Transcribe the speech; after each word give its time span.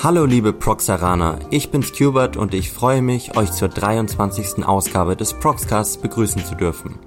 Hallo 0.00 0.26
liebe 0.26 0.52
Proxaraner, 0.52 1.40
ich 1.50 1.72
bin's 1.72 1.92
Cubert 1.92 2.36
und 2.36 2.54
ich 2.54 2.70
freue 2.70 3.02
mich, 3.02 3.36
euch 3.36 3.50
zur 3.50 3.66
23. 3.66 4.64
Ausgabe 4.64 5.16
des 5.16 5.34
Proxcasts 5.34 5.96
begrüßen 5.96 6.44
zu 6.44 6.54
dürfen. 6.54 7.00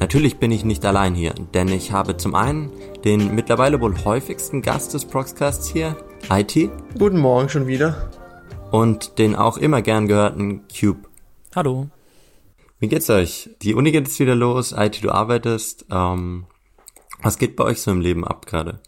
Natürlich 0.00 0.38
bin 0.38 0.50
ich 0.50 0.64
nicht 0.64 0.86
allein 0.86 1.14
hier, 1.14 1.34
denn 1.52 1.68
ich 1.68 1.92
habe 1.92 2.16
zum 2.16 2.34
einen 2.34 2.72
den 3.04 3.34
mittlerweile 3.34 3.78
wohl 3.78 4.02
häufigsten 4.06 4.62
Gast 4.62 4.94
des 4.94 5.04
Proxcasts 5.04 5.68
hier, 5.68 5.98
IT. 6.30 6.70
Guten 6.98 7.18
Morgen 7.18 7.50
schon 7.50 7.66
wieder. 7.66 8.08
Und 8.70 9.18
den 9.18 9.36
auch 9.36 9.58
immer 9.58 9.82
gern 9.82 10.08
gehörten 10.08 10.62
Cube. 10.68 11.06
Hallo. 11.54 11.90
Wie 12.78 12.88
geht's 12.88 13.10
euch? 13.10 13.50
Die 13.60 13.74
Uni 13.74 13.92
geht 13.92 14.06
jetzt 14.06 14.18
wieder 14.18 14.34
los, 14.34 14.72
IT, 14.74 15.04
du 15.04 15.10
arbeitest. 15.10 15.84
Ähm, 15.90 16.46
was 17.20 17.36
geht 17.36 17.54
bei 17.54 17.64
euch 17.64 17.82
so 17.82 17.90
im 17.90 18.00
Leben 18.00 18.26
ab 18.26 18.46
gerade? 18.46 18.80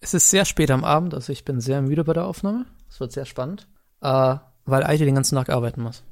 Es 0.00 0.14
ist 0.14 0.30
sehr 0.30 0.46
spät 0.46 0.70
am 0.70 0.84
Abend, 0.84 1.12
also 1.12 1.32
ich 1.32 1.44
bin 1.44 1.60
sehr 1.60 1.82
müde 1.82 2.02
bei 2.04 2.14
der 2.14 2.24
Aufnahme. 2.24 2.64
Es 2.90 3.00
wird 3.00 3.12
sehr 3.12 3.24
spannend, 3.24 3.68
äh, 4.00 4.36
weil 4.64 4.82
IT 4.94 5.00
den 5.00 5.14
ganzen 5.14 5.36
Tag 5.36 5.50
arbeiten 5.50 5.82
muss. 5.82 6.02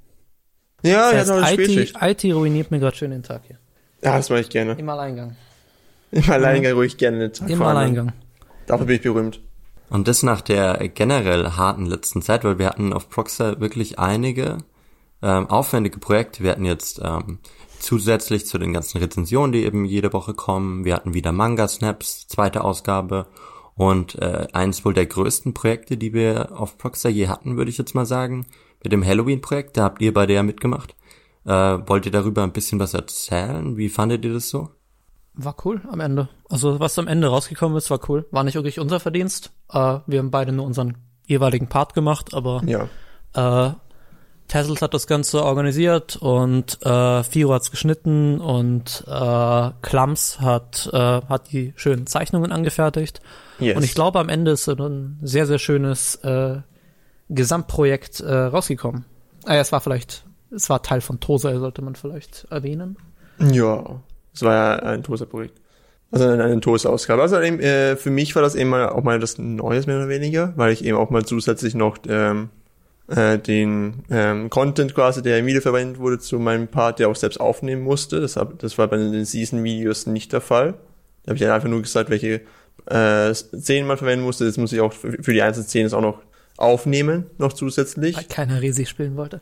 Ja, 0.83 1.13
das 1.13 1.29
ja, 1.29 1.37
noch 1.37 1.43
eine 1.43 1.55
IT, 1.55 1.71
Spätschicht. 1.71 1.97
IT 2.01 2.25
ruiniert 2.35 2.71
mir 2.71 2.79
gerade 2.79 2.97
schön 2.97 3.11
den 3.11 3.23
Tag 3.23 3.43
hier. 3.47 3.59
Ja, 4.03 4.17
das 4.17 4.31
mache 4.31 4.41
ich 4.41 4.51
gerne. 4.51 4.73
Im 4.73 4.89
Alleingang. 4.89 5.37
Im 6.11 6.31
Alleingang 6.31 6.73
ruhig 6.75 6.97
gerne 6.97 7.19
den 7.19 7.33
Tag 7.33 7.49
Im. 7.51 7.63
Alleingang. 7.63 8.13
Dafür 8.67 8.87
bin 8.87 8.97
ich 8.97 9.03
berühmt. 9.03 9.41
Und 9.89 10.09
das 10.09 10.23
nach 10.23 10.41
der 10.41 10.89
generell 10.89 11.53
harten 11.53 11.87
letzten 11.87 12.21
Zeit, 12.21 12.45
weil 12.45 12.59
wir 12.59 12.67
hatten 12.67 12.93
auf 12.93 13.09
Proxer 13.09 13.61
wirklich 13.61 13.99
einige 13.99 14.59
ähm, 15.23 15.49
aufwendige 15.49 15.99
Projekte. 15.99 16.43
Wir 16.43 16.51
hatten 16.51 16.65
jetzt 16.65 17.01
ähm, 17.03 17.39
zusätzlich 17.79 18.47
zu 18.47 18.59
den 18.59 18.73
ganzen 18.73 18.99
Rezensionen, 18.99 19.53
die 19.53 19.65
eben 19.65 19.85
jede 19.85 20.13
Woche 20.13 20.35
kommen, 20.35 20.85
wir 20.85 20.95
hatten 20.95 21.15
wieder 21.15 21.33
Manga 21.33 21.69
Snaps, 21.69 22.27
zweite 22.27 22.65
Ausgabe 22.65 23.27
und 23.77 24.15
äh, 24.17 24.47
eins 24.53 24.85
wohl 24.85 24.95
der 24.95 25.07
größten 25.07 25.55
Projekte, 25.55 25.97
die 25.97 26.13
wir 26.13 26.59
auf 26.59 26.79
Proxer 26.79 27.11
je 27.11 27.29
hatten, 27.29 27.57
würde 27.57 27.71
ich 27.71 27.79
jetzt 27.79 27.95
mal 27.95 28.07
sagen, 28.07 28.47
mit 28.83 28.93
dem 28.93 29.05
Halloween-Projekt. 29.05 29.77
Da 29.77 29.85
habt 29.85 30.01
ihr 30.03 30.13
beide 30.15 30.35
ja 30.35 30.43
mitgemacht. 30.43 30.95
Äh, 31.45 31.51
wollt 31.87 32.07
ihr 32.07 32.13
darüber 32.13 32.43
ein 32.43 32.53
bisschen 32.53 32.81
was 32.81 32.95
erzählen? 32.95 33.77
Wie 33.77 33.89
fandet 33.89 34.25
ihr 34.25 34.33
das 34.33 34.49
so? 34.49 34.71
War 35.35 35.55
cool 35.65 35.83
am 35.91 36.01
Ende. 36.01 36.29
Also 36.49 36.81
was 36.81 36.99
am 36.99 37.07
Ende 37.09 37.29
rausgekommen 37.29 37.77
ist, 37.77 37.91
war 37.91 38.01
cool. 38.09 38.27
War 38.31 38.43
nicht 38.45 38.55
wirklich 38.55 38.81
unser 38.81 38.99
Verdienst. 39.01 39.53
Äh, 39.71 39.99
wir 40.07 40.19
haben 40.19 40.31
beide 40.31 40.53
nur 40.53 40.65
unseren 40.67 40.97
jeweiligen 41.27 41.67
Part 41.69 41.93
gemacht, 41.93 42.33
aber 42.35 42.63
Ja. 42.65 42.89
äh, 43.35 43.73
Tessels 44.49 44.83
hat 44.83 44.95
das 44.95 45.07
Ganze 45.07 45.45
organisiert 45.45 46.17
und 46.17 46.79
äh, 46.83 47.23
Firo 47.25 47.53
hat's 47.53 47.71
geschnitten 47.71 48.41
und 48.41 49.05
äh, 49.07 49.71
Klams 49.83 50.41
hat, 50.41 50.89
äh, 50.93 50.97
hat 50.97 51.53
die 51.53 51.73
schönen 51.77 52.07
Zeichnungen 52.07 52.53
angefertigt. 52.53 53.21
Yes. 53.59 53.77
Und 53.77 53.83
ich 53.83 53.95
glaube, 53.95 54.19
am 54.21 54.29
Ende 54.29 54.53
ist 54.53 54.65
so 54.65 54.73
ein 54.73 55.19
sehr, 55.23 55.47
sehr 55.47 55.59
schönes 55.59 56.17
äh, 56.17 56.59
Gesamtprojekt 57.29 58.21
äh, 58.21 58.33
rausgekommen. 58.33 59.05
Ah, 59.45 59.55
ja, 59.55 59.61
es 59.61 59.73
war 59.73 59.81
vielleicht, 59.81 60.25
es 60.51 60.69
war 60.71 60.83
Teil 60.83 61.01
von 61.01 61.21
Tosa, 61.21 61.59
sollte 61.59 61.83
man 61.83 61.95
vielleicht 61.95 62.47
erwähnen. 62.51 62.97
Ja. 63.39 64.01
Es 64.35 64.43
war 64.43 64.53
ja 64.53 64.77
ein 64.77 65.03
Toaster-Projekt. 65.03 65.61
Also 66.11 66.29
eine, 66.29 66.45
eine 66.45 66.61
Toaster-Ausgabe. 66.61 67.23
Also 67.23 67.41
eben, 67.41 67.59
äh, 67.59 67.97
für 67.97 68.11
mich 68.11 68.35
war 68.35 68.43
das 68.43 68.55
eben 68.55 68.71
mal 68.71 68.91
auch 68.91 69.03
mal 69.03 69.19
das 69.19 69.39
Neues 69.39 69.87
mehr 69.87 69.97
oder 69.97 70.09
weniger, 70.09 70.53
weil 70.57 70.73
ich 70.73 70.85
eben 70.85 70.97
auch 70.97 71.11
mal 71.11 71.25
zusätzlich 71.25 71.75
noch 71.75 71.99
ähm, 72.09 72.51
äh, 73.09 73.39
den 73.39 74.05
ähm, 74.11 74.51
Content 74.51 74.95
quasi, 74.95 75.23
der 75.23 75.39
im 75.39 75.47
Video 75.47 75.61
verwendet 75.61 75.99
wurde, 75.99 76.19
zu 76.19 76.39
meinem 76.39 76.69
Part, 76.69 76.99
der 76.99 77.09
auch 77.09 77.17
selbst 77.17 77.39
aufnehmen 77.39 77.83
musste. 77.83 78.21
Das, 78.21 78.37
hab, 78.37 78.59
das 78.59 78.77
war 78.79 78.89
bei 78.89 78.97
den 78.97 79.25
Season-Videos 79.25 80.07
nicht 80.07 80.33
der 80.33 80.41
Fall. 80.41 80.75
Da 81.23 81.31
habe 81.31 81.37
ich 81.37 81.43
dann 81.43 81.51
einfach 81.51 81.69
nur 81.69 81.83
gesagt, 81.83 82.11
welche 82.11 82.41
äh, 82.87 83.35
Szenen 83.35 83.87
man 83.87 83.97
verwenden 83.97 84.25
musste. 84.25 84.45
Das 84.45 84.57
muss 84.57 84.73
ich 84.73 84.81
auch 84.81 84.93
für, 84.93 85.13
für 85.23 85.33
die 85.33 85.43
einzelnen 85.43 85.69
Szenen 85.69 85.93
auch 85.93 86.01
noch 86.01 86.23
aufnehmen, 86.57 87.27
noch 87.39 87.53
zusätzlich. 87.53 88.17
Weil 88.17 88.25
keiner 88.25 88.61
Resi 88.63 88.87
spielen 88.87 89.17
wollte. 89.17 89.41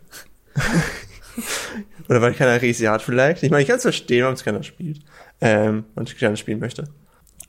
Oder 2.08 2.20
weil 2.20 2.34
keiner 2.34 2.60
Resi 2.60 2.84
hat 2.84 3.02
vielleicht. 3.02 3.42
Ich 3.42 3.50
meine, 3.50 3.62
ich 3.62 3.68
kann 3.68 3.76
es 3.76 3.82
verstehen, 3.82 4.22
warum 4.22 4.34
es 4.34 4.44
keiner 4.44 4.62
spielt. 4.62 5.00
Ähm, 5.40 5.84
und 5.94 6.10
ich 6.10 6.18
gerne 6.18 6.36
spielen 6.36 6.58
möchte. 6.58 6.84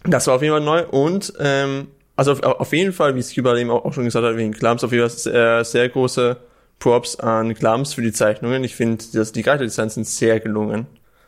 Das 0.03 0.27
war 0.27 0.35
auf 0.35 0.41
jeden 0.41 0.53
Fall 0.53 0.61
neu. 0.61 0.85
Und 0.85 1.33
ähm, 1.39 1.87
also 2.15 2.31
auf, 2.31 2.41
auf 2.41 2.73
jeden 2.73 2.93
Fall, 2.93 3.15
wie 3.15 3.21
Scuba 3.21 3.55
eben 3.57 3.69
auch, 3.69 3.85
auch 3.85 3.93
schon 3.93 4.05
gesagt 4.05 4.25
hat, 4.25 4.37
wegen 4.37 4.51
Klams, 4.53 4.83
auf 4.83 4.91
jeden 4.91 5.07
Fall 5.07 5.17
sehr, 5.17 5.65
sehr 5.65 5.89
große 5.89 6.37
Props 6.79 7.15
an 7.17 7.53
Klams 7.53 7.93
für 7.93 8.01
die 8.01 8.11
Zeichnungen. 8.11 8.63
Ich 8.63 8.75
finde, 8.75 9.03
dass 9.13 9.31
die 9.31 9.43
Charakterdesigns 9.43 9.95
sind 9.95 10.07
sehr 10.07 10.39
gelungen. 10.39 10.87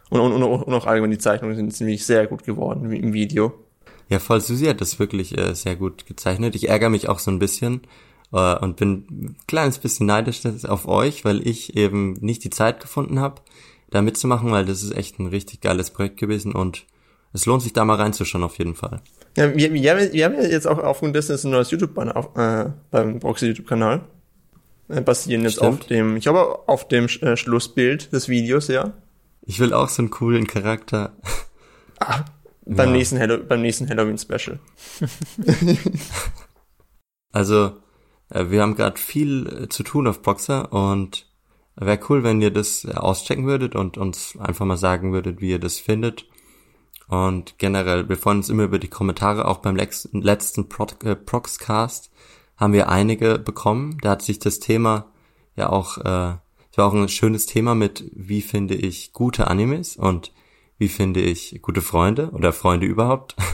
Und, 0.10 0.20
und, 0.22 0.32
und, 0.34 0.44
auch- 0.44 0.62
und 0.64 0.74
auch 0.74 0.86
allgemein 0.86 1.12
die 1.12 1.18
Zeichnungen 1.18 1.56
sind 1.56 1.74
ziemlich 1.74 2.06
sehr 2.06 2.28
gut 2.28 2.44
geworden 2.44 2.92
im 2.92 3.14
Video. 3.14 3.54
Ja, 4.10 4.20
voll 4.20 4.40
Susi 4.40 4.66
hat 4.66 4.80
das 4.80 5.00
wirklich 5.00 5.38
äh, 5.38 5.54
sehr 5.54 5.76
gut 5.76 6.06
gezeichnet. 6.06 6.56
Ich 6.56 6.70
ärgere 6.70 6.90
mich 6.90 7.10
auch 7.10 7.20
so 7.20 7.30
ein 7.30 7.40
bisschen 7.40 7.82
äh, 8.32 8.58
und 8.58 8.78
bin 8.78 9.06
ein 9.10 9.36
kleines 9.48 9.80
bisschen 9.80 10.06
neidisch 10.06 10.42
auf 10.66 10.88
euch, 10.88 11.26
weil 11.26 11.46
ich 11.46 11.76
eben 11.76 12.14
nicht 12.22 12.44
die 12.46 12.50
Zeit 12.50 12.80
gefunden 12.80 13.20
habe, 13.20 13.42
da 13.90 14.02
mitzumachen, 14.02 14.52
weil 14.52 14.66
das 14.66 14.82
ist 14.84 14.96
echt 14.96 15.20
ein 15.20 15.28
richtig 15.28 15.60
geiles 15.60 15.92
Projekt 15.92 16.18
gewesen 16.18 16.54
und 16.54 16.86
es 17.34 17.46
lohnt 17.46 17.62
sich 17.62 17.74
da 17.74 17.84
mal 17.84 17.96
reinzuschauen 17.96 18.46
auf 18.46 18.58
jeden 18.58 18.76
Fall. 18.76 19.02
Ja, 19.38 19.56
wir, 19.56 19.72
wir, 19.74 19.92
haben, 19.92 20.12
wir 20.14 20.26
haben 20.26 20.34
ja 20.36 20.42
jetzt 20.42 20.68
auch 20.68 20.80
aufgrund 20.80 21.16
dessen 21.16 21.38
ein 21.48 21.52
neues 21.52 21.70
YouTube-Banner 21.72 22.18
auf, 22.18 22.36
äh, 22.36 22.72
beim 22.92 23.20
Proxy 23.20 23.48
YouTube-Kanal. 23.48 24.02
Äh, 24.90 25.02
basieren 25.02 25.44
jetzt 25.44 25.58
Stimmt. 25.58 25.82
auf 25.82 25.88
dem, 25.88 26.18
ich 26.18 26.24
glaube 26.24 26.68
auf 26.68 26.88
dem 26.88 27.06
äh, 27.06 27.38
Schlussbild 27.38 28.12
des 28.12 28.30
Videos, 28.30 28.68
ja. 28.68 28.94
Ich 29.42 29.60
will 29.60 29.74
auch 29.74 29.90
so 29.90 30.02
einen 30.02 30.10
coolen 30.10 30.48
Charakter. 30.48 31.16
Beim 32.66 32.90
Ja. 32.90 32.96
nächsten 32.96 33.20
Hallo 33.20 33.38
beim 33.48 33.62
nächsten 33.62 33.88
Halloween 33.88 34.18
Special. 34.18 34.60
Also, 37.32 37.74
äh, 38.30 38.46
wir 38.50 38.62
haben 38.62 38.76
gerade 38.76 39.00
viel 39.00 39.48
äh, 39.48 39.70
zu 39.70 39.84
tun 39.84 40.08
auf 40.08 40.22
Boxer 40.22 40.72
und 40.74 41.28
wäre 41.76 42.00
cool, 42.10 42.24
wenn 42.24 42.42
ihr 42.42 42.52
das 42.52 42.86
äh, 42.86 42.94
auschecken 42.94 43.46
würdet 43.46 43.76
und 43.76 43.98
uns 43.98 44.36
einfach 44.40 44.66
mal 44.66 44.78
sagen 44.78 45.14
würdet, 45.14 45.42
wie 45.42 45.52
ihr 45.52 45.60
das 45.60 45.78
findet. 45.78 46.26
Und 47.08 47.58
generell, 47.58 48.10
wir 48.10 48.18
freuen 48.18 48.38
uns 48.38 48.50
immer 48.50 48.64
über 48.64 48.80
die 48.80 48.90
Kommentare. 48.90 49.48
Auch 49.48 49.60
beim 49.60 49.76
letzten, 49.76 50.22
letzten 50.22 50.68
Pro 50.68 50.88
äh, 51.04 51.16
Proxcast 51.16 52.12
haben 52.58 52.74
wir 52.74 52.90
einige 52.90 53.40
bekommen. 53.40 53.98
Da 54.02 54.12
hat 54.12 54.22
sich 54.22 54.40
das 54.40 54.60
Thema 54.60 55.06
ja 55.56 55.70
auch, 55.70 55.98
äh, 56.00 56.36
es 56.72 56.78
war 56.78 56.88
auch 56.88 56.94
ein 56.94 57.10
schönes 57.10 57.46
Thema 57.46 57.76
mit, 57.76 58.10
wie 58.14 58.42
finde 58.42 58.76
ich 58.76 59.14
gute 59.14 59.48
Animes 59.48 59.96
und 59.96 60.32
wie 60.78 60.90
finde 60.90 61.22
ich 61.22 61.60
gute 61.62 61.82
Freunde 61.82 62.32
oder 62.32 62.54
Freunde 62.54 62.86
überhaupt. 62.86 63.36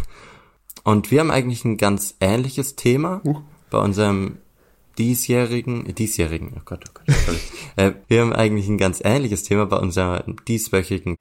Und 0.83 1.11
wir 1.11 1.21
haben 1.21 1.31
eigentlich 1.31 1.63
ein 1.63 1.77
ganz 1.77 2.15
ähnliches 2.19 2.75
Thema 2.75 3.21
Huch. 3.23 3.41
bei 3.69 3.77
unserem 3.79 4.39
diesjährigen, 4.97 5.85
äh, 5.85 5.93
diesjährigen, 5.93 6.53
oh 6.57 6.61
Gott, 6.65 6.83
oh 6.87 6.91
Gott, 6.93 7.15
sorry. 7.25 7.39
äh, 7.77 7.93
wir 8.09 8.21
haben 8.21 8.33
eigentlich 8.33 8.67
ein 8.67 8.77
ganz 8.77 8.99
ähnliches 9.01 9.43
Thema 9.43 9.65
bei 9.65 9.77
unserem 9.77 10.35
dieswöchigen 10.45 11.15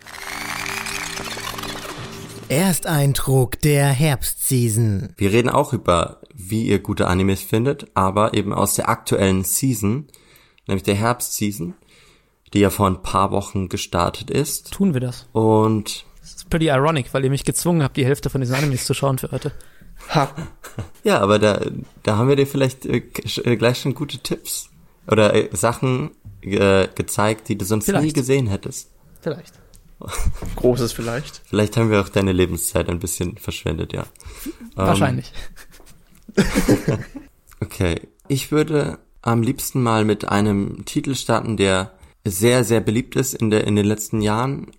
Ersteindruck 2.53 3.61
der 3.61 3.87
Herbstseason. 3.87 5.15
Wir 5.17 5.33
reden 5.33 5.49
auch 5.49 5.73
über, 5.73 6.21
wie 6.35 6.67
ihr 6.67 6.79
gute 6.81 7.07
Animes 7.09 7.43
findet, 7.43 7.87
aber 7.95 8.35
eben 8.35 8.53
aus 8.53 8.75
der 8.75 8.89
aktuellen 8.89 9.45
Season, 9.45 10.07
nämlich 10.67 10.83
der 10.83 10.95
Herbstseason, 10.95 11.75
die 12.53 12.61
ja 12.61 12.71
vor 12.71 12.87
ein 12.87 13.03
paar 13.03 13.31
Wochen 13.31 13.69
gestartet 13.69 14.31
ist. 14.31 14.71
Tun 14.73 14.93
wir 14.95 15.01
das. 15.01 15.27
Und 15.33 16.05
Das 16.21 16.35
ist 16.35 16.51
pretty 16.51 16.69
ironic, 16.69 17.13
weil 17.15 17.25
ihr 17.25 17.31
mich 17.31 17.45
gezwungen 17.45 17.83
habt, 17.83 17.97
die 17.97 18.05
Hälfte 18.05 18.29
von 18.31 18.41
diesen 18.41 18.55
Animes 18.55 18.85
zu 18.85 18.95
schauen 18.95 19.19
für 19.19 19.31
heute. 19.31 19.53
Ha. 20.15 20.29
ja, 21.05 21.21
aber 21.21 21.39
da, 21.39 21.65
da 22.03 22.17
haben 22.17 22.29
wir 22.29 22.37
dir 22.37 22.47
vielleicht 22.47 22.87
äh, 22.87 23.03
äh, 23.45 23.57
gleich 23.57 23.79
schon 23.81 23.95
gute 23.95 24.19
Tipps 24.19 24.69
oder 25.07 25.35
äh, 25.35 25.49
Sachen 25.53 26.11
äh, 26.43 26.89
gezeigt, 26.95 27.49
die 27.49 27.57
du 27.57 27.65
sonst 27.65 27.87
nie 27.87 27.93
Vielleicht. 27.95 28.15
gesehen 28.15 28.47
hättest. 28.49 28.91
Vielleicht. 29.21 29.62
Großes 30.57 30.93
vielleicht. 30.93 31.43
Vielleicht 31.45 31.77
haben 31.77 31.91
wir 31.91 32.01
auch 32.01 32.09
deine 32.09 32.33
Lebenszeit 32.33 32.89
ein 32.89 32.99
bisschen 32.99 33.37
verschwendet, 33.37 33.93
ja. 33.93 34.07
Ähm, 34.45 34.53
Wahrscheinlich. 34.75 35.33
Okay, 37.61 38.09
ich 38.27 38.51
würde 38.51 38.99
am 39.23 39.41
liebsten 39.41 39.85
mal 39.85 40.05
mit 40.05 40.29
einem 40.29 40.85
Titel 40.85 41.15
starten, 41.15 41.57
der 41.57 41.93
sehr, 42.25 42.65
sehr 42.65 42.81
beliebt 42.81 43.15
ist 43.15 43.35
in, 43.35 43.51
der, 43.51 43.69
in 43.69 43.77
den 43.77 43.87
letzten 43.87 44.21
Jahren 44.21 44.73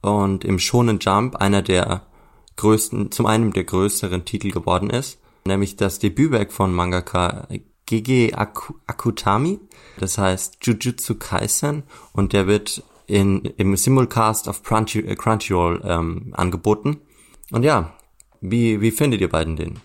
und 0.00 0.46
im 0.46 0.58
Shonen 0.58 1.00
Jump 1.00 1.36
einer 1.36 1.60
der 1.60 2.06
größten, 2.56 3.12
zum 3.12 3.26
einen 3.26 3.52
der 3.52 3.64
größeren 3.64 4.24
Titel 4.24 4.52
geworden 4.52 4.88
ist, 4.88 5.18
nämlich 5.44 5.76
das 5.76 5.98
Debütwerk 5.98 6.50
von 6.50 6.72
Mangaka 6.72 7.46
Gege 7.84 8.38
Aku, 8.38 8.74
Akutami, 8.86 9.60
das 9.98 10.16
heißt 10.16 10.58
Jujutsu 10.62 11.16
Kaisen 11.16 11.82
und 12.14 12.32
der 12.32 12.46
wird 12.46 12.82
in, 13.10 13.44
im 13.56 13.76
Simulcast 13.76 14.48
auf 14.48 14.62
Crunchy, 14.62 15.00
äh, 15.00 15.14
Crunchyroll 15.16 15.82
ähm, 15.84 16.32
angeboten. 16.32 16.98
Und 17.50 17.62
ja, 17.64 17.92
wie, 18.40 18.80
wie 18.80 18.90
findet 18.90 19.20
ihr 19.20 19.28
beiden 19.28 19.56
den? 19.56 19.80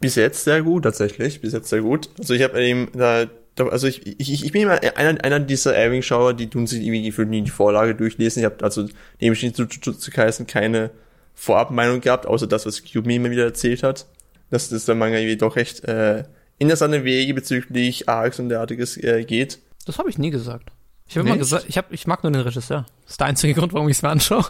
Bis 0.00 0.14
jetzt 0.16 0.44
sehr 0.44 0.62
gut 0.62 0.82
tatsächlich. 0.84 1.40
Bis 1.40 1.52
jetzt 1.52 1.68
sehr 1.68 1.82
gut. 1.82 2.10
Also 2.18 2.34
ich 2.34 2.42
habe 2.42 2.62
eben 2.62 2.88
da, 2.92 3.26
da- 3.54 3.68
also 3.68 3.86
ich, 3.86 4.06
ich, 4.20 4.44
ich 4.44 4.52
bin 4.52 4.62
immer 4.62 4.80
einer, 4.96 5.22
einer 5.24 5.40
dieser 5.40 5.74
Airing-Schauer, 5.74 6.34
die 6.34 6.48
tun 6.50 6.66
sich 6.66 6.80
irgendwie 6.82 7.02
gefühlt 7.04 7.28
nie 7.28 7.42
die 7.42 7.50
Vorlage 7.50 7.94
durchlesen. 7.94 8.40
Ich 8.40 8.44
habe 8.46 8.62
also 8.64 8.88
dem 9.20 9.34
zu, 9.34 9.66
zu, 9.66 9.92
zu 9.92 10.10
Kaisen 10.10 10.46
keine 10.46 10.90
Vorabmeinung 11.34 12.00
gehabt, 12.00 12.26
außer 12.26 12.46
das, 12.46 12.66
was 12.66 12.82
Cube 12.82 13.06
mir 13.06 13.16
immer 13.16 13.30
wieder 13.30 13.44
erzählt 13.44 13.82
hat. 13.82 14.06
Dass 14.50 14.68
das 14.68 14.84
der 14.86 14.94
Manga 14.96 15.16
irgendwie 15.16 15.36
doch 15.36 15.54
recht 15.54 15.84
äh, 15.84 16.24
interessante 16.58 17.04
Wege 17.04 17.34
bezüglich 17.34 18.08
Arcs 18.08 18.40
und 18.40 18.48
derartiges 18.48 18.96
äh, 18.96 19.24
geht. 19.24 19.58
Das 19.86 19.98
habe 19.98 20.10
ich 20.10 20.18
nie 20.18 20.30
gesagt. 20.30 20.70
Ich 21.10 21.18
habe 21.18 21.28
immer 21.28 21.38
gesagt, 21.38 21.64
ich, 21.68 21.76
hab, 21.76 21.92
ich 21.92 22.06
mag 22.06 22.22
nur 22.22 22.30
den 22.30 22.42
Regisseur. 22.42 22.86
Das 23.02 23.12
ist 23.12 23.20
der 23.20 23.26
einzige 23.26 23.52
Grund, 23.54 23.72
warum 23.72 23.88
ich 23.88 23.96
es 23.96 24.02
mir 24.02 24.10
anschaue. 24.10 24.44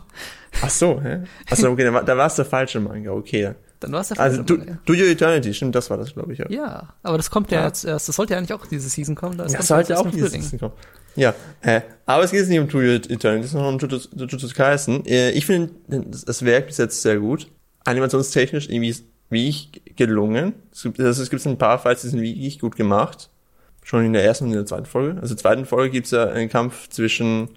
Ach 0.60 0.68
so, 0.68 1.00
hä? 1.00 1.20
Achso, 1.50 1.70
okay, 1.70 1.84
da 1.84 2.16
war, 2.16 2.26
es 2.26 2.34
der 2.34 2.44
falsche 2.44 2.80
Manga, 2.80 3.12
okay. 3.12 3.54
Dann 3.80 3.92
war 3.92 4.02
es 4.02 4.08
der 4.08 4.20
Also, 4.20 4.36
falsche 4.36 4.44
du, 4.44 4.58
Manga. 4.58 4.78
Do 4.84 4.92
Your 4.92 5.06
Eternity, 5.08 5.54
stimmt, 5.54 5.74
das 5.74 5.88
war 5.88 5.96
das, 5.96 6.12
glaube 6.12 6.34
ich, 6.34 6.38
ja. 6.38 6.50
Ja, 6.50 6.88
aber 7.02 7.16
das 7.16 7.30
kommt 7.30 7.50
ja, 7.50 7.60
Ja. 7.60 7.66
jetzt 7.68 7.84
erst. 7.86 8.08
Das 8.08 8.16
sollte 8.16 8.34
ja 8.34 8.38
eigentlich 8.38 8.52
auch 8.52 8.66
diese 8.66 8.90
Season 8.90 9.14
kommen. 9.14 9.38
Das 9.38 9.52
Ja, 9.52 9.58
kommt 9.58 9.68
sollte 9.68 9.92
erst 9.94 10.04
auch 10.04 10.10
Frühling. 10.10 10.42
Season 10.42 10.58
kommen. 10.58 10.74
Ja, 11.16 11.34
äh, 11.62 11.80
aber 12.04 12.24
es 12.24 12.30
geht 12.30 12.40
jetzt 12.40 12.50
nicht 12.50 12.60
um 12.60 12.68
To 12.68 12.76
Your 12.78 12.94
Eternity, 13.08 13.48
sondern 13.48 13.74
um 13.74 13.80
Jujutsu 13.80 14.48
Kaisen. 14.54 15.06
Äh, 15.06 15.30
ich 15.30 15.46
finde 15.46 15.72
das 15.88 16.26
das 16.26 16.44
Werk 16.44 16.66
bis 16.66 16.76
jetzt 16.76 17.00
sehr 17.00 17.16
gut. 17.18 17.50
Animationstechnisch 17.84 18.68
irgendwie 18.68 18.94
wie 19.30 19.48
ich 19.48 19.82
gelungen. 19.96 20.52
Es 20.72 20.82
gibt, 20.82 21.00
also 21.00 21.22
es 21.22 21.30
gibt 21.30 21.44
ein 21.46 21.56
paar 21.56 21.78
Fights, 21.78 22.02
die 22.02 22.08
sind 22.08 22.20
wirklich 22.20 22.58
gut 22.58 22.76
gemacht. 22.76 23.30
Schon 23.82 24.04
in 24.04 24.12
der 24.12 24.24
ersten 24.24 24.44
und 24.44 24.50
in 24.50 24.56
der 24.56 24.66
zweiten 24.66 24.86
Folge. 24.86 25.20
Also 25.20 25.32
in 25.32 25.36
der 25.36 25.42
zweiten 25.42 25.64
Folge 25.66 25.90
gibt 25.90 26.06
es 26.06 26.12
ja 26.12 26.28
einen 26.28 26.48
Kampf 26.48 26.88
zwischen 26.88 27.50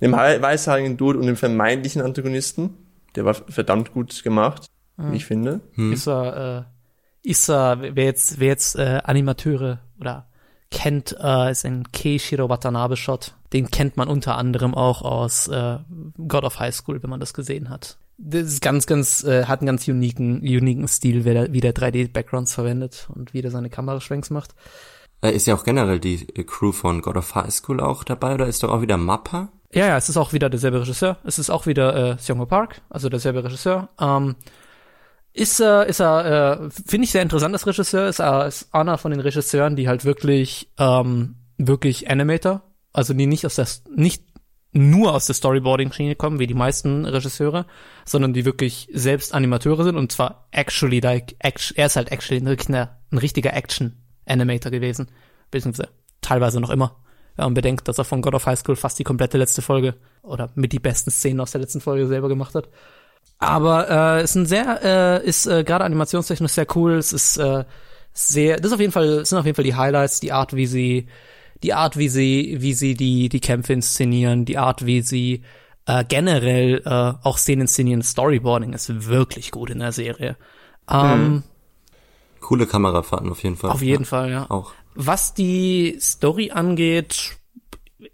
dem 0.00 0.12
weißhaarigen 0.12 0.96
Dude 0.96 1.18
und 1.18 1.26
dem 1.26 1.36
vermeintlichen 1.36 2.02
Antagonisten. 2.02 2.76
Der 3.14 3.24
war 3.24 3.34
verdammt 3.34 3.92
gut 3.92 4.22
gemacht, 4.22 4.66
wie 4.96 5.16
ich 5.16 5.26
finde. 5.26 5.60
Ist 5.92 6.06
er, 6.06 6.66
äh, 7.24 7.28
ist 7.28 7.48
er, 7.48 7.78
wer 7.80 8.04
jetzt, 8.04 8.40
wer 8.40 8.48
jetzt 8.48 8.76
äh, 8.76 9.00
Animateure 9.04 9.80
oder 10.00 10.28
kennt, 10.72 11.16
äh, 11.20 11.50
ist 11.50 11.64
ein 11.64 11.92
Keishiro 11.92 12.48
Watanabe 12.48 12.96
Shot. 12.96 13.34
Den 13.52 13.70
kennt 13.70 13.96
man 13.96 14.08
unter 14.08 14.36
anderem 14.36 14.74
auch 14.74 15.02
aus 15.02 15.46
äh, 15.48 15.78
God 16.26 16.44
of 16.44 16.58
High 16.58 16.74
School, 16.74 17.02
wenn 17.02 17.10
man 17.10 17.20
das 17.20 17.34
gesehen 17.34 17.68
hat. 17.68 17.98
Das 18.18 18.42
ist 18.44 18.62
ganz, 18.62 18.86
ganz, 18.86 19.24
äh, 19.24 19.44
hat 19.44 19.60
einen 19.60 19.66
ganz 19.66 19.86
uniken, 19.86 20.40
uniken 20.40 20.88
Stil, 20.88 21.24
wie 21.24 21.34
der, 21.34 21.52
wie 21.52 21.60
der 21.60 21.74
3D-Backgrounds 21.74 22.54
verwendet 22.54 23.08
und 23.14 23.34
wie 23.34 23.42
der 23.42 23.50
seine 23.50 23.70
Kameraschwenks 23.70 24.30
macht. 24.30 24.54
Äh, 25.22 25.30
Ist 25.32 25.46
ja 25.46 25.54
auch 25.54 25.64
generell 25.64 25.98
die 26.00 26.28
äh, 26.36 26.44
Crew 26.44 26.72
von 26.72 27.00
God 27.00 27.16
of 27.16 27.34
High 27.34 27.50
School 27.52 27.80
auch 27.80 28.04
dabei 28.04 28.34
oder 28.34 28.46
ist 28.46 28.62
doch 28.62 28.70
auch 28.70 28.82
wieder 28.82 28.96
Mappa? 28.96 29.48
Ja, 29.74 29.86
ja, 29.86 29.96
es 29.96 30.08
ist 30.10 30.18
auch 30.18 30.32
wieder 30.34 30.50
derselbe 30.50 30.80
Regisseur. 30.80 31.16
Es 31.24 31.38
ist 31.38 31.48
auch 31.48 31.66
wieder 31.66 31.94
äh, 32.12 32.16
Seongo 32.18 32.44
Park, 32.44 32.82
also 32.90 33.08
derselbe 33.08 33.42
Regisseur. 33.42 33.88
Ähm, 33.98 34.34
ist 35.32 35.60
er, 35.60 35.86
ist 35.86 36.00
er, 36.00 36.60
äh, 36.64 36.70
finde 36.70 37.04
ich 37.06 37.10
sehr 37.10 37.22
interessant 37.22 37.54
als 37.54 37.66
Regisseur. 37.66 38.06
Ist 38.06 38.18
er 38.18 38.46
ist 38.46 38.74
einer 38.74 38.98
von 38.98 39.12
den 39.12 39.20
Regisseuren, 39.20 39.76
die 39.76 39.88
halt 39.88 40.04
wirklich, 40.04 40.70
ähm, 40.78 41.36
wirklich 41.56 42.10
Animator, 42.10 42.60
also 42.92 43.14
die 43.14 43.26
nicht 43.26 43.46
aus 43.46 43.54
der, 43.54 43.66
nicht 43.96 44.24
nur 44.72 45.14
aus 45.14 45.26
der 45.26 45.34
Storyboarding-Schiene 45.34 46.16
kommen, 46.16 46.38
wie 46.38 46.46
die 46.46 46.54
meisten 46.54 47.06
Regisseure, 47.06 47.64
sondern 48.04 48.34
die 48.34 48.44
wirklich 48.44 48.88
selbst 48.92 49.32
Animateure 49.34 49.84
sind 49.84 49.96
und 49.96 50.12
zwar 50.12 50.48
actually 50.50 51.00
like, 51.00 51.36
act, 51.38 51.72
er 51.76 51.86
ist 51.86 51.96
halt 51.96 52.10
actually 52.12 52.40
ein, 52.42 52.46
richtiger- 52.48 52.98
ein 53.10 53.18
richtiger 53.18 53.54
Action-Animator 54.26 54.70
gewesen, 54.70 55.08
beziehungsweise 55.50 55.90
teilweise 56.20 56.60
noch 56.60 56.70
immer. 56.70 56.96
Wenn 57.36 57.46
man 57.46 57.54
bedenkt, 57.54 57.88
dass 57.88 57.98
er 57.98 58.04
von 58.04 58.20
God 58.20 58.34
of 58.34 58.46
High 58.46 58.58
School 58.58 58.76
fast 58.76 58.98
die 58.98 59.04
komplette 59.04 59.38
letzte 59.38 59.62
Folge 59.62 59.94
oder 60.22 60.50
mit 60.54 60.72
die 60.72 60.78
besten 60.78 61.10
Szenen 61.10 61.40
aus 61.40 61.52
der 61.52 61.62
letzten 61.62 61.80
Folge 61.80 62.06
selber 62.06 62.28
gemacht 62.28 62.54
hat. 62.54 62.68
Aber 63.38 64.18
äh, 64.18 64.24
ist 64.24 64.34
ein 64.34 64.46
sehr, 64.46 64.80
äh, 65.22 65.26
ist 65.26 65.46
äh, 65.46 65.64
gerade 65.64 65.84
animationstechnisch 65.84 66.52
sehr 66.52 66.66
cool. 66.76 66.92
Es 66.92 67.12
ist 67.12 67.38
äh, 67.38 67.64
sehr, 68.12 68.56
das 68.58 68.66
ist 68.66 68.72
auf 68.74 68.80
jeden 68.80 68.92
Fall, 68.92 69.16
das 69.20 69.30
sind 69.30 69.38
auf 69.38 69.46
jeden 69.46 69.56
Fall 69.56 69.64
die 69.64 69.74
Highlights, 69.74 70.20
die 70.20 70.32
Art, 70.32 70.54
wie 70.54 70.66
sie, 70.66 71.08
die 71.62 71.72
Art, 71.72 71.96
wie 71.96 72.08
sie, 72.08 72.58
wie 72.60 72.74
sie 72.74 72.94
die 72.94 73.28
die 73.30 73.40
Kämpfe 73.40 73.72
inszenieren, 73.72 74.44
die 74.44 74.58
Art, 74.58 74.84
wie 74.84 75.00
sie 75.00 75.42
äh, 75.86 76.04
generell 76.04 76.82
äh, 76.84 77.14
auch 77.26 77.38
Szenen 77.38 77.62
inszenieren. 77.62 78.02
Storyboarding 78.02 78.74
ist 78.74 79.08
wirklich 79.08 79.50
gut 79.50 79.70
in 79.70 79.78
der 79.78 79.92
Serie. 79.92 80.36
Ähm, 80.90 81.42
Coole 82.42 82.66
Kamerafahrten 82.66 83.30
auf 83.30 83.42
jeden 83.42 83.56
Fall. 83.56 83.70
Auf 83.70 83.80
jeden 83.82 84.04
Fall, 84.04 84.30
ja. 84.30 84.50
Auch. 84.50 84.72
Was 84.94 85.32
die 85.32 85.96
Story 86.00 86.50
angeht, 86.50 87.36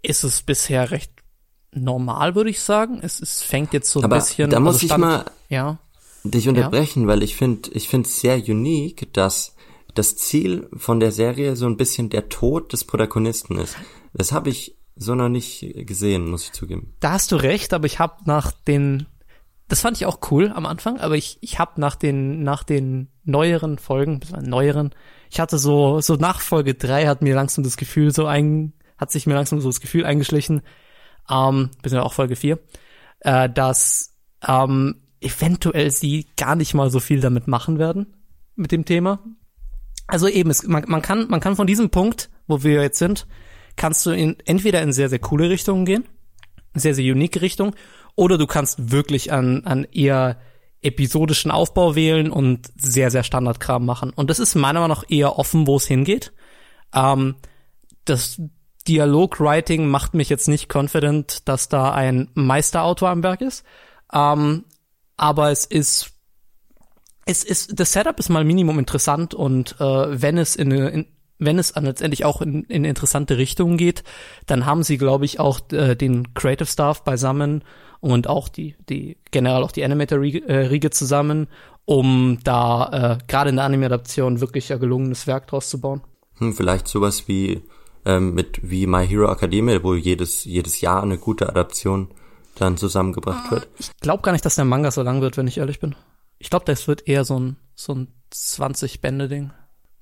ist 0.01 0.23
es 0.23 0.41
bisher 0.43 0.91
recht 0.91 1.11
normal, 1.73 2.35
würde 2.35 2.49
ich 2.49 2.61
sagen. 2.61 2.99
Es, 3.01 3.19
es 3.21 3.41
fängt 3.41 3.73
jetzt 3.73 3.89
so 3.91 3.99
ein 3.99 4.05
Aber 4.05 4.15
bisschen. 4.15 4.49
da 4.49 4.59
muss 4.59 4.75
also 4.75 4.85
ich 4.85 4.89
Stand- 4.91 5.01
mal 5.03 5.25
Ja. 5.49 5.77
dich 6.23 6.47
unterbrechen, 6.47 7.07
weil 7.07 7.21
ich 7.23 7.35
finde, 7.35 7.69
ich 7.73 7.89
finde 7.89 8.07
es 8.07 8.21
sehr 8.21 8.37
unique, 8.37 9.11
dass 9.13 9.55
das 9.93 10.15
Ziel 10.15 10.69
von 10.77 10.99
der 10.99 11.11
Serie 11.11 11.55
so 11.55 11.65
ein 11.65 11.75
bisschen 11.77 12.09
der 12.09 12.29
Tod 12.29 12.71
des 12.73 12.85
Protagonisten 12.85 13.57
ist. 13.57 13.75
Das 14.13 14.31
habe 14.31 14.49
ich 14.49 14.77
so 14.95 15.15
noch 15.15 15.29
nicht 15.29 15.73
gesehen, 15.85 16.29
muss 16.29 16.43
ich 16.45 16.51
zugeben. 16.53 16.93
Da 16.99 17.11
hast 17.13 17.31
du 17.31 17.35
recht, 17.35 17.73
aber 17.73 17.85
ich 17.85 17.99
habe 17.99 18.15
nach 18.25 18.51
den. 18.51 19.07
Das 19.67 19.81
fand 19.81 19.97
ich 19.97 20.05
auch 20.07 20.19
cool 20.31 20.51
am 20.55 20.65
Anfang, 20.65 20.99
aber 20.99 21.15
ich, 21.15 21.37
ich 21.41 21.59
habe 21.59 21.79
nach 21.79 21.95
den, 21.95 22.41
nach 22.43 22.63
den 22.63 23.09
neueren 23.29 23.77
Folgen, 23.77 24.19
neueren, 24.41 24.91
ich 25.29 25.39
hatte 25.39 25.57
so, 25.57 26.01
so 26.01 26.15
nach 26.15 26.41
Folge 26.41 26.73
drei 26.73 27.05
hat 27.07 27.21
mir 27.21 27.35
langsam 27.35 27.63
das 27.63 27.77
Gefühl 27.77 28.11
so 28.11 28.25
ein, 28.25 28.73
hat 28.97 29.11
sich 29.11 29.27
mir 29.27 29.35
langsam 29.35 29.61
so 29.61 29.69
das 29.69 29.81
Gefühl 29.81 30.05
eingeschlichen, 30.05 30.61
ähm, 31.29 31.69
beziehungsweise 31.81 32.03
auch 32.03 32.13
Folge 32.13 32.35
vier, 32.35 32.59
äh, 33.21 33.49
dass 33.49 34.15
ähm, 34.47 35.01
eventuell 35.21 35.91
sie 35.91 36.27
gar 36.37 36.55
nicht 36.55 36.73
mal 36.73 36.89
so 36.89 36.99
viel 36.99 37.21
damit 37.21 37.47
machen 37.47 37.77
werden, 37.79 38.15
mit 38.55 38.71
dem 38.71 38.85
Thema. 38.85 39.19
Also 40.07 40.27
eben, 40.27 40.49
es, 40.49 40.63
man, 40.63 40.85
man, 40.87 41.01
kann, 41.01 41.27
man 41.29 41.39
kann 41.39 41.55
von 41.55 41.67
diesem 41.67 41.89
Punkt, 41.89 42.29
wo 42.47 42.63
wir 42.63 42.81
jetzt 42.81 42.99
sind, 42.99 43.27
kannst 43.75 44.05
du 44.05 44.11
in, 44.11 44.37
entweder 44.45 44.81
in 44.81 44.91
sehr, 44.91 45.09
sehr 45.09 45.19
coole 45.19 45.49
Richtungen 45.49 45.85
gehen, 45.85 46.05
sehr, 46.73 46.95
sehr 46.95 47.05
unique 47.11 47.41
Richtung, 47.41 47.75
oder 48.15 48.37
du 48.37 48.47
kannst 48.47 48.91
wirklich 48.91 49.31
an, 49.31 49.63
an 49.65 49.85
eher 49.91 50.37
episodischen 50.81 51.51
Aufbau 51.51 51.95
wählen 51.95 52.31
und 52.31 52.69
sehr, 52.77 53.11
sehr 53.11 53.23
Standardkram 53.23 53.85
machen. 53.85 54.11
Und 54.11 54.29
das 54.29 54.39
ist 54.39 54.55
meiner 54.55 54.79
Meinung 54.79 54.97
nach 54.97 55.05
eher 55.09 55.37
offen, 55.37 55.67
wo 55.67 55.75
es 55.75 55.87
hingeht. 55.87 56.31
Ähm, 56.93 57.35
das 58.05 58.41
Dialogwriting 58.87 59.87
macht 59.87 60.13
mich 60.13 60.29
jetzt 60.29 60.47
nicht 60.47 60.73
confident, 60.73 61.47
dass 61.47 61.69
da 61.69 61.91
ein 61.91 62.29
Meisterautor 62.33 63.09
am 63.09 63.23
Werk 63.23 63.41
ist. 63.41 63.63
Ähm, 64.13 64.65
aber 65.17 65.51
es 65.51 65.65
ist 65.65 66.11
es 67.25 67.43
ist, 67.43 67.79
das 67.79 67.91
Setup 67.91 68.17
ist 68.17 68.29
mal 68.29 68.43
Minimum 68.43 68.79
interessant 68.79 69.35
und 69.35 69.75
äh, 69.79 70.21
wenn 70.21 70.39
es 70.39 70.55
in, 70.55 70.71
in 70.71 71.05
wenn 71.37 71.57
es 71.57 71.73
dann 71.73 71.85
letztendlich 71.85 72.25
auch 72.25 72.41
in, 72.41 72.63
in 72.65 72.83
interessante 72.83 73.37
Richtungen 73.37 73.77
geht, 73.77 74.03
dann 74.45 74.65
haben 74.65 74.83
sie, 74.83 74.97
glaube 74.97 75.25
ich, 75.25 75.39
auch 75.39 75.61
äh, 75.71 75.95
den 75.95 76.33
Creative 76.33 76.67
Staff 76.67 77.03
beisammen 77.03 77.63
und 77.99 78.27
auch 78.27 78.49
die, 78.49 78.75
die 78.89 79.17
generell 79.31 79.63
auch 79.63 79.71
die 79.71 79.83
Animator-Riege 79.83 80.89
zusammen, 80.91 81.47
um 81.85 82.39
da 82.43 83.17
äh, 83.19 83.25
gerade 83.27 83.49
in 83.49 83.55
der 83.57 83.65
Anime-Adaption 83.65 84.41
wirklich 84.41 84.71
ein 84.71 84.79
gelungenes 84.79 85.27
Werk 85.27 85.47
draus 85.47 85.69
zu 85.69 85.81
bauen. 85.81 86.01
Hm, 86.37 86.53
vielleicht 86.53 86.87
sowas 86.87 87.27
wie 87.27 87.61
ähm, 88.05 88.33
mit 88.33 88.59
wie 88.61 88.87
My 88.87 89.05
Hero 89.07 89.31
Academia, 89.31 89.83
wo 89.83 89.93
jedes 89.95 90.45
jedes 90.45 90.79
Jahr 90.81 91.03
eine 91.03 91.17
gute 91.17 91.49
Adaption 91.49 92.09
dann 92.55 92.77
zusammengebracht 92.77 93.51
wird. 93.51 93.67
Ich 93.79 93.91
glaube 94.01 94.21
gar 94.23 94.31
nicht, 94.31 94.45
dass 94.45 94.55
der 94.55 94.65
Manga 94.65 94.91
so 94.91 95.01
lang 95.01 95.21
wird, 95.21 95.35
wenn 95.37 95.47
ich 95.47 95.57
ehrlich 95.57 95.79
bin. 95.79 95.95
Ich 96.37 96.49
glaube, 96.49 96.65
das 96.65 96.87
wird 96.87 97.07
eher 97.07 97.25
so 97.25 97.37
ein 97.39 97.57
so 97.75 97.93
ein 97.93 98.07
20 98.31 99.01
Bände 99.01 99.27
Ding, 99.27 99.51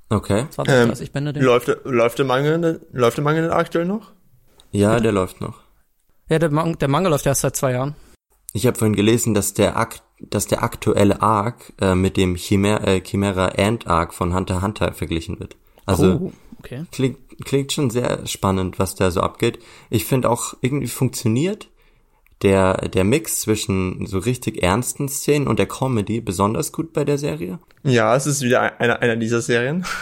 Okay. 0.10 0.46
20 0.52 0.74
Ähm, 0.76 0.88
30 0.90 1.12
Bände 1.12 1.34
Ding. 1.34 1.44
Läuft, 1.44 1.68
der- 1.70 1.80
läuft 1.86 2.18
der 2.20 2.26
Manga, 2.26 2.76
läuft 2.92 3.18
der 3.18 3.24
Manga 3.24 3.42
denn 3.42 3.52
aktuell 3.52 3.86
noch? 3.86 4.12
Ja, 4.72 5.00
der 5.00 5.12
läuft 5.12 5.42
noch. 5.42 5.62
Ja, 6.30 6.40
der, 6.40 6.50
Man 6.52 6.78
der 6.78 6.88
Manga 6.88 7.10
läuft 7.10 7.26
erst 7.26 7.42
seit 7.42 7.56
zwei 7.56 7.72
Jahren. 7.74 7.96
Ich 8.54 8.66
habe 8.66 8.78
vorhin 8.78 8.96
gelesen, 8.96 9.34
dass 9.34 9.54
der 9.54 9.78
Akt, 9.78 10.04
dass 10.20 10.48
der 10.48 10.64
aktuelle 10.64 11.22
Arc 11.22 11.74
äh, 11.80 11.96
mit 11.96 12.18
dem 12.18 12.36
Chimera, 12.36 12.84
äh, 12.86 13.02
Chimera 13.02 13.50
Ant 13.58 13.88
Arc 13.88 14.14
von 14.14 14.34
Hunter 14.34 14.56
x 14.56 14.64
Hunter 14.64 14.94
verglichen 14.94 15.40
wird. 15.40 15.56
Also 15.86 16.06
oh, 16.06 16.34
okay. 16.60 16.86
klingt 16.92 17.20
klingt 17.46 17.72
schon 17.72 17.90
sehr 17.90 18.26
spannend, 18.26 18.80
was 18.80 18.96
da 18.96 19.12
so 19.12 19.22
abgeht. 19.22 19.60
Ich 19.90 20.06
finde 20.06 20.30
auch 20.30 20.56
irgendwie 20.62 20.88
funktioniert 20.88 21.70
der 22.42 22.90
der 22.90 23.04
Mix 23.04 23.42
zwischen 23.42 24.06
so 24.06 24.20
richtig 24.20 24.64
ernsten 24.64 25.08
Szenen 25.08 25.48
und 25.48 25.60
der 25.60 25.68
Comedy 25.68 26.20
besonders 26.20 26.72
gut 26.72 26.94
bei 26.94 27.06
der 27.06 27.18
Serie. 27.18 27.60
Ja, 27.84 28.16
es 28.16 28.26
ist 28.26 28.42
wieder 28.42 28.80
einer, 28.80 29.02
einer 29.02 29.16
dieser 29.16 29.42
Serien. 29.42 29.86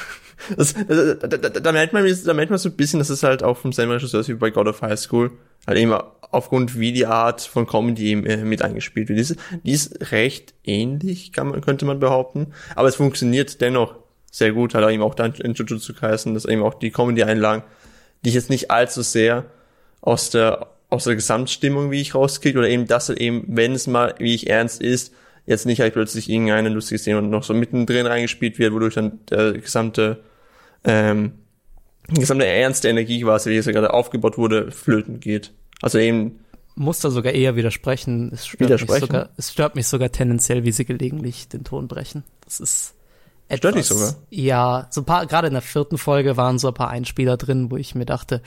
Das, 0.58 0.74
da, 0.74 1.14
da, 1.14 1.28
da, 1.28 1.50
da 1.50 1.72
merkt 1.72 1.94
man, 1.94 2.06
da 2.26 2.34
merkt 2.34 2.50
man 2.50 2.60
so 2.60 2.70
ein 2.70 2.76
bisschen, 2.76 3.00
dass 3.00 3.10
es 3.10 3.24
halt 3.24 3.44
auch 3.44 3.58
vom 3.58 3.72
selben 3.72 3.92
Regisseur 3.92 4.22
ist 4.22 4.30
wie 4.30 4.34
bei 4.34 4.50
God 4.50 4.68
of 4.68 4.82
High 4.82 5.00
School. 5.00 5.32
Halt 5.66 5.78
eben 5.78 5.94
aufgrund 6.32 6.78
wie 6.78 6.92
die 6.92 7.06
Art 7.06 7.42
von 7.42 7.66
Comedy 7.66 8.10
eben, 8.10 8.26
äh, 8.26 8.38
mit 8.38 8.62
eingespielt 8.62 9.10
wird. 9.10 9.18
Die 9.18 9.22
ist, 9.22 9.36
die 9.64 9.72
ist 9.72 10.12
recht 10.12 10.54
ähnlich, 10.64 11.32
kann 11.32 11.48
man, 11.48 11.62
könnte 11.62 11.86
man 11.86 12.00
behaupten. 12.00 12.48
Aber 12.76 12.88
es 12.88 12.96
funktioniert 12.96 13.62
dennoch 13.62 13.96
sehr 14.30 14.52
gut, 14.52 14.76
halt 14.76 14.90
eben 14.92 15.02
auch 15.02 15.16
dann 15.16 15.34
in 15.36 15.54
Jujutsu 15.54 15.94
Kaisen, 15.94 16.34
dass 16.34 16.46
eben 16.46 16.62
auch 16.62 16.74
die 16.74 16.92
Comedy-Einlagen, 16.92 17.64
die 18.24 18.30
ich 18.30 18.36
jetzt 18.36 18.50
nicht 18.50 18.70
allzu 18.70 19.02
sehr 19.02 19.46
aus 20.02 20.30
der, 20.30 20.68
aus 20.90 21.06
der 21.06 21.16
Gesamtstimmung, 21.16 21.90
wie 21.90 22.02
ich 22.02 22.16
rauskriege, 22.16 22.60
oder 22.60 22.68
eben 22.68 22.86
das 22.86 23.08
halt 23.08 23.20
eben, 23.20 23.46
wenn 23.48 23.72
es 23.72 23.88
mal, 23.88 24.14
wie 24.20 24.36
ich 24.36 24.50
ernst 24.50 24.82
ist, 24.82 25.14
jetzt 25.46 25.66
nicht 25.66 25.82
halt 25.82 25.94
plötzlich 25.94 26.30
irgendeine 26.30 26.70
lustige 26.70 27.00
Szene 27.00 27.20
und 27.20 27.30
noch 27.30 27.44
so 27.44 27.54
mittendrin 27.54 28.06
reingespielt 28.06 28.60
wird, 28.60 28.74
wodurch 28.74 28.96
dann 28.96 29.20
der 29.30 29.54
gesamte, 29.54 30.24
ähm, 30.84 31.34
die 32.10 32.22
gesamte 32.22 32.46
ernste 32.46 32.90
Energie 32.90 33.22
quasi, 33.22 33.52
wie 33.52 33.58
es 33.58 33.66
ja 33.66 33.72
gerade 33.72 33.94
aufgebaut 33.94 34.38
wurde, 34.38 34.72
flöten 34.72 35.20
geht. 35.20 35.52
Also 35.82 36.00
eben, 36.00 36.40
muss 36.76 37.00
da 37.00 37.10
sogar 37.10 37.34
eher 37.34 37.56
widersprechen. 37.56 38.32
Es 38.34 38.48
stört, 38.48 38.60
Mich 38.60 38.70
Widersprechen? 38.70 39.08
sogar, 39.08 39.30
es 39.38 39.52
stört 39.52 39.76
mich 39.76 39.88
sogar 39.88 40.12
tendenziell, 40.12 40.66
wie 40.66 40.72
sie 40.72 40.86
gelegentlich 40.86 41.48
den 41.48 41.64
Ton 41.64 41.88
brechen. 41.88 42.24
Das 42.44 42.60
ist 42.60 42.96
Stört 43.54 43.76
dich 43.76 43.86
sogar? 43.86 44.16
Ja, 44.32 44.88
so 44.90 45.02
ein 45.02 45.06
paar, 45.06 45.28
gerade 45.28 45.48
in 45.48 45.54
der 45.54 45.62
vierten 45.62 45.98
Folge 45.98 46.36
waren 46.36 46.58
so 46.58 46.70
ein 46.70 46.74
paar 46.74 46.90
Einspieler 46.90 47.38
drin, 47.38 47.70
wo 47.70 47.78
ich 47.78 47.94
mir 47.94 48.06
dachte, 48.06 48.42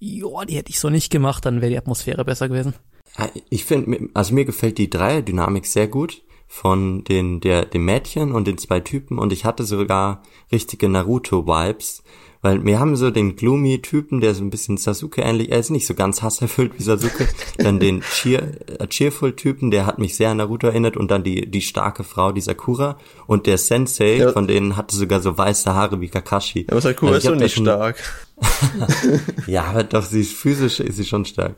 joa, 0.00 0.44
die 0.44 0.56
hätte 0.56 0.70
ich 0.70 0.80
so 0.80 0.90
nicht 0.90 1.10
gemacht, 1.10 1.46
dann 1.46 1.60
wäre 1.60 1.70
die 1.70 1.78
Atmosphäre 1.78 2.24
besser 2.24 2.48
gewesen. 2.48 2.74
Ja, 3.18 3.28
Ich 3.50 3.64
finde, 3.64 4.08
also 4.14 4.34
mir 4.34 4.44
gefällt 4.44 4.78
die 4.78 4.90
Dreier-Dynamik 4.90 5.66
sehr 5.66 5.88
gut 5.88 6.22
von 6.46 7.04
den, 7.04 7.40
der, 7.40 7.64
dem 7.64 7.84
Mädchen 7.84 8.32
und 8.32 8.46
den 8.46 8.58
zwei 8.58 8.80
Typen 8.80 9.18
und 9.18 9.32
ich 9.32 9.44
hatte 9.44 9.64
sogar 9.64 10.22
richtige 10.52 10.88
Naruto-Vibes, 10.88 12.02
weil 12.42 12.62
wir 12.64 12.78
haben 12.78 12.94
so 12.94 13.10
den 13.10 13.34
gloomy-Typen, 13.36 14.20
der 14.20 14.34
so 14.34 14.44
ein 14.44 14.50
bisschen 14.50 14.76
Sasuke 14.76 15.22
ähnlich, 15.22 15.50
er 15.50 15.58
ist 15.58 15.70
nicht 15.70 15.86
so 15.86 15.94
ganz 15.94 16.22
hasserfüllt 16.22 16.72
wie 16.78 16.82
Sasuke, 16.82 17.26
dann 17.58 17.80
den 17.80 18.02
Cheer, 18.02 18.42
äh, 18.80 18.86
Cheerful-Typen, 18.86 19.70
der 19.70 19.86
hat 19.86 19.98
mich 19.98 20.14
sehr 20.16 20.30
an 20.30 20.36
Naruto 20.36 20.66
erinnert 20.66 20.96
und 20.96 21.10
dann 21.10 21.24
die, 21.24 21.50
die 21.50 21.62
starke 21.62 22.04
Frau, 22.04 22.30
die 22.32 22.42
Sakura 22.42 22.98
und 23.26 23.46
der 23.46 23.58
Sensei, 23.58 24.16
Ja. 24.18 24.30
von 24.32 24.46
denen 24.46 24.76
hatte 24.76 24.94
sogar 24.94 25.20
so 25.20 25.36
weiße 25.36 25.72
Haare 25.74 26.00
wie 26.00 26.08
Kakashi. 26.08 26.60
Ja, 26.60 26.72
aber 26.72 26.80
Sakura 26.82 27.12
Also 27.14 27.32
ist 27.32 27.40
da 27.40 27.42
nicht 27.44 27.56
stark. 27.56 27.96
Ja, 29.46 29.64
aber 29.64 29.84
doch, 29.84 30.02
sie 30.04 30.20
ist 30.20 30.32
physisch, 30.34 30.80
ist 30.80 30.96
sie 30.96 31.04
schon 31.04 31.24
stark. 31.24 31.54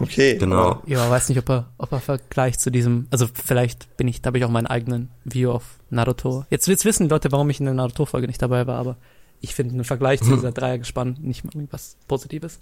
Okay. 0.00 0.36
Genau. 0.38 0.82
Ja, 0.86 1.10
weiß 1.10 1.28
nicht, 1.28 1.38
ob 1.38 1.48
er, 1.50 1.72
ob 1.78 1.92
er 1.92 2.00
Vergleich 2.00 2.58
zu 2.58 2.70
diesem, 2.70 3.06
also 3.10 3.26
vielleicht 3.32 3.96
bin 3.96 4.08
ich, 4.08 4.22
da 4.22 4.28
habe 4.28 4.38
ich 4.38 4.44
auch 4.44 4.50
meinen 4.50 4.66
eigenen 4.66 5.10
View 5.24 5.50
auf 5.50 5.78
Naruto. 5.90 6.44
Jetzt 6.50 6.68
wird's 6.68 6.84
wissen 6.84 7.04
die 7.04 7.08
Leute, 7.10 7.32
warum 7.32 7.50
ich 7.50 7.58
in 7.60 7.66
der 7.66 7.74
Naruto-Folge 7.74 8.26
nicht 8.26 8.40
dabei 8.40 8.66
war, 8.66 8.78
aber 8.78 8.96
ich 9.40 9.54
finde 9.54 9.74
einen 9.74 9.84
Vergleich 9.84 10.20
zu 10.22 10.30
dieser 10.34 10.52
Dreiergespann 10.52 11.16
nicht 11.20 11.44
mal 11.44 11.54
irgendwas 11.54 11.96
Positives. 12.06 12.60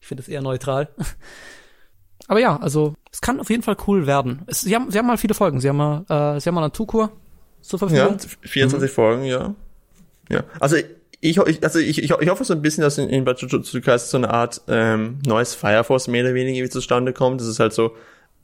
Ich 0.00 0.06
finde 0.06 0.22
es 0.22 0.28
eher 0.28 0.42
neutral. 0.42 0.88
Aber 2.26 2.40
ja, 2.40 2.56
also 2.58 2.94
es 3.12 3.20
kann 3.20 3.40
auf 3.40 3.50
jeden 3.50 3.62
Fall 3.62 3.76
cool 3.86 4.06
werden. 4.06 4.42
Es, 4.46 4.60
sie, 4.60 4.74
haben, 4.74 4.90
sie 4.90 4.98
haben 4.98 5.06
mal 5.06 5.18
viele 5.18 5.34
Folgen. 5.34 5.60
Sie 5.60 5.68
haben 5.68 5.76
mal, 5.76 6.04
äh, 6.08 6.40
sie 6.40 6.48
haben 6.48 6.54
mal 6.54 6.62
eine 6.62 6.72
Tukur 6.72 7.10
zur 7.60 7.78
Ja, 7.80 7.88
Verfügung. 7.88 8.18
24 8.42 8.90
Folgen, 8.90 9.24
ja. 9.24 9.54
Ja. 10.28 10.44
Also 10.60 10.76
ich, 11.20 11.36
ich 11.36 11.62
also 11.62 11.78
ich, 11.78 12.02
ich, 12.02 12.10
ich 12.10 12.28
hoffe 12.28 12.44
so 12.44 12.54
ein 12.54 12.62
bisschen, 12.62 12.82
dass 12.82 12.98
in, 12.98 13.08
in 13.08 13.26
Jujutsu 13.26 13.80
Kaisen 13.80 14.08
so 14.08 14.16
eine 14.16 14.30
Art 14.30 14.62
ähm, 14.68 15.18
neues 15.26 15.54
Fire 15.54 15.84
Force 15.84 16.08
mehr 16.08 16.24
oder 16.24 16.34
weniger 16.34 16.68
zustande 16.70 17.12
kommt. 17.12 17.40
Das 17.40 17.48
ist 17.48 17.60
halt 17.60 17.72
so, 17.72 17.94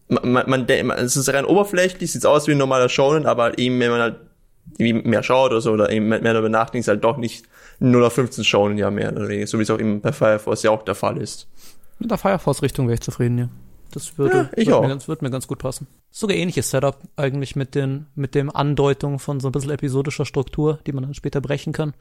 man, 0.08 0.48
man, 0.48 0.66
man 0.66 0.90
es 0.98 1.16
ist 1.16 1.32
rein 1.32 1.44
oberflächlich, 1.44 2.12
sieht 2.12 2.26
aus 2.26 2.46
wie 2.46 2.52
ein 2.52 2.58
normaler 2.58 2.88
Shonen, 2.88 3.26
aber 3.26 3.58
eben, 3.58 3.80
wenn 3.80 3.90
man 3.90 4.00
halt 4.00 4.16
mehr 4.78 5.22
schaut 5.22 5.52
oder 5.52 5.60
so, 5.60 5.72
oder 5.72 5.90
eben 5.90 6.08
mehr 6.08 6.20
darüber 6.20 6.48
nachdenkt, 6.48 6.84
ist 6.84 6.88
halt 6.88 7.04
doch 7.04 7.16
nicht 7.16 7.46
0 7.78 8.04
auf 8.04 8.12
15 8.12 8.44
Shonen, 8.44 8.78
ja, 8.78 8.90
mehr 8.90 9.12
oder 9.12 9.28
weniger, 9.28 9.46
so 9.46 9.58
wie 9.58 9.62
es 9.62 9.70
auch 9.70 9.78
eben 9.78 10.00
bei 10.00 10.12
Fire 10.12 10.38
Force 10.38 10.62
ja 10.62 10.70
auch 10.70 10.82
der 10.82 10.94
Fall 10.94 11.18
ist. 11.18 11.48
Mit 11.98 12.10
der 12.10 12.18
Fire 12.18 12.38
Force 12.38 12.62
Richtung 12.62 12.86
wäre 12.86 12.94
ich 12.94 13.00
zufrieden, 13.00 13.38
ja. 13.38 13.48
Das 13.92 14.18
würde, 14.18 14.36
Ja, 14.36 14.50
ich 14.56 14.66
würde, 14.66 14.76
auch. 14.76 14.82
Mir 14.82 14.88
ganz, 14.88 15.08
würde 15.08 15.24
mir 15.24 15.30
ganz 15.30 15.46
gut 15.46 15.58
passen. 15.58 15.86
Sogar 16.10 16.36
ähnliches 16.36 16.70
Setup 16.70 16.98
eigentlich 17.16 17.56
mit 17.56 17.74
den, 17.74 18.06
mit 18.14 18.34
dem 18.34 18.54
Andeutung 18.54 19.18
von 19.18 19.40
so 19.40 19.48
ein 19.48 19.52
bisschen 19.52 19.70
episodischer 19.70 20.26
Struktur, 20.26 20.80
die 20.86 20.92
man 20.92 21.04
dann 21.04 21.14
später 21.14 21.40
brechen 21.40 21.72
kann. 21.72 21.94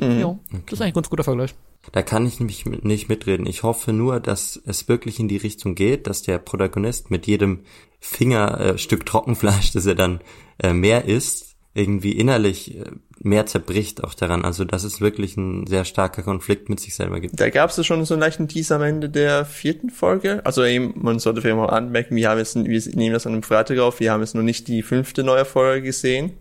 Mhm. 0.00 0.20
Ja, 0.20 0.38
das 0.50 0.74
ist 0.74 0.80
eigentlich 0.80 0.82
ein 0.82 0.92
ganz 0.94 1.10
guter 1.10 1.24
Vergleich. 1.24 1.54
Da 1.92 2.02
kann 2.02 2.26
ich 2.26 2.38
nämlich 2.38 2.66
nicht 2.66 3.08
mitreden. 3.08 3.46
Ich 3.46 3.62
hoffe 3.62 3.92
nur, 3.92 4.20
dass 4.20 4.60
es 4.66 4.88
wirklich 4.88 5.18
in 5.20 5.28
die 5.28 5.36
Richtung 5.36 5.74
geht, 5.74 6.06
dass 6.06 6.22
der 6.22 6.38
Protagonist 6.38 7.10
mit 7.10 7.26
jedem 7.26 7.60
Fingerstück 8.00 9.02
äh, 9.02 9.04
Trockenfleisch, 9.04 9.72
das 9.72 9.86
er 9.86 9.94
dann 9.94 10.20
äh, 10.58 10.72
mehr 10.72 11.04
isst, 11.06 11.56
irgendwie 11.74 12.12
innerlich 12.12 12.76
äh, 12.78 12.84
mehr 13.20 13.46
zerbricht 13.46 14.04
auch 14.04 14.14
daran. 14.14 14.44
Also 14.44 14.64
dass 14.64 14.84
es 14.84 15.00
wirklich 15.00 15.36
ein 15.36 15.66
sehr 15.66 15.84
starker 15.84 16.22
Konflikt 16.22 16.68
mit 16.68 16.80
sich 16.80 16.94
selber 16.94 17.20
gibt. 17.20 17.40
Da 17.40 17.50
gab 17.50 17.70
es 17.70 17.76
ja 17.76 17.84
schon 17.84 18.04
so 18.04 18.14
einen 18.14 18.20
leichten 18.20 18.48
Teaser 18.48 18.76
am 18.76 18.82
Ende 18.82 19.08
der 19.08 19.44
vierten 19.44 19.90
Folge. 19.90 20.44
Also 20.44 20.64
eben, 20.64 20.94
man 20.96 21.18
sollte 21.18 21.40
vielleicht 21.40 21.56
mal 21.56 21.66
anmerken, 21.66 22.16
wir 22.16 22.28
haben 22.28 22.38
jetzt, 22.38 22.56
wir 22.56 22.94
nehmen 22.94 23.12
das 23.12 23.26
an 23.26 23.32
einem 23.32 23.42
Freitag 23.42 23.78
auf, 23.78 24.00
wir 24.00 24.12
haben 24.12 24.20
jetzt 24.20 24.34
noch 24.34 24.42
nicht 24.42 24.68
die 24.68 24.82
fünfte 24.82 25.24
neue 25.24 25.44
Folge 25.44 25.86
gesehen. 25.86 26.32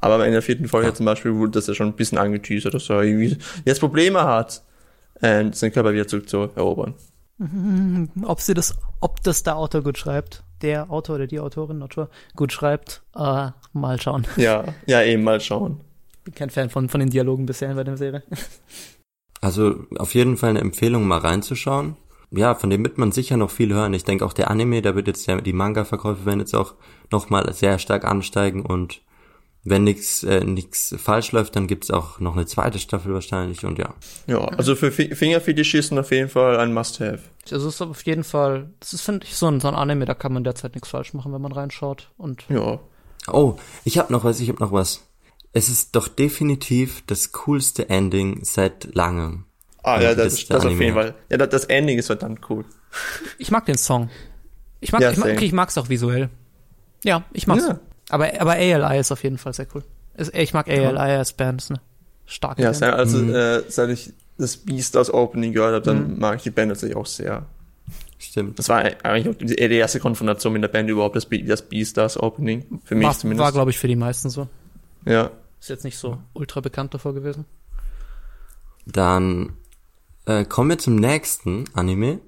Aber 0.00 0.16
Ende 0.20 0.32
der 0.32 0.42
vierten 0.42 0.68
Folge 0.68 0.88
Ja. 0.88 0.94
zum 0.94 1.06
Beispiel 1.06 1.34
wurde 1.34 1.52
das 1.52 1.66
ja 1.66 1.74
schon 1.74 1.88
ein 1.88 1.96
bisschen 1.96 2.18
angeteasert, 2.18 2.74
dass 2.74 2.88
er 2.90 3.02
irgendwie 3.02 3.36
jetzt 3.64 3.80
Probleme 3.80 4.22
hat, 4.24 4.62
äh, 5.20 5.44
seinen 5.52 5.72
Körper 5.72 5.92
wieder 5.92 6.06
zurückzuerobern. 6.06 6.94
Ob 8.24 8.40
sie 8.40 8.54
das, 8.54 8.76
ob 9.00 9.22
das 9.22 9.44
der 9.44 9.56
Autor 9.56 9.82
gut 9.82 9.96
schreibt, 9.96 10.42
der 10.62 10.90
Autor 10.90 11.16
oder 11.16 11.26
die 11.28 11.38
Autorin, 11.38 11.78
not 11.78 11.94
sure, 11.94 12.08
gut 12.34 12.52
schreibt, 12.52 13.02
äh, 13.16 13.50
mal 13.72 14.00
schauen. 14.00 14.26
Ja, 14.36 14.64
ja, 14.86 15.02
eben 15.02 15.22
mal 15.22 15.40
schauen. 15.40 15.80
Bin 16.24 16.34
kein 16.34 16.50
Fan 16.50 16.68
von, 16.68 16.88
von 16.88 16.98
den 17.00 17.10
Dialogen 17.10 17.46
bisher 17.46 17.72
bei 17.74 17.84
der 17.84 17.96
Serie. 17.96 18.22
Also 19.40 19.84
auf 19.98 20.14
jeden 20.14 20.36
Fall 20.36 20.50
eine 20.50 20.60
Empfehlung, 20.60 21.06
mal 21.06 21.18
reinzuschauen. 21.20 21.96
Ja, 22.32 22.56
von 22.56 22.70
dem 22.70 22.82
wird 22.82 22.98
man 22.98 23.12
sicher 23.12 23.36
noch 23.36 23.50
viel 23.50 23.72
hören. 23.72 23.94
Ich 23.94 24.02
denke 24.02 24.26
auch 24.26 24.32
der 24.32 24.50
Anime, 24.50 24.82
da 24.82 24.96
wird 24.96 25.06
jetzt 25.06 25.26
ja, 25.26 25.40
die 25.40 25.52
Manga-Verkäufe 25.52 26.26
werden 26.26 26.40
jetzt 26.40 26.56
auch 26.56 26.74
nochmal 27.12 27.52
sehr 27.54 27.78
stark 27.78 28.04
ansteigen 28.04 28.66
und 28.66 29.00
wenn 29.70 29.84
nichts 29.84 30.22
äh, 30.22 30.44
nix 30.44 30.94
falsch 30.98 31.32
läuft, 31.32 31.56
dann 31.56 31.66
gibt's 31.66 31.90
auch 31.90 32.20
noch 32.20 32.34
eine 32.36 32.46
zweite 32.46 32.78
Staffel 32.78 33.12
wahrscheinlich 33.14 33.64
und 33.64 33.78
ja. 33.78 33.94
Ja, 34.26 34.38
also 34.44 34.74
für 34.74 34.90
Fi- 34.92 35.14
Fingerfetischisten 35.14 35.98
auf 35.98 36.10
jeden 36.10 36.28
Fall 36.28 36.58
ein 36.58 36.72
Must-Have. 36.74 37.20
Also 37.50 37.68
es 37.68 37.74
ist 37.74 37.82
auf 37.82 38.02
jeden 38.04 38.24
Fall, 38.24 38.70
das 38.80 38.92
ist, 38.92 39.02
finde 39.02 39.26
ich, 39.26 39.36
so 39.36 39.46
ein, 39.48 39.60
so 39.60 39.68
ein 39.68 39.74
Anime, 39.74 40.04
da 40.04 40.14
kann 40.14 40.32
man 40.32 40.44
derzeit 40.44 40.74
nichts 40.74 40.88
falsch 40.88 41.14
machen, 41.14 41.32
wenn 41.32 41.40
man 41.42 41.52
reinschaut. 41.52 42.10
Und 42.16 42.44
Ja. 42.48 42.78
Oh, 43.30 43.56
ich 43.84 43.98
hab 43.98 44.10
noch 44.10 44.24
was, 44.24 44.40
ich 44.40 44.48
hab 44.48 44.60
noch 44.60 44.72
was. 44.72 45.04
Es 45.52 45.68
ist 45.68 45.96
doch 45.96 46.08
definitiv 46.08 47.02
das 47.06 47.32
coolste 47.32 47.88
Ending 47.88 48.40
seit 48.44 48.94
langem. 48.94 49.44
Ah, 49.82 49.94
Also 49.94 50.06
ja, 50.06 50.14
das 50.14 50.24
das, 50.24 50.32
ist 50.34 50.50
der 50.50 50.56
das 50.56 50.66
auf 50.66 50.80
jeden. 50.80 50.94
Fall. 50.94 51.14
Ja, 51.30 51.36
das, 51.38 51.48
das 51.48 51.64
Ending 51.66 51.98
ist 51.98 52.06
verdammt 52.06 52.40
cool. 52.50 52.64
ich 53.38 53.50
mag 53.50 53.64
den 53.66 53.78
Song. 53.78 54.10
Ich 54.80 54.92
mag, 54.92 55.00
Ja, 55.00 55.10
ich 55.10 55.16
mag, 55.18 55.30
okay, 55.32 55.44
ich 55.46 55.52
mag's 55.52 55.76
auch 55.78 55.88
visuell. 55.88 56.28
Ja, 57.04 57.24
ich 57.32 57.46
mag's. 57.46 57.64
Ja. 57.66 57.80
Aber, 58.10 58.40
aber 58.40 58.52
ALI 58.52 58.98
ist 58.98 59.12
auf 59.12 59.22
jeden 59.22 59.38
Fall 59.38 59.52
sehr 59.52 59.66
cool. 59.74 59.82
Ich 60.32 60.52
mag 60.54 60.68
ALI 60.68 60.96
als 60.98 61.32
Band, 61.32 61.60
ist 61.62 61.70
eine 61.70 61.80
starke 62.26 62.62
Ja, 62.62 62.68
Band. 62.68 62.76
seit, 62.78 62.94
also, 62.94 63.18
Mhm. 63.18 63.34
äh, 63.34 63.62
seit 63.70 63.90
ich 63.90 64.12
das 64.38 64.56
Beastars 64.56 65.12
Opening 65.12 65.52
gehört 65.52 65.74
habe, 65.74 65.84
dann 65.84 66.18
mag 66.18 66.36
ich 66.36 66.42
die 66.44 66.50
Band 66.50 66.68
natürlich 66.70 66.96
auch 66.96 67.06
sehr. 67.06 67.44
Stimmt. 68.20 68.58
Das 68.58 68.68
war 68.68 68.78
eigentlich 69.04 69.28
auch 69.28 69.38
die, 69.38 69.46
die 69.46 69.74
erste 69.74 70.00
Konfrontation 70.00 70.52
mit 70.52 70.62
der 70.62 70.68
Band 70.68 70.88
überhaupt, 70.90 71.14
das, 71.16 71.26
Be- 71.26 71.42
das 71.44 71.62
Beastars 71.62 72.16
Opening. 72.20 72.80
Für 72.84 72.94
mich 72.96 73.06
war, 73.06 73.16
zumindest. 73.16 73.44
war 73.44 73.52
glaube 73.52 73.70
ich, 73.70 73.78
für 73.78 73.88
die 73.88 73.96
meisten 73.96 74.28
so. 74.30 74.48
ja. 75.04 75.30
Ist 75.60 75.70
jetzt 75.70 75.82
nicht 75.84 75.98
so 75.98 76.18
ultra 76.34 76.60
bekannt 76.60 76.94
davor 76.94 77.14
gewesen. 77.14 77.44
Dann 78.86 79.54
äh, 80.26 80.44
kommen 80.44 80.70
wir 80.70 80.78
zum 80.78 80.96
nächsten 80.96 81.64
Anime. 81.74 82.20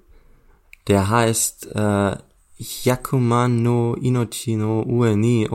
Der 0.88 1.08
heißt 1.08 1.68
äh, 1.75 2.16
Yakuman 2.60 3.62
no 3.62 3.94
Inochi 3.94 4.56
no 4.56 4.82
Ue 4.82 5.48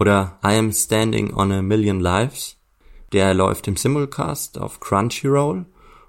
oder 0.00 0.38
I 0.42 0.56
am 0.56 0.72
Standing 0.72 1.32
on 1.34 1.52
a 1.52 1.62
Million 1.62 2.00
Lives. 2.00 2.56
Der 3.12 3.32
läuft 3.34 3.68
im 3.68 3.76
Simulcast 3.76 4.58
auf 4.58 4.80
Crunchyroll 4.80 5.66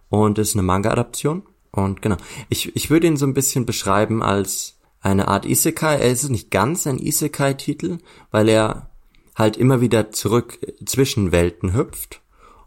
und 0.09 0.39
ist 0.39 0.55
eine 0.55 0.63
Manga-Adaption. 0.63 1.43
Und 1.71 2.01
genau, 2.01 2.17
ich, 2.49 2.75
ich 2.75 2.89
würde 2.89 3.05
ihn 3.07 3.17
so 3.17 3.27
ein 3.27 3.35
bisschen 3.35 3.67
beschreiben 3.67 4.23
als 4.23 4.79
eine 5.01 5.27
Art 5.27 5.45
Isekai. 5.45 5.97
Er 5.97 6.11
ist 6.11 6.27
nicht 6.29 6.49
ganz 6.49 6.87
ein 6.87 6.97
Isekai-Titel, 6.97 7.99
weil 8.31 8.49
er 8.49 8.89
halt 9.35 9.55
immer 9.55 9.81
wieder 9.81 10.11
zurück 10.11 10.59
zwischen 10.83 11.31
Welten 11.31 11.73
hüpft. 11.73 12.21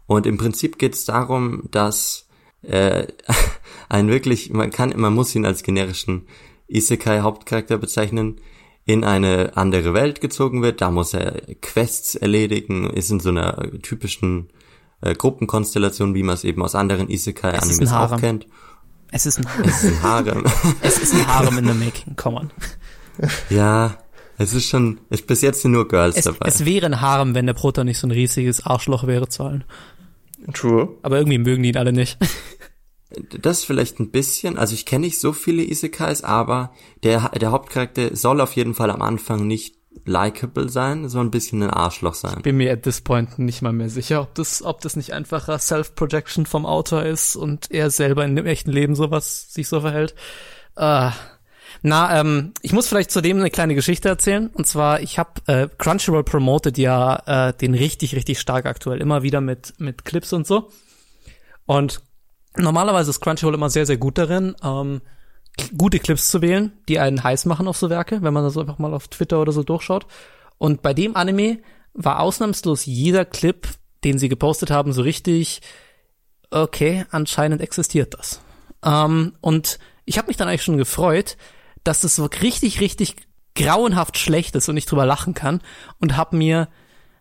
Und 0.07 0.25
im 0.25 0.37
Prinzip 0.37 0.79
geht 0.79 0.93
es 0.93 1.03
darum, 1.03 1.63
dass 1.71 2.27
äh, 2.61 3.07
ein 3.89 4.09
wirklich, 4.09 4.51
man 4.51 4.71
kann, 4.71 4.93
man 4.95 5.13
muss 5.13 5.35
ihn 5.35 5.45
als 5.45 5.63
generischen 5.63 6.27
Isekai-Hauptcharakter 6.67 7.77
bezeichnen, 7.77 8.41
in 8.85 9.03
eine 9.03 9.55
andere 9.57 9.93
Welt 9.93 10.21
gezogen 10.21 10.61
wird. 10.61 10.81
Da 10.81 10.91
muss 10.91 11.13
er 11.13 11.41
Quests 11.61 12.15
erledigen, 12.15 12.89
ist 12.89 13.09
in 13.09 13.19
so 13.19 13.29
einer 13.29 13.71
typischen 13.81 14.49
äh, 15.01 15.13
Gruppenkonstellation, 15.15 16.13
wie 16.13 16.23
man 16.23 16.35
es 16.35 16.43
eben 16.43 16.61
aus 16.61 16.75
anderen 16.75 17.09
Isekai-Animes 17.09 17.89
auch 17.89 18.11
Harem. 18.11 18.19
kennt. 18.19 18.47
Es 19.11 19.25
ist 19.25 19.39
ein, 19.39 19.47
Es 19.63 19.83
ist 19.83 19.91
ein 19.91 20.03
Harem. 20.03 20.43
es 20.81 20.99
ist 20.99 21.13
ein 21.13 21.27
Harem 21.27 21.57
in 21.57 21.67
the 21.67 21.73
making, 21.73 22.15
come 22.15 22.37
on. 22.39 22.51
ja, 23.49 23.97
es 24.37 24.53
ist 24.53 24.67
schon, 24.67 24.99
ist 25.09 25.25
bis 25.27 25.41
jetzt 25.41 25.61
sind 25.61 25.71
nur 25.71 25.87
Girls 25.87 26.17
Es, 26.17 26.25
dabei. 26.25 26.47
es 26.47 26.65
wäre 26.65 26.85
ein 26.87 26.99
Harem, 27.01 27.33
wenn 27.33 27.45
der 27.45 27.53
Proto 27.53 27.83
nicht 27.83 27.97
so 27.97 28.07
ein 28.07 28.11
riesiges 28.11 28.65
Arschloch 28.65 29.07
wäre 29.07 29.29
zu 29.29 29.43
allen. 29.43 29.63
True. 30.53 30.89
Aber 31.01 31.17
irgendwie 31.17 31.37
mögen 31.37 31.63
die 31.63 31.69
ihn 31.69 31.77
alle 31.77 31.93
nicht. 31.93 32.17
Das 33.39 33.63
vielleicht 33.63 33.99
ein 33.99 34.11
bisschen, 34.11 34.57
also 34.57 34.73
ich 34.73 34.85
kenne 34.85 35.05
nicht 35.05 35.19
so 35.19 35.31
viele 35.31 35.63
Isekais, 35.63 36.23
aber 36.23 36.73
der, 37.03 37.29
der 37.29 37.51
Hauptcharakter 37.51 38.15
soll 38.15 38.41
auf 38.41 38.55
jeden 38.55 38.73
Fall 38.73 38.89
am 38.89 39.01
Anfang 39.01 39.45
nicht 39.45 39.75
likable 40.05 40.69
sein, 40.69 41.07
so 41.07 41.19
ein 41.19 41.31
bisschen 41.31 41.63
ein 41.63 41.69
Arschloch 41.69 42.15
sein. 42.15 42.41
Bin 42.41 42.57
mir 42.57 42.71
at 42.71 42.83
this 42.83 43.01
point 43.01 43.39
nicht 43.39 43.61
mal 43.61 43.73
mehr 43.73 43.89
sicher, 43.89 44.21
ob 44.21 44.35
das, 44.35 44.61
ob 44.61 44.81
das 44.81 44.95
nicht 44.95 45.13
einfacher 45.13 45.57
Self-Projection 45.57 46.45
vom 46.45 46.65
Autor 46.65 47.03
ist 47.03 47.35
und 47.35 47.71
er 47.71 47.89
selber 47.89 48.25
in 48.25 48.35
dem 48.35 48.45
echten 48.45 48.71
Leben 48.71 48.95
sowas 48.95 49.53
sich 49.53 49.67
so 49.67 49.81
verhält. 49.81 50.15
Äh, 50.75 51.11
na, 51.81 52.19
ähm, 52.19 52.53
ich 52.61 52.73
muss 52.73 52.87
vielleicht 52.87 53.11
zudem 53.11 53.37
eine 53.37 53.51
kleine 53.51 53.75
Geschichte 53.75 54.09
erzählen. 54.09 54.49
Und 54.53 54.65
zwar, 54.67 55.01
ich 55.01 55.19
habe 55.19 55.41
äh, 55.47 55.67
Crunchyroll 55.77 56.23
promotet 56.23 56.77
ja 56.77 57.49
äh, 57.49 57.53
den 57.53 57.73
richtig, 57.73 58.15
richtig 58.15 58.39
stark 58.39 58.65
aktuell, 58.65 59.01
immer 59.01 59.23
wieder 59.23 59.41
mit 59.41 59.73
mit 59.77 60.05
Clips 60.05 60.33
und 60.33 60.47
so. 60.47 60.71
Und 61.65 62.01
normalerweise 62.57 63.09
ist 63.09 63.21
Crunchyroll 63.21 63.53
immer 63.53 63.69
sehr, 63.69 63.85
sehr 63.85 63.97
gut 63.97 64.17
darin, 64.17 64.55
ähm, 64.63 65.01
gute 65.77 65.99
Clips 65.99 66.29
zu 66.29 66.41
wählen, 66.41 66.73
die 66.87 66.99
einen 66.99 67.23
heiß 67.23 67.45
machen 67.45 67.67
auf 67.67 67.77
so 67.77 67.89
Werke, 67.89 68.21
wenn 68.21 68.33
man 68.33 68.43
das 68.43 68.57
einfach 68.57 68.79
mal 68.79 68.93
auf 68.93 69.07
Twitter 69.07 69.41
oder 69.41 69.51
so 69.51 69.63
durchschaut. 69.63 70.05
Und 70.57 70.81
bei 70.81 70.93
dem 70.93 71.15
Anime 71.15 71.59
war 71.93 72.19
ausnahmslos 72.19 72.85
jeder 72.85 73.25
Clip, 73.25 73.67
den 74.03 74.19
sie 74.19 74.29
gepostet 74.29 74.69
haben, 74.69 74.93
so 74.93 75.01
richtig, 75.01 75.61
okay, 76.51 77.05
anscheinend 77.09 77.61
existiert 77.61 78.13
das. 78.13 78.41
Ähm, 78.83 79.33
und 79.41 79.79
ich 80.05 80.17
habe 80.17 80.27
mich 80.27 80.37
dann 80.37 80.47
eigentlich 80.47 80.63
schon 80.63 80.77
gefreut, 80.77 81.37
dass 81.83 82.01
das 82.01 82.15
so 82.15 82.25
richtig, 82.25 82.81
richtig 82.81 83.15
grauenhaft 83.55 84.17
schlecht 84.17 84.55
ist 84.55 84.67
und 84.69 84.77
ich 84.77 84.85
drüber 84.85 85.05
lachen 85.05 85.33
kann 85.33 85.61
und 85.99 86.17
hab 86.17 86.33
mir 86.33 86.67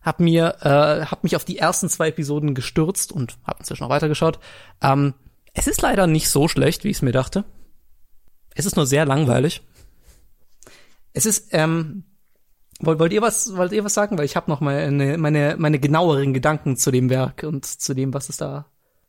hab 0.03 0.21
mir 0.21 0.57
äh, 0.61 1.07
hab 1.07 1.25
mich 1.25 1.37
auf 1.37 1.45
die 1.45 1.59
ersten 1.59 1.89
zwei 1.89 2.09
Episoden 2.09 2.55
gestürzt 2.55 3.13
und 3.13 3.39
hab 3.45 3.61
inzwischen 3.61 3.85
noch 3.85 3.91
weitergeschaut. 3.91 4.39
Ähm, 4.83 5.15
es 5.55 5.67
ist 5.67 5.81
leider 5.83 6.07
nicht 6.07 6.29
so 6.29 6.49
schlecht, 6.49 6.85
wie 6.85 6.91
ich 6.91 6.99
es 6.99 7.03
mir 7.03 7.13
dachte. 7.13 7.45
Es 8.55 8.67
ist 8.67 8.77
nur 8.77 8.87
sehr 8.87 9.07
langweilig. 9.07 9.63
Es 11.13 11.27
ist 11.27 11.49
ähm, 11.53 12.05
wollt, 12.81 12.99
wollt 12.99 13.13
ihr 13.13 13.23
was 13.23 13.57
wollt 13.57 13.73
ihr 13.73 13.85
was 13.85 13.95
sagen, 13.95 14.19
weil 14.19 14.25
ich 14.25 14.37
habe 14.37 14.51
noch 14.51 14.61
mal 14.61 14.77
eine, 14.77 15.17
meine 15.17 15.57
meine 15.59 15.79
genaueren 15.79 16.35
Gedanken 16.35 16.77
zu 16.77 16.91
dem 16.91 17.09
Werk 17.09 17.45
und 17.45 17.65
zu 17.65 17.95
dem, 17.95 18.13
was 18.13 18.29
es 18.29 18.37
da 18.37 18.67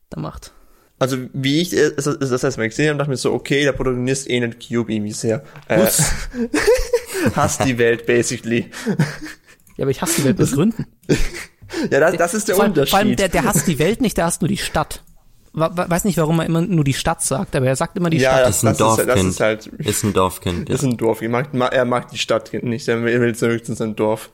da 0.08 0.20
macht. 0.20 0.52
Also 0.98 1.18
wie 1.34 1.60
ich 1.60 1.70
das, 1.70 2.04
das 2.04 2.42
erstmal 2.42 2.68
gesehen 2.68 2.88
habe, 2.88 2.98
dachte 2.98 3.10
ich 3.10 3.16
mir 3.16 3.16
so, 3.18 3.32
okay, 3.34 3.64
der 3.64 3.72
Protagonist 3.72 4.30
ähnelt 4.30 4.66
Cube 4.66 4.94
irgendwie 4.94 5.12
sehr. 5.12 5.44
Äh, 5.68 5.86
hasst 7.34 7.64
die 7.64 7.76
Welt 7.76 8.06
basically. 8.06 8.70
Ja, 9.76 9.84
aber 9.84 9.90
ich 9.90 10.00
hasse 10.00 10.22
die 10.22 10.24
Welt 10.24 10.38
mit 10.38 10.52
Gründen. 10.52 10.86
Ja, 11.90 12.00
das, 12.00 12.16
das 12.16 12.34
ist 12.34 12.48
der 12.48 12.54
vor 12.54 12.64
allem, 12.64 12.72
Unterschied. 12.72 12.90
Vor 12.90 12.98
allem 13.00 13.16
der, 13.16 13.28
der 13.28 13.44
hasst 13.44 13.66
die 13.66 13.78
Welt 13.78 14.00
nicht, 14.00 14.16
der 14.16 14.24
hasst 14.24 14.40
nur 14.40 14.48
die 14.48 14.56
Stadt. 14.56 15.02
Wa- 15.58 15.70
wa- 15.74 15.86
Weiß 15.90 16.04
nicht, 16.04 16.18
warum 16.18 16.38
er 16.38 16.46
immer 16.46 16.60
nur 16.60 16.84
die 16.84 16.92
Stadt 16.94 17.22
sagt, 17.22 17.56
aber 17.56 17.66
er 17.66 17.74
sagt 17.76 17.96
immer 17.96 18.10
die 18.10 18.18
Ja, 18.18 18.32
Stadt. 18.32 18.46
das- 18.46 18.56
Ist 18.58 18.64
ein 18.64 18.66
das 18.66 18.72
ist- 18.76 18.80
das 18.98 19.06
Dorfkind. 19.06 19.30
ist 19.30 19.40
halt- 19.40 19.66
Ist 19.66 20.04
ein 20.04 20.12
Dorfkind. 20.12 20.68
Das 20.68 20.82
ist 20.82 20.84
ein 20.84 20.96
Dorf. 20.96 21.22
Er 21.22 21.28
mag, 21.30 21.54
ma- 21.54 21.68
er 21.68 21.84
mag 21.84 22.08
die 22.10 22.18
Stadt 22.18 22.52
nicht. 22.62 22.86
Er 22.88 23.02
will 23.02 23.34
zurück 23.34 23.64
zu 23.64 23.74
seinem 23.74 23.96
Dorf. 23.96 24.30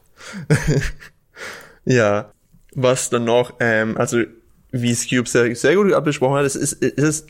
ja. 1.85 2.31
Was 2.75 3.11
dann 3.11 3.25
noch, 3.25 3.55
ähm, 3.61 3.97
also 3.99 4.23
wie 4.71 4.91
es 4.91 5.09
Cube 5.09 5.29
sehr, 5.29 5.55
sehr 5.55 5.77
gut 5.77 5.93
abgesprochen 5.93 6.37
hat, 6.39 6.47
es 6.47 6.57
ist, 6.57 6.83
es 6.83 6.93
ist 7.05 7.27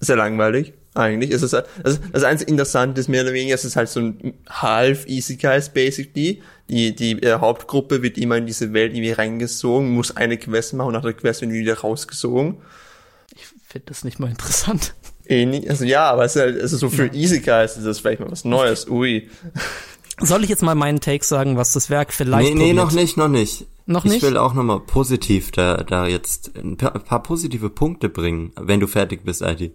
sehr 0.00 0.16
langweilig. 0.16 0.72
Eigentlich 0.94 1.30
es 1.30 1.42
ist 1.42 1.54
also 1.54 1.98
das 2.12 2.24
einzige 2.24 2.50
Interessante 2.50 3.00
ist 3.00 3.06
mehr 3.06 3.22
oder 3.22 3.32
weniger, 3.32 3.54
es 3.54 3.64
ist 3.64 3.76
halt 3.76 3.88
so 3.88 4.00
ein 4.00 4.34
half 4.48 5.06
Easy 5.06 5.36
Guys 5.36 5.68
basically. 5.68 6.42
Die, 6.68 6.94
die 6.96 7.22
äh, 7.22 7.38
Hauptgruppe 7.38 8.02
wird 8.02 8.18
immer 8.18 8.36
in 8.38 8.46
diese 8.46 8.72
Welt 8.72 8.92
irgendwie 8.92 9.12
reingesogen, 9.12 9.88
muss 9.90 10.16
eine 10.16 10.36
Quest 10.36 10.72
machen 10.74 10.88
und 10.88 10.94
nach 10.94 11.02
der 11.02 11.12
Quest 11.12 11.42
werden 11.42 11.52
die 11.52 11.60
wieder 11.60 11.78
rausgesogen. 11.78 12.56
Ich 13.34 13.44
finde 13.66 13.86
das 13.86 14.04
nicht 14.04 14.18
mal 14.18 14.30
interessant. 14.30 14.94
Ähnlich, 15.26 15.68
also 15.70 15.84
ja, 15.84 16.10
aber 16.10 16.24
es 16.24 16.34
ist 16.34 16.42
halt, 16.42 16.60
also 16.60 16.76
so 16.76 16.90
für 16.90 17.06
Easy 17.14 17.40
Guys 17.40 17.76
ist 17.76 17.86
das 17.86 18.00
vielleicht 18.00 18.20
mal 18.20 18.30
was 18.30 18.44
Neues. 18.44 18.88
Ui. 18.88 19.28
Soll 20.20 20.42
ich 20.44 20.50
jetzt 20.50 20.62
mal 20.62 20.74
meinen 20.74 21.00
Take 21.00 21.24
sagen, 21.24 21.56
was 21.56 21.72
das 21.72 21.88
Werk 21.88 22.12
vielleicht 22.12 22.48
Nee, 22.48 22.54
nee, 22.54 22.68
probiert? 22.70 22.76
noch 22.76 22.92
nicht, 22.92 23.16
noch 23.16 23.28
nicht. 23.28 23.66
Noch 23.86 24.04
ich 24.04 24.12
nicht? 24.12 24.22
will 24.22 24.36
auch 24.36 24.54
nochmal 24.54 24.80
positiv 24.80 25.50
da, 25.52 25.78
da 25.78 26.06
jetzt 26.06 26.50
ein 26.56 26.76
paar, 26.76 26.94
ein 26.94 27.02
paar 27.04 27.22
positive 27.22 27.70
Punkte 27.70 28.08
bringen, 28.08 28.52
wenn 28.60 28.80
du 28.80 28.86
fertig 28.86 29.24
bist, 29.24 29.42
Alti. 29.42 29.72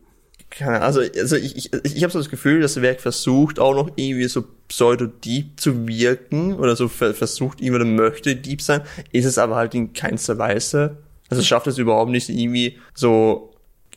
Keine 0.51 0.73
Ahnung, 0.81 0.83
also, 0.83 1.01
also 1.01 1.35
ich, 1.37 1.55
ich, 1.57 1.73
ich 1.83 2.03
habe 2.03 2.13
so 2.13 2.19
das 2.19 2.29
Gefühl, 2.29 2.61
das 2.61 2.79
Werk 2.81 3.01
versucht 3.01 3.59
auch 3.59 3.73
noch 3.73 3.89
irgendwie 3.95 4.27
so 4.27 4.43
pseudo-deep 4.67 5.59
zu 5.59 5.87
wirken 5.87 6.53
oder 6.55 6.75
so 6.75 6.87
ver 6.87 7.13
versucht 7.13 7.59
irgendwie 7.59 7.75
oder 7.75 7.85
möchte 7.85 8.35
deep 8.35 8.61
sein, 8.61 8.81
ist 9.11 9.25
es 9.25 9.37
aber 9.37 9.55
halt 9.55 9.73
in 9.73 9.93
keinster 9.93 10.37
Weise. 10.37 10.97
Also 11.29 11.41
es 11.41 11.47
schafft 11.47 11.67
es 11.67 11.77
überhaupt 11.77 12.11
nicht 12.11 12.29
irgendwie 12.29 12.77
so, 12.93 13.51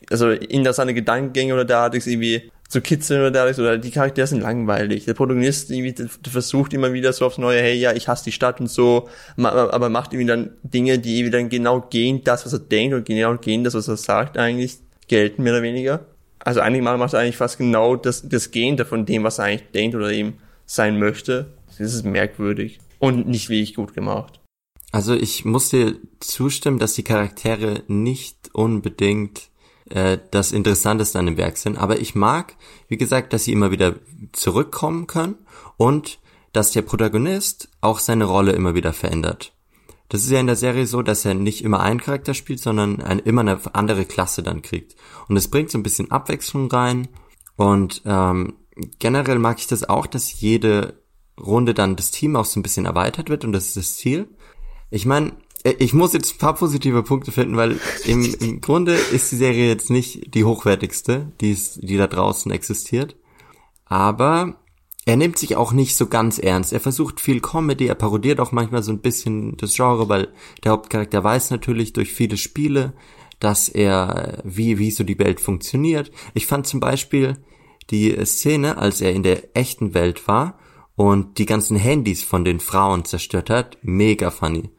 also 0.09 0.29
interessante 0.31 0.93
Gedankengänge 0.93 1.53
oder 1.53 1.65
derartiges 1.65 2.07
irgendwie 2.07 2.51
zu 2.67 2.81
kitzeln 2.81 3.21
oder 3.21 3.31
derartiges 3.31 3.59
oder 3.59 3.77
die 3.77 3.91
Charaktere 3.91 4.27
sind 4.27 4.41
langweilig. 4.41 5.05
Der 5.05 5.13
Protagonist 5.13 5.71
irgendwie 5.71 5.93
der 5.93 6.31
versucht 6.31 6.73
immer 6.73 6.93
wieder 6.93 7.13
so 7.13 7.25
aufs 7.25 7.37
Neue, 7.37 7.61
hey, 7.61 7.75
ja, 7.75 7.93
ich 7.93 8.07
hasse 8.07 8.25
die 8.25 8.31
Stadt 8.31 8.59
und 8.59 8.67
so, 8.67 9.09
aber 9.37 9.89
macht 9.89 10.13
irgendwie 10.13 10.27
dann 10.27 10.51
Dinge, 10.63 10.99
die 10.99 11.19
irgendwie 11.19 11.31
dann 11.31 11.49
genau 11.49 11.81
gegen 11.81 12.23
das, 12.23 12.45
was 12.45 12.53
er 12.53 12.59
denkt 12.59 12.95
und 12.95 13.05
genau 13.05 13.35
gegen 13.37 13.63
das, 13.63 13.73
was 13.73 13.87
er 13.87 13.97
sagt 13.97 14.37
eigentlich 14.37 14.77
gelten, 15.07 15.43
mehr 15.43 15.53
oder 15.53 15.63
weniger 15.63 16.05
also 16.39 16.61
einige 16.61 16.83
Mal 16.83 16.97
macht 16.97 17.13
er 17.13 17.19
eigentlich 17.19 17.37
fast 17.37 17.57
genau 17.57 17.95
das, 17.95 18.27
das 18.27 18.51
Gegenteil 18.51 18.85
von 18.85 19.05
dem, 19.05 19.23
was 19.23 19.39
er 19.39 19.45
eigentlich 19.45 19.71
denkt 19.71 19.95
oder 19.95 20.11
eben 20.11 20.37
sein 20.65 20.97
möchte. 20.97 21.47
Das 21.67 21.79
ist 21.79 22.05
merkwürdig 22.05 22.79
und 22.99 23.27
nicht 23.27 23.49
wirklich 23.49 23.75
gut 23.75 23.93
gemacht. 23.93 24.38
Also 24.91 25.13
ich 25.13 25.45
muss 25.45 25.69
dir 25.69 25.97
zustimmen, 26.19 26.79
dass 26.79 26.93
die 26.93 27.03
Charaktere 27.03 27.83
nicht 27.87 28.49
unbedingt 28.53 29.49
äh, 29.89 30.17
das 30.31 30.51
Interessanteste 30.51 31.19
an 31.19 31.27
dem 31.27 31.37
Werk 31.37 31.57
sind, 31.57 31.77
aber 31.77 31.99
ich 31.99 32.15
mag, 32.15 32.55
wie 32.87 32.97
gesagt, 32.97 33.33
dass 33.33 33.43
sie 33.43 33.51
immer 33.51 33.71
wieder 33.71 33.95
zurückkommen 34.31 35.07
können 35.07 35.35
und 35.77 36.19
dass 36.53 36.71
der 36.71 36.81
Protagonist 36.81 37.69
auch 37.81 37.99
seine 37.99 38.25
Rolle 38.25 38.53
immer 38.53 38.73
wieder 38.73 38.93
verändert. 38.93 39.53
Das 40.09 40.23
ist 40.23 40.31
ja 40.31 40.39
in 40.39 40.47
der 40.47 40.55
Serie 40.55 40.87
so, 40.87 41.03
dass 41.03 41.23
er 41.23 41.35
nicht 41.35 41.63
immer 41.63 41.81
einen 41.81 42.01
Charakter 42.01 42.33
spielt, 42.33 42.59
sondern 42.59 42.99
ein, 43.01 43.19
immer 43.19 43.41
eine 43.41 43.59
andere 43.73 44.05
Klasse 44.05 44.41
dann 44.41 44.63
kriegt. 44.63 44.95
Und 45.27 45.37
es 45.37 45.49
bringt 45.49 45.69
so 45.69 45.77
ein 45.77 45.83
bisschen 45.83 46.09
Abwechslung 46.09 46.69
rein. 46.71 47.09
Und 47.55 48.01
ähm, 48.05 48.55
generell 48.97 49.37
mag 49.37 49.59
ich 49.59 49.67
das 49.67 49.87
auch, 49.87 50.07
dass 50.07 50.41
jede 50.41 51.03
Runde 51.39 51.75
dann 51.75 51.95
das 51.95 52.09
Team 52.09 52.35
auch 52.35 52.45
so 52.45 52.59
ein 52.59 52.63
bisschen 52.63 52.85
erweitert 52.85 53.29
wird 53.29 53.45
und 53.45 53.51
das 53.51 53.67
ist 53.67 53.77
das 53.77 53.95
Ziel. 53.95 54.27
Ich 54.89 55.05
meine, 55.05 55.33
ich 55.63 55.93
muss 55.93 56.13
jetzt 56.13 56.35
ein 56.35 56.37
paar 56.37 56.55
positive 56.55 57.03
Punkte 57.03 57.31
finden, 57.31 57.57
weil 57.57 57.79
im, 58.05 58.33
im 58.39 58.61
Grunde 58.61 58.93
ist 58.93 59.31
die 59.31 59.35
Serie 59.35 59.67
jetzt 59.67 59.89
nicht 59.89 60.33
die 60.33 60.45
hochwertigste, 60.45 61.31
die, 61.41 61.51
ist, 61.51 61.79
die 61.81 61.97
da 61.97 62.07
draußen 62.07 62.51
existiert. 62.51 63.15
Aber 63.85 64.55
er 65.05 65.17
nimmt 65.17 65.37
sich 65.37 65.55
auch 65.55 65.73
nicht 65.73 65.95
so 65.95 66.07
ganz 66.07 66.39
ernst. 66.39 66.71
Er 66.71 66.79
versucht 66.79 67.19
viel 67.19 67.41
Comedy, 67.41 67.87
er 67.87 67.95
parodiert 67.95 68.39
auch 68.39 68.51
manchmal 68.51 68.83
so 68.83 68.91
ein 68.91 69.01
bisschen 69.01 69.57
das 69.57 69.75
Genre, 69.75 70.07
weil 70.07 70.29
der 70.63 70.71
Hauptcharakter 70.71 71.23
weiß 71.23 71.49
natürlich 71.51 71.93
durch 71.93 72.13
viele 72.13 72.37
Spiele, 72.37 72.93
dass 73.39 73.69
er, 73.69 74.41
wie, 74.43 74.77
wie 74.77 74.91
so 74.91 75.03
die 75.03 75.19
Welt 75.19 75.39
funktioniert. 75.39 76.11
Ich 76.33 76.45
fand 76.45 76.67
zum 76.67 76.79
Beispiel 76.79 77.37
die 77.89 78.15
Szene, 78.25 78.77
als 78.77 79.01
er 79.01 79.13
in 79.13 79.23
der 79.23 79.55
echten 79.55 79.93
Welt 79.93 80.27
war 80.27 80.59
und 80.95 81.37
die 81.37 81.45
ganzen 81.45 81.77
Handys 81.77 82.23
von 82.23 82.45
den 82.45 82.59
Frauen 82.59 83.05
zerstört 83.05 83.49
hat, 83.49 83.77
mega 83.81 84.29
funny. 84.29 84.69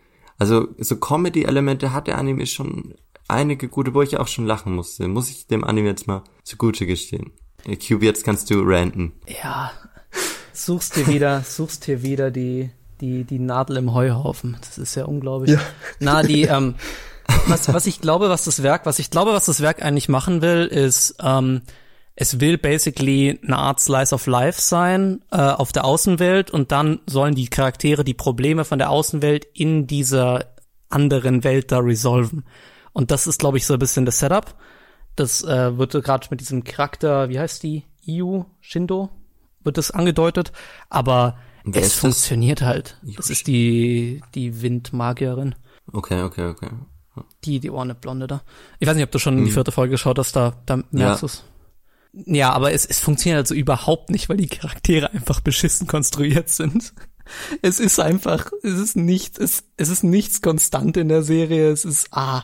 Also 0.40 0.68
so 0.78 0.96
Comedy-Elemente 0.96 1.92
hat 1.92 2.06
der 2.06 2.16
Anime 2.16 2.46
schon 2.46 2.94
einige 3.28 3.68
gute, 3.68 3.92
wo 3.92 4.00
ich 4.00 4.16
auch 4.16 4.26
schon 4.26 4.46
lachen 4.46 4.74
musste. 4.74 5.06
Muss 5.06 5.28
ich 5.28 5.46
dem 5.46 5.64
Anime 5.64 5.88
jetzt 5.88 6.06
mal 6.06 6.24
zugute 6.44 6.86
gestehen. 6.86 7.32
Äh, 7.66 7.76
Cube, 7.76 8.06
jetzt 8.06 8.24
kannst 8.24 8.48
du 8.50 8.62
ranten. 8.62 9.12
Ja, 9.42 9.70
suchst 10.54 10.96
dir 10.96 11.06
wieder, 11.06 11.42
suchst 11.46 11.86
dir 11.86 12.02
wieder 12.02 12.30
die, 12.30 12.70
die, 13.02 13.24
die 13.24 13.38
Nadel 13.38 13.76
im 13.76 13.92
Heuhaufen. 13.92 14.56
Das 14.60 14.78
ist 14.78 14.94
ja 14.94 15.04
unglaublich. 15.04 15.50
Ja. 15.52 15.60
Na, 15.98 16.22
die, 16.22 16.42
ähm, 16.44 16.74
was, 17.46 17.70
was 17.70 17.86
ich 17.86 18.00
glaube, 18.00 18.30
was 18.30 18.44
das 18.44 18.62
Werk, 18.62 18.86
was 18.86 18.98
ich 18.98 19.10
glaube, 19.10 19.32
was 19.32 19.44
das 19.44 19.60
Werk 19.60 19.82
eigentlich 19.82 20.08
machen 20.08 20.40
will, 20.40 20.64
ist, 20.64 21.16
ähm, 21.22 21.60
es 22.22 22.38
will 22.38 22.58
basically 22.58 23.40
eine 23.42 23.56
Art 23.56 23.80
Slice 23.80 24.14
of 24.14 24.26
Life 24.26 24.60
sein 24.60 25.22
äh, 25.30 25.38
auf 25.38 25.72
der 25.72 25.84
Außenwelt 25.86 26.50
und 26.50 26.70
dann 26.70 27.00
sollen 27.06 27.34
die 27.34 27.48
Charaktere 27.48 28.04
die 28.04 28.12
Probleme 28.14 28.66
von 28.66 28.78
der 28.78 28.90
Außenwelt 28.90 29.46
in 29.54 29.86
dieser 29.86 30.44
anderen 30.90 31.44
Welt 31.44 31.72
da 31.72 31.78
resolven. 31.78 32.44
Und 32.92 33.10
das 33.10 33.26
ist, 33.26 33.38
glaube 33.40 33.56
ich, 33.56 33.64
so 33.64 33.72
ein 33.72 33.78
bisschen 33.78 34.04
das 34.04 34.18
Setup. 34.18 34.54
Das 35.16 35.42
äh, 35.44 35.78
wird 35.78 35.92
gerade 35.92 36.26
mit 36.30 36.40
diesem 36.40 36.62
Charakter, 36.62 37.30
wie 37.30 37.38
heißt 37.38 37.62
die? 37.62 37.84
Iu 38.06 38.44
Shindo 38.60 39.08
wird 39.64 39.78
das 39.78 39.90
angedeutet, 39.90 40.52
aber 40.90 41.38
Wer 41.64 41.80
es 41.80 41.88
ist 41.88 41.94
das? 41.96 42.00
funktioniert 42.00 42.60
halt. 42.62 42.98
Iu 43.02 43.14
Das 43.16 43.30
ist 43.30 43.46
die 43.46 44.20
die 44.34 44.60
Windmagierin, 44.60 45.54
Okay, 45.92 46.22
okay, 46.22 46.48
okay. 46.48 46.68
die 47.44 47.60
die 47.60 47.70
Ohrne 47.70 47.94
Blonde 47.94 48.26
da. 48.26 48.42
Ich 48.78 48.86
weiß 48.88 48.94
nicht, 48.96 49.04
ob 49.04 49.10
du 49.10 49.18
schon 49.18 49.38
in 49.38 49.44
die 49.46 49.50
vierte 49.52 49.72
Folge 49.72 49.92
geschaut 49.92 50.18
hast, 50.18 50.36
da 50.36 50.52
da 50.66 50.76
merkst 50.76 50.92
Ja. 50.94 51.16
du's. 51.16 51.44
Ja, 52.12 52.52
aber 52.52 52.72
es, 52.72 52.84
es 52.86 53.00
funktioniert 53.00 53.38
also 53.38 53.54
überhaupt 53.54 54.10
nicht, 54.10 54.28
weil 54.28 54.36
die 54.36 54.48
Charaktere 54.48 55.12
einfach 55.12 55.40
beschissen 55.40 55.86
konstruiert 55.86 56.48
sind. 56.48 56.92
Es 57.62 57.78
ist 57.78 58.00
einfach, 58.00 58.50
es 58.64 58.72
ist 58.74 58.96
nichts, 58.96 59.38
es, 59.38 59.62
es 59.76 59.88
ist 59.88 60.02
nichts 60.02 60.42
konstant 60.42 60.96
in 60.96 61.08
der 61.08 61.22
Serie. 61.22 61.70
Es 61.70 61.84
ist, 61.84 62.08
ah, 62.10 62.42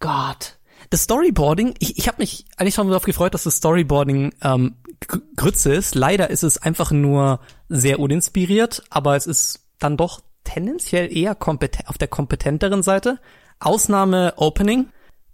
Gott. 0.00 0.58
Das 0.88 1.02
Storyboarding, 1.02 1.74
ich, 1.80 1.98
ich 1.98 2.08
habe 2.08 2.22
mich 2.22 2.46
eigentlich 2.56 2.74
schon 2.74 2.88
darauf 2.88 3.04
gefreut, 3.04 3.34
dass 3.34 3.42
das 3.42 3.56
Storyboarding 3.56 4.32
ähm, 4.40 4.76
Gr- 5.06 5.20
Grütze 5.36 5.74
ist. 5.74 5.94
Leider 5.94 6.30
ist 6.30 6.44
es 6.44 6.56
einfach 6.56 6.92
nur 6.92 7.40
sehr 7.68 7.98
uninspiriert, 8.00 8.84
aber 8.88 9.16
es 9.16 9.26
ist 9.26 9.66
dann 9.80 9.98
doch 9.98 10.22
tendenziell 10.44 11.14
eher 11.14 11.34
kompeten 11.34 11.86
auf 11.86 11.98
der 11.98 12.08
kompetenteren 12.08 12.82
Seite. 12.82 13.18
Ausnahme 13.58 14.32
Opening. 14.36 14.88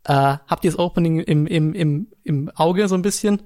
Äh, 0.05 0.12
habt 0.12 0.64
ihr 0.64 0.72
das 0.72 0.79
Opening 0.81 1.20
im, 1.20 1.46
im, 1.46 1.72
im, 1.75 2.09
im 2.25 2.51
Auge 2.55 2.89
so 2.89 2.95
ein 2.95 3.03
bisschen? 3.03 3.43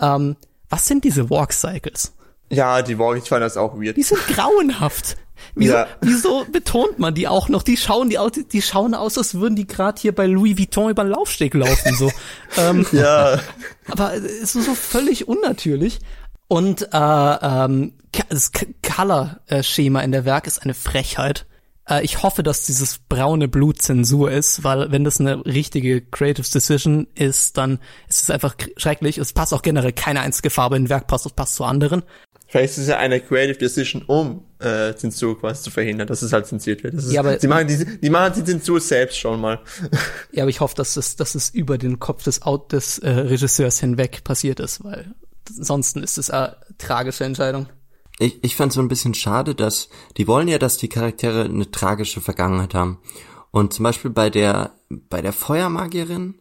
Ähm, 0.00 0.36
was 0.68 0.86
sind 0.86 1.04
diese 1.04 1.30
Walk 1.30 1.52
Cycles? 1.52 2.12
Ja, 2.50 2.82
die 2.82 2.98
Walk, 2.98 3.18
ich 3.18 3.28
fand 3.28 3.42
das 3.42 3.56
auch 3.56 3.74
weird. 3.80 3.96
Die 3.96 4.02
sind 4.02 4.20
grauenhaft. 4.26 5.16
Wieso, 5.54 5.72
Ja. 5.74 5.86
wieso 6.02 6.44
betont 6.52 6.98
man 6.98 7.14
die 7.14 7.26
auch 7.26 7.48
noch? 7.48 7.62
Die 7.62 7.78
schauen 7.78 8.10
die 8.10 8.18
aus, 8.18 8.32
die 8.32 8.60
schauen 8.60 8.94
aus, 8.94 9.16
als 9.16 9.34
würden 9.36 9.56
die 9.56 9.66
gerade 9.66 9.98
hier 9.98 10.14
bei 10.14 10.26
Louis 10.26 10.58
Vuitton 10.58 10.90
über 10.90 11.02
den 11.02 11.12
Laufsteg 11.12 11.54
laufen 11.54 11.94
so. 11.96 12.12
ähm, 12.58 12.86
Ja, 12.92 13.40
aber 13.88 14.14
es 14.14 14.54
ist 14.54 14.66
so 14.66 14.74
völlig 14.74 15.28
unnatürlich. 15.28 16.00
Und 16.46 16.82
äh, 16.92 16.96
ähm, 17.42 17.94
das 18.28 18.52
Color-Schema 18.82 20.00
in 20.02 20.12
der 20.12 20.24
Werk 20.26 20.46
ist 20.46 20.62
eine 20.62 20.74
Frechheit. 20.74 21.46
Äh, 21.90 22.02
ich 22.04 22.22
hoffe, 22.22 22.42
dass 22.42 22.64
dieses 22.66 22.98
braune 22.98 23.48
Blut 23.48 23.82
Zensur 23.82 24.30
ist, 24.30 24.64
weil 24.64 24.90
wenn 24.92 25.04
das 25.04 25.20
eine 25.20 25.44
richtige 25.44 26.00
Creative 26.00 26.48
Decision 26.48 27.06
ist, 27.14 27.56
dann 27.58 27.78
ist 28.08 28.22
es 28.22 28.30
einfach 28.30 28.54
schrecklich. 28.76 29.18
Es 29.18 29.32
passt 29.32 29.52
auch 29.52 29.62
generell 29.62 29.92
keine 29.92 30.20
einzige 30.20 30.50
Farbe 30.50 30.76
in 30.76 30.88
Werk, 30.88 31.06
passt, 31.06 31.34
passt 31.36 31.56
zu 31.56 31.64
anderen. 31.64 32.02
Vielleicht 32.46 32.72
ist 32.72 32.78
es 32.78 32.88
ja 32.88 32.98
eine 32.98 33.20
Creative 33.20 33.58
Decision, 33.58 34.02
um 34.02 34.44
äh, 34.58 34.94
Zensur 34.94 35.38
quasi 35.38 35.62
zu 35.62 35.70
verhindern, 35.70 36.08
dass 36.08 36.22
es 36.22 36.32
halt 36.32 36.46
zensiert 36.46 36.82
wird. 36.82 36.94
Das 36.94 37.04
ist, 37.04 37.12
Ja, 37.12 37.20
aber- 37.20 37.36
die, 37.36 37.46
machen 37.46 37.66
die, 37.68 37.98
die 38.00 38.10
machen 38.10 38.32
die 38.36 38.44
Zensur 38.44 38.80
selbst 38.80 39.18
schon 39.18 39.40
mal. 39.40 39.60
Ja, 40.32 40.44
aber 40.44 40.50
ich 40.50 40.60
hoffe, 40.60 40.74
dass 40.76 40.96
es, 40.96 41.16
dass 41.16 41.34
es 41.34 41.50
über 41.50 41.76
den 41.78 41.98
Kopf 41.98 42.22
des, 42.24 42.42
Out 42.42 42.72
des 42.72 42.98
äh, 42.98 43.10
Regisseurs 43.10 43.80
hinweg 43.80 44.22
passiert 44.24 44.60
ist, 44.60 44.82
weil 44.84 45.12
ansonsten 45.56 46.02
ist 46.02 46.18
es 46.18 46.30
eine 46.30 46.56
tragische 46.78 47.24
Entscheidung. 47.24 47.68
Ich, 48.20 48.44
ich 48.44 48.54
fand 48.54 48.72
so 48.72 48.80
ein 48.80 48.88
bisschen 48.88 49.14
schade, 49.14 49.54
dass 49.54 49.88
die 50.16 50.28
wollen 50.28 50.46
ja, 50.48 50.58
dass 50.58 50.76
die 50.76 50.88
Charaktere 50.88 51.44
eine 51.44 51.70
tragische 51.70 52.20
Vergangenheit 52.20 52.74
haben. 52.74 52.98
Und 53.50 53.72
zum 53.72 53.82
Beispiel 53.82 54.10
bei 54.10 54.30
der 54.30 54.74
bei 54.88 55.22
der 55.22 55.32
Feuermagierin 55.32 56.34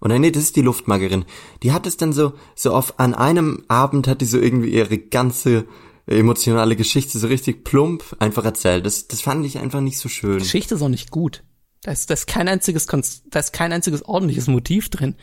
oder 0.00 0.18
nee, 0.18 0.30
das 0.30 0.44
ist 0.44 0.56
die 0.56 0.62
Luftmagierin. 0.62 1.24
Die 1.62 1.72
hat 1.72 1.86
es 1.86 1.96
dann 1.96 2.12
so 2.12 2.34
so 2.54 2.72
auf 2.72 2.98
an 3.00 3.14
einem 3.14 3.64
Abend 3.68 4.06
hat 4.08 4.20
die 4.20 4.26
so 4.26 4.38
irgendwie 4.38 4.70
ihre 4.70 4.96
ganze 4.98 5.66
emotionale 6.06 6.76
Geschichte 6.76 7.18
so 7.18 7.26
richtig 7.26 7.64
plump 7.64 8.16
einfach 8.18 8.44
erzählt. 8.44 8.86
Das 8.86 9.08
das 9.08 9.20
fand 9.20 9.44
ich 9.44 9.58
einfach 9.58 9.80
nicht 9.80 9.98
so 9.98 10.08
schön. 10.08 10.38
Die 10.38 10.44
Geschichte 10.44 10.74
ist 10.76 10.82
auch 10.82 10.88
nicht 10.88 11.10
gut. 11.10 11.42
Da 11.82 11.92
ist, 11.92 12.08
da 12.08 12.14
ist 12.14 12.26
kein 12.26 12.48
einziges, 12.48 12.88
Konst- 12.88 13.24
da 13.30 13.40
ist 13.40 13.52
kein 13.52 13.72
einziges 13.72 14.06
ordentliches 14.06 14.46
Motiv 14.46 14.88
drin. 14.88 15.16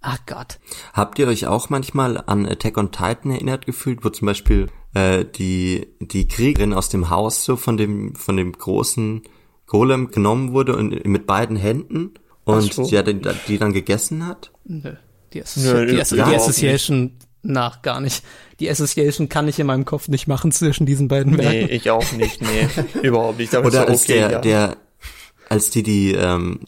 Ah 0.00 0.16
Gott. 0.26 0.58
Habt 0.92 1.18
ihr 1.18 1.28
euch 1.28 1.46
auch 1.46 1.68
manchmal 1.70 2.16
an 2.26 2.46
Attack 2.46 2.78
on 2.78 2.90
Titan 2.90 3.30
erinnert 3.30 3.66
gefühlt, 3.66 4.04
wo 4.04 4.08
zum 4.08 4.26
Beispiel 4.26 4.68
äh, 4.94 5.24
die 5.24 5.88
die 6.00 6.26
Kriegerin 6.28 6.72
aus 6.72 6.88
dem 6.88 7.10
Haus 7.10 7.44
so 7.44 7.56
von 7.56 7.76
dem 7.76 8.14
von 8.14 8.36
dem 8.36 8.52
großen 8.52 9.22
Golem 9.66 10.10
genommen 10.10 10.52
wurde 10.52 10.76
und 10.76 11.06
mit 11.06 11.26
beiden 11.26 11.56
Händen 11.56 12.14
und 12.44 12.72
so. 12.72 12.84
die, 12.84 13.20
die 13.48 13.58
dann 13.58 13.72
gegessen 13.72 14.26
hat? 14.26 14.50
Nö. 14.64 14.94
Die, 15.32 15.38
Nö, 15.38 15.42
Associ 15.44 15.86
die, 15.86 16.00
Asso 16.00 16.16
die 16.16 16.22
Association, 16.22 17.12
nach 17.42 17.82
gar 17.82 18.00
nicht. 18.00 18.24
Die 18.58 18.68
Association 18.68 19.28
kann 19.28 19.46
ich 19.46 19.60
in 19.60 19.66
meinem 19.66 19.84
Kopf 19.84 20.08
nicht 20.08 20.26
machen 20.26 20.50
zwischen 20.50 20.86
diesen 20.86 21.06
beiden 21.06 21.34
Nee, 21.34 21.38
Werken. 21.38 21.68
ich 21.70 21.90
auch 21.90 22.12
nicht, 22.12 22.40
nee. 22.42 22.68
Überhaupt 23.02 23.38
nicht. 23.38 23.54
Aber 23.54 23.68
Oder 23.68 23.82
so, 23.82 23.86
als 23.86 24.02
okay, 24.02 24.14
der 24.14 24.30
ja. 24.30 24.38
der 24.40 24.76
als 25.48 25.70
die 25.70 25.82
die 25.84 26.12
ähm, 26.12 26.60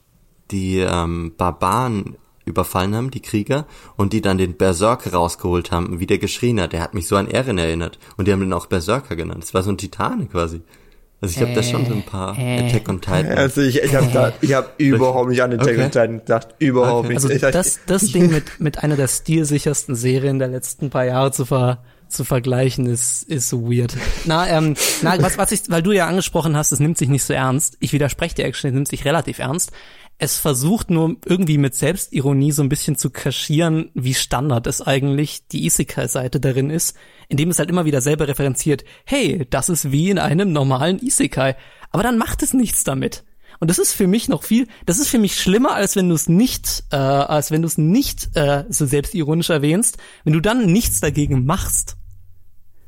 die 0.52 0.78
ähm, 0.78 1.34
Barbaren 1.36 2.16
überfallen 2.44 2.94
haben, 2.94 3.10
die 3.10 3.20
Krieger, 3.22 3.66
und 3.96 4.12
die 4.12 4.20
dann 4.20 4.38
den 4.38 4.54
Berserker 4.54 5.12
rausgeholt 5.12 5.70
haben, 5.70 6.00
wie 6.00 6.06
der 6.06 6.18
geschrien 6.18 6.60
hat. 6.60 6.72
Der 6.72 6.80
hat 6.80 6.94
mich 6.94 7.06
so 7.06 7.16
an 7.16 7.28
Eren 7.28 7.58
erinnert. 7.58 7.98
Und 8.16 8.28
die 8.28 8.32
haben 8.32 8.40
den 8.40 8.52
auch 8.52 8.66
Berserker 8.66 9.16
genannt. 9.16 9.42
Das 9.42 9.54
war 9.54 9.62
so 9.62 9.70
ein 9.70 9.78
Titane 9.78 10.26
quasi. 10.26 10.62
Also 11.20 11.36
ich 11.36 11.40
habe 11.42 11.52
da 11.52 11.62
schon 11.62 11.86
so 11.86 11.92
ein 11.92 12.02
paar 12.02 12.36
Äh, 12.36 12.66
Attack 12.66 12.88
on 12.88 13.00
Titan. 13.00 13.28
Also 13.38 13.60
ich, 13.60 13.80
ich 13.80 13.94
habe 13.94 14.08
da, 14.12 14.32
ich 14.40 14.54
habe 14.54 14.70
überhaupt 14.78 15.28
nicht 15.28 15.40
an 15.40 15.52
den 15.52 15.60
Attack 15.60 15.74
Okay. 15.74 15.84
on 15.84 15.90
Titan 15.92 16.18
gedacht, 16.18 16.48
überhaupt 16.58 17.04
Okay. 17.06 17.14
nicht. 17.14 17.24
Also 17.42 17.50
das, 17.52 17.78
das 17.86 18.06
Ding 18.10 18.32
mit, 18.32 18.58
mit 18.58 18.82
einer 18.82 18.96
der 18.96 19.06
stilsichersten 19.06 19.94
Serien 19.94 20.40
der 20.40 20.48
letzten 20.48 20.90
paar 20.90 21.04
Jahre 21.04 21.30
zu, 21.30 21.44
ver, 21.44 21.78
zu 22.08 22.24
vergleichen, 22.24 22.86
ist, 22.86 23.22
ist 23.22 23.48
so 23.48 23.70
weird. 23.70 23.96
Na, 24.24 24.48
ähm, 24.48 24.74
na, 25.02 25.14
was, 25.22 25.38
was 25.38 25.52
ich, 25.52 25.62
weil 25.68 25.84
du 25.84 25.92
ja 25.92 26.08
angesprochen 26.08 26.56
hast, 26.56 26.72
es 26.72 26.80
nimmt 26.80 26.98
sich 26.98 27.08
nicht 27.08 27.22
so 27.22 27.32
ernst. 27.32 27.76
Ich 27.78 27.92
widerspreche 27.92 28.34
dir 28.34 28.46
es 28.48 28.64
nimmt 28.64 28.88
sich 28.88 29.04
relativ 29.04 29.38
ernst. 29.38 29.70
Es 30.24 30.38
versucht 30.38 30.88
nur 30.88 31.16
irgendwie 31.26 31.58
mit 31.58 31.74
Selbstironie 31.74 32.52
so 32.52 32.62
ein 32.62 32.68
bisschen 32.68 32.94
zu 32.94 33.10
kaschieren, 33.10 33.90
wie 33.94 34.14
Standard 34.14 34.68
es 34.68 34.80
eigentlich 34.80 35.48
die 35.48 35.66
Isekai-Seite 35.66 36.38
darin 36.38 36.70
ist, 36.70 36.96
indem 37.26 37.50
es 37.50 37.58
halt 37.58 37.70
immer 37.70 37.86
wieder 37.86 38.00
selber 38.00 38.28
referenziert, 38.28 38.84
hey, 39.04 39.44
das 39.50 39.68
ist 39.68 39.90
wie 39.90 40.10
in 40.10 40.20
einem 40.20 40.52
normalen 40.52 41.04
Isekai. 41.04 41.56
Aber 41.90 42.04
dann 42.04 42.18
macht 42.18 42.44
es 42.44 42.54
nichts 42.54 42.84
damit. 42.84 43.24
Und 43.58 43.68
das 43.68 43.80
ist 43.80 43.94
für 43.94 44.06
mich 44.06 44.28
noch 44.28 44.44
viel, 44.44 44.68
das 44.86 45.00
ist 45.00 45.08
für 45.08 45.18
mich 45.18 45.40
schlimmer, 45.40 45.74
als 45.74 45.96
wenn 45.96 46.08
du 46.08 46.14
es 46.14 46.28
nicht, 46.28 46.84
äh, 46.92 46.96
als 46.98 47.50
wenn 47.50 47.62
du 47.62 47.66
es 47.66 47.76
nicht 47.76 48.28
äh, 48.36 48.62
so 48.68 48.86
selbstironisch 48.86 49.50
erwähnst, 49.50 49.98
wenn 50.22 50.34
du 50.34 50.40
dann 50.40 50.66
nichts 50.66 51.00
dagegen 51.00 51.46
machst. 51.46 51.96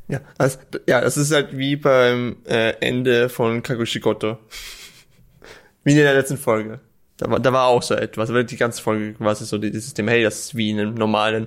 ja, 0.07 0.20
also, 0.38 0.59
ja, 0.87 1.01
das 1.01 1.16
ist 1.16 1.33
halt 1.33 1.59
wie 1.59 1.75
beim 1.75 2.37
äh, 2.47 2.75
Ende 2.81 3.29
von 3.29 3.64
Kakushigoto. 3.64 4.38
Wie 5.83 5.90
in 5.90 5.97
der 5.97 6.14
letzten 6.14 6.38
Folge. 6.38 6.79
Da 7.16 7.31
war, 7.31 7.40
da 7.40 7.53
war 7.53 7.66
auch 7.68 7.83
so 7.83 7.94
etwas, 7.94 8.31
aber 8.31 8.44
die 8.44 8.57
ganze 8.57 8.83
Folge 8.83 9.14
quasi 9.14 9.44
so 9.44 9.59
dieses 9.59 9.85
System, 9.85 10.09
hey, 10.09 10.22
das 10.22 10.40
ist 10.40 10.57
wie 10.57 10.70
in 10.70 10.81
einem 10.81 10.94
normalen 10.94 11.46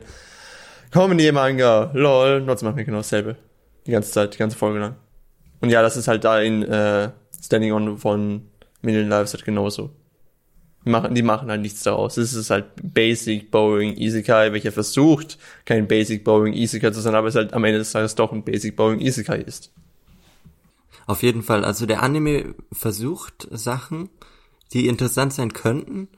Comedy-Manga, 0.92 1.92
lol, 1.94 2.44
trotzdem 2.46 2.68
machen 2.68 2.78
wir 2.78 2.86
genau 2.86 2.98
dasselbe. 2.98 3.36
Die 3.86 3.92
ganze 3.92 4.12
Zeit, 4.12 4.34
die 4.34 4.38
ganze 4.38 4.58
Folge 4.58 4.80
lang. 4.80 4.96
Und 5.60 5.70
ja, 5.70 5.82
das 5.82 5.98
ist 5.98 6.08
halt 6.08 6.24
da 6.24 6.40
in 6.40 6.64
äh, 6.64 7.10
Standing 7.44 7.74
On 7.74 7.98
von 7.98 8.48
Million 8.82 9.10
Lives 9.10 9.34
halt 9.34 9.44
genauso. 9.44 9.92
Die 10.86 10.90
machen, 10.90 11.16
die 11.16 11.22
machen 11.22 11.50
halt 11.50 11.62
nichts 11.62 11.84
daraus. 11.84 12.16
Es 12.16 12.34
ist 12.34 12.50
halt 12.50 12.66
Basic 12.82 13.52
Boring 13.52 13.98
Isekai, 13.98 14.54
welcher 14.54 14.72
versucht, 14.72 15.38
kein 15.66 15.88
Basic 15.88 16.24
Boring 16.24 16.54
Isekai 16.54 16.92
zu 16.92 17.02
sein, 17.02 17.16
aber 17.16 17.28
es 17.28 17.36
halt 17.36 17.54
am 17.54 17.66
Ende 17.66 17.80
des 17.80 17.92
Tages 17.92 18.16
doch 18.16 18.32
ein 18.32 18.44
Basic 18.44 18.76
Boring 18.76 19.02
Isekai 19.02 19.40
ist. 19.40 19.74
Auf 21.06 21.24
jeden 21.24 21.44
Fall, 21.44 21.66
also 21.66 21.86
der 21.86 22.04
Anime 22.04 22.56
versucht 22.72 23.48
Sachen, 23.52 24.10
die 24.74 24.88
interessant 24.88 25.34
sein 25.34 25.54
könnten, 25.54 26.10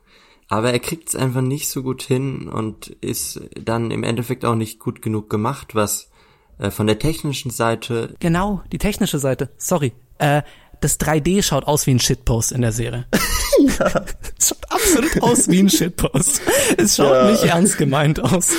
aber 0.47 0.71
er 0.71 0.79
kriegt 0.79 1.09
es 1.09 1.15
einfach 1.15 1.41
nicht 1.41 1.69
so 1.69 1.83
gut 1.83 2.01
hin 2.01 2.49
und 2.49 2.87
ist 3.01 3.41
dann 3.53 3.91
im 3.91 4.03
Endeffekt 4.03 4.45
auch 4.45 4.55
nicht 4.55 4.79
gut 4.79 5.01
genug 5.01 5.29
gemacht, 5.29 5.75
was 5.75 6.09
äh, 6.57 6.71
von 6.71 6.87
der 6.87 6.99
technischen 6.99 7.51
Seite 7.51 8.15
Genau, 8.19 8.61
die 8.71 8.79
technische 8.79 9.19
Seite. 9.19 9.49
Sorry. 9.57 9.93
Äh, 10.17 10.41
das 10.81 10.99
3D 10.99 11.43
schaut 11.43 11.65
aus 11.65 11.85
wie 11.87 11.91
ein 11.91 11.99
Shitpost 11.99 12.51
in 12.51 12.61
der 12.61 12.71
Serie. 12.71 13.05
Es 13.59 14.47
schaut 14.49 14.71
absolut 14.71 15.21
aus 15.21 15.47
wie 15.49 15.59
ein 15.59 15.69
Shitpost. 15.69 16.41
Es 16.77 16.95
schaut 16.95 17.13
Ja. 17.13 17.29
nicht 17.31 17.43
ernst 17.43 17.77
gemeint 17.77 18.19
aus. 18.21 18.51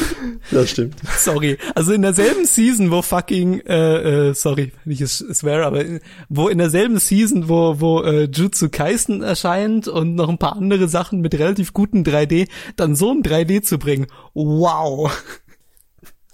Das 0.51 0.71
stimmt. 0.71 0.97
Sorry. 1.19 1.57
Also 1.75 1.93
in 1.95 2.03
derselben 2.03 2.45
Season, 2.45 2.91
wo 2.91 3.01
fucking, 3.01 3.61
äh, 3.61 4.29
äh, 4.29 4.35
sorry, 4.35 4.73
wenn 4.85 4.93
ich 4.93 5.01
es 5.01 5.19
swear, 5.19 5.65
aber 5.67 5.85
in, 5.85 6.01
wo 6.29 6.49
in 6.49 6.59
derselben 6.59 6.99
Season, 6.99 7.49
wo, 7.49 7.81
wo 7.81 8.03
äh, 8.03 8.25
Jutsu 8.25 8.69
Kaisen 8.69 9.23
erscheint 9.23 9.89
und 9.89 10.15
noch 10.17 10.29
ein 10.29 10.39
paar 10.39 10.57
andere 10.57 10.87
Sachen 10.89 11.21
mit 11.23 11.35
relativ 11.35 11.73
guten 11.73 12.03
3D, 12.05 12.49
dann 12.77 12.95
so 12.95 13.11
ein 13.11 13.23
3D 13.23 13.63
zu 13.63 13.79
bringen. 13.79 14.07
Wow. 14.35 15.11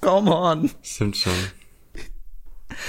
Come 0.01 0.35
on. 0.35 0.71
Stimmt 0.83 1.17
schon. 1.17 1.33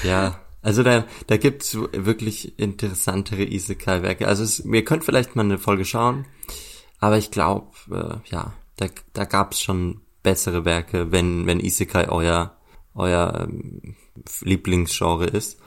Ja, 0.03 0.39
also 0.61 0.83
da, 0.83 1.05
da 1.27 1.37
gibt's 1.37 1.75
wirklich 1.75 2.59
interessantere 2.59 3.43
Isekai-Werke. 3.43 4.27
Also 4.27 4.43
es, 4.43 4.59
ihr 4.59 4.83
könnt 4.83 5.03
vielleicht 5.03 5.35
mal 5.35 5.43
eine 5.43 5.57
Folge 5.57 5.85
schauen, 5.85 6.25
aber 6.99 7.17
ich 7.17 7.31
glaube, 7.31 7.67
äh, 7.91 8.31
ja, 8.31 8.53
da, 8.77 8.87
da 9.13 9.25
gab's 9.25 9.61
schon 9.61 10.01
bessere 10.23 10.65
Werke, 10.65 11.11
wenn, 11.11 11.47
wenn 11.47 11.59
Isekai 11.59 12.09
euer, 12.09 12.57
euer 12.95 13.47
ähm, 13.47 13.95
Lieblingsgenre 14.41 15.25
ist. 15.25 15.59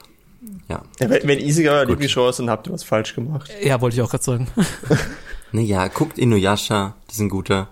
Ja. 0.67 0.83
Ja, 0.99 1.09
wenn, 1.09 1.27
wenn 1.27 1.39
Isekai 1.39 1.71
euer 1.71 1.85
Lieblingsgenre 1.85 2.29
ist, 2.29 2.39
dann 2.39 2.49
habt 2.49 2.67
ihr 2.67 2.73
was 2.73 2.83
falsch 2.83 3.15
gemacht. 3.15 3.51
Ja, 3.63 3.81
wollte 3.81 3.95
ich 3.95 4.01
auch 4.01 4.09
gerade 4.09 4.23
sagen. 4.23 4.47
Naja, 5.53 5.87
guckt 5.89 6.17
Inuyasha, 6.17 6.95
das 7.07 7.15
ist 7.15 7.21
ein 7.21 7.29
guter. 7.29 7.69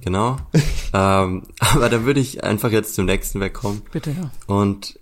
Genau. 0.00 0.38
ähm, 0.94 1.42
aber 1.58 1.88
da 1.88 2.04
würde 2.04 2.20
ich 2.20 2.42
einfach 2.42 2.70
jetzt 2.70 2.94
zum 2.94 3.04
nächsten 3.04 3.38
Werk 3.40 3.54
kommen. 3.54 3.82
Bitte, 3.92 4.10
ja. 4.10 4.30
Und 4.46 4.98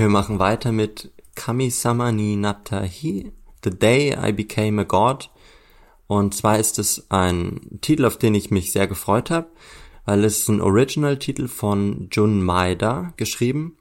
wir 0.00 0.08
machen 0.08 0.38
weiter 0.38 0.72
mit 0.72 1.12
Kami-sama 1.34 2.12
ni 2.12 2.36
Natahi, 2.36 3.32
The 3.64 3.70
Day 3.70 4.16
I 4.16 4.32
Became 4.32 4.82
a 4.82 4.84
God. 4.84 5.30
Und 6.06 6.34
zwar 6.34 6.58
ist 6.58 6.78
es 6.78 7.10
ein 7.10 7.78
Titel, 7.80 8.04
auf 8.04 8.16
den 8.16 8.34
ich 8.34 8.50
mich 8.50 8.72
sehr 8.72 8.86
gefreut 8.86 9.30
habe, 9.30 9.48
weil 10.04 10.24
es 10.24 10.40
ist 10.40 10.48
ein 10.48 10.60
Original-Titel 10.60 11.48
von 11.48 12.08
Jun 12.10 12.42
Maeda 12.42 13.12
geschrieben. 13.16 13.76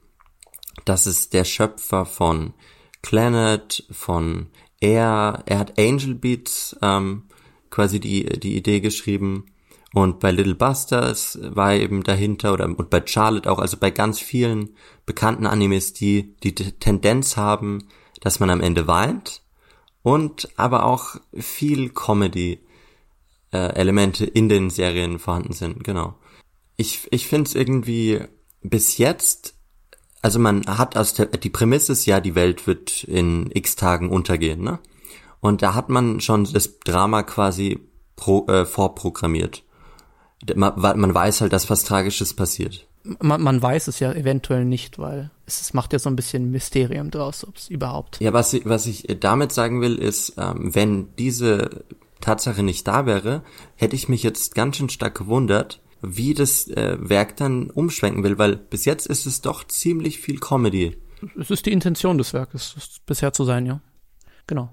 Das 0.86 1.08
ist 1.08 1.34
der 1.34 1.46
Schöpfer 1.46 2.06
von 2.06 2.54
Planet, 3.02 3.86
von 3.92 4.48
Air. 4.80 5.44
Er 5.46 5.60
hat 5.60 5.80
Angel 5.80 6.16
Beats 6.16 6.76
ähm, 6.82 7.24
quasi 7.70 8.00
die, 8.00 8.24
die 8.40 8.58
Idee 8.58 8.80
geschrieben. 8.80 9.46
Und 9.94 10.20
bei 10.20 10.32
Little 10.32 10.56
Busters 10.56 11.38
war 11.42 11.74
eben 11.74 12.04
dahinter 12.04 12.54
oder 12.54 12.66
und 12.66 12.90
bei 12.90 13.02
Charlotte 13.06 13.52
auch, 13.52 13.60
also 13.60 13.78
bei 13.78 13.92
ganz 13.92 14.20
vielen 14.20 14.76
bekannten 15.06 15.46
Animes, 15.46 15.92
die 15.94 16.36
die 16.38 16.54
Tendenz 16.54 17.36
haben, 17.36 17.90
dass 18.22 18.40
man 18.40 18.50
am 18.50 18.62
Ende 18.62 18.88
weint 18.88 19.42
und 20.02 20.50
aber 20.56 20.86
auch 20.86 21.16
viel 21.34 21.90
Comedy 21.90 22.60
äh, 23.52 23.74
Elemente 23.76 24.26
in 24.26 24.48
den 24.48 24.70
Serien 24.70 25.20
vorhanden 25.20 25.54
sind, 25.54 25.84
genau. 25.84 26.16
Ich, 26.78 27.08
ich 27.12 27.28
finde 27.28 27.50
es 27.50 27.56
irgendwie 27.56 28.22
bis 28.62 28.98
jetzt, 28.98 29.56
also 30.22 30.40
man 30.40 30.66
hat 30.66 30.96
aus 30.96 31.14
der, 31.14 31.26
die 31.26 31.50
Prämisse 31.50 31.92
ist 31.92 32.06
ja, 32.06 32.22
die 32.22 32.36
Welt 32.36 32.66
wird 32.66 33.04
in 33.04 33.50
x 33.54 33.76
Tagen 33.76 34.10
untergehen, 34.10 34.62
ne? 34.62 34.80
Und 35.42 35.64
da 35.64 35.74
hat 35.74 35.90
man 35.90 36.22
schon 36.22 36.46
das 36.46 36.80
Drama 36.80 37.24
quasi 37.24 37.80
pro, 38.16 38.46
äh, 38.48 38.66
vorprogrammiert. 38.66 39.64
Man, 40.56 40.74
man 40.78 41.14
weiß 41.14 41.42
halt, 41.42 41.54
dass 41.54 41.70
was 41.70 41.84
Tragisches 41.84 42.34
passiert. 42.34 42.88
man, 43.04 43.42
man 43.42 43.62
weiß 43.62 43.88
es 43.88 44.00
ja 44.00 44.12
eventuell 44.14 44.66
nicht, 44.66 45.00
weil 45.00 45.32
es, 45.46 45.62
es 45.62 45.74
macht 45.74 45.94
ja 45.94 46.00
so 46.00 46.10
ein 46.10 46.16
bisschen 46.16 46.52
Mysterium 46.52 47.12
draus, 47.12 47.48
ob 47.48 47.58
es 47.58 47.70
überhaupt. 47.70 48.20
Ja, 48.20 48.34
was 48.34 48.54
ich, 48.54 48.66
was 48.66 48.86
ich 48.88 49.06
damit 49.20 49.52
sagen 49.52 49.82
will, 49.82 49.96
ist, 49.96 50.34
ähm, 50.38 50.74
wenn 50.74 51.16
diese 51.18 51.84
Tatsache 52.22 52.64
nicht 52.64 52.88
da 52.88 53.06
wäre, 53.06 53.44
hätte 53.76 53.96
ich 53.96 54.10
mich 54.10 54.24
jetzt 54.24 54.56
ganz 54.56 54.78
schön 54.78 54.90
stark 54.90 55.18
gewundert, 55.18 55.82
wie 56.02 56.34
das 56.34 56.68
äh, 56.68 56.98
Werk 57.00 57.38
dann 57.38 57.70
umschwenken 57.70 58.24
will, 58.24 58.38
weil 58.38 58.56
bis 58.56 58.86
jetzt 58.86 59.08
ist 59.08 59.26
es 59.26 59.42
doch 59.42 59.64
ziemlich 59.66 60.20
viel 60.20 60.40
Comedy. 60.40 60.98
Es 61.40 61.52
ist 61.52 61.66
die 61.68 61.72
Intention 61.72 62.18
des 62.18 62.34
Werkes, 62.34 62.74
es 62.78 63.00
bisher 63.06 63.34
zu 63.34 63.44
sein, 63.44 63.66
ja. 63.66 63.82
Genau. 64.48 64.72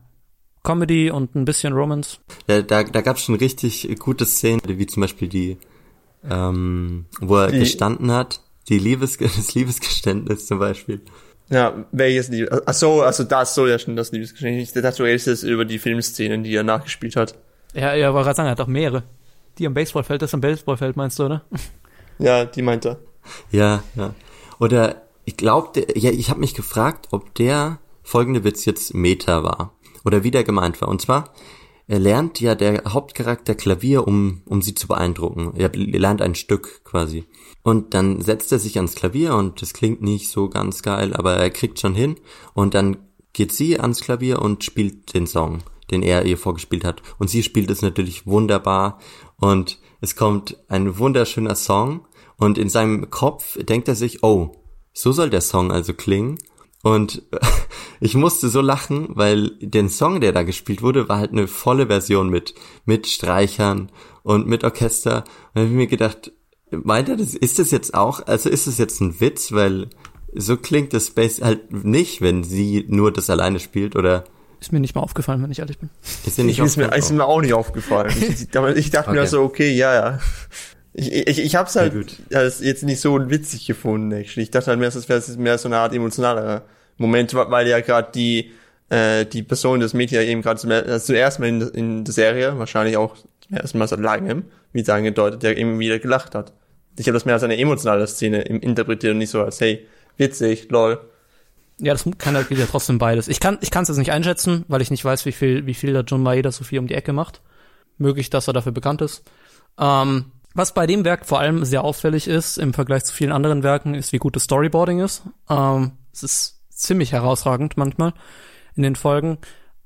Comedy 0.68 1.10
und 1.10 1.34
ein 1.34 1.46
bisschen 1.46 1.72
Romance. 1.72 2.18
Da, 2.46 2.60
da, 2.60 2.82
da 2.82 3.00
gab 3.00 3.16
es 3.16 3.22
schon 3.24 3.36
richtig 3.36 3.88
gute 3.98 4.26
Szenen, 4.26 4.60
wie 4.66 4.86
zum 4.86 5.00
Beispiel 5.00 5.26
die, 5.26 5.56
ähm, 6.28 7.06
wo 7.20 7.36
er 7.36 7.50
Die- 7.50 7.60
gestanden 7.60 8.12
hat, 8.12 8.42
die 8.68 8.78
Liebes, 8.78 9.16
das 9.36 9.54
Liebesgeständnis 9.54 10.46
zum 10.46 10.58
Beispiel. 10.58 11.00
Ja, 11.48 11.86
welches 11.92 12.28
Lieb? 12.28 12.50
Ach 12.66 12.74
so, 12.74 13.00
also 13.00 13.24
das 13.24 13.54
soll 13.54 13.70
ja 13.70 13.78
schon 13.78 13.96
das 13.96 14.12
dachte, 14.82 14.98
du 14.98 15.04
redest 15.04 15.26
jetzt 15.26 15.42
über 15.42 15.64
die 15.64 15.78
Filmszenen, 15.78 16.42
die 16.44 16.54
er 16.54 16.64
nachgespielt 16.64 17.16
hat. 17.16 17.34
Ja, 17.72 17.94
ja, 17.94 18.12
wollte 18.12 18.26
gerade 18.26 18.36
sagen, 18.36 18.48
er 18.48 18.52
hat 18.52 18.60
auch 18.60 18.66
mehrere. 18.66 19.04
Die 19.56 19.66
am 19.66 19.72
Baseballfeld, 19.72 20.20
das 20.20 20.34
am 20.34 20.42
Baseballfeld 20.42 20.96
meinst 20.96 21.18
du, 21.18 21.24
oder? 21.24 21.44
Ja, 22.20 22.44
die 22.44 22.62
meint 22.62 22.84
er. 22.84 22.98
Ja, 23.52 23.82
ja. 23.94 24.12
Oder 24.58 25.02
ich 25.24 25.36
glaube, 25.36 25.86
ja, 25.94 26.10
ich 26.10 26.28
habe 26.30 26.40
mich 26.40 26.52
gefragt, 26.52 27.06
ob 27.12 27.32
der 27.36 27.78
folgende 28.02 28.42
Witz 28.42 28.64
jetzt 28.64 28.92
Meta 28.92 29.44
war 29.44 29.72
oder 30.04 30.24
wie 30.24 30.30
der 30.30 30.44
gemeint 30.44 30.80
war. 30.80 30.88
Und 30.88 31.00
zwar 31.00 31.32
er 31.90 31.98
lernt 31.98 32.38
ja 32.38 32.54
der 32.54 32.82
Hauptcharakter 32.86 33.54
Klavier, 33.54 34.06
um 34.06 34.42
um 34.44 34.60
sie 34.60 34.74
zu 34.74 34.88
beeindrucken. 34.88 35.54
Er 35.56 35.70
lernt 35.74 36.20
ein 36.20 36.34
Stück 36.34 36.84
quasi. 36.84 37.24
Und 37.62 37.94
dann 37.94 38.20
setzt 38.20 38.52
er 38.52 38.58
sich 38.58 38.76
ans 38.76 38.94
Klavier 38.94 39.34
und 39.34 39.62
das 39.62 39.72
klingt 39.72 40.02
nicht 40.02 40.28
so 40.28 40.50
ganz 40.50 40.82
geil, 40.82 41.14
aber 41.14 41.36
er 41.36 41.48
kriegt 41.48 41.80
schon 41.80 41.94
hin. 41.94 42.16
Und 42.52 42.74
dann 42.74 42.98
geht 43.32 43.52
sie 43.52 43.80
ans 43.80 44.02
Klavier 44.02 44.42
und 44.42 44.64
spielt 44.64 45.14
den 45.14 45.26
Song, 45.26 45.60
den 45.90 46.02
er 46.02 46.26
ihr 46.26 46.36
vorgespielt 46.36 46.84
hat. 46.84 47.02
Und 47.18 47.30
sie 47.30 47.42
spielt 47.42 47.70
es 47.70 47.80
natürlich 47.80 48.26
wunderbar. 48.26 48.98
Und 49.36 49.78
es 50.02 50.14
kommt 50.14 50.58
ein 50.68 50.98
wunderschöner 50.98 51.54
Song. 51.54 52.06
Und 52.36 52.58
in 52.58 52.68
seinem 52.68 53.08
Kopf 53.08 53.56
denkt 53.64 53.88
er 53.88 53.94
sich, 53.94 54.22
oh, 54.22 54.52
so 54.92 55.10
soll 55.12 55.30
der 55.30 55.40
Song 55.40 55.72
also 55.72 55.94
klingen. 55.94 56.38
Und 56.92 57.22
ich 58.00 58.14
musste 58.14 58.48
so 58.48 58.60
lachen, 58.60 59.08
weil 59.10 59.50
den 59.60 59.88
Song, 59.88 60.20
der 60.20 60.32
da 60.32 60.42
gespielt 60.42 60.82
wurde, 60.82 61.08
war 61.08 61.18
halt 61.18 61.32
eine 61.32 61.46
volle 61.48 61.86
Version 61.88 62.28
mit, 62.30 62.54
mit 62.84 63.06
Streichern 63.06 63.90
und 64.22 64.46
mit 64.46 64.64
Orchester. 64.64 65.18
Und 65.18 65.24
dann 65.54 65.62
habe 65.64 65.70
ich 65.72 65.76
mir 65.76 65.86
gedacht, 65.86 66.32
meint 66.70 67.08
er 67.08 67.16
das, 67.16 67.34
ist 67.34 67.58
das 67.58 67.70
jetzt 67.70 67.94
auch, 67.94 68.26
also 68.26 68.48
ist 68.48 68.66
das 68.66 68.78
jetzt 68.78 69.00
ein 69.00 69.20
Witz, 69.20 69.52
weil 69.52 69.88
so 70.34 70.56
klingt 70.56 70.92
das 70.92 71.08
Space 71.08 71.40
halt 71.42 71.72
nicht, 71.84 72.20
wenn 72.20 72.44
sie 72.44 72.84
nur 72.88 73.12
das 73.12 73.30
alleine 73.30 73.58
spielt 73.60 73.96
oder 73.96 74.24
Ist 74.60 74.72
mir 74.72 74.80
nicht 74.80 74.94
mal 74.94 75.00
aufgefallen, 75.02 75.42
wenn 75.42 75.50
ich 75.50 75.58
ehrlich 75.60 75.78
bin. 75.78 75.88
ist 76.26 76.36
dir 76.38 76.44
nicht 76.44 76.58
Ich, 76.58 76.64
ist, 76.64 76.76
mir, 76.76 76.84
aufgefallen? 76.84 77.02
ist 77.02 77.12
mir 77.12 77.24
auch 77.24 77.40
nicht 77.40 77.54
aufgefallen. 77.54 78.12
Ich, 78.20 78.42
ich 78.76 78.90
dachte 78.90 79.10
mir 79.12 79.20
Okay. 79.20 79.26
so, 79.28 79.42
okay, 79.42 79.70
ja, 79.74 79.94
ja. 79.94 80.18
Ich, 80.94 81.12
ich, 81.12 81.38
ich 81.38 81.54
hab's 81.56 81.76
halt 81.76 81.92
Ja, 81.94 82.00
gut. 82.00 82.16
als 82.34 82.60
jetzt 82.60 82.82
nicht 82.82 83.00
so 83.00 83.18
witzig 83.30 83.66
gefunden, 83.66 84.12
actually. 84.12 84.44
Ich 84.44 84.50
dachte 84.50 84.66
halt 84.68 84.78
mehr, 84.78 84.88
es 84.88 85.08
wäre 85.08 85.22
mehr 85.38 85.56
so 85.58 85.68
eine 85.68 85.78
Art 85.78 85.94
emotionalerer 85.94 86.64
Moment, 86.98 87.32
weil 87.34 87.66
ja 87.66 87.80
gerade 87.80 88.10
die, 88.14 88.52
äh, 88.90 89.24
die 89.24 89.42
Person, 89.42 89.80
das 89.80 89.94
Mädchen 89.94 90.20
eben 90.22 90.42
gerade 90.42 90.60
zum, 90.60 90.70
also 90.70 90.98
zuerst 90.98 91.40
mal 91.40 91.48
in, 91.48 91.60
in 91.60 92.04
der 92.04 92.12
Serie, 92.12 92.58
wahrscheinlich 92.58 92.96
auch 92.96 93.16
zum 93.16 93.56
ersten 93.56 93.78
Mal 93.78 93.88
seit 93.88 94.00
langem, 94.00 94.44
wie 94.72 94.80
es 94.80 94.88
angedeutet, 94.88 95.42
der 95.42 95.56
eben 95.56 95.78
wieder 95.78 95.98
gelacht 95.98 96.34
hat. 96.34 96.52
Ich 96.98 97.06
habe 97.06 97.14
das 97.14 97.24
mehr 97.24 97.34
als 97.34 97.44
eine 97.44 97.56
emotionale 97.56 98.06
Szene 98.06 98.42
interpretiert 98.42 99.12
und 99.12 99.18
nicht 99.18 99.30
so 99.30 99.42
als, 99.42 99.60
hey, 99.60 99.86
witzig, 100.16 100.68
lol. 100.70 101.00
Ja, 101.80 101.92
das 101.92 102.04
kann 102.18 102.34
halt 102.34 102.50
ja 102.50 102.66
trotzdem 102.66 102.98
beides. 102.98 103.28
Ich 103.28 103.38
kann 103.38 103.58
ich 103.60 103.70
kann 103.70 103.84
es 103.84 103.88
jetzt 103.88 103.98
nicht 103.98 104.10
einschätzen, 104.10 104.64
weil 104.66 104.82
ich 104.82 104.90
nicht 104.90 105.04
weiß, 105.04 105.24
wie 105.26 105.32
viel 105.32 105.64
wie 105.66 105.74
viel 105.74 105.92
da 105.92 106.00
John 106.00 106.22
Maeda 106.22 106.50
so 106.50 106.64
viel 106.64 106.80
um 106.80 106.88
die 106.88 106.94
Ecke 106.94 107.12
macht. 107.12 107.40
Möglich, 107.98 108.30
dass 108.30 108.48
er 108.48 108.52
dafür 108.52 108.72
bekannt 108.72 109.00
ist. 109.00 109.22
Ähm, 109.78 110.32
was 110.54 110.74
bei 110.74 110.88
dem 110.88 111.04
Werk 111.04 111.24
vor 111.24 111.38
allem 111.38 111.64
sehr 111.64 111.84
auffällig 111.84 112.26
ist 112.26 112.58
im 112.58 112.74
Vergleich 112.74 113.04
zu 113.04 113.14
vielen 113.14 113.30
anderen 113.30 113.62
Werken, 113.62 113.94
ist, 113.94 114.12
wie 114.12 114.18
gut 114.18 114.34
das 114.34 114.44
Storyboarding 114.44 114.98
ist. 114.98 115.22
Ähm, 115.48 115.92
es 116.12 116.24
ist 116.24 116.57
ziemlich 116.78 117.12
herausragend 117.12 117.76
manchmal 117.76 118.14
in 118.74 118.82
den 118.82 118.96
Folgen 118.96 119.38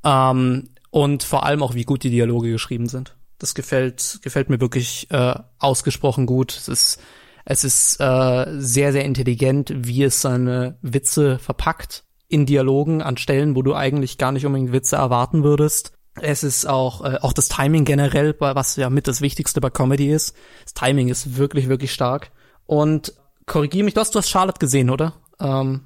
ähm, 0.04 0.70
und 0.90 1.22
vor 1.22 1.44
allem 1.44 1.62
auch, 1.62 1.74
wie 1.74 1.84
gut 1.84 2.02
die 2.02 2.10
Dialoge 2.10 2.50
geschrieben 2.50 2.88
sind. 2.88 3.16
Das 3.38 3.54
gefällt 3.54 4.20
gefällt 4.22 4.50
mir 4.50 4.60
wirklich 4.60 5.10
äh, 5.10 5.34
ausgesprochen 5.58 6.26
gut. 6.26 6.56
Es 6.56 6.68
ist 6.68 7.02
es 7.44 7.64
ist 7.64 8.00
äh, 8.00 8.46
sehr, 8.58 8.92
sehr 8.92 9.04
intelligent, 9.04 9.72
wie 9.74 10.04
es 10.04 10.20
seine 10.20 10.78
Witze 10.80 11.38
verpackt 11.38 12.04
in 12.28 12.46
Dialogen 12.46 13.02
an 13.02 13.16
Stellen, 13.16 13.56
wo 13.56 13.62
du 13.62 13.74
eigentlich 13.74 14.16
gar 14.16 14.32
nicht 14.32 14.46
unbedingt 14.46 14.72
Witze 14.72 14.96
erwarten 14.96 15.42
würdest. 15.42 15.92
Es 16.20 16.44
ist 16.44 16.66
auch, 16.66 17.04
äh, 17.04 17.18
auch 17.20 17.32
das 17.32 17.48
Timing 17.48 17.84
generell, 17.84 18.36
was 18.38 18.76
ja 18.76 18.90
mit 18.90 19.08
das 19.08 19.20
Wichtigste 19.20 19.60
bei 19.60 19.70
Comedy 19.70 20.12
ist. 20.12 20.36
Das 20.64 20.74
Timing 20.74 21.08
ist 21.08 21.36
wirklich, 21.36 21.68
wirklich 21.68 21.92
stark. 21.92 22.30
Und 22.64 23.14
korrigier 23.46 23.82
mich, 23.82 23.94
du 23.94 24.00
hast, 24.00 24.14
du 24.14 24.18
hast 24.18 24.30
Charlotte 24.30 24.60
gesehen, 24.60 24.90
oder? 24.90 25.14
Ähm, 25.40 25.82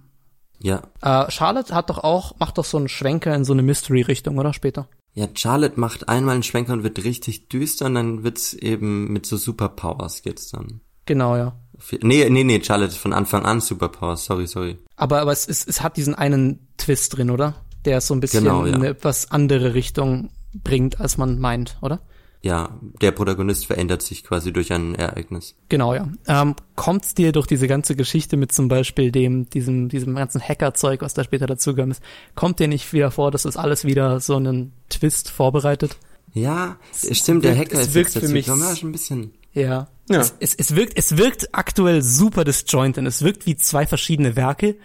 Ja. 0.59 0.83
äh, 1.03 1.31
Charlotte 1.31 1.75
hat 1.75 1.91
doch 1.91 1.99
auch, 1.99 2.39
macht 2.39 2.59
doch 2.59 2.65
so 2.65 2.77
einen 2.79 2.89
Schwenker 2.89 3.35
in 3.35 3.45
so 3.45 3.53
eine 3.53 3.63
Mystery-Richtung, 3.63 4.39
oder? 4.39 4.53
Später. 4.53 4.89
Ja, 5.15 5.29
Charlotte 5.35 5.79
macht 5.81 6.09
einmal 6.09 6.35
einen 6.35 6.43
Schwenker 6.43 6.73
und 6.75 6.83
wird 6.83 7.03
richtig 7.05 7.49
düster 7.49 7.87
und 7.87 7.95
dann 7.95 8.23
wird's 8.23 8.53
eben 8.53 9.13
mit 9.13 9.25
so 9.27 9.37
Superpowers 9.37 10.23
geht's 10.23 10.51
dann. 10.51 10.81
Genau, 11.07 11.37
ja. 11.37 11.57
Nee, 12.03 12.29
nee, 12.31 12.45
nee, 12.45 12.63
Charlotte 12.63 12.93
ist 12.93 12.99
von 12.99 13.13
Anfang 13.13 13.45
an 13.45 13.61
Superpowers, 13.61 14.25
sorry, 14.25 14.47
sorry. 14.47 14.79
Aber, 14.97 15.21
aber 15.21 15.33
es, 15.33 15.47
ist, 15.47 15.69
es 15.69 15.83
hat 15.83 15.97
diesen 15.97 16.15
einen 16.15 16.69
Twist 16.79 17.17
drin, 17.17 17.31
oder? 17.31 17.55
Der 17.85 17.99
es 17.99 18.07
so 18.07 18.15
ein 18.15 18.21
bisschen 18.21 18.45
Genau, 18.45 18.63
ja. 18.65 18.71
in 18.71 18.75
eine 18.77 18.89
etwas 18.89 19.31
andere 19.31 19.75
Richtung 19.75 20.31
bringt, 20.55 21.01
als 21.01 21.17
man 21.19 21.39
meint, 21.39 21.77
oder? 21.83 22.01
Ja, 22.43 22.79
der 23.01 23.11
Protagonist 23.11 23.67
verändert 23.67 24.03
sich 24.03 24.23
quasi 24.23 24.53
durch 24.53 24.73
ein 24.73 24.95
Ereignis. 24.95 25.57
Genau, 25.69 25.95
ja. 25.95 26.09
Ähm, 26.29 26.55
kommt's 26.77 27.15
dir 27.15 27.33
durch 27.33 27.47
diese 27.47 27.67
ganze 27.67 27.97
Geschichte 27.97 28.37
mit 28.37 28.53
zum 28.53 28.69
Beispiel 28.69 29.11
dem, 29.11 29.49
diesem, 29.51 29.89
diesem 29.89 30.15
ganzen 30.15 30.41
Hacker-Zeug, 30.41 31.03
was 31.03 31.15
da 31.15 31.25
später 31.25 31.47
dazugekommen 31.47 31.91
ist, 31.93 32.03
kommt 32.35 32.61
dir 32.61 32.69
nicht 32.69 32.93
wieder 32.93 33.11
vor, 33.11 33.31
dass 33.31 33.43
das 33.43 33.57
alles 33.57 33.85
wieder 33.85 34.21
so 34.21 34.37
einen 34.37 34.73
Twist 34.91 35.31
vorbereitet? 35.31 35.97
Ja, 36.35 36.77
stimmt, 37.13 37.45
der 37.45 37.57
wirkt- 37.57 37.73
Hacker 37.73 37.81
es 37.81 37.89
ist 37.89 37.95
wirkt 37.95 38.13
für 38.13 38.29
mich- 38.29 38.47
ja, 38.47 38.77
schon 38.77 38.91
ein 38.91 38.93
bisschen. 38.93 39.33
Ja. 39.53 39.89
Ja. 40.09 40.21
Es, 40.21 40.35
es, 40.39 40.55
es 40.55 40.77
wirkt, 40.77 40.93
es 40.97 41.17
wirkt 41.17 41.49
aktuell 41.53 42.03
super 42.03 42.45
disjointed. 42.45 43.05
Es 43.07 43.23
wirkt 43.23 43.47
wie 43.47 43.57
zwei 43.57 43.87
verschiedene 43.87 44.37
Werke, 44.37 44.77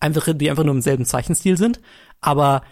einfach, 0.00 0.26
die 0.34 0.50
einfach 0.50 0.64
nur 0.64 0.74
im 0.74 0.80
selben 0.80 1.04
Zeichenstil 1.04 1.56
sind, 1.56 1.80
aber 2.20 2.62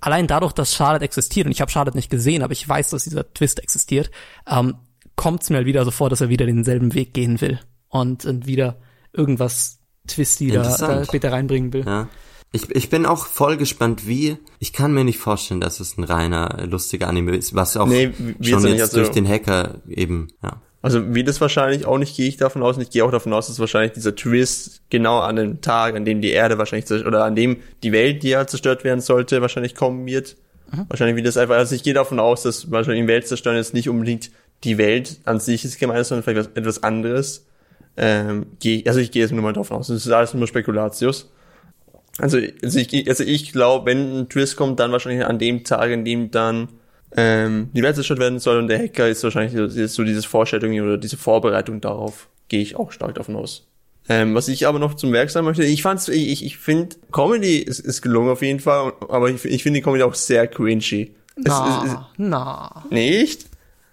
allein 0.00 0.26
dadurch, 0.26 0.52
dass 0.52 0.74
Charlotte 0.74 1.04
existiert, 1.04 1.46
und 1.46 1.52
ich 1.52 1.60
habe 1.60 1.70
Charlotte 1.70 1.96
nicht 1.96 2.10
gesehen, 2.10 2.42
aber 2.42 2.52
ich 2.52 2.68
weiß, 2.68 2.90
dass 2.90 3.04
dieser 3.04 3.32
Twist 3.34 3.62
existiert, 3.62 4.10
ähm, 4.48 4.74
kommt 5.16 5.42
es 5.42 5.50
mir 5.50 5.56
halt 5.56 5.66
wieder 5.66 5.84
so 5.84 5.90
vor, 5.90 6.10
dass 6.10 6.20
er 6.20 6.28
wieder 6.28 6.46
denselben 6.46 6.94
Weg 6.94 7.14
gehen 7.14 7.40
will 7.40 7.60
und, 7.88 8.24
und 8.24 8.46
wieder 8.46 8.76
irgendwas 9.12 9.78
Twisty 10.06 10.50
da, 10.50 10.76
da 10.76 11.04
später 11.04 11.32
reinbringen 11.32 11.72
will. 11.72 11.84
Ja. 11.86 12.08
Ich, 12.52 12.70
ich 12.70 12.88
bin 12.88 13.04
auch 13.06 13.26
voll 13.26 13.56
gespannt, 13.56 14.06
wie. 14.06 14.36
Ich 14.60 14.72
kann 14.72 14.92
mir 14.94 15.02
nicht 15.02 15.18
vorstellen, 15.18 15.60
dass 15.60 15.80
es 15.80 15.98
ein 15.98 16.04
reiner 16.04 16.66
lustiger 16.66 17.08
Anime 17.08 17.34
ist, 17.34 17.54
was 17.54 17.76
auch 17.76 17.86
Nee, 17.86 18.12
wie- 18.38 18.50
schon 18.50 18.64
jetzt 18.68 18.80
also- 18.82 18.98
durch 18.98 19.10
den 19.10 19.26
Hacker 19.28 19.80
eben, 19.88 20.28
ja. 20.42 20.60
Also 20.84 21.14
wie 21.14 21.24
das 21.24 21.40
wahrscheinlich 21.40 21.86
auch 21.86 21.96
nicht, 21.96 22.14
gehe 22.14 22.28
ich 22.28 22.36
davon 22.36 22.62
aus. 22.62 22.76
Und 22.76 22.82
ich 22.82 22.90
gehe 22.90 23.02
auch 23.06 23.10
davon 23.10 23.32
aus, 23.32 23.46
dass 23.46 23.58
wahrscheinlich 23.58 23.92
dieser 23.92 24.14
Twist 24.14 24.82
genau 24.90 25.20
an 25.20 25.36
dem 25.36 25.62
Tag, 25.62 25.96
an 25.96 26.04
dem 26.04 26.20
die 26.20 26.28
Erde 26.28 26.58
wahrscheinlich 26.58 26.84
zerstört, 26.84 27.08
oder 27.08 27.24
an 27.24 27.34
dem 27.34 27.56
die 27.82 27.90
Welt, 27.90 28.22
die 28.22 28.28
ja 28.28 28.46
zerstört 28.46 28.84
werden 28.84 29.00
sollte, 29.00 29.40
wahrscheinlich 29.40 29.74
kommen 29.74 30.04
wird. 30.04 30.36
Wahrscheinlich 30.88 31.16
wie 31.16 31.22
das 31.22 31.38
einfach, 31.38 31.56
also 31.56 31.74
ich 31.74 31.84
gehe 31.84 31.94
davon 31.94 32.20
aus, 32.20 32.42
dass 32.42 32.70
wahrscheinlich 32.70 33.04
die 33.04 33.08
Welt 33.08 33.26
zerstören 33.26 33.56
jetzt 33.56 33.72
nicht 33.72 33.88
unbedingt 33.88 34.30
die 34.62 34.76
Welt 34.76 35.20
an 35.24 35.40
sich 35.40 35.64
ist 35.64 35.80
gemeint, 35.80 36.04
sondern 36.04 36.22
vielleicht 36.22 36.50
was, 36.50 36.56
etwas 36.56 36.82
anderes. 36.82 37.46
Ähm, 37.96 38.46
geh, 38.60 38.84
also 38.86 39.00
ich 39.00 39.10
gehe 39.10 39.22
jetzt 39.22 39.32
nur 39.32 39.40
mal 39.40 39.54
davon 39.54 39.78
aus. 39.78 39.86
Das 39.86 40.04
ist 40.04 40.12
alles 40.12 40.34
nur 40.34 40.46
Spekulatius. 40.46 41.32
Also, 42.18 42.36
also 42.62 42.78
ich, 42.78 43.08
also 43.08 43.24
ich 43.24 43.52
glaube, 43.52 43.86
wenn 43.86 44.18
ein 44.18 44.28
Twist 44.28 44.56
kommt, 44.56 44.80
dann 44.80 44.92
wahrscheinlich 44.92 45.24
an 45.24 45.38
dem 45.38 45.64
Tag, 45.64 45.90
an 45.90 46.04
dem 46.04 46.30
dann 46.30 46.68
ähm, 47.16 47.70
die 47.72 47.82
Welt 47.82 47.94
zerstört 47.96 48.18
werden 48.20 48.38
soll 48.38 48.58
und 48.58 48.68
der 48.68 48.78
Hacker 48.78 49.08
ist 49.08 49.22
wahrscheinlich 49.22 49.52
so, 49.54 49.64
ist 49.64 49.94
so 49.94 50.04
diese 50.04 50.22
Vorstellung 50.22 50.78
oder 50.80 50.98
diese 50.98 51.16
Vorbereitung 51.16 51.80
darauf, 51.80 52.28
gehe 52.48 52.60
ich 52.60 52.76
auch 52.76 52.92
stark 52.92 53.14
davon 53.14 53.36
aus. 53.36 53.66
Ähm, 54.08 54.34
was 54.34 54.48
ich 54.48 54.66
aber 54.66 54.78
noch 54.78 54.94
zum 54.94 55.12
Werk 55.12 55.30
sagen 55.30 55.46
möchte, 55.46 55.64
ich 55.64 55.82
fand's, 55.82 56.08
ich, 56.08 56.28
ich, 56.30 56.44
ich 56.44 56.58
finde, 56.58 56.96
Comedy 57.10 57.56
ist, 57.58 57.78
ist 57.78 58.02
gelungen 58.02 58.28
auf 58.30 58.42
jeden 58.42 58.60
Fall, 58.60 58.92
aber 59.08 59.30
ich, 59.30 59.44
ich 59.46 59.62
finde 59.62 59.78
die 59.78 59.82
Comedy 59.82 60.02
auch 60.02 60.14
sehr 60.14 60.46
cringy. 60.46 61.12
Es, 61.36 61.44
Na, 61.46 61.82
es, 61.86 61.92
es, 61.92 61.98
na, 62.18 62.84
nicht? 62.90 63.46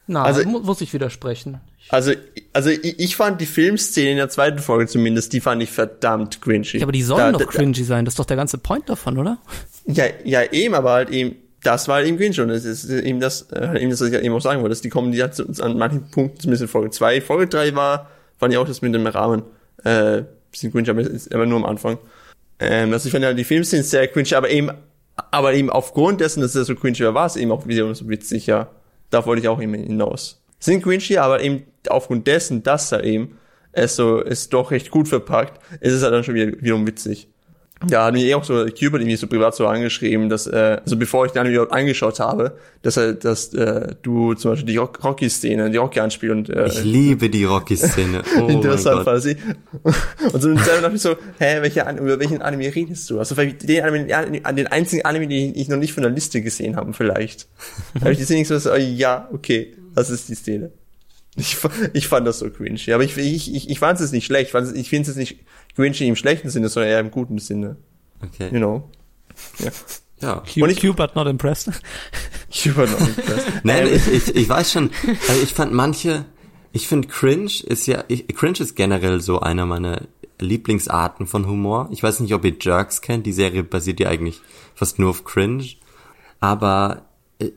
na, 0.08 0.24
Also- 0.24 0.44
mu 0.48 0.60
muss 0.60 0.82
ich 0.82 0.94
widersprechen. 0.94 1.62
Also, 1.90 2.12
also 2.54 2.70
ich, 2.70 3.00
ich 3.00 3.16
fand 3.16 3.42
die 3.42 3.46
Filmszene 3.46 4.12
in 4.12 4.18
der 4.18 4.30
zweiten 4.30 4.60
Folge 4.60 4.88
zumindest, 4.88 5.34
die 5.34 5.42
fand 5.42 5.62
ich 5.64 5.72
verdammt 5.72 6.42
cringy. 6.42 6.78
Ja, 6.78 6.84
aber 6.84 6.92
die 6.92 7.02
sollen 7.02 7.34
Da- 7.34 7.40
doch 7.40 7.40
da- 7.40 7.46
cringy 7.58 7.84
sein. 7.84 8.06
Das 8.06 8.14
ist 8.14 8.20
doch 8.20 8.26
der 8.26 8.38
ganze 8.38 8.58
Point 8.60 8.88
davon, 8.90 9.18
oder? 9.18 9.40
Ja, 9.88 10.06
ja, 10.24 10.44
eben, 10.52 10.76
aber 10.76 10.92
halt 10.92 11.10
eben, 11.10 11.36
das 11.64 11.88
war 11.88 12.04
eben 12.04 12.18
cringe 12.18 12.42
und 12.42 12.48
das 12.50 12.66
ist 12.66 12.90
eben 12.90 13.20
das, 13.20 13.44
äh, 13.52 13.80
eben 13.80 13.92
das, 13.92 14.02
was 14.02 14.10
ich 14.10 14.16
eben 14.16 14.34
auch 14.34 14.42
sagen 14.42 14.62
wollte, 14.62 14.70
dass 14.70 14.82
die 14.82 14.92
uns 14.92 15.62
an 15.62 15.78
manchen 15.78 16.10
Punkten, 16.10 16.40
zumindest 16.40 16.64
in 16.64 16.68
Folge 16.68 16.90
2, 16.90 17.22
Folge 17.22 17.48
3 17.48 17.76
war, 17.76 18.10
fand 18.38 18.54
ich 18.54 18.58
auch 18.58 18.68
das 18.68 18.82
mit 18.82 18.94
dem 18.94 19.06
Rahmen, 19.06 19.44
äh, 19.84 20.24
bisschen 20.52 20.72
cringe, 20.72 20.90
aber, 20.90 21.04
aber 21.34 21.46
nur 21.46 21.60
am 21.60 21.66
Anfang. 21.66 21.98
Ähm, 22.60 22.92
also 22.94 23.08
ich 23.08 23.12
fand 23.12 23.24
ja, 23.24 23.34
die 23.34 23.44
Filmszenen 23.44 23.84
sehr 23.84 24.08
cringe, 24.08 24.36
aber 24.36 24.50
eben, 24.50 24.72
aber 25.16 25.54
eben 25.54 25.70
aufgrund 25.70 26.22
dessen, 26.22 26.42
dass 26.42 26.56
er 26.56 26.64
so 26.64 26.76
cringe 26.76 27.00
war, 27.00 27.14
war 27.14 27.26
es 27.28 27.36
eben 27.36 27.52
auch 27.52 27.68
wieder 27.68 27.94
so 27.94 28.10
witzig, 28.10 28.48
ja. 28.48 28.70
Da 29.10 29.26
wollte 29.26 29.42
ich 29.42 29.48
auch 29.48 29.62
eben 29.62 29.74
hinaus. 29.74 30.42
Sind 30.60 30.84
cringy, 30.84 31.18
aber 31.18 31.42
eben 31.42 31.64
aufgrund 31.90 32.28
dessen, 32.28 32.64
dass 32.64 32.92
er 32.92 33.04
eben 33.04 33.38
es 33.72 33.96
so, 33.96 34.20
ist 34.20 34.54
doch 34.54 34.72
recht 34.72 34.92
gut 34.92 35.08
verpackt, 35.08 35.60
ist 35.80 35.94
es 35.94 36.04
halt 36.04 36.14
dann 36.14 36.24
schon 36.24 36.36
wieder, 36.36 36.52
wiederum 36.62 36.86
witzig. 36.88 37.28
Ja, 37.90 38.06
hat 38.06 38.14
mir 38.14 38.24
eh 38.26 38.36
auch 38.36 38.44
so 38.44 38.66
Cuba 38.66 38.98
irgendwie 38.98 39.16
so 39.16 39.28
privat 39.28 39.56
so 39.56 39.68
angeschrieben, 39.68 40.30
dass, 40.30 40.46
äh, 40.48 40.80
also 40.84 40.98
bevor 40.98 41.26
ich 41.26 41.32
den 41.32 41.40
Anime 41.40 41.56
überhaupt 41.56 41.74
angeschaut 41.74 42.20
habe, 42.20 42.58
dass 42.84 42.98
er, 42.98 43.14
dass 43.14 43.54
äh, 43.54 43.96
du 44.02 44.34
zum 44.36 44.52
Beispiel 44.52 44.68
die 44.68 44.78
Rock 44.78 45.04
Rocky-Szene, 45.04 45.70
die 45.72 45.78
Rocky-Anspiel 45.78 46.32
und 46.32 46.50
äh, 46.50 46.68
Ich 46.68 46.84
liebe 46.84 47.30
die 47.30 47.46
Rocky-Szene. 47.46 48.22
Oh 48.42 48.48
interessant 48.48 49.04
fand 49.04 49.26
ich. 49.26 49.38
Und 50.32 50.42
so 50.42 50.50
und 50.50 50.58
dann 50.68 50.82
dachte 50.82 50.96
ich 50.96 51.02
so, 51.02 51.16
hä, 51.40 51.62
welche, 51.62 51.82
über 51.82 52.20
welchen 52.20 52.42
Anime 52.42 52.74
redest 52.74 53.10
du? 53.10 53.20
Also 53.20 53.36
vielleicht 53.36 53.68
den 53.68 53.84
Anime, 53.84 54.46
an 54.46 54.56
den 54.56 54.68
einzigen 54.68 55.04
Anime, 55.04 55.28
den 55.28 55.56
ich 55.56 55.68
noch 55.68 55.78
nicht 55.78 55.94
von 55.94 56.04
der 56.04 56.12
Liste 56.12 56.42
gesehen 56.42 56.76
habe, 56.76 56.94
vielleicht. 56.94 57.48
Da 57.94 58.02
habe 58.02 58.14
ich 58.14 58.20
die 58.20 58.26
Szene 58.26 58.46
so, 58.46 58.58
so, 58.58 58.76
ja, 58.76 59.28
okay, 59.34 59.76
das 59.96 60.10
ist 60.10 60.30
die 60.30 60.36
Szene. 60.36 60.72
Ich, 61.36 61.58
ich 61.94 62.08
fand 62.08 62.28
das 62.28 62.40
so 62.40 62.50
cringe. 62.50 62.80
Aber 62.94 63.04
ich, 63.04 63.18
ich, 63.18 63.54
ich, 63.54 63.70
ich 63.70 63.80
fand 63.80 64.00
es 64.00 64.12
nicht 64.12 64.26
schlecht. 64.26 64.54
Ich, 64.76 64.90
finde 64.90 65.10
es 65.10 65.16
nicht 65.16 65.40
cringe 65.76 65.96
im 66.00 66.16
schlechten 66.16 66.50
Sinne, 66.50 66.68
sondern 66.70 66.92
eher 66.92 67.00
im 67.00 67.12
guten 67.12 67.38
Sinne. 67.40 67.78
You 68.22 68.28
Okay. 68.28 68.50
know. 68.50 68.90
Ja. 69.60 69.72
Ja. 70.22 70.44
Q, 70.54 70.64
Und 70.64 70.70
ich- 70.70 70.82
Q 70.82 70.94
but 70.94 71.16
not 71.16 71.28
impressed. 71.28 71.72
Ich 72.52 72.76
war 72.76 72.86
noch 72.86 73.00
nicht 73.00 73.18
das. 73.28 73.44
Nein, 73.64 73.88
ich, 73.92 74.08
ich, 74.08 74.36
ich 74.36 74.50
weiß 74.50 74.72
schon, 74.74 74.92
also 75.30 75.42
ich 75.42 75.54
fand 75.54 75.74
manche, 75.74 76.26
ich 76.74 76.88
finde 76.88 77.08
Cringe 77.08 77.50
ist 77.66 77.88
ja, 77.88 78.04
ich, 78.10 78.28
Cringe 78.28 78.60
ist 78.60 78.76
generell 78.76 79.22
so 79.22 79.40
einer 79.40 79.66
meiner 79.66 80.02
Lieblingsarten 80.40 81.26
von 81.28 81.48
Humor. 81.48 81.88
Ich 81.92 82.04
weiß 82.04 82.20
nicht, 82.20 82.34
ob 82.34 82.44
ihr 82.46 82.56
Jerks 82.60 83.02
kennt, 83.02 83.26
die 83.26 83.32
Serie 83.34 83.64
basiert 83.64 84.00
ja 84.02 84.10
eigentlich 84.10 84.42
fast 84.76 85.00
nur 85.00 85.10
auf 85.12 85.24
Cringe. 85.24 85.66
Aber 86.40 87.06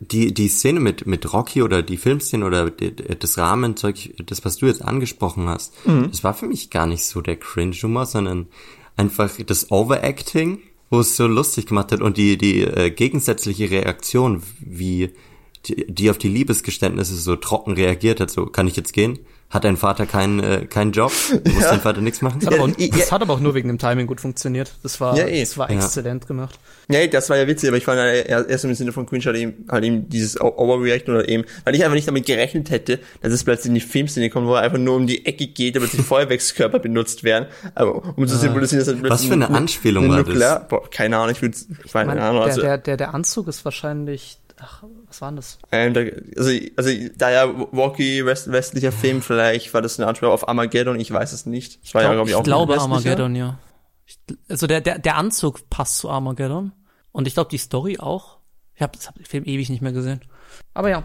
die, 0.01 0.33
die 0.33 0.49
Szene 0.49 0.81
mit, 0.81 1.07
mit 1.07 1.33
Rocky 1.33 1.63
oder 1.63 1.83
die 1.83 1.97
Filmszene 1.97 2.45
oder 2.45 2.71
das 2.71 3.39
Rahmenzeug, 3.39 4.15
das, 4.27 4.45
was 4.45 4.57
du 4.57 4.67
jetzt 4.67 4.83
angesprochen 4.83 5.49
hast, 5.49 5.75
das 6.11 6.25
war 6.25 6.35
für 6.35 6.47
mich 6.47 6.71
gar 6.71 6.87
nicht 6.87 7.05
so 7.05 7.21
der 7.21 7.37
Cringe-Humor, 7.37 8.07
sondern 8.07 8.47
einfach 8.97 9.31
das 9.47 9.71
Overacting, 9.71 10.61
wo 10.91 11.01
es 11.01 11.17
so 11.17 11.27
lustig 11.27 11.67
gemacht 11.67 11.93
hat 11.93 12.01
und 12.01 12.17
die, 12.17 12.39
die 12.39 12.63
äh, 12.63 12.91
gegensätzliche 12.91 13.71
Reaktion, 13.71 14.43
wie 14.61 15.11
die, 15.67 15.87
die 15.89 16.11
auf 16.11 16.19
die 16.19 16.29
Liebesgeständnisse 16.29 17.17
so 17.17 17.37
trocken 17.37 17.73
reagiert 17.73 18.21
hat, 18.21 18.31
so, 18.31 18.47
kann 18.47 18.69
ich 18.69 18.77
jetzt 18.77 18.93
gehen? 18.93 19.19
Hat 19.55 19.63
dein 19.65 19.77
Vater 19.77 20.05
keinen, 20.05 20.41
äh, 20.41 20.67
keinen 20.67 20.91
Job? 20.93 21.13
Muss 21.45 21.63
Ja. 21.63 21.71
dein 21.71 21.81
Vater 21.81 22.01
nichts 22.01 22.21
machen? 22.23 22.41
Das, 22.41 22.53
hat 22.53 22.59
aber, 22.61 22.69
Ja, 22.77 22.89
das 22.89 22.99
ja. 23.07 23.11
hat 23.13 23.23
aber 23.23 23.35
auch 23.35 23.41
nur 23.41 23.55
wegen 23.55 23.69
dem 23.69 23.79
Timing 23.79 24.09
gut 24.09 24.21
funktioniert. 24.21 24.73
Das 24.83 25.01
war, 25.01 25.17
Ja, 25.17 25.27
eh. 25.27 25.41
das 25.41 25.57
war 25.57 25.71
Ja. 25.71 25.77
exzellent 25.77 26.27
gemacht. 26.27 26.59
Nee, 26.89 27.07
das 27.09 27.31
war 27.31 27.37
ja 27.39 27.47
witzig, 27.47 27.69
aber 27.69 27.79
ich 27.79 27.85
fand 27.85 27.99
halt 28.01 28.27
erst 28.29 28.65
im 28.65 28.75
Sinne 28.75 28.93
von 28.93 29.07
Cringe 29.07 29.25
halt 29.25 29.37
eben, 29.37 29.65
halt 29.71 29.85
eben 29.85 30.09
dieses 30.09 30.39
Overreaction 30.41 31.15
oder 31.15 31.29
eben, 31.29 31.45
weil 31.65 31.75
ich 31.77 31.83
einfach 31.85 31.95
nicht 31.95 32.09
damit 32.09 32.27
gerechnet 32.27 32.69
hätte, 32.71 32.99
dass 33.23 33.33
es 33.33 33.45
plötzlich 33.45 33.69
in 33.69 33.75
die 33.77 33.81
Filmszene 33.81 34.29
kommt, 34.29 34.49
wo 34.49 34.55
er 34.55 34.63
einfach 34.63 34.79
nur 34.79 34.97
um 34.97 35.07
die 35.07 35.25
Ecke 35.25 35.47
geht, 35.47 35.77
damit 35.77 35.93
die 35.93 35.99
Feuerwerkskörper 36.03 36.81
benutzt 36.81 37.23
werden, 37.23 37.47
aber 37.77 38.03
um 38.19 38.27
zu 38.27 38.37
symbolisieren, 38.37 38.81
dass 38.85 38.89
er 38.89 38.95
plötzlich 39.01 39.11
Ah. 39.11 39.15
Was 39.15 39.25
für 39.27 39.33
eine 39.35 39.51
Anspielung 39.51 40.09
war 40.11 40.19
das? 40.19 40.27
Nuklear, 40.27 40.67
Boah, 40.69 40.91
keine 40.91 41.17
Ahnung, 41.19 41.31
ich 41.31 41.41
würde, 41.43 41.57
keine 41.93 42.21
Ahnung, 42.21 42.41
der, 42.43 42.43
also, 42.51 42.61
der, 42.61 42.79
der, 42.79 42.97
der 42.97 43.15
Anzug 43.15 43.47
ist 43.49 43.65
wahrscheinlich, 43.65 44.39
ach, 44.61 44.85
was 45.07 45.21
war 45.21 45.31
denn 45.31 45.37
das? 45.37 45.59
ähm, 45.73 45.95
da, 45.95 46.01
also, 46.37 46.51
also, 46.77 46.91
da 47.17 47.31
ja 47.31 47.45
Rocky 47.45 48.25
West, 48.25 48.51
westlicher 48.51 48.93
Film, 48.93 49.23
vielleicht 49.23 49.75
war 49.75 49.83
das 49.83 49.99
eine 49.99 50.07
Anspielung 50.07 50.35
auf 50.35 50.49
Armageddon, 50.49 50.99
ich 50.99 51.11
weiß 51.11 51.33
es 51.33 51.47
nicht. 51.47 51.85
Das 51.85 51.95
war 51.95 52.03
ja, 52.03 52.13
glaube 52.13 52.29
ich, 52.29 52.35
ich 52.35 52.37
auch 52.37 52.45
glaube. 52.45 52.79
Armageddon, 52.79 53.35
ja. 53.35 53.59
Ich, 54.07 54.19
also 54.49 54.67
der, 54.67 54.81
der, 54.81 54.99
der 54.99 55.17
Anzug 55.17 55.69
passt 55.71 55.99
zu 55.99 56.11
Armageddon. 56.11 56.73
Und 57.13 57.27
ich 57.27 57.35
glaube, 57.35 57.51
die 57.51 57.59
Story 57.59 57.99
auch. 57.99 58.39
Ich 58.75 58.83
habe 58.83 58.99
hab 59.07 59.15
den 59.15 59.25
Film 59.25 59.45
ewig 59.45 59.71
nicht 59.71 59.83
mehr 59.83 59.93
gesehen. 59.93 60.21
Aber 60.75 60.91
ja. 60.91 61.05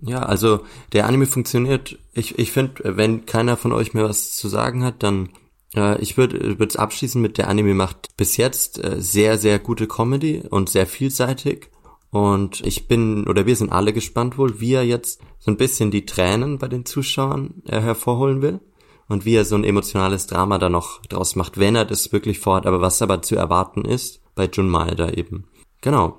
Ja, 0.00 0.22
also 0.22 0.64
der 0.92 1.06
Anime 1.06 1.26
funktioniert. 1.26 1.98
Ich, 2.12 2.38
ich 2.38 2.52
finde, 2.52 2.96
wenn 2.96 3.26
keiner 3.26 3.56
von 3.56 3.72
euch 3.72 3.94
mehr 3.94 4.04
was 4.04 4.34
zu 4.34 4.48
sagen 4.48 4.82
hat, 4.82 5.02
dann 5.02 5.30
äh, 5.74 6.00
ich 6.00 6.16
würde 6.16 6.56
es 6.64 6.76
abschließen 6.76 7.20
mit 7.20 7.38
der 7.38 7.48
Anime 7.48 7.74
macht 7.74 8.16
bis 8.16 8.36
jetzt 8.36 8.82
äh, 8.82 9.00
sehr, 9.00 9.38
sehr 9.38 9.58
gute 9.58 9.86
Comedy 9.86 10.42
und 10.48 10.68
sehr 10.68 10.86
vielseitig. 10.86 11.70
Und 12.16 12.66
ich 12.66 12.88
bin, 12.88 13.26
oder 13.26 13.44
wir 13.44 13.56
sind 13.56 13.70
alle 13.70 13.92
gespannt 13.92 14.38
wohl, 14.38 14.58
wie 14.58 14.72
er 14.72 14.84
jetzt 14.84 15.20
so 15.38 15.50
ein 15.50 15.58
bisschen 15.58 15.90
die 15.90 16.06
Tränen 16.06 16.56
bei 16.56 16.66
den 16.66 16.86
Zuschauern 16.86 17.62
äh, 17.66 17.78
hervorholen 17.78 18.40
will. 18.40 18.60
Und 19.06 19.26
wie 19.26 19.34
er 19.34 19.44
so 19.44 19.54
ein 19.54 19.64
emotionales 19.64 20.26
Drama 20.26 20.56
da 20.56 20.70
noch 20.70 21.02
draus 21.02 21.36
macht, 21.36 21.58
wenn 21.58 21.76
er 21.76 21.84
das 21.84 22.14
wirklich 22.14 22.38
vorhat, 22.38 22.64
aber 22.64 22.80
was 22.80 23.02
aber 23.02 23.20
zu 23.20 23.36
erwarten 23.36 23.84
ist, 23.84 24.22
bei 24.34 24.46
Jun 24.46 24.70
Maeda 24.70 25.10
eben. 25.10 25.44
Genau. 25.82 26.18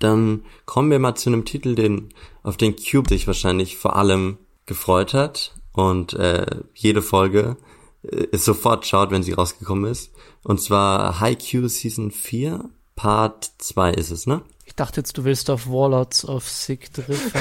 Dann 0.00 0.44
kommen 0.66 0.90
wir 0.90 0.98
mal 0.98 1.14
zu 1.14 1.30
einem 1.30 1.46
Titel, 1.46 1.74
den 1.74 2.10
auf 2.42 2.58
den 2.58 2.76
Cube 2.76 3.08
sich 3.08 3.26
wahrscheinlich 3.26 3.78
vor 3.78 3.96
allem 3.96 4.36
gefreut 4.66 5.14
hat 5.14 5.54
und 5.72 6.12
äh, 6.12 6.60
jede 6.74 7.00
Folge 7.00 7.56
äh, 8.02 8.36
sofort 8.36 8.84
schaut, 8.86 9.10
wenn 9.12 9.22
sie 9.22 9.32
rausgekommen 9.32 9.90
ist. 9.90 10.12
Und 10.42 10.60
zwar 10.60 11.20
Haikyuu 11.20 11.68
Season 11.68 12.10
4, 12.10 12.68
Part 12.96 13.50
2 13.56 13.92
ist 13.92 14.10
es, 14.10 14.26
ne? 14.26 14.42
Ich 14.80 14.86
dachte 14.86 15.00
jetzt, 15.02 15.18
du 15.18 15.24
willst 15.24 15.50
auf 15.50 15.68
Warlords 15.68 16.24
of 16.24 16.48
Sick 16.48 16.90
Drift. 16.94 17.36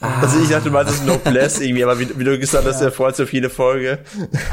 Also 0.00 0.40
ich 0.40 0.48
dachte, 0.48 0.64
du 0.64 0.70
meinst 0.70 0.94
es 0.94 1.02
Noblesse 1.04 1.62
irgendwie, 1.62 1.84
aber 1.84 2.00
wie, 2.00 2.18
wie 2.18 2.24
du 2.24 2.38
gesagt 2.38 2.66
hast, 2.66 2.80
er 2.80 2.90
freut 2.90 3.16
sich 3.16 3.24
auf 3.24 3.32
jede 3.34 3.50
Folge. 3.50 4.02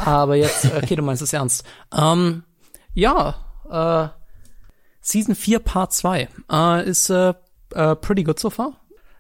Aber 0.04 0.36
jetzt, 0.36 0.66
okay, 0.76 0.98
du 0.98 1.04
meinst 1.04 1.22
es 1.22 1.32
ernst. 1.32 1.64
Ähm, 1.98 2.44
ja, 2.94 3.36
äh, 3.72 4.10
Season 5.00 5.36
4 5.36 5.60
Part 5.60 5.94
2 5.94 6.28
äh, 6.52 6.90
ist 6.90 7.10
äh, 7.10 7.34
äh, 7.74 7.96
pretty 7.96 8.26
good 8.26 8.40
so 8.40 8.50
far. 8.50 8.74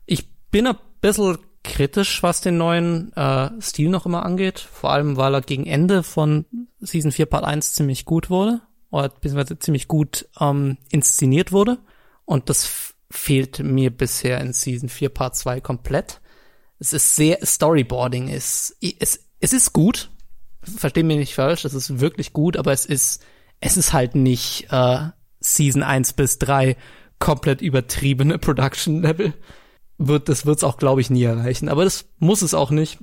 Ich 0.05 0.29
bin 0.51 0.67
ein 0.67 0.75
bisschen 0.99 1.37
kritisch, 1.63 2.21
was 2.23 2.41
den 2.41 2.57
neuen 2.57 3.13
äh, 3.13 3.51
Stil 3.61 3.87
noch 3.87 4.05
immer 4.05 4.25
angeht. 4.25 4.59
Vor 4.59 4.91
allem, 4.91 5.15
weil 5.15 5.33
er 5.33 5.41
gegen 5.41 5.65
Ende 5.65 6.03
von 6.03 6.43
Season 6.81 7.13
4 7.13 7.27
Part 7.27 7.45
1 7.45 7.73
ziemlich 7.73 8.03
gut 8.03 8.29
wurde. 8.29 8.59
Oder 8.91 9.07
beziehungsweise 9.07 9.57
ziemlich 9.59 9.87
gut 9.87 10.27
ähm, 10.41 10.77
inszeniert 10.89 11.53
wurde. 11.53 11.77
Und 12.25 12.49
das 12.49 12.86
fehlt 13.09 13.59
mir 13.59 13.89
bisher 13.89 14.41
in 14.41 14.53
Season 14.53 14.89
4 14.89 15.09
Part 15.09 15.35
2 15.35 15.61
komplett. 15.61 16.21
Es 16.79 16.93
ist 16.93 17.15
sehr, 17.15 17.39
Storyboarding 17.43 18.27
ist, 18.27 18.77
es, 18.99 19.27
es 19.39 19.53
ist 19.53 19.73
gut. 19.73 20.11
Versteh 20.61 21.03
mich 21.03 21.17
nicht 21.17 21.35
falsch, 21.35 21.65
es 21.65 21.73
ist 21.73 21.99
wirklich 21.99 22.33
gut, 22.33 22.57
aber 22.57 22.73
es 22.73 22.85
ist, 22.85 23.23
es 23.61 23.77
ist 23.77 23.93
halt 23.93 24.15
nicht 24.15 24.67
äh, 24.69 25.09
Season 25.39 25.83
1 25.83 26.13
bis 26.13 26.39
3 26.39 26.75
komplett 27.19 27.61
übertriebene 27.61 28.37
Production 28.39 29.01
Level. 29.01 29.33
Wird, 29.97 30.29
das 30.29 30.45
wird's 30.45 30.63
auch, 30.63 30.77
glaube 30.77 31.01
ich, 31.01 31.09
nie 31.09 31.23
erreichen. 31.23 31.69
Aber 31.69 31.83
das 31.83 32.05
muss 32.19 32.43
es 32.43 32.53
auch 32.53 32.69
nicht. 32.69 32.99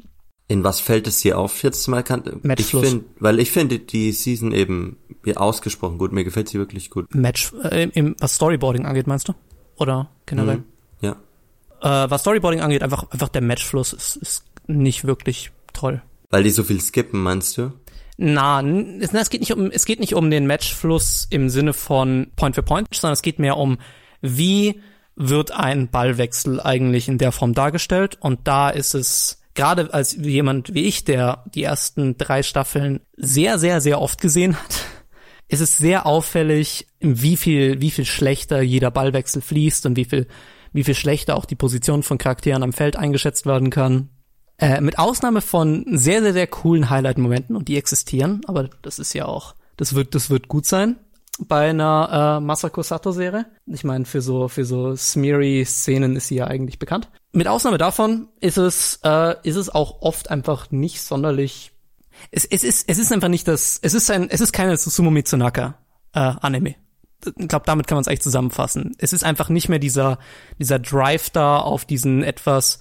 In 0.47 0.63
was 0.63 0.79
fällt 0.79 1.07
es 1.07 1.21
dir 1.21 1.39
auf 1.39 1.63
jetzt 1.63 1.89
mal? 1.89 2.03
Kann, 2.03 2.43
ich 2.59 2.67
finde, 2.67 3.05
weil 3.19 3.41
ich 3.41 3.51
finde 3.51 3.79
die 3.79 4.13
Season 4.13 4.53
eben 4.53 4.99
ausgesprochen 5.35 5.97
gut. 5.97 6.13
Mir 6.13 6.23
gefällt 6.23 6.51
sie 6.51 6.59
wirklich 6.59 6.91
gut. 6.91 7.13
Match, 7.15 7.53
äh, 7.65 7.89
im, 7.95 8.15
was 8.21 8.35
Storyboarding 8.35 8.85
angeht, 8.85 9.07
meinst 9.07 9.27
du? 9.29 9.33
Oder 9.77 10.09
generell? 10.27 10.59
Mhm. 10.59 10.65
Ja. 11.01 11.17
Äh, 11.83 12.11
was 12.11 12.23
Storyboarding 12.23 12.61
angeht, 12.61 12.83
einfach, 12.83 13.11
einfach 13.11 13.29
der 13.29 13.43
Matchfluss 13.43 13.93
ist, 13.93 14.17
ist 14.17 14.45
nicht 14.67 15.05
wirklich 15.05 15.51
toll. 15.73 16.03
Weil 16.31 16.43
die 16.43 16.51
so 16.51 16.65
viel 16.65 16.81
skippen, 16.81 17.23
meinst 17.23 17.57
du? 17.59 17.73
Na, 18.17 18.61
es, 18.61 19.13
na, 19.13 19.21
es 19.21 19.31
geht 19.31 19.41
nicht 19.41 19.53
um, 19.53 19.71
es 19.71 19.85
geht 19.85 20.01
nicht 20.01 20.15
um 20.15 20.31
den 20.31 20.47
Matchfluss 20.47 21.27
im 21.31 21.51
Sinne 21.51 21.73
von 21.73 22.29
Point 22.37 22.55
für 22.55 22.63
Point, 22.63 22.89
sondern 22.93 23.15
es 23.15 23.23
geht 23.23 23.39
mehr 23.39 23.57
um, 23.57 23.79
wie 24.21 24.81
wird 25.17 25.51
ein 25.53 25.91
Ballwechsel 25.91 26.61
eigentlich 26.61 27.09
in 27.09 27.19
der 27.19 27.33
Form 27.33 27.55
dargestellt? 27.55 28.17
Und 28.21 28.47
da 28.47 28.71
ist 28.71 28.95
es 28.95 29.43
gerade 29.55 29.93
als 29.93 30.15
jemand 30.15 30.75
wie 30.75 30.85
ich, 30.85 31.05
der 31.05 31.45
die 31.55 31.63
ersten 31.63 32.17
drei 32.19 32.43
Staffeln 32.43 33.01
sehr, 33.17 33.59
sehr, 33.59 33.81
sehr 33.81 34.01
oft 34.01 34.21
gesehen 34.21 34.57
hat, 34.57 34.87
ist 35.55 35.61
es 35.61 35.79
sehr 35.79 36.05
auffällig, 36.07 36.87
wie 37.01 37.37
viel, 37.37 37.81
wie 37.81 37.91
viel 37.91 38.05
schlechter 38.05 38.61
jeder 38.61 38.91
Ballwechsel 38.91 39.41
fließt 39.41 39.87
und 39.87 39.97
wie 39.97 40.05
viel, 40.05 40.27
wie 40.73 40.85
viel 40.85 40.95
schlechter 40.95 41.37
auch 41.37 41.45
die 41.45 41.55
Position 41.55 42.03
von 42.03 42.19
Charakteren 42.19 42.63
am 42.63 42.73
Feld 42.73 42.97
eingeschätzt 42.97 43.47
werden 43.47 43.71
kann. 43.71 44.11
Äh, 44.59 44.81
mit 44.81 44.99
Ausnahme 44.99 45.41
von 45.41 45.85
sehr, 45.91 46.23
sehr, 46.23 46.33
sehr 46.33 46.47
coolen 46.47 46.91
Highlight-Momenten 46.91 47.57
und 47.57 47.69
die 47.69 47.77
existieren, 47.77 48.41
aber 48.47 48.69
das 48.83 48.99
ist 48.99 49.15
ja 49.15 49.27
auch, 49.27 49.55
das 49.77 49.95
wird, 49.95 50.15
das 50.15 50.29
wird 50.29 50.49
gut 50.49 50.67
sein 50.67 50.97
bei 51.39 51.71
einer 51.71 52.39
äh, 52.39 52.45
Masako 52.45 52.83
Sato-Serie. 52.83 53.47
Ich 53.67 53.85
meine, 53.85 54.05
für 54.05 54.21
so, 54.21 54.49
für 54.49 54.65
so 54.65 54.95
Smeary-Szenen 54.95 56.17
ist 56.17 56.29
sie 56.29 56.37
ja 56.37 56.47
eigentlich 56.47 56.79
bekannt. 56.79 57.09
Mit 57.33 57.49
Ausnahme 57.49 57.79
davon 57.79 58.29
ist 58.41 58.59
es, 58.59 59.01
äh, 59.03 59.35
ist 59.43 59.57
es 59.57 59.71
auch 59.71 60.03
oft 60.03 60.31
einfach 60.31 60.71
nicht 60.71 61.03
sonderlich. 61.03 61.73
Es, 62.31 62.45
es 62.45 62.65
ist, 62.65 62.89
es 62.89 62.99
ist 62.99 63.13
einfach 63.13 63.29
nicht 63.29 63.49
das, 63.49 63.79
es 63.83 63.95
ist 63.95 64.11
ein, 64.11 64.29
es 64.31 64.41
ist 64.41 64.53
keine 64.53 64.77
Susumu 64.77 65.11
Mitsunaka 65.11 65.79
äh, 66.13 66.19
Anime. 66.19 66.77
Ich 67.39 67.49
glaube, 67.49 67.65
damit 67.65 67.87
kann 67.87 67.97
man 67.97 68.03
es 68.03 68.09
eigentlich 68.09 68.23
zusammenfassen. 68.23 68.95
Es 68.99 69.13
ist 69.13 69.25
einfach 69.25 69.49
nicht 69.49 69.69
mehr 69.69 69.79
dieser, 69.79 70.19
dieser 70.59 70.79
Drive 70.79 71.31
da 71.31 71.59
auf 71.59 71.85
diesen 71.85 72.23
etwas 72.23 72.81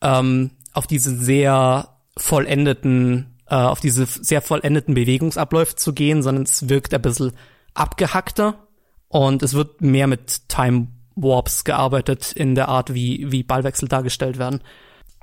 ähm, 0.00 0.52
auf 0.72 0.86
diesen 0.86 1.20
sehr 1.20 1.96
vollendeten 2.16 3.36
äh, 3.48 3.54
auf 3.54 3.80
diese 3.80 4.06
sehr 4.06 4.42
vollendeten 4.42 4.94
Bewegungsabläufe 4.94 5.76
zu 5.76 5.92
gehen, 5.92 6.22
sondern 6.22 6.44
es 6.44 6.68
wirkt 6.68 6.94
ein 6.94 7.02
bisschen 7.02 7.32
abgehackter 7.74 8.66
und 9.08 9.42
es 9.42 9.54
wird 9.54 9.80
mehr 9.82 10.06
mit 10.06 10.48
Time 10.48 10.88
Warps 11.14 11.64
gearbeitet 11.64 12.32
in 12.32 12.54
der 12.54 12.68
Art, 12.68 12.92
wie, 12.92 13.30
wie 13.30 13.42
Ballwechsel 13.42 13.88
dargestellt 13.88 14.38
werden. 14.38 14.60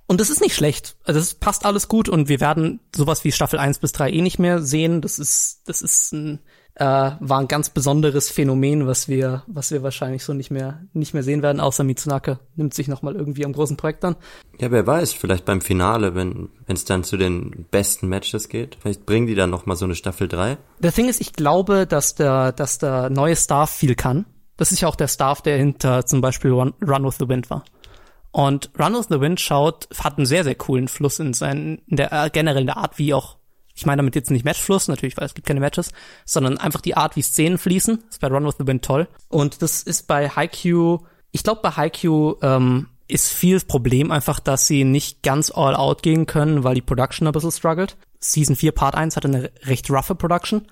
Und 0.08 0.20
das 0.20 0.30
ist 0.30 0.42
nicht 0.42 0.56
schlecht. 0.56 0.96
Also 1.06 1.20
das 1.20 1.34
passt 1.34 1.66
alles 1.66 1.88
gut 1.88 2.10
und 2.10 2.28
wir 2.28 2.40
werden 2.40 2.80
sowas 2.96 3.24
wie 3.24 3.32
Staffel 3.32 3.60
1 3.60 3.80
bis 3.80 3.94
3 3.94 4.12
eh 4.12 4.22
nicht 4.22 4.38
mehr 4.38 4.62
sehen. 4.62 5.02
Das 5.02 5.18
ist, 5.18 5.62
das 5.66 5.82
ist 5.82 6.12
ein, 6.14 6.40
äh, 6.76 6.84
war 6.84 7.40
ein 7.40 7.48
ganz 7.48 7.70
besonderes 7.70 8.30
Phänomen, 8.30 8.86
was 8.86 9.08
wir, 9.08 9.44
was 9.48 9.72
wir 9.72 9.84
wahrscheinlich 9.84 10.24
so 10.24 10.34
nicht 10.34 10.52
mehr, 10.52 10.82
nicht 10.94 11.14
mehr 11.14 11.24
sehen 11.24 11.42
werden, 11.42 11.60
außer 11.60 11.84
Mitsunaka 11.84 12.40
nimmt 12.56 12.74
sich 12.74 12.88
nochmal 12.88 13.16
irgendwie 13.16 13.46
am 13.46 13.54
großen 13.54 13.78
Projekt 13.78 14.04
an. 14.04 14.16
Ja, 14.60 14.72
wer 14.72 14.86
weiß, 14.86 15.14
vielleicht 15.14 15.46
beim 15.46 15.62
Finale, 15.62 16.16
wenn 16.16 16.50
es 16.68 16.86
dann 16.86 17.04
zu 17.04 17.16
den 17.16 17.66
besten 17.72 18.08
Matches 18.08 18.50
geht, 18.50 18.78
vielleicht 18.82 19.06
bringen 19.06 19.28
die 19.28 19.36
dann 19.36 19.52
nochmal 19.52 19.78
so 19.78 19.86
eine 19.86 19.96
Staffel 19.96 20.28
3. 20.28 20.58
Der 20.80 20.92
Ding 20.92 21.08
ist, 21.08 21.22
ich 21.22 21.34
glaube, 21.34 21.88
dass 21.88 22.16
der, 22.16 22.52
dass 22.52 22.78
der 22.78 23.10
neue 23.10 23.36
Staff 23.36 23.70
viel 23.70 23.96
kann. 23.96 24.26
Das 24.58 24.72
ist 24.72 24.82
ja 24.82 24.88
auch 24.88 24.96
der 24.96 25.08
Staff, 25.08 25.42
der 25.42 25.58
hinter 25.58 26.06
zum 26.06 26.22
Beispiel 26.22 26.52
Run, 26.52 26.74
Run 26.86 27.06
with 27.06 27.16
the 27.20 27.28
Wind 27.28 27.50
war. 27.50 27.64
Und 28.34 28.72
Run 28.80 28.96
with 28.96 29.06
the 29.10 29.22
Wind 29.22 29.40
schaut, 29.40 29.88
hat 30.04 30.18
einen 30.18 30.26
sehr, 30.26 30.44
sehr 30.44 30.56
coolen 30.56 30.88
Fluss 30.88 31.20
in 31.20 31.34
seinen, 31.34 31.78
in 31.88 31.98
der, 31.98 32.12
äh, 32.12 32.30
generell 32.32 32.62
in 32.62 32.68
der 32.68 32.78
Art, 32.78 32.98
wie 32.98 33.14
auch, 33.14 33.38
ich 33.76 33.86
meine 33.86 33.98
damit 34.00 34.16
jetzt 34.16 34.32
nicht 34.32 34.44
Matchfluss, 34.44 34.88
natürlich, 34.88 35.16
weil 35.18 35.28
es 35.28 35.36
gibt 35.36 35.48
keine 35.48 35.60
Matches, 35.60 35.92
sondern 36.26 36.58
einfach 36.58 36.82
die 36.82 36.98
Art, 36.98 37.16
wie 37.16 37.22
Szenen 37.22 37.60
fließen. 37.60 38.04
Ist 38.10 38.20
bei 38.20 38.28
Run 38.28 38.46
with 38.46 38.56
the 38.58 38.66
Wind 38.66 38.84
toll. 38.84 39.08
Und 39.30 39.62
das 39.62 39.84
ist 39.84 40.08
bei 40.08 40.30
Haikyuu, 40.30 41.00
ich 41.32 41.44
glaube 41.44 41.62
bei 41.62 41.70
Haikyuu, 41.70 42.38
ähm, 42.42 42.88
ist 43.08 43.32
viel 43.32 43.56
das 43.56 43.66
Problem 43.66 44.12
einfach, 44.12 44.40
dass 44.40 44.66
sie 44.66 44.84
nicht 44.84 45.22
ganz 45.22 45.52
all 45.52 45.76
out 45.76 46.02
gehen 46.02 46.26
können, 46.26 46.64
weil 46.64 46.74
die 46.74 46.82
Production 46.82 47.28
ein 47.28 47.34
bisschen 47.34 47.52
struggelt. 47.52 47.98
Season 48.20 48.56
4 48.56 48.72
Part 48.72 48.96
1 48.96 49.16
hatte 49.16 49.28
eine 49.28 49.52
recht 49.64 49.92
roughe 49.92 50.16
Production, 50.16 50.68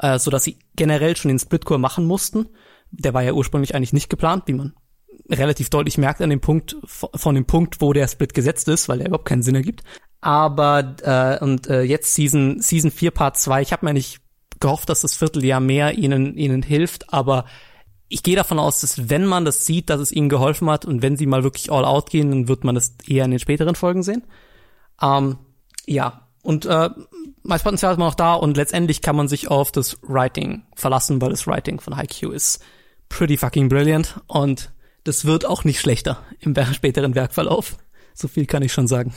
äh, 0.00 0.18
so 0.18 0.30
dass 0.30 0.42
sie 0.42 0.58
generell 0.74 1.16
schon 1.16 1.28
den 1.28 1.38
Splitcore 1.38 1.78
machen 1.78 2.06
mussten 2.06 2.48
der 2.90 3.14
war 3.14 3.22
ja 3.22 3.32
ursprünglich 3.32 3.74
eigentlich 3.74 3.92
nicht 3.92 4.10
geplant, 4.10 4.44
wie 4.46 4.54
man 4.54 4.74
relativ 5.30 5.70
deutlich 5.70 5.98
merkt 5.98 6.20
an 6.20 6.30
dem 6.30 6.40
Punkt, 6.40 6.76
von 6.86 7.34
dem 7.34 7.46
Punkt, 7.46 7.80
wo 7.80 7.92
der 7.92 8.08
Split 8.08 8.34
gesetzt 8.34 8.68
ist, 8.68 8.88
weil 8.88 8.98
der 8.98 9.08
überhaupt 9.08 9.28
keinen 9.28 9.42
Sinn 9.42 9.54
ergibt. 9.54 9.82
Aber 10.20 10.96
äh, 11.02 11.42
und 11.42 11.68
äh, 11.68 11.82
jetzt 11.82 12.14
Season 12.14 12.60
Season 12.60 12.90
4 12.90 13.10
Part 13.10 13.36
2, 13.36 13.62
ich 13.62 13.72
habe 13.72 13.86
mir 13.86 13.92
nicht 13.92 14.20
gehofft, 14.60 14.88
dass 14.88 15.00
das 15.02 15.14
Vierteljahr 15.14 15.60
mehr 15.60 15.96
ihnen 15.98 16.36
ihnen 16.36 16.62
hilft, 16.62 17.12
aber 17.12 17.44
ich 18.08 18.22
gehe 18.22 18.36
davon 18.36 18.58
aus, 18.58 18.80
dass 18.80 19.10
wenn 19.10 19.26
man 19.26 19.44
das 19.44 19.66
sieht, 19.66 19.90
dass 19.90 20.00
es 20.00 20.12
ihnen 20.12 20.28
geholfen 20.28 20.70
hat 20.70 20.84
und 20.84 21.02
wenn 21.02 21.16
sie 21.16 21.26
mal 21.26 21.42
wirklich 21.42 21.72
all 21.72 21.84
out 21.84 22.10
gehen, 22.10 22.30
dann 22.30 22.48
wird 22.48 22.64
man 22.64 22.74
das 22.74 22.94
eher 23.06 23.24
in 23.24 23.32
den 23.32 23.40
späteren 23.40 23.74
Folgen 23.74 24.02
sehen. 24.02 24.22
Ähm, 25.02 25.38
ja, 25.86 26.28
und 26.42 26.66
äh, 26.66 26.90
mein 27.42 27.60
Potenzial 27.60 27.92
ist 27.92 27.96
immer 27.96 28.06
noch 28.06 28.14
da 28.14 28.34
und 28.34 28.56
letztendlich 28.56 29.02
kann 29.02 29.16
man 29.16 29.28
sich 29.28 29.48
auf 29.48 29.72
das 29.72 29.98
Writing 30.02 30.62
verlassen, 30.74 31.20
weil 31.20 31.30
das 31.30 31.46
Writing 31.46 31.80
von 31.80 31.96
Haikyuu 31.96 32.30
ist 32.30 32.62
pretty 33.08 33.36
fucking 33.36 33.68
brilliant 33.68 34.20
und 34.26 34.72
das 35.06 35.24
wird 35.24 35.44
auch 35.44 35.64
nicht 35.64 35.80
schlechter 35.80 36.22
im 36.40 36.54
späteren 36.72 37.14
Werkverlauf. 37.14 37.76
So 38.14 38.28
viel 38.28 38.46
kann 38.46 38.62
ich 38.62 38.72
schon 38.72 38.88
sagen. 38.88 39.12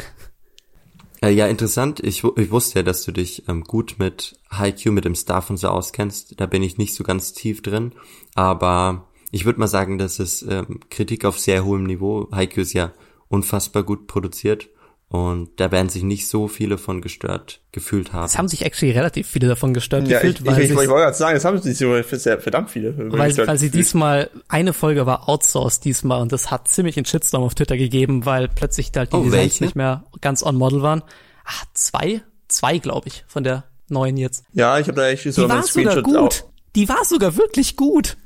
Äh, 1.22 1.32
ja, 1.32 1.48
interessant. 1.48 2.00
Ich, 2.02 2.24
ich 2.24 2.52
wusste 2.52 2.80
ja, 2.80 2.84
dass 2.84 3.04
du 3.04 3.12
dich 3.12 3.48
ähm, 3.48 3.64
gut 3.64 3.96
mit 3.98 4.38
Haikyuu, 4.52 4.94
mit 4.94 5.06
dem 5.06 5.16
Staff 5.16 5.50
und 5.50 5.58
so 5.58 5.70
auskennst. 5.70 6.40
Da 6.40 6.46
bin 6.46 6.64
ich 6.64 6.78
nicht 6.78 6.94
so 6.94 7.04
ganz 7.04 7.34
tief 7.34 7.62
drin. 7.62 7.94
Aber 8.36 9.08
ich 9.32 9.46
würde 9.46 9.60
mal 9.60 9.68
sagen, 9.68 9.98
das 9.98 10.20
ist 10.20 10.44
ähm, 10.44 10.80
Kritik 10.90 11.26
auf 11.26 11.40
sehr 11.40 11.66
hohem 11.66 11.84
Niveau. 11.84 12.30
Haikyuu 12.32 12.62
ist 12.62 12.74
ja 12.74 12.94
unfassbar 13.28 13.84
gut 13.84 14.08
produziert. 14.08 14.70
Und 15.12 15.60
da 15.60 15.72
werden 15.72 15.90
sich 15.90 16.04
nicht 16.04 16.28
so 16.28 16.48
viele 16.48 16.78
von 16.78 17.02
gestört 17.02 17.62
gefühlt 17.72 18.14
haben. 18.14 18.26
Es 18.26 18.38
haben 18.38 18.48
sich 18.48 18.64
actually 18.64 18.94
relativ 18.94 19.28
viele 19.28 19.48
davon 19.48 19.74
gestört 19.74 20.08
ja, 20.08 20.20
gefühlt. 20.20 20.40
Ich, 20.40 20.46
weil 20.46 20.60
ich, 20.60 20.66
ich, 20.66 20.70
ich 20.70 20.76
wollte 20.76 20.88
gerade 20.88 21.18
sagen, 21.18 21.36
es 21.36 21.46
haben 21.46 21.60
sich 21.60 21.80
so 21.80 22.00
verdammt 22.04 22.70
viele. 22.70 22.96
Weil, 22.96 23.36
weil 23.36 23.58
sie 23.58 23.72
diesmal, 23.72 24.30
eine 24.50 24.72
Folge 24.72 25.08
war 25.08 25.28
outsourced 25.28 25.84
diesmal 25.84 26.22
und 26.22 26.32
das 26.32 26.52
hat 26.52 26.68
ziemlich 26.68 26.96
einen 26.96 27.06
Shitstorm 27.06 27.42
auf 27.42 27.56
Twitter 27.56 27.76
gegeben, 27.76 28.28
weil 28.28 28.50
plötzlich 28.50 28.92
halt 28.96 29.12
die 29.12 29.18
oh, 29.18 29.24
Designs 29.24 29.62
nicht 29.62 29.76
mehr 29.76 30.04
ganz 30.22 30.44
on 30.44 30.56
model 30.56 30.84
waren. 30.84 31.02
Ah, 31.44 31.66
zwei? 31.74 32.22
Zwei, 32.48 32.78
glaube 32.78 33.08
ich, 33.08 33.26
von 33.28 33.44
der 33.44 33.64
neuen 33.88 34.16
jetzt. 34.16 34.44
Ja, 34.54 34.78
ich 34.78 34.88
habe 34.88 35.02
da 35.02 35.08
echt 35.08 35.24
so 35.24 35.42
die 35.42 35.50
war 35.50 35.64
sogar 35.64 36.04
gut. 36.04 36.16
Auch. 36.18 36.50
Die 36.76 36.88
war 36.88 37.04
sogar 37.04 37.36
wirklich 37.36 37.76
gut. 37.76 38.18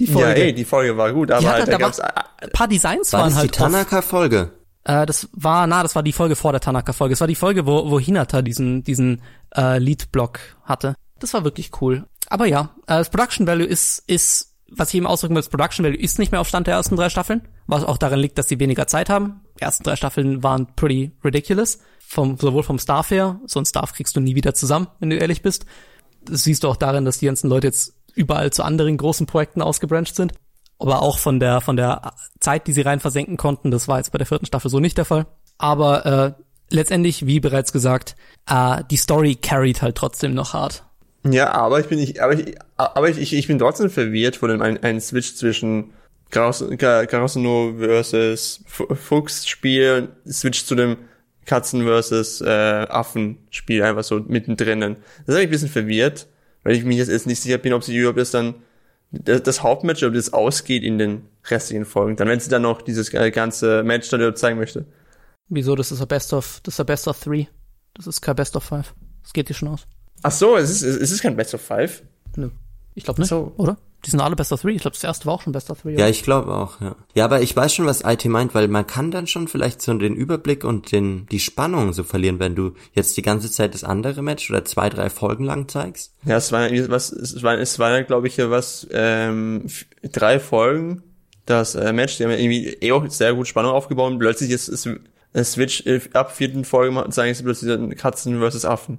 Die 0.00 0.08
Folge. 0.08 0.28
Ja, 0.28 0.34
ey, 0.34 0.52
die 0.52 0.64
Folge 0.64 0.96
war 0.96 1.12
gut, 1.12 1.30
aber 1.30 1.48
halt, 1.48 1.68
da, 1.68 1.72
da 1.72 1.78
gab's 1.78 2.00
ein 2.00 2.50
paar 2.52 2.66
Designs 2.66 3.12
war 3.12 3.20
waren 3.20 3.34
halt 3.36 3.44
die 3.44 3.56
Tanaka-Folge. 3.56 4.50
Äh, 4.84 5.06
das 5.06 5.28
war, 5.32 5.66
na, 5.66 5.82
das 5.82 5.94
war 5.94 6.02
die 6.02 6.12
Folge 6.12 6.36
vor 6.36 6.52
der 6.52 6.60
Tanaka-Folge. 6.60 7.12
Das 7.12 7.20
war 7.20 7.28
die 7.28 7.34
Folge, 7.34 7.66
wo, 7.66 7.90
wo 7.90 8.00
Hinata 8.00 8.42
diesen, 8.42 8.82
diesen 8.82 9.22
äh, 9.54 9.78
Lead-Block 9.78 10.40
hatte. 10.64 10.94
Das 11.18 11.34
war 11.34 11.44
wirklich 11.44 11.70
cool. 11.80 12.06
Aber 12.28 12.46
ja, 12.46 12.74
äh, 12.86 12.98
das 12.98 13.10
Production 13.10 13.46
Value 13.46 13.66
ist, 13.66 14.02
ist, 14.06 14.54
was 14.70 14.88
ich 14.88 14.96
eben 14.96 15.06
ausdrücken 15.06 15.34
will, 15.34 15.42
das 15.42 15.50
Production 15.50 15.84
Value 15.84 15.98
ist 15.98 16.18
nicht 16.18 16.32
mehr 16.32 16.40
auf 16.40 16.48
Stand 16.48 16.66
der 16.66 16.74
ersten 16.74 16.96
drei 16.96 17.10
Staffeln, 17.10 17.46
was 17.66 17.84
auch 17.84 17.98
daran 17.98 18.18
liegt, 18.18 18.38
dass 18.38 18.48
sie 18.48 18.58
weniger 18.58 18.86
Zeit 18.86 19.08
haben. 19.10 19.42
Die 19.58 19.62
ersten 19.62 19.84
drei 19.84 19.96
Staffeln 19.96 20.42
waren 20.42 20.74
pretty 20.74 21.12
ridiculous. 21.24 21.78
Vom, 21.98 22.36
sowohl 22.36 22.62
vom 22.62 22.78
Staff 22.78 23.10
her, 23.10 23.40
so 23.46 23.58
ein 23.58 23.64
Staff 23.64 23.94
kriegst 23.94 24.16
du 24.16 24.20
nie 24.20 24.34
wieder 24.34 24.52
zusammen, 24.52 24.88
wenn 24.98 25.08
du 25.08 25.16
ehrlich 25.16 25.40
bist. 25.40 25.64
Das 26.24 26.42
siehst 26.42 26.62
du 26.62 26.68
auch 26.68 26.76
darin, 26.76 27.06
dass 27.06 27.18
die 27.18 27.26
ganzen 27.26 27.48
Leute 27.48 27.68
jetzt 27.68 27.94
überall 28.14 28.52
zu 28.52 28.62
anderen 28.64 28.98
großen 28.98 29.26
Projekten 29.26 29.62
ausgebrancht 29.62 30.14
sind 30.14 30.34
aber 30.82 31.02
auch 31.02 31.18
von 31.18 31.40
der 31.40 31.60
von 31.60 31.76
der 31.76 32.12
Zeit, 32.40 32.66
die 32.66 32.72
sie 32.72 32.82
rein 32.82 33.00
versenken 33.00 33.36
konnten. 33.36 33.70
Das 33.70 33.88
war 33.88 33.98
jetzt 33.98 34.12
bei 34.12 34.18
der 34.18 34.26
vierten 34.26 34.46
Staffel 34.46 34.70
so 34.70 34.80
nicht 34.80 34.98
der 34.98 35.04
Fall. 35.04 35.26
Aber 35.58 36.06
äh, 36.06 36.42
letztendlich, 36.70 37.26
wie 37.26 37.40
bereits 37.40 37.72
gesagt, 37.72 38.16
äh, 38.48 38.82
die 38.90 38.96
Story 38.96 39.36
carried 39.36 39.82
halt 39.82 39.96
trotzdem 39.96 40.34
noch 40.34 40.52
hart. 40.52 40.84
Ja, 41.24 41.52
aber 41.52 41.78
ich 41.78 41.86
bin 41.86 42.00
nicht, 42.00 42.20
aber 42.20 42.34
ich, 42.34 42.56
aber 42.76 43.08
ich, 43.08 43.32
ich 43.32 43.46
bin 43.46 43.58
trotzdem 43.58 43.90
verwirrt 43.90 44.36
von 44.36 44.50
dem 44.50 44.60
einen 44.60 45.00
Switch 45.00 45.34
zwischen 45.34 45.92
Karasuno 46.30 47.74
versus 47.78 48.64
Fuchs 48.66 49.46
Spiel, 49.46 50.08
Switch 50.26 50.64
zu 50.64 50.74
dem 50.74 50.96
Katzen 51.44 51.84
versus 51.84 52.40
äh, 52.40 52.46
Affen 52.88 53.38
Spiel 53.50 53.82
einfach 53.82 54.04
so 54.04 54.20
mittendrin. 54.20 54.80
Das 54.80 54.90
hat 54.90 54.96
mich 55.34 55.42
ein 55.44 55.50
bisschen 55.50 55.68
verwirrt, 55.68 56.26
weil 56.64 56.74
ich 56.74 56.84
mich 56.84 56.96
jetzt 56.96 57.26
nicht 57.26 57.40
sicher 57.40 57.58
bin, 57.58 57.72
ob 57.72 57.84
sie 57.84 57.96
überhaupt 57.96 58.18
das 58.18 58.30
dann 58.30 58.54
das, 59.12 59.42
das 59.42 59.62
Hauptmatch, 59.62 60.02
ob 60.02 60.14
das 60.14 60.32
ausgeht 60.32 60.82
in 60.82 60.98
den 60.98 61.28
restlichen 61.44 61.84
Folgen. 61.84 62.16
Dann, 62.16 62.28
wenn 62.28 62.40
sie 62.40 62.50
dann 62.50 62.62
noch 62.62 62.82
dieses 62.82 63.10
ganze 63.10 63.82
Match 63.84 64.08
dann 64.08 64.34
zeigen 64.36 64.58
möchte. 64.58 64.86
Wieso? 65.48 65.76
Das 65.76 65.92
ist 65.92 66.00
ein 66.00 66.08
Best 66.08 66.32
of, 66.32 66.60
das 66.62 66.74
ist 66.74 66.80
ein 66.80 66.86
Best 66.86 67.06
of 67.08 67.20
Three. 67.20 67.46
Das 67.94 68.06
ist 68.06 68.20
kein 68.22 68.36
Best 68.36 68.56
of 68.56 68.64
Five. 68.64 68.94
Das 69.22 69.32
geht 69.32 69.48
dir 69.48 69.54
schon 69.54 69.68
aus. 69.68 69.86
Ach 70.22 70.32
so, 70.32 70.56
es 70.56 70.70
ist, 70.70 70.82
es 70.82 71.10
ist 71.10 71.22
kein 71.22 71.36
Best 71.36 71.54
of 71.54 71.60
Five? 71.60 72.02
Nö. 72.36 72.50
Ich 72.94 73.04
glaube 73.04 73.20
nicht, 73.20 73.30
so. 73.30 73.52
oder? 73.56 73.78
Die 74.04 74.10
sind 74.10 74.20
alle 74.20 74.34
Best 74.34 74.52
of 74.52 74.60
Three. 74.60 74.72
Ich 74.72 74.82
glaube, 74.82 74.94
das 74.94 75.04
erste 75.04 75.26
war 75.26 75.34
auch 75.34 75.42
schon 75.42 75.52
Best 75.52 75.70
of 75.70 75.80
Three. 75.80 75.96
Ja, 75.96 76.08
ich 76.08 76.24
glaube 76.24 76.52
auch, 76.52 76.80
ja. 76.80 76.96
Ja, 77.14 77.24
aber 77.24 77.40
ich 77.40 77.54
weiß 77.54 77.72
schon, 77.72 77.86
was 77.86 78.02
IT 78.04 78.24
meint, 78.24 78.54
weil 78.54 78.66
man 78.66 78.86
kann 78.86 79.12
dann 79.12 79.28
schon 79.28 79.46
vielleicht 79.46 79.80
so 79.80 79.94
den 79.94 80.14
Überblick 80.14 80.64
und 80.64 80.90
den, 80.90 81.26
die 81.26 81.38
Spannung 81.38 81.92
so 81.92 82.02
verlieren, 82.02 82.40
wenn 82.40 82.56
du 82.56 82.72
jetzt 82.94 83.16
die 83.16 83.22
ganze 83.22 83.50
Zeit 83.50 83.74
das 83.74 83.84
andere 83.84 84.22
Match 84.22 84.50
oder 84.50 84.64
zwei, 84.64 84.88
drei 84.88 85.08
Folgen 85.08 85.44
lang 85.44 85.68
zeigst. 85.68 86.14
Ja, 86.24 86.36
es 86.36 86.50
war, 86.50 86.68
was, 86.88 87.12
es 87.12 87.42
war, 87.42 87.58
es 87.58 87.78
war, 87.78 88.02
glaube 88.02 88.26
ich, 88.26 88.38
was, 88.38 88.88
ähm, 88.90 89.66
drei 90.02 90.40
Folgen, 90.40 91.02
das 91.46 91.76
äh, 91.76 91.92
Match, 91.92 92.16
die 92.16 92.24
haben 92.24 92.32
irgendwie 92.32 92.68
eh 92.80 92.92
auch 92.92 93.08
sehr 93.08 93.34
gut 93.34 93.46
Spannung 93.46 93.72
aufgebaut 93.72 94.12
und 94.12 94.18
plötzlich 94.18 94.50
ist 94.50 94.68
es, 94.68 94.88
Switch 95.44 95.86
äh, 95.86 96.00
ab 96.12 96.32
vierten 96.32 96.64
Folge 96.64 97.08
zeigen 97.10 97.34
sie 97.34 97.42
plötzlich 97.42 97.96
Katzen 97.96 98.38
versus 98.38 98.64
Affen. 98.64 98.98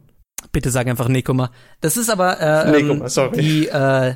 Bitte 0.52 0.70
sag 0.70 0.88
einfach 0.88 1.08
Nekoma. 1.08 1.52
Das 1.82 1.98
ist 1.98 2.10
aber 2.10 2.40
äh, 2.40 2.82
Nekoma, 2.82 3.10
sorry. 3.10 3.42
die, 3.42 3.68
äh, 3.68 4.16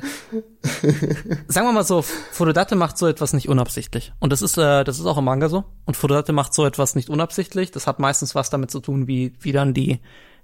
sagen 1.48 1.66
wir 1.66 1.72
mal 1.72 1.84
so, 1.84 2.02
Furudate 2.02 2.76
macht 2.76 2.98
so 2.98 3.06
etwas 3.06 3.32
nicht 3.32 3.48
unabsichtlich. 3.48 4.12
Und 4.20 4.32
das 4.32 4.42
ist, 4.42 4.56
äh, 4.58 4.84
das 4.84 4.98
ist 4.98 5.06
auch 5.06 5.18
im 5.18 5.24
Manga 5.24 5.48
so. 5.48 5.64
Und 5.84 5.96
Furudate 5.96 6.32
macht 6.32 6.54
so 6.54 6.64
etwas 6.66 6.94
nicht 6.94 7.08
unabsichtlich. 7.08 7.70
Das 7.70 7.86
hat 7.86 7.98
meistens 7.98 8.34
was 8.34 8.50
damit 8.50 8.70
zu 8.70 8.80
tun, 8.80 9.06
wie, 9.06 9.34
wie 9.40 9.52
dann 9.52 9.74
die, 9.74 10.00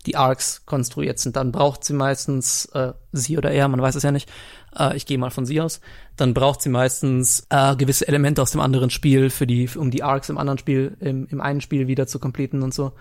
die 0.07 0.17
Arcs 0.17 0.65
konstruiert 0.67 1.19
sind. 1.19 1.37
Dann 1.37 1.53
braucht 1.53 1.85
sie 1.85 1.95
meistens, 1.95 2.67
äh, 2.67 2.93
sie 3.13 3.39
oder 3.39 3.51
er, 3.51 3.69
man 3.69 3.81
weiß 3.81 3.95
es 3.95 4.03
ja 4.03 4.13
nicht, 4.13 4.31
äh, 4.77 4.97
ich 4.97 5.07
gehe 5.07 5.19
mal 5.19 5.31
von 5.31 5.47
sie 5.47 5.61
aus, 5.61 5.81
dann 6.17 6.35
braucht 6.35 6.63
sie 6.63 6.69
meistens 6.69 7.47
äh, 7.51 7.77
gewisse 7.77 8.07
Elemente 8.09 8.43
aus 8.43 8.51
dem 8.51 8.61
anderen 8.61 8.91
Spiel, 8.91 9.31
für 9.31 9.47
die, 9.47 9.69
um 9.77 9.91
die 9.91 10.03
Arcs 10.03 10.29
im 10.29 10.39
anderen 10.39 10.59
Spiel, 10.59 10.97
im, 11.01 11.27
im 11.29 11.41
einen 11.41 11.61
Spiel 11.61 11.87
wieder 11.87 12.07
zu 12.07 12.19
completen 12.19 12.63
und 12.63 12.75
so. 12.75 12.93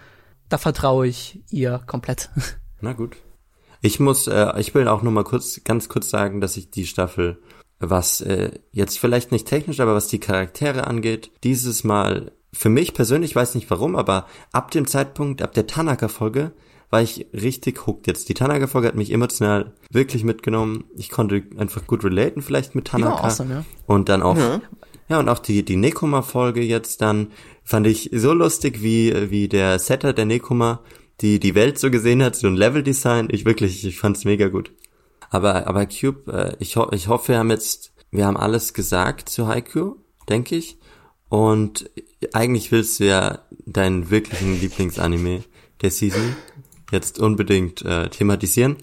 Da 0.49 0.57
vertraue 0.57 1.07
ich 1.07 1.41
ihr 1.49 1.81
komplett. 1.86 2.29
Na 2.84 2.91
gut. 2.91 3.15
Ich 3.81 4.01
muss, 4.01 4.27
äh, 4.27 4.59
ich 4.59 4.75
will 4.75 4.89
auch 4.89 5.03
nur 5.03 5.13
mal 5.13 5.23
kurz, 5.23 5.61
ganz 5.63 5.88
kurz 5.88 6.09
sagen, 6.09 6.41
dass 6.41 6.57
ich 6.57 6.69
die 6.69 6.86
Staffel, 6.86 7.41
was 7.79 8.19
äh, 8.19 8.51
jetzt 8.73 8.99
vielleicht 8.99 9.31
nicht 9.31 9.47
technisch, 9.47 9.79
aber 9.79 9.95
was 9.95 10.09
die 10.09 10.19
Charaktere 10.19 10.86
angeht, 10.86 11.31
dieses 11.45 11.86
Mal 11.86 12.34
für 12.51 12.67
mich 12.67 12.93
persönlich, 12.93 13.36
weiß 13.36 13.55
nicht 13.55 13.69
warum, 13.71 13.95
aber 13.95 14.27
ab 14.51 14.69
dem 14.71 14.86
Zeitpunkt, 14.86 15.41
ab 15.41 15.53
der 15.53 15.65
Tanaka-Folge, 15.65 16.51
war 16.89 17.01
ich 17.01 17.25
richtig 17.34 17.88
hooked 17.88 18.05
jetzt. 18.05 18.27
Die 18.27 18.34
Tanaka-Folge 18.34 18.89
hat 18.89 18.95
mich 18.95 19.13
emotional 19.13 19.73
wirklich 19.89 20.25
mitgenommen. 20.25 20.84
Ich 20.95 21.09
konnte 21.09 21.41
einfach 21.57 21.88
gut 21.88 22.03
relaten 22.03 22.41
vielleicht 22.41 22.75
mit 22.75 22.86
Tanaka. 22.86 23.23
Awesome, 23.23 23.53
ja. 23.53 23.65
Und 23.88 24.09
dann 24.09 24.21
auch, 24.21 24.38
ja, 24.38 24.61
ja 25.07 25.19
und 25.19 25.29
auch 25.29 25.39
die, 25.39 25.63
die 25.63 25.77
Nekoma-Folge 25.77 26.61
jetzt 26.61 27.01
dann 27.01 27.31
fand 27.63 27.88
ich 27.88 28.11
so 28.13 28.34
lustig, 28.34 28.84
wie, 28.84 29.31
wie 29.31 29.47
der 29.47 29.79
Setter 29.79 30.11
der 30.11 30.25
Nekoma 30.25 30.81
die 31.24 31.39
die 31.39 31.55
Welt 31.55 31.80
so 31.80 31.89
gesehen 31.89 32.21
hat, 32.21 32.36
so 32.36 32.47
ein 32.47 32.55
Leveldesign, 32.55 33.30
ich 33.32 33.45
wirklich, 33.45 33.86
ich 33.86 33.97
fand's 33.97 34.26
mega 34.26 34.49
gut. 34.49 34.74
Aber, 35.30 35.65
aber 35.67 35.88
Cube, 35.88 36.32
äh, 36.32 36.55
ich, 36.59 36.76
ho 36.76 36.89
ich 36.91 37.07
hoffe, 37.07 37.30
wir 37.30 37.39
haben 37.39 37.49
jetzt, 37.49 37.93
wir 38.11 38.26
haben 38.26 38.38
alles 38.38 38.74
gesagt 38.74 39.30
zu 39.30 39.47
Haiku, 39.47 39.95
denke 40.30 40.55
ich. 40.55 40.78
Und 41.30 41.89
eigentlich 42.34 42.71
willst 42.71 42.99
du 42.99 43.05
ja 43.05 43.39
deinen 43.65 44.11
wirklichen 44.11 44.59
Lieblingsanime 44.59 45.43
der 45.82 45.91
Season 45.91 46.36
jetzt 46.91 47.19
unbedingt 47.19 47.82
äh, 47.84 48.09
thematisieren. 48.09 48.76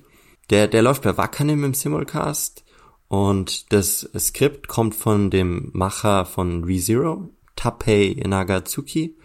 Der, 0.48 0.66
der 0.66 0.82
läuft 0.82 1.02
bei 1.02 1.16
Wakanim 1.16 1.62
im 1.62 1.74
Simulcast 1.74 2.64
und 3.06 3.72
das 3.72 4.10
Skript 4.18 4.66
kommt 4.66 4.94
von 4.94 5.30
dem 5.30 5.70
Macher 5.74 6.24
von 6.24 6.64
ReZero, 6.64 7.28
Tapei 7.54 8.16
Nagatsuki. 8.26 9.16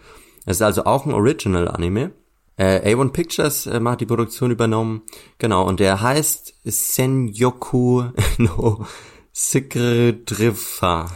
Es 0.44 0.58
ist 0.58 0.62
also 0.62 0.84
auch 0.84 1.06
ein 1.06 1.12
Original-Anime. 1.12 2.12
Äh, 2.56 2.94
A1 2.94 3.10
Pictures 3.10 3.66
äh, 3.66 3.80
macht 3.80 4.00
die 4.00 4.06
Produktion 4.06 4.50
übernommen. 4.50 5.02
Genau, 5.38 5.66
und 5.66 5.80
der 5.80 6.00
heißt 6.00 6.54
Senyoku 6.64 8.04
no 8.38 8.86
Sikredrifa. 9.32 11.10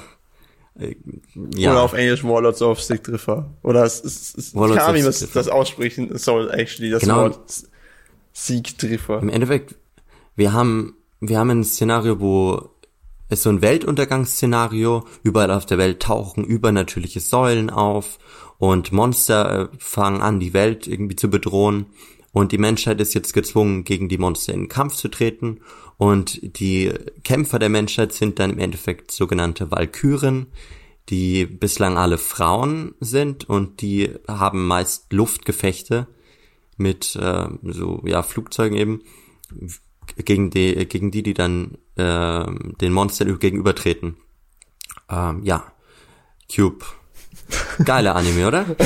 Äh, 0.79 0.97
ja. 1.57 1.73
Oder 1.73 1.83
auf 1.83 1.93
Englisch 1.95 2.23
Warlords 2.25 2.61
of 2.61 2.83
Sigdrifer. 2.83 3.51
Oder 3.63 3.85
es, 3.85 4.05
es, 4.05 4.35
es 4.35 4.55
Warlords 4.55 4.83
ich 4.83 4.87
kann 4.87 5.07
was 5.07 5.19
Sigdrifer. 5.21 5.39
das 5.41 5.49
aussprechen 5.49 6.19
soll, 6.19 6.51
actually, 6.51 6.91
das 6.91 7.03
Genau. 7.03 7.23
Wort 7.23 7.65
Siegdrifer. 8.33 9.21
Im 9.21 9.31
Endeffekt, 9.31 9.77
wir 10.37 10.53
haben, 10.53 10.97
wir 11.21 11.39
haben 11.39 11.51
ein 11.51 11.65
Szenario, 11.65 12.21
wo 12.21 12.71
es 13.31 13.43
so 13.43 13.51
ein 13.51 13.63
Weltuntergangsszenario, 13.63 15.05
überall 15.23 15.51
auf 15.51 15.65
der 15.65 15.79
Welt 15.79 16.01
tauchen 16.01 16.45
übernatürliche 16.45 17.21
Säulen 17.21 17.71
auf 17.71 18.19
und 18.61 18.93
Monster 18.93 19.71
äh, 19.73 19.77
fangen 19.79 20.21
an, 20.21 20.39
die 20.39 20.53
Welt 20.53 20.87
irgendwie 20.87 21.17
zu 21.17 21.31
bedrohen 21.31 21.87
und 22.31 22.53
die 22.53 22.59
Menschheit 22.59 23.01
ist 23.01 23.15
jetzt 23.15 23.33
gezwungen, 23.33 23.85
gegen 23.85 24.11
die 24.11 24.19
Monster 24.19 24.53
in 24.53 24.69
Kampf 24.69 24.97
zu 24.97 25.09
treten 25.09 25.63
und 25.97 26.39
die 26.59 26.93
Kämpfer 27.25 27.59
der 27.59 27.71
Menschheit 27.71 28.13
sind 28.13 28.39
dann 28.39 28.51
im 28.51 28.59
Endeffekt 28.59 29.13
sogenannte 29.13 29.71
Walküren, 29.71 30.49
die 31.09 31.47
bislang 31.47 31.97
alle 31.97 32.19
Frauen 32.19 32.95
sind 33.01 33.49
und 33.49 33.81
die 33.81 34.11
haben 34.29 34.67
meist 34.67 35.11
Luftgefechte 35.15 36.07
mit 36.77 37.17
äh, 37.17 37.49
so 37.63 38.03
ja 38.05 38.23
Flugzeugen 38.23 38.77
eben 38.77 39.03
gegen 40.23 40.51
die 40.51 40.87
gegen 40.87 41.11
die 41.11 41.23
die 41.23 41.35
dann 41.35 41.79
äh, 41.97 42.45
den 42.79 42.93
Monstern 42.93 43.39
gegenübertreten. 43.39 44.17
Ähm, 45.09 45.41
ja, 45.45 45.65
Cube. 46.55 46.85
Geiler 47.85 48.17
Anime, 48.17 48.47
oder? 48.47 48.67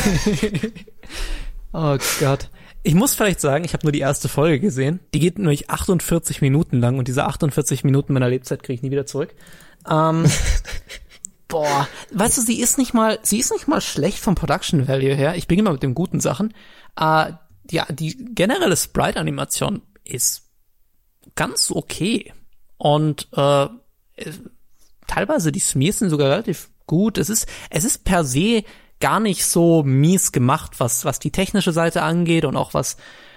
Oh 1.77 1.99
Gott. 2.21 2.51
Ich 2.85 2.95
muss 2.95 3.15
vielleicht 3.15 3.41
sagen, 3.41 3.65
ich 3.65 3.73
habe 3.73 3.85
nur 3.85 3.91
die 3.91 3.99
erste 3.99 4.29
Folge 4.29 4.61
gesehen. 4.61 5.01
Die 5.13 5.19
geht 5.19 5.39
nämlich 5.39 5.71
48 5.71 6.41
Minuten 6.41 6.79
lang 6.79 6.99
und 6.99 7.09
diese 7.09 7.25
48 7.25 7.83
Minuten 7.83 8.13
meiner 8.13 8.29
Lebzeit 8.29 8.63
kriege 8.63 8.75
ich 8.75 8.83
nie 8.83 8.93
wieder 8.93 9.07
zurück. 9.07 9.35
Ähm, 9.91 10.25
boah, 11.49 11.89
weißt 12.13 12.39
du, 12.39 12.43
sie 12.43 12.61
ist 12.61 12.79
nicht 12.79 12.95
mal, 12.95 13.19
sie 13.23 13.41
ist 13.41 13.51
nicht 13.51 13.67
mal 13.67 13.81
schlecht 13.81 14.19
vom 14.19 14.37
Production 14.37 14.87
Value 14.87 15.17
her. 15.17 15.35
Ich 15.35 15.49
bin 15.49 15.59
immer 15.59 15.73
mit 15.73 15.83
den 15.83 15.97
guten 15.97 16.21
Sachen. 16.21 16.55
Äh, 16.97 17.33
ja, 17.71 17.87
die 17.91 18.17
generelle 18.35 18.77
Sprite-Animation 18.77 19.83
ist 20.05 20.45
ganz 21.35 21.73
okay 21.73 22.33
und 22.77 23.27
äh, 23.33 23.67
teilweise 25.09 25.51
die 25.51 25.59
Smears 25.59 25.99
sind 25.99 26.11
sogar 26.11 26.31
relativ 26.31 26.69
gut. 26.87 27.19
Es 27.19 27.31
ist, 27.31 27.49
es 27.71 27.85
ist 27.85 28.05
per 28.05 28.25
se 28.25 28.63
gar 29.05 29.21
nicht 29.21 29.45
so 29.45 29.83
mies 29.83 30.33
gemacht, 30.33 30.81
was, 30.81 31.05
was 31.05 31.19
die 31.19 31.31
technische 31.31 31.73
Seite 31.73 32.01
angeht 32.01 32.47
und 32.47 32.57
auch 32.57 32.73
was, 32.73 32.97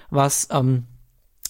was, 0.10 0.48
ähm, 0.50 0.86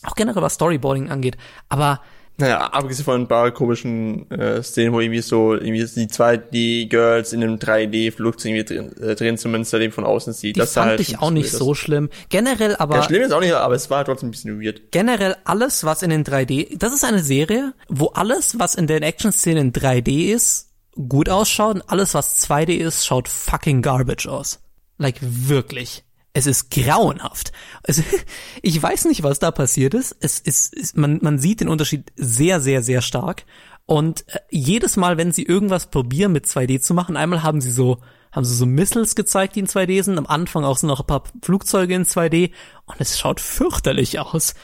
auch 0.02 0.16
generell 0.16 0.42
was 0.42 0.56
Storyboarding 0.56 1.12
angeht. 1.12 1.38
Aber 1.70 2.02
Naja, 2.38 2.66
abgesehen 2.66 3.06
von 3.06 3.22
ein 3.22 3.28
paar 3.28 3.52
komischen 3.52 4.28
äh, 4.32 4.64
Szenen, 4.64 4.92
wo 4.92 5.02
irgendwie 5.02 5.22
so 5.22 5.54
irgendwie 5.54 5.86
die 5.86 6.08
2D-Girls 6.08 7.32
in 7.32 7.44
einem 7.44 7.58
3D-Flugzeug 7.58 8.54
irgendwie 8.54 8.64
drin, 8.66 8.98
äh, 8.98 9.14
drin 9.14 9.38
zumindest 9.38 9.76
eben 9.76 9.94
von 9.94 10.04
außen 10.04 10.34
sieht. 10.34 10.56
die 10.56 10.62
das 10.62 10.74
fand 10.74 10.88
halt 10.88 11.00
ich 11.00 11.20
auch 11.20 11.30
nicht 11.30 11.52
so 11.52 11.76
schlimm. 11.76 12.10
Generell 12.30 12.76
aber. 12.76 12.96
Ja, 12.96 13.04
schlimm 13.04 13.22
ist 13.22 13.32
auch 13.32 13.40
nicht, 13.40 13.54
aber 13.54 13.76
es 13.76 13.92
war 13.92 14.04
trotzdem 14.04 14.30
ein 14.30 14.32
bisschen 14.32 14.60
weird. 14.60 14.92
generell 14.92 15.36
alles, 15.44 15.84
was 15.84 16.02
in 16.02 16.10
den 16.10 16.24
3D, 16.24 16.80
das 16.80 16.92
ist 16.92 17.04
eine 17.04 17.22
Serie, 17.22 17.76
wo 17.88 18.08
alles, 18.08 18.58
was 18.58 18.74
in 18.74 18.88
den 18.88 19.04
Action-Szenen 19.04 19.68
in 19.68 19.74
3D 19.74 20.34
ist, 20.34 20.67
gut 21.08 21.30
ausschaut 21.30 21.76
und 21.76 21.90
alles, 21.90 22.14
was 22.14 22.48
2D 22.48 22.76
ist, 22.76 23.06
schaut 23.06 23.28
fucking 23.28 23.82
garbage 23.82 24.28
aus. 24.28 24.60
Like, 24.98 25.18
wirklich. 25.22 26.04
Es 26.34 26.46
ist 26.46 26.70
grauenhaft. 26.70 27.52
Es, 27.84 28.02
ich 28.62 28.82
weiß 28.82 29.06
nicht, 29.06 29.24
was 29.24 29.40
da 29.40 29.52
passiert 29.52 29.94
ist. 29.94 30.16
Es 30.20 30.40
ist, 30.40 30.96
man, 30.98 31.20
man 31.22 31.40
sieht 31.40 31.62
den 31.62 31.70
Unterschied 31.70 32.12
sehr, 32.16 32.60
sehr, 32.60 32.84
sehr 32.84 33.02
stark. 33.02 33.46
Und 33.86 34.26
äh, 34.28 34.40
jedes 34.52 34.98
Mal, 34.98 35.18
wenn 35.18 35.32
sie 35.32 35.44
irgendwas 35.44 35.88
probieren 35.88 36.34
mit 36.34 36.46
2D 36.46 36.82
zu 36.82 36.94
machen, 36.94 37.18
einmal 37.18 37.42
haben 37.42 37.62
sie 37.62 37.72
so, 37.72 38.00
haben 38.32 38.46
sie 38.46 38.56
so 38.56 38.66
Missiles 38.66 39.16
gezeigt, 39.16 39.56
die 39.56 39.62
in 39.62 39.68
2D 39.68 40.04
sind. 40.04 40.18
Am 40.18 40.28
Anfang 40.28 40.64
auch 40.64 40.78
so 40.78 40.86
noch 40.86 41.00
ein 41.00 41.08
paar 41.08 41.24
Flugzeuge 41.42 41.96
in 41.96 42.06
2D. 42.06 42.52
Und 42.86 42.96
es 43.00 43.18
schaut 43.18 43.40
fürchterlich 43.40 44.20
aus. 44.20 44.56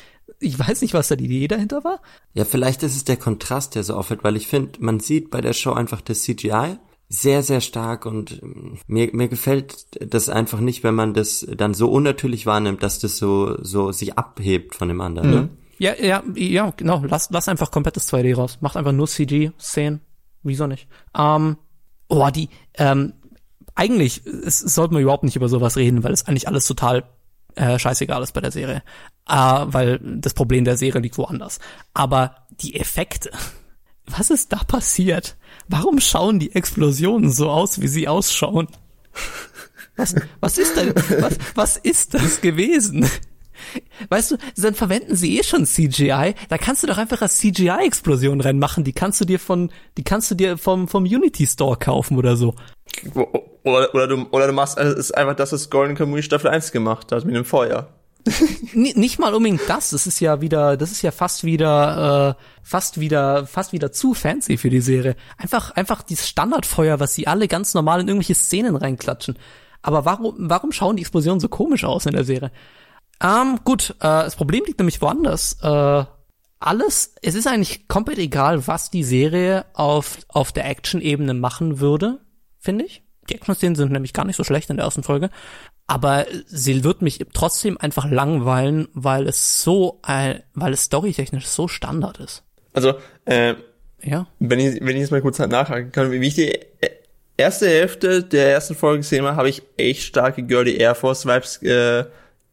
Ich 0.44 0.60
weiß 0.60 0.82
nicht, 0.82 0.94
was 0.94 1.08
da 1.08 1.16
die 1.16 1.26
Idee 1.26 1.48
dahinter 1.48 1.84
war. 1.84 2.02
Ja, 2.34 2.46
vielleicht 2.46 2.84
ist 2.84 2.96
es 2.96 3.04
der 3.04 3.18
Kontrast, 3.18 3.76
der 3.76 3.84
so 3.84 3.96
auffällt, 3.96 4.24
weil 4.24 4.36
ich 4.36 4.48
finde, 4.48 4.80
man 4.80 5.00
sieht 5.00 5.32
bei 5.32 5.42
der 5.42 5.54
Show 5.54 5.74
einfach 5.74 6.02
das 6.02 6.24
CGI 6.24 6.78
sehr, 7.10 7.44
sehr 7.44 7.62
stark 7.62 8.06
und 8.06 8.42
ähm, 8.42 8.80
mir, 8.88 9.10
mir 9.14 9.28
gefällt 9.28 9.86
das 10.14 10.30
einfach 10.30 10.60
nicht, 10.60 10.84
wenn 10.84 10.96
man 10.96 11.14
das 11.14 11.46
dann 11.56 11.74
so 11.74 11.92
unnatürlich 11.92 12.46
wahrnimmt, 12.46 12.82
dass 12.82 13.00
das 13.00 13.18
so, 13.18 13.64
so 13.64 13.92
sich 13.92 14.18
abhebt 14.18 14.76
von 14.76 14.88
dem 14.88 15.00
anderen. 15.00 15.30
Ne? 15.30 15.50
Ja, 15.78 15.94
ja, 16.00 16.24
ja, 16.36 16.74
genau. 16.76 17.04
Lass, 17.06 17.30
lass 17.32 17.50
einfach 17.50 17.72
komplettes 17.72 18.12
2D 18.12 18.36
raus. 18.36 18.60
Macht 18.62 18.78
einfach 18.78 18.92
nur 18.92 19.08
CG-Szenen. 19.08 20.02
Wieso 20.42 20.68
nicht? 20.68 20.88
Ähm, 21.18 21.58
oh, 22.10 22.30
die, 22.30 22.50
ähm, 22.76 23.14
eigentlich 23.76 24.26
es, 24.26 24.60
sollte 24.60 24.94
man 24.94 25.04
überhaupt 25.04 25.24
nicht 25.24 25.36
über 25.36 25.50
sowas 25.50 25.78
reden, 25.78 26.04
weil 26.04 26.14
es 26.14 26.28
eigentlich 26.28 26.48
alles 26.48 26.68
total 26.68 27.04
äh, 27.56 27.78
scheißegal 27.78 28.22
ist 28.24 28.34
bei 28.34 28.42
der 28.42 28.52
Serie. 28.52 28.84
Äh, 29.28 29.34
weil 29.34 30.00
das 30.04 30.34
Problem 30.34 30.66
der 30.66 30.78
Serie 30.78 31.02
liegt 31.02 31.18
woanders. 31.18 31.60
Aber 31.94 32.36
die 32.50 32.76
Effekte, 32.76 33.32
was 34.06 34.30
ist 34.30 34.52
da 34.52 34.58
passiert? 34.58 35.38
Warum 35.68 36.00
schauen 36.00 36.40
die 36.40 36.54
Explosionen 36.56 37.32
so 37.32 37.50
aus, 37.50 37.82
wie 37.82 37.88
sie 37.88 38.08
ausschauen? 38.08 38.68
Was, 39.96 40.16
was 40.40 40.58
ist 40.58 40.76
denn, 40.76 40.94
was, 41.20 41.38
was 41.54 41.78
ist 41.78 42.16
das 42.16 42.42
gewesen? 42.42 43.08
Weißt 44.10 44.32
du, 44.32 44.38
dann 44.58 44.74
verwenden 44.74 45.16
sie 45.16 45.38
eh 45.40 45.44
schon 45.44 45.66
CGI, 45.66 46.34
da 46.50 46.58
kannst 46.58 46.84
du 46.84 46.88
doch 46.88 46.98
einfach 46.98 47.22
eine 47.22 47.30
CGI-Explosion 47.30 48.42
reinmachen, 48.42 48.84
die 48.84 48.94
kannst 48.94 49.22
du 49.22 49.26
dir 49.26 49.40
von, 49.40 49.72
die 49.98 50.04
kannst 50.04 50.32
du 50.32 50.36
dir 50.36 50.58
vom, 50.58 50.88
vom 50.88 51.04
Unity 51.04 51.48
Store 51.48 51.78
kaufen 51.78 52.18
oder 52.18 52.36
so. 52.36 52.56
Oder, 53.64 53.94
oder, 53.94 54.08
du, 54.08 54.26
oder 54.32 54.48
du 54.48 54.54
machst, 54.54 54.78
es 54.78 54.94
ist 54.96 55.12
einfach 55.18 55.36
das, 55.36 55.54
was 55.54 55.70
Golden 55.70 55.96
Kamuy 55.96 56.24
Staffel 56.24 56.50
1 56.50 56.72
gemacht 56.72 57.12
hat, 57.12 57.24
mit 57.26 57.36
dem 57.36 57.46
Feuer. 57.46 57.88
Nicht 58.74 59.20
mal 59.20 59.34
unbedingt 59.34 59.62
das, 59.68 59.90
das 59.90 60.08
ist 60.08 60.20
ja 60.20 60.40
wieder, 60.40 60.78
das 60.78 60.92
ist 60.92 61.02
ja 61.02 61.12
fast 61.12 61.44
wieder, 61.44 62.38
äh, 62.40 62.44
fast 62.64 63.00
wieder, 63.00 63.46
fast 63.46 63.74
wieder 63.74 63.92
zu 63.92 64.14
fancy 64.14 64.58
für 64.58 64.70
die 64.70 64.82
Serie. 64.82 65.16
Einfach, 65.38 65.72
einfach 65.72 66.02
dieses 66.04 66.30
Standardfeuer, 66.30 67.00
was 67.00 67.14
sie 67.16 67.28
alle 67.28 67.48
ganz 67.48 67.74
normal 67.74 68.02
in 68.02 68.08
irgendwelche 68.08 68.36
Szenen 68.36 68.76
reinklatschen. 68.76 69.38
Aber 69.82 70.06
warum, 70.06 70.36
warum 70.38 70.72
schauen 70.72 70.96
die 70.96 71.02
Explosionen 71.02 71.42
so 71.42 71.50
komisch 71.50 71.84
aus 71.84 72.06
in 72.06 72.14
der 72.14 72.24
Serie? 72.24 72.52
Ähm, 73.22 73.60
gut, 73.64 73.92
äh, 74.00 74.08
das 74.08 74.36
Problem 74.36 74.64
liegt 74.66 74.80
nämlich 74.80 75.02
woanders. 75.02 75.58
Äh, 75.62 76.06
alles, 76.60 77.16
es 77.22 77.36
ist 77.36 77.48
eigentlich 77.48 77.90
komplett 77.90 78.20
egal, 78.20 78.68
was 78.68 78.90
die 78.90 79.04
Serie 79.04 79.66
auf, 79.74 80.20
auf 80.30 80.54
der 80.54 80.66
Action-Ebene 80.70 81.34
machen 81.34 81.80
würde, 81.80 82.22
finde 82.60 82.86
ich. 82.86 83.04
Die 83.30 83.36
Action-Szenen 83.36 83.76
sind 83.76 83.92
nämlich 83.92 84.14
gar 84.14 84.26
nicht 84.26 84.38
so 84.38 84.44
schlecht 84.44 84.70
in 84.70 84.78
der 84.78 84.86
ersten 84.86 85.04
Folge. 85.04 85.30
Aber 85.88 86.26
sie 86.48 86.84
wird 86.84 87.02
mich 87.02 87.20
trotzdem 87.34 87.78
einfach 87.78 88.10
langweilen, 88.10 88.88
weil 88.94 89.28
es 89.28 89.62
so, 89.64 90.00
äh, 90.08 90.36
weil 90.54 90.74
es 90.74 90.84
storytechnisch 90.86 91.46
so 91.48 91.68
Standard 91.68 92.20
ist. 92.20 92.44
Also, 92.74 92.94
äh, 93.26 93.56
Ja. 94.02 94.28
wenn 94.40 94.60
ich, 94.60 94.80
wenn 94.82 94.96
ich 94.96 95.02
jetzt 95.02 95.12
mal 95.12 95.22
kurz 95.22 95.40
nachhaken 95.40 95.92
kann, 95.92 96.12
wie 96.12 96.26
ich 96.28 96.36
die 96.36 96.52
äh, 96.54 96.68
erste 97.38 97.68
Hälfte 97.68 98.24
der 98.24 98.52
ersten 98.54 98.76
Folge 98.76 99.00
gesehen 99.00 99.26
habe, 99.26 99.36
habe 99.36 99.50
ich 99.50 99.62
echt 99.78 100.04
starke 100.04 100.44
Girly 100.44 100.78
Air 100.78 100.96
Force 100.96 101.26
Vibes 101.26 101.62
äh, 101.64 102.06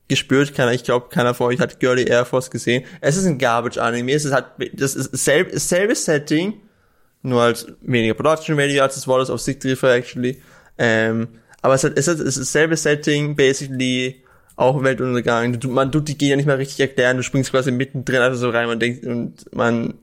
gespürt. 0.09 0.53
Keiner, 0.55 0.73
ich 0.73 0.83
glaube, 0.83 1.09
keiner 1.09 1.33
von 1.35 1.47
euch 1.49 1.61
hat 1.61 1.79
Girly 1.79 2.05
Air 2.09 2.25
Force 2.25 2.51
gesehen. 2.51 2.85
Es 3.01 3.17
ist 3.17 3.27
ein 3.27 3.39
Garbage 3.39 3.79
Anime. 3.79 4.13
Es 4.13 4.25
ist 4.25 4.33
halt, 4.33 4.47
das 4.75 4.97
ist 4.97 5.13
selb, 5.25 5.51
selbe 5.53 5.95
Setting, 5.95 6.55
nur 7.23 7.43
als 7.43 7.67
weniger 7.81 8.15
Production 8.15 8.57
Value 8.57 8.83
als 8.83 8.97
das 8.97 9.07
Wallace 9.07 9.31
of 9.31 9.41
Sigdrifer 9.41 9.95
actually. 9.95 10.43
Ähm, 10.79 11.29
aber 11.63 11.75
es, 11.75 11.85
hat, 11.85 11.97
es, 11.97 12.09
ist 12.09 12.39
dasselbe 12.39 12.77
Setting, 12.77 13.37
basically 13.37 14.23
auch 14.57 14.83
Weltuntergang. 14.83 15.59
Du, 15.59 15.69
man 15.69 15.93
tut 15.93 16.09
die 16.09 16.19
Gegner 16.19 16.37
nicht 16.37 16.47
mal 16.47 16.57
richtig 16.57 16.81
erklären. 16.81 17.17
Du 17.17 17.23
springst 17.23 17.51
quasi 17.51 17.71
mittendrin 17.71 18.21
einfach 18.21 18.39
so 18.39 18.51
rein 18.51 18.67
man 18.67 18.81
denkt 18.81 19.05
und 19.05 19.55
man 19.55 19.95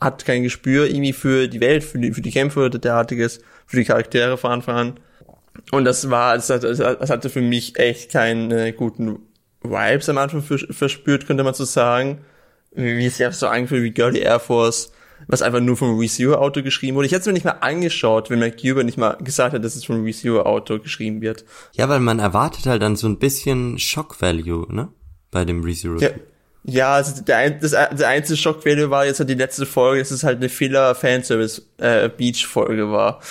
hat 0.00 0.24
kein 0.24 0.42
Gespür 0.42 0.86
irgendwie 0.86 1.12
für 1.12 1.48
die 1.48 1.60
Welt, 1.60 1.84
für 1.84 1.98
die, 1.98 2.12
für 2.12 2.22
die 2.22 2.32
Kämpfe 2.32 2.60
oder 2.60 2.78
derartiges, 2.78 3.40
für 3.66 3.76
die 3.76 3.84
Charaktere 3.84 4.36
von 4.36 4.52
Anfang 4.52 4.76
an. 4.76 5.00
Und 5.70 5.84
das 5.84 6.10
war, 6.10 6.34
es 6.34 6.50
hatte, 6.50 6.68
es 6.68 7.10
hatte 7.10 7.30
für 7.30 7.42
mich 7.42 7.78
echt 7.78 8.10
keinen 8.10 8.50
äh, 8.50 8.72
guten 8.72 9.18
Vibes 9.62 10.08
am 10.08 10.18
Anfang 10.18 10.42
verspürt, 10.42 11.26
könnte 11.26 11.44
man 11.44 11.54
so 11.54 11.64
sagen. 11.64 12.24
Wie 12.72 13.04
es 13.04 13.18
ja 13.18 13.30
so 13.30 13.48
angefühlt 13.48 13.82
wie 13.82 13.90
Girly 13.90 14.20
Air 14.20 14.40
Force, 14.40 14.92
was 15.28 15.42
einfach 15.42 15.60
nur 15.60 15.76
vom 15.76 15.98
ReZero-Auto 15.98 16.62
geschrieben 16.62 16.96
wurde. 16.96 17.06
Ich 17.06 17.12
hätte 17.12 17.22
es 17.22 17.26
mir 17.26 17.32
nicht 17.32 17.44
mal 17.44 17.58
angeschaut, 17.60 18.30
wenn 18.30 18.38
McCuber 18.38 18.84
nicht 18.84 18.98
mal 18.98 19.16
gesagt 19.20 19.54
hat, 19.54 19.64
dass 19.64 19.74
es 19.76 19.84
vom 19.84 20.04
ReZero-Auto 20.04 20.78
geschrieben 20.78 21.20
wird. 21.20 21.44
Ja, 21.72 21.88
weil 21.88 21.98
man 22.00 22.18
erwartet 22.18 22.66
halt 22.66 22.82
dann 22.82 22.96
so 22.96 23.06
ein 23.06 23.18
bisschen 23.18 23.78
Shock-Value, 23.78 24.74
ne? 24.74 24.88
Bei 25.30 25.44
dem 25.44 25.62
ReZero. 25.64 25.98
Ja, 25.98 26.10
ja 26.64 26.94
also 26.94 27.22
der, 27.22 27.50
das, 27.50 27.70
der 27.70 28.08
einzige 28.08 28.36
Shock-Value 28.36 28.90
war 28.90 29.06
jetzt 29.06 29.20
halt 29.20 29.30
die 29.30 29.34
letzte 29.34 29.66
Folge, 29.66 30.00
dass 30.00 30.10
es 30.10 30.24
halt 30.24 30.38
eine 30.38 30.48
Fehler-Fanservice-Beach-Folge 30.48 32.82
äh, 32.82 32.90
war. 32.90 33.20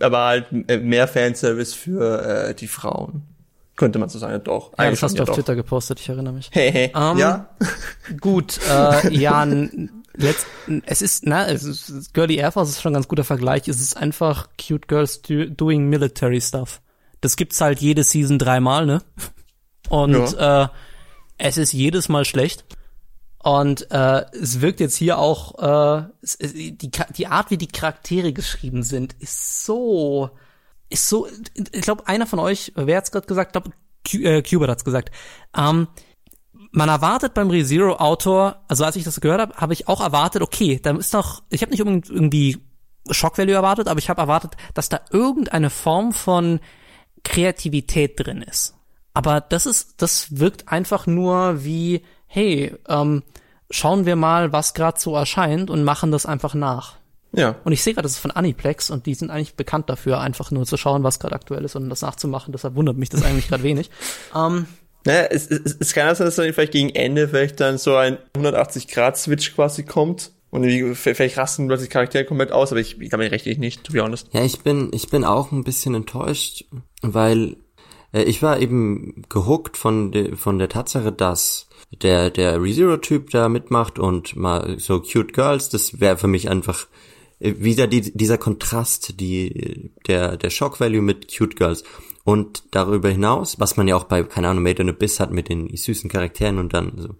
Aber 0.00 0.18
halt 0.18 0.46
äh, 0.68 0.78
mehr 0.78 1.06
Fanservice 1.06 1.74
für 1.74 2.48
äh, 2.48 2.54
die 2.54 2.66
Frauen. 2.66 3.22
Könnte 3.76 3.98
man 3.98 4.08
so 4.08 4.18
sagen, 4.18 4.42
doch. 4.42 4.72
Ja, 4.78 4.90
das 4.90 5.02
hast 5.02 5.18
du 5.18 5.22
auf 5.22 5.28
doch. 5.28 5.34
Twitter 5.34 5.54
gepostet, 5.54 6.00
ich 6.00 6.08
erinnere 6.08 6.32
mich. 6.32 6.48
Hey, 6.50 6.72
hey. 6.72 6.92
Um, 6.94 7.18
ja. 7.18 7.50
Gut, 8.20 8.58
äh, 8.70 9.14
Jan, 9.14 10.02
letzt, 10.16 10.46
es 10.86 11.02
ist, 11.02 11.26
na, 11.26 11.46
es 11.46 11.64
ist, 11.64 12.14
Girly 12.14 12.36
Air 12.36 12.52
Force 12.52 12.70
ist 12.70 12.82
schon 12.82 12.92
ein 12.92 12.94
ganz 12.94 13.08
guter 13.08 13.24
Vergleich. 13.24 13.68
Es 13.68 13.80
ist 13.80 13.96
einfach 13.96 14.48
cute 14.56 14.88
girls 14.88 15.22
do, 15.22 15.46
doing 15.46 15.88
military 15.88 16.40
stuff. 16.40 16.80
Das 17.20 17.36
gibt's 17.36 17.60
halt 17.60 17.80
jede 17.80 18.02
Season 18.02 18.38
dreimal, 18.38 18.86
ne? 18.86 19.02
Und 19.88 20.32
ja. 20.32 20.64
äh, 20.64 20.68
es 21.38 21.58
ist 21.58 21.72
jedes 21.72 22.08
Mal 22.08 22.24
schlecht. 22.24 22.64
Und 23.38 23.90
äh, 23.92 24.24
es 24.32 24.60
wirkt 24.60 24.80
jetzt 24.80 24.96
hier 24.96 25.18
auch, 25.18 26.02
äh, 26.02 26.08
es, 26.20 26.36
die, 26.38 26.76
die 26.76 27.26
Art, 27.28 27.50
wie 27.50 27.58
die 27.58 27.68
Charaktere 27.68 28.32
geschrieben 28.32 28.82
sind, 28.82 29.14
ist 29.20 29.64
so, 29.64 30.30
ist 30.88 31.08
so, 31.08 31.28
ich 31.54 31.82
glaube, 31.82 32.08
einer 32.08 32.26
von 32.26 32.40
euch, 32.40 32.72
wer 32.74 32.96
hat's 32.96 33.12
gerade 33.12 33.28
gesagt? 33.28 33.54
Ich 33.54 33.62
glaube, 33.62 34.28
äh, 34.28 34.42
Cuba 34.42 34.66
hat's 34.66 34.84
gesagt. 34.84 35.12
Ähm, 35.56 35.86
man 36.72 36.88
erwartet 36.88 37.34
beim 37.34 37.50
ReZero-Autor, 37.50 38.62
also 38.68 38.84
als 38.84 38.96
ich 38.96 39.04
das 39.04 39.20
gehört 39.20 39.40
habe, 39.40 39.56
habe 39.56 39.72
ich 39.72 39.88
auch 39.88 40.00
erwartet, 40.00 40.42
okay, 40.42 40.80
da 40.82 40.92
ist 40.96 41.14
doch, 41.14 41.42
ich 41.50 41.62
habe 41.62 41.70
nicht 41.70 41.80
irgendwie 41.80 42.58
Shock 43.10 43.38
Value 43.38 43.54
erwartet, 43.54 43.88
aber 43.88 43.98
ich 43.98 44.10
habe 44.10 44.20
erwartet, 44.20 44.56
dass 44.74 44.88
da 44.88 45.00
irgendeine 45.10 45.70
Form 45.70 46.12
von 46.12 46.60
Kreativität 47.24 48.18
drin 48.18 48.42
ist. 48.42 48.74
Aber 49.14 49.40
das 49.40 49.66
ist, 49.66 50.02
das 50.02 50.38
wirkt 50.38 50.68
einfach 50.68 51.06
nur 51.06 51.64
wie, 51.64 52.02
hey, 52.26 52.74
ähm, 52.88 53.22
schauen 53.70 54.06
wir 54.06 54.16
mal, 54.16 54.52
was 54.52 54.74
gerade 54.74 55.00
so 55.00 55.16
erscheint 55.16 55.70
und 55.70 55.84
machen 55.84 56.12
das 56.12 56.26
einfach 56.26 56.54
nach. 56.54 56.96
Ja. 57.32 57.56
Und 57.64 57.72
ich 57.72 57.82
sehe 57.82 57.94
gerade, 57.94 58.04
das 58.04 58.12
ist 58.12 58.18
von 58.18 58.30
Aniplex 58.30 58.90
und 58.90 59.06
die 59.06 59.14
sind 59.14 59.30
eigentlich 59.30 59.56
bekannt 59.56 59.90
dafür, 59.90 60.20
einfach 60.20 60.50
nur 60.50 60.64
zu 60.64 60.76
schauen, 60.76 61.02
was 61.02 61.18
gerade 61.18 61.34
aktuell 61.34 61.64
ist 61.64 61.76
und 61.76 61.90
das 61.90 62.02
nachzumachen. 62.02 62.52
Deshalb 62.52 62.74
wundert 62.76 62.96
mich 62.96 63.08
das 63.08 63.24
eigentlich 63.24 63.48
gerade 63.48 63.62
wenig. 63.62 63.90
Ähm, 64.34 64.66
naja, 65.06 65.28
es, 65.30 65.50
es, 65.50 65.76
es 65.78 65.94
kann 65.94 66.14
sein, 66.14 66.26
dass 66.26 66.36
dann 66.36 66.52
vielleicht 66.52 66.72
gegen 66.72 66.90
Ende 66.90 67.28
vielleicht 67.28 67.60
dann 67.60 67.78
so 67.78 67.94
ein 67.94 68.18
180-Grad-Switch 68.36 69.54
quasi 69.54 69.84
kommt. 69.84 70.32
Und 70.50 70.64
vielleicht 70.94 71.36
rasten 71.36 71.66
plötzlich 71.66 71.90
Charaktere 71.90 72.24
komplett 72.24 72.50
aus, 72.50 72.72
aber 72.72 72.80
ich, 72.80 73.00
ich 73.00 73.10
kann 73.10 73.20
mir 73.20 73.30
rechtlich 73.30 73.58
nicht, 73.58 73.84
to 73.84 73.92
be 73.92 74.00
honest. 74.00 74.28
Ja, 74.32 74.44
ich 74.44 74.60
bin, 74.60 74.90
ich 74.92 75.08
bin 75.08 75.24
auch 75.24 75.52
ein 75.52 75.64
bisschen 75.64 75.94
enttäuscht, 75.94 76.64
weil 77.02 77.56
äh, 78.12 78.22
ich 78.22 78.42
war 78.42 78.60
eben 78.60 79.24
gehuckt 79.28 79.76
von, 79.76 80.12
de, 80.12 80.34
von 80.34 80.58
der 80.58 80.68
Tatsache, 80.68 81.12
dass 81.12 81.68
der, 82.02 82.30
der 82.30 82.62
ReZero-Typ 82.62 83.30
da 83.30 83.48
mitmacht 83.48 83.98
und 83.98 84.34
mal 84.34 84.78
so 84.78 85.00
cute 85.00 85.32
Girls, 85.32 85.68
das 85.68 86.00
wäre 86.00 86.16
für 86.16 86.28
mich 86.28 86.48
einfach 86.48 86.86
äh, 87.38 87.54
wieder 87.58 87.86
die, 87.86 88.12
dieser 88.16 88.38
Kontrast, 88.38 89.20
die, 89.20 89.90
der, 90.06 90.36
der 90.36 90.50
Shock 90.50 90.80
Value 90.80 91.02
mit 91.02 91.36
cute 91.36 91.56
Girls. 91.56 91.84
Und 92.26 92.64
darüber 92.72 93.08
hinaus, 93.08 93.60
was 93.60 93.76
man 93.76 93.86
ja 93.86 93.94
auch 93.94 94.02
bei, 94.02 94.24
keine 94.24 94.48
Ahnung, 94.48 94.64
Made 94.64 94.82
in 94.82 94.88
Abyss 94.88 95.20
hat 95.20 95.30
mit 95.30 95.48
den 95.48 95.74
süßen 95.74 96.10
Charakteren 96.10 96.58
und 96.58 96.74
dann 96.74 96.98
so. 96.98 97.14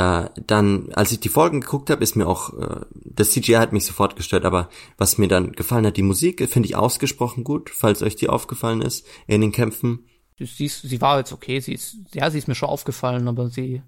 Äh, 0.00 0.30
dann, 0.46 0.92
als 0.92 1.10
ich 1.10 1.18
die 1.18 1.28
Folgen 1.28 1.60
geguckt 1.60 1.90
habe, 1.90 2.04
ist 2.04 2.14
mir 2.14 2.28
auch, 2.28 2.56
äh, 2.56 2.86
das 2.92 3.32
CGI 3.32 3.54
hat 3.54 3.72
mich 3.72 3.84
sofort 3.84 4.14
gestört, 4.14 4.44
aber 4.44 4.68
was 4.96 5.18
mir 5.18 5.26
dann 5.26 5.54
gefallen 5.54 5.84
hat, 5.84 5.96
die 5.96 6.04
Musik 6.04 6.48
finde 6.48 6.68
ich 6.68 6.76
ausgesprochen 6.76 7.42
gut, 7.42 7.68
falls 7.68 8.00
euch 8.00 8.14
die 8.14 8.28
aufgefallen 8.28 8.80
ist 8.80 9.04
in 9.26 9.40
den 9.40 9.50
Kämpfen. 9.50 10.06
Sie, 10.38 10.66
ist, 10.66 10.82
sie 10.82 11.00
war 11.00 11.18
jetzt 11.18 11.32
okay, 11.32 11.58
sie 11.58 11.72
ist, 11.72 11.96
ja, 12.12 12.30
sie 12.30 12.38
ist 12.38 12.46
mir 12.46 12.54
schon 12.54 12.68
aufgefallen, 12.68 13.26
aber 13.26 13.48
sie, 13.48 13.82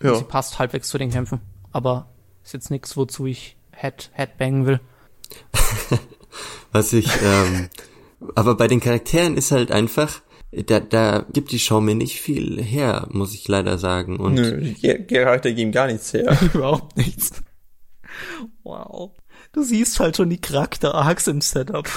ja. 0.00 0.14
sie 0.14 0.22
passt 0.22 0.60
halbwegs 0.60 0.88
zu 0.88 0.98
den 0.98 1.10
Kämpfen. 1.10 1.40
Aber 1.72 2.14
ist 2.44 2.54
jetzt 2.54 2.70
nichts, 2.70 2.96
wozu 2.96 3.26
ich 3.26 3.56
Head, 3.72 4.12
Headbangen 4.12 4.66
will. 4.66 4.80
was 6.70 6.92
ich, 6.92 7.08
ähm, 7.24 7.68
aber 8.34 8.56
bei 8.56 8.68
den 8.68 8.80
Charakteren 8.80 9.36
ist 9.36 9.50
halt 9.50 9.70
einfach, 9.70 10.22
da, 10.52 10.80
da 10.80 11.24
gibt 11.32 11.52
die 11.52 11.58
Show 11.58 11.80
mir 11.80 11.94
nicht 11.94 12.20
viel 12.20 12.62
her, 12.62 13.08
muss 13.10 13.34
ich 13.34 13.48
leider 13.48 13.78
sagen. 13.78 14.18
Und 14.18 14.34
Nö, 14.34 14.74
Charakter 15.08 15.52
geben 15.52 15.72
gar 15.72 15.86
nichts 15.86 16.12
her. 16.12 16.36
Überhaupt 16.54 16.96
nichts. 16.96 17.42
Wow. 18.62 19.12
Du 19.52 19.62
siehst 19.62 19.98
halt 20.00 20.16
schon 20.16 20.30
die 20.30 20.40
Charakter-Arcs 20.40 21.26
im 21.28 21.40
Setup. 21.40 21.88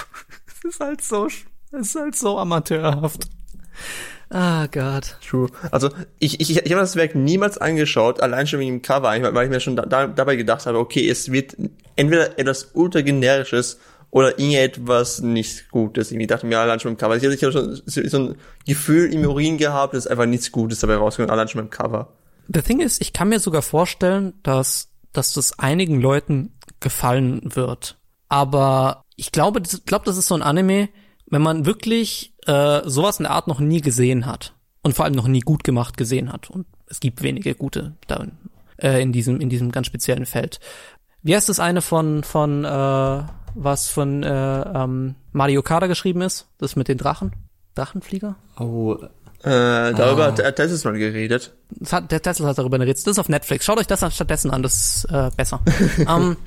Es 0.48 0.74
ist 0.74 0.80
halt 0.80 1.02
so, 1.02 1.28
es 1.28 1.44
ist 1.72 1.96
halt 1.96 2.16
so 2.16 2.40
amateurhaft. 2.40 3.28
Ah 4.30 4.68
Gott. 4.68 5.18
True. 5.28 5.50
Also 5.72 5.90
ich, 6.20 6.40
ich, 6.40 6.58
ich 6.58 6.72
habe 6.72 6.82
das 6.82 6.96
Werk 6.96 7.14
niemals 7.14 7.58
angeschaut, 7.58 8.22
allein 8.22 8.48
schon 8.48 8.60
wegen 8.60 8.78
dem 8.78 8.82
Cover, 8.82 9.10
weil 9.34 9.46
ich 9.46 9.52
mir 9.52 9.60
schon 9.60 9.76
da, 9.76 10.08
dabei 10.08 10.36
gedacht 10.36 10.66
habe, 10.66 10.80
okay, 10.80 11.08
es 11.08 11.32
wird 11.32 11.56
entweder 11.96 12.40
etwas 12.40 12.72
ultra 12.74 13.02
generisches 13.02 13.80
oder 14.16 14.40
irgendetwas 14.40 15.20
nicht 15.20 15.70
Gutes. 15.72 16.10
Ich 16.10 16.28
dachte 16.28 16.46
mir 16.46 16.58
allein 16.58 16.80
schon 16.80 16.94
beim 16.94 16.98
Cover. 16.98 17.18
Ich 17.18 17.24
hatte 17.26 17.52
schon 17.52 17.82
so 17.86 18.18
ein 18.18 18.36
Gefühl 18.66 19.14
im 19.14 19.26
Urin 19.26 19.58
gehabt, 19.58 19.94
dass 19.94 20.08
einfach 20.08 20.26
nichts 20.26 20.54
Gutes 20.54 20.80
dabei 20.80 20.96
rauskommt, 20.96 21.30
allein 21.30 21.50
schon 21.50 21.60
beim 21.60 21.70
Cover. 21.70 22.14
The 22.48 22.62
thing 22.62 22.80
ist, 22.80 23.02
ich 23.02 23.12
kann 23.12 23.28
mir 23.28 23.42
sogar 23.42 23.62
vorstellen, 23.62 24.34
dass, 24.42 24.88
dass 25.12 25.34
das 25.34 25.60
einigen 25.60 26.00
Leuten 26.00 26.58
gefallen 26.80 27.42
wird. 27.44 27.98
Aber 28.30 29.04
ich 29.18 29.34
glaube, 29.34 29.62
ich 29.62 29.84
glaube, 29.84 30.06
das 30.06 30.16
ist 30.16 30.30
so 30.30 30.36
ein 30.36 30.44
Anime, 30.44 30.88
wenn 31.26 31.42
man 31.42 31.66
wirklich 31.66 32.34
äh, 32.46 32.84
sowas 32.86 33.20
in 33.20 33.24
der 33.24 33.34
Art 33.34 33.50
noch 33.50 33.60
nie 33.60 33.82
gesehen 33.82 34.28
hat 34.28 34.54
und 34.82 34.94
vor 34.96 35.04
allem 35.04 35.16
noch 35.16 35.28
nie 35.28 35.42
gut 35.42 35.66
gemacht 35.66 35.98
gesehen 35.98 36.32
hat. 36.32 36.50
Und 36.50 36.68
es 36.88 37.02
gibt 37.02 37.22
wenige 37.22 37.54
gute 37.54 37.98
da, 38.08 38.26
äh, 38.78 39.02
in 39.02 39.12
diesem 39.12 39.42
in 39.42 39.50
diesem 39.50 39.74
ganz 39.74 39.88
speziellen 39.88 40.26
Feld. 40.26 40.62
Wie 41.22 41.36
heißt 41.36 41.50
das 41.50 41.60
eine 41.60 41.82
von 41.82 42.24
von 42.24 42.64
äh, 42.64 43.24
was 43.56 43.90
von 43.90 44.24
äh, 44.24 44.30
ähm, 44.30 45.16
Mario 45.32 45.64
Kada 45.64 45.88
geschrieben 45.88 46.22
ist. 46.22 46.48
Das 46.58 46.76
mit 46.76 46.88
den 46.88 46.98
Drachen. 46.98 47.34
Drachenflieger? 47.74 48.36
Oh. 48.60 48.98
Äh, 49.44 49.94
darüber 49.94 50.28
ah. 50.28 50.44
hat 50.44 50.56
Tesla 50.56 50.92
mal 50.92 50.98
geredet. 50.98 51.54
Das 51.70 51.94
hat, 51.94 52.12
der 52.12 52.22
Tesla 52.22 52.48
hat 52.48 52.58
darüber 52.58 52.78
geredet. 52.80 52.98
Das 52.98 53.12
ist 53.12 53.20
auf 53.20 53.30
Netflix. 53.30 53.66
Schaut 53.66 53.80
euch 53.80 53.88
das 53.88 54.00
stattdessen 54.14 54.52
an, 54.52 54.64
das 54.64 54.76
ist 54.76 55.06
äh, 55.12 55.30
besser. 55.36 55.62
um, 56.00 56.08
ähm, 56.08 56.38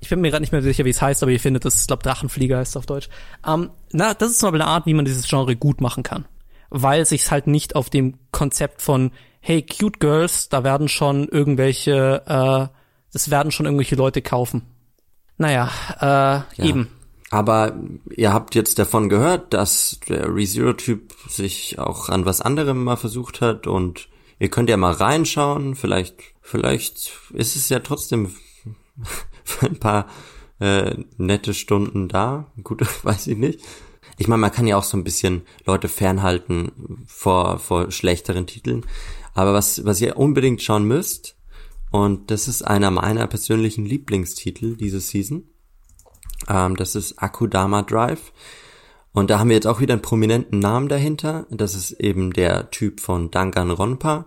ich 0.00 0.08
bin 0.08 0.20
mir 0.20 0.30
gerade 0.30 0.42
nicht 0.42 0.52
mehr 0.52 0.62
sicher, 0.62 0.84
wie 0.84 0.90
es 0.90 1.00
heißt, 1.00 1.22
aber 1.22 1.30
ihr 1.30 1.40
findet 1.40 1.64
das, 1.64 1.82
ich 1.82 1.86
glaube, 1.86 2.02
Drachenflieger 2.02 2.58
heißt 2.58 2.72
es 2.72 2.76
auf 2.76 2.86
Deutsch. 2.86 3.08
Um, 3.46 3.64
ähm, 3.64 3.70
na, 3.92 4.14
das 4.14 4.30
ist 4.30 4.40
zum 4.40 4.48
Beispiel 4.48 4.62
eine 4.62 4.70
Art, 4.70 4.86
wie 4.86 4.94
man 4.94 5.04
dieses 5.04 5.28
Genre 5.28 5.54
gut 5.56 5.80
machen 5.80 6.02
kann. 6.02 6.24
Weil 6.70 7.04
sich's 7.04 7.30
halt 7.30 7.46
nicht 7.46 7.76
auf 7.76 7.90
dem 7.90 8.14
Konzept 8.32 8.82
von, 8.82 9.12
hey, 9.40 9.62
cute 9.62 10.00
girls, 10.00 10.48
da 10.48 10.64
werden 10.64 10.88
schon 10.88 11.28
irgendwelche, 11.28 12.22
äh, 12.26 12.74
das 13.12 13.30
werden 13.30 13.52
schon 13.52 13.66
irgendwelche 13.66 13.96
Leute 13.96 14.22
kaufen. 14.22 14.62
Naja, 15.40 15.70
äh, 16.00 16.04
ja. 16.04 16.44
eben. 16.58 16.88
Aber 17.30 17.74
ihr 18.14 18.30
habt 18.30 18.54
jetzt 18.54 18.78
davon 18.78 19.08
gehört, 19.08 19.54
dass 19.54 19.98
der 20.06 20.28
ReZero-Typ 20.28 21.14
sich 21.30 21.78
auch 21.78 22.10
an 22.10 22.26
was 22.26 22.42
anderem 22.42 22.84
mal 22.84 22.96
versucht 22.96 23.40
hat 23.40 23.66
und 23.66 24.10
ihr 24.38 24.50
könnt 24.50 24.68
ja 24.68 24.76
mal 24.76 24.92
reinschauen. 24.92 25.76
Vielleicht, 25.76 26.34
vielleicht 26.42 27.12
ist 27.32 27.56
es 27.56 27.70
ja 27.70 27.78
trotzdem 27.78 28.34
für 29.44 29.66
ein 29.66 29.78
paar 29.78 30.08
äh, 30.58 30.96
nette 31.16 31.54
Stunden 31.54 32.08
da. 32.08 32.52
Gut, 32.62 32.82
weiß 33.02 33.28
ich 33.28 33.38
nicht. 33.38 33.60
Ich 34.18 34.28
meine, 34.28 34.42
man 34.42 34.52
kann 34.52 34.66
ja 34.66 34.76
auch 34.76 34.84
so 34.84 34.98
ein 34.98 35.04
bisschen 35.04 35.46
Leute 35.64 35.88
fernhalten 35.88 37.06
vor, 37.06 37.58
vor 37.58 37.90
schlechteren 37.90 38.46
Titeln. 38.46 38.84
Aber 39.32 39.54
was, 39.54 39.86
was 39.86 40.02
ihr 40.02 40.18
unbedingt 40.18 40.60
schauen 40.60 40.84
müsst, 40.84 41.39
und 41.90 42.30
das 42.30 42.48
ist 42.48 42.62
einer 42.62 42.90
meiner 42.90 43.26
persönlichen 43.26 43.84
Lieblingstitel 43.84 44.76
diese 44.76 45.00
Season. 45.00 45.44
Ähm, 46.48 46.76
das 46.76 46.94
ist 46.94 47.22
Akudama 47.22 47.82
Drive. 47.82 48.32
Und 49.12 49.30
da 49.30 49.40
haben 49.40 49.48
wir 49.48 49.56
jetzt 49.56 49.66
auch 49.66 49.80
wieder 49.80 49.94
einen 49.94 50.02
prominenten 50.02 50.60
Namen 50.60 50.88
dahinter. 50.88 51.46
Das 51.50 51.74
ist 51.74 51.92
eben 51.92 52.32
der 52.32 52.70
Typ 52.70 53.00
von 53.00 53.30
Danganronpa. 53.30 54.26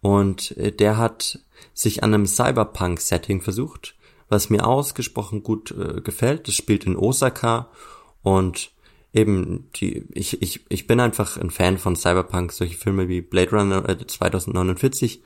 Und 0.00 0.56
äh, 0.56 0.72
der 0.72 0.96
hat 0.96 1.40
sich 1.74 2.02
an 2.02 2.14
einem 2.14 2.26
Cyberpunk-Setting 2.26 3.42
versucht, 3.42 3.94
was 4.28 4.50
mir 4.50 4.66
ausgesprochen 4.66 5.42
gut 5.42 5.70
äh, 5.72 6.00
gefällt. 6.00 6.48
Das 6.48 6.54
spielt 6.54 6.84
in 6.84 6.96
Osaka 6.96 7.68
und 8.22 8.72
eben 9.12 9.68
die, 9.76 10.06
ich, 10.14 10.40
ich, 10.40 10.64
ich 10.70 10.86
bin 10.86 10.98
einfach 10.98 11.36
ein 11.36 11.50
Fan 11.50 11.76
von 11.76 11.94
Cyberpunk, 11.94 12.52
solche 12.52 12.78
Filme 12.78 13.08
wie 13.08 13.20
Blade 13.20 13.50
Runner 13.50 13.86
äh, 13.88 14.06
2049 14.06 15.22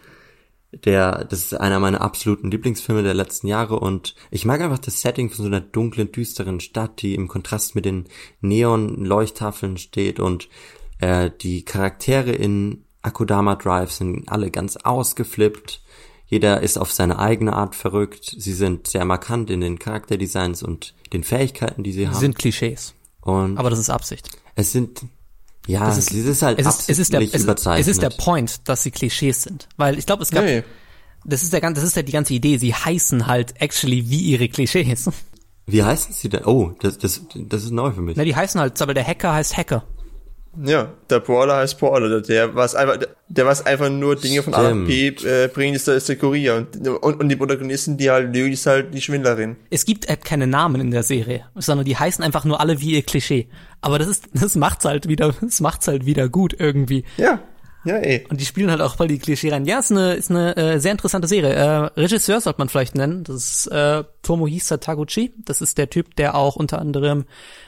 der, 0.72 1.24
das 1.24 1.40
ist 1.40 1.54
einer 1.54 1.78
meiner 1.78 2.00
absoluten 2.00 2.50
Lieblingsfilme 2.50 3.02
der 3.02 3.14
letzten 3.14 3.46
Jahre 3.46 3.78
und 3.78 4.14
ich 4.30 4.44
mag 4.44 4.60
einfach 4.60 4.78
das 4.78 5.00
Setting 5.00 5.30
von 5.30 5.44
so 5.44 5.46
einer 5.46 5.60
dunklen, 5.60 6.12
düsteren 6.12 6.60
Stadt, 6.60 7.02
die 7.02 7.14
im 7.14 7.28
Kontrast 7.28 7.74
mit 7.74 7.84
den 7.84 8.06
Neon-Leuchttafeln 8.40 9.78
steht 9.78 10.20
und 10.20 10.48
äh, 10.98 11.30
die 11.40 11.64
Charaktere 11.64 12.32
in 12.32 12.84
Akudama 13.02 13.54
Drive 13.54 13.92
sind 13.92 14.28
alle 14.28 14.50
ganz 14.50 14.76
ausgeflippt. 14.76 15.82
Jeder 16.26 16.60
ist 16.60 16.76
auf 16.76 16.92
seine 16.92 17.20
eigene 17.20 17.52
Art 17.52 17.76
verrückt. 17.76 18.34
Sie 18.36 18.52
sind 18.52 18.88
sehr 18.88 19.04
markant 19.04 19.48
in 19.48 19.60
den 19.60 19.78
Charakterdesigns 19.78 20.62
und 20.62 20.94
den 21.12 21.22
Fähigkeiten, 21.22 21.84
die 21.84 21.92
sie 21.92 22.08
haben. 22.08 22.18
Sind 22.18 22.36
Klischees. 22.36 22.94
und 23.20 23.58
Aber 23.58 23.70
das 23.70 23.78
ist 23.78 23.90
Absicht. 23.90 24.28
es 24.56 24.72
sind, 24.72 25.02
ja, 25.66 25.86
Das 25.86 25.98
es 25.98 26.08
ist- 26.08 26.14
es 26.16 26.26
ist 26.26 26.42
halt 26.42 26.58
Es 26.58 26.66
ist, 26.66 26.90
es 26.90 26.98
ist 26.98 27.12
der, 27.12 27.20
es, 27.22 27.32
ist- 27.34 27.44
überzeichnet. 27.44 27.80
es 27.82 27.88
ist 27.88 28.02
der 28.02 28.10
Point, 28.10 28.68
dass 28.68 28.82
sie 28.82 28.90
Klischees 28.90 29.42
sind. 29.42 29.68
Weil 29.76 29.98
ich 29.98 30.06
glaube, 30.06 30.22
es 30.22 30.30
gab, 30.30 30.44
Nee. 30.44 30.62
das 31.24 31.42
ist 31.42 31.52
der 31.52 31.60
ganze, 31.60 31.80
das 31.80 31.88
ist 31.90 31.96
ja 31.96 32.02
die 32.02 32.12
ganze 32.12 32.34
Idee. 32.34 32.56
Sie 32.58 32.74
heißen 32.74 33.26
halt 33.26 33.60
actually 33.60 34.08
wie 34.10 34.20
ihre 34.20 34.48
Klischees. 34.48 35.10
Wie 35.66 35.82
heißen 35.82 36.14
sie 36.14 36.28
denn? 36.28 36.44
Oh, 36.44 36.72
das, 36.80 36.96
das, 36.98 37.22
das 37.34 37.64
ist 37.64 37.72
neu 37.72 37.90
für 37.90 38.00
mich. 38.00 38.16
Na, 38.16 38.22
die 38.24 38.36
heißen 38.36 38.60
halt, 38.60 38.80
aber 38.80 38.94
der 38.94 39.04
Hacker 39.06 39.32
heißt 39.34 39.56
Hacker. 39.56 39.82
Ja, 40.64 40.92
der 41.10 41.20
Brawler 41.20 41.56
heißt 41.56 41.78
Brawler, 41.78 42.08
der- 42.08 42.20
der 42.22 42.54
was 42.54 42.74
einfach, 42.74 42.96
der, 42.96 43.08
der 43.28 43.46
was 43.46 43.66
einfach 43.66 43.90
nur 43.90 44.16
Dinge 44.16 44.42
von 44.42 44.54
A 44.54 44.72
nach 44.74 44.86
B 44.86 45.08
äh, 45.08 45.48
bringt, 45.48 45.76
ist 45.76 45.86
der, 45.88 45.96
ist 45.96 46.08
der 46.08 46.16
Kurier. 46.16 46.54
Und, 46.56 46.88
und, 46.88 47.20
und 47.20 47.28
die 47.28 47.36
Protagonisten, 47.36 47.96
die 47.96 48.10
halt 48.10 48.34
lügen, 48.34 48.52
ist 48.52 48.66
halt 48.66 48.94
die 48.94 49.00
Schwindlerin. 49.02 49.56
Es 49.70 49.84
gibt 49.84 50.08
halt 50.08 50.24
keine 50.24 50.46
Namen 50.46 50.80
in 50.80 50.90
der 50.90 51.02
Serie, 51.02 51.44
sondern 51.54 51.84
die 51.84 51.96
heißen 51.96 52.24
einfach 52.24 52.44
nur 52.44 52.60
alle 52.60 52.80
wie 52.80 52.92
ihr 52.92 53.02
Klischee. 53.02 53.48
Aber 53.80 53.98
das 53.98 54.08
ist, 54.08 54.24
das 54.34 54.54
macht's 54.56 54.84
halt 54.84 55.08
wieder, 55.08 55.34
das 55.40 55.60
macht's 55.60 55.88
halt 55.88 56.06
wieder 56.06 56.28
gut 56.28 56.54
irgendwie. 56.58 57.04
Ja, 57.18 57.40
ja, 57.84 57.98
eh. 58.02 58.24
Und 58.30 58.40
die 58.40 58.44
spielen 58.44 58.68
halt 58.70 58.80
auch 58.80 58.96
voll 58.96 59.06
die 59.06 59.18
Klischee 59.20 59.50
rein. 59.50 59.64
Ja, 59.64 59.78
ist 59.78 59.92
eine, 59.92 60.14
ist 60.14 60.28
eine 60.30 60.56
äh, 60.56 60.78
sehr 60.80 60.90
interessante 60.90 61.28
Serie. 61.28 61.52
Äh, 61.52 62.00
Regisseur 62.00 62.40
sollte 62.40 62.58
man 62.58 62.68
vielleicht 62.68 62.96
nennen. 62.96 63.22
Das 63.22 63.36
ist 63.36 63.66
äh, 63.68 64.02
Tomohisa 64.22 64.78
Taguchi. 64.78 65.32
Das 65.44 65.60
ist 65.60 65.78
der 65.78 65.88
Typ, 65.88 66.16
der 66.16 66.34
auch 66.34 66.56
unter 66.56 66.80
anderem 66.80 67.26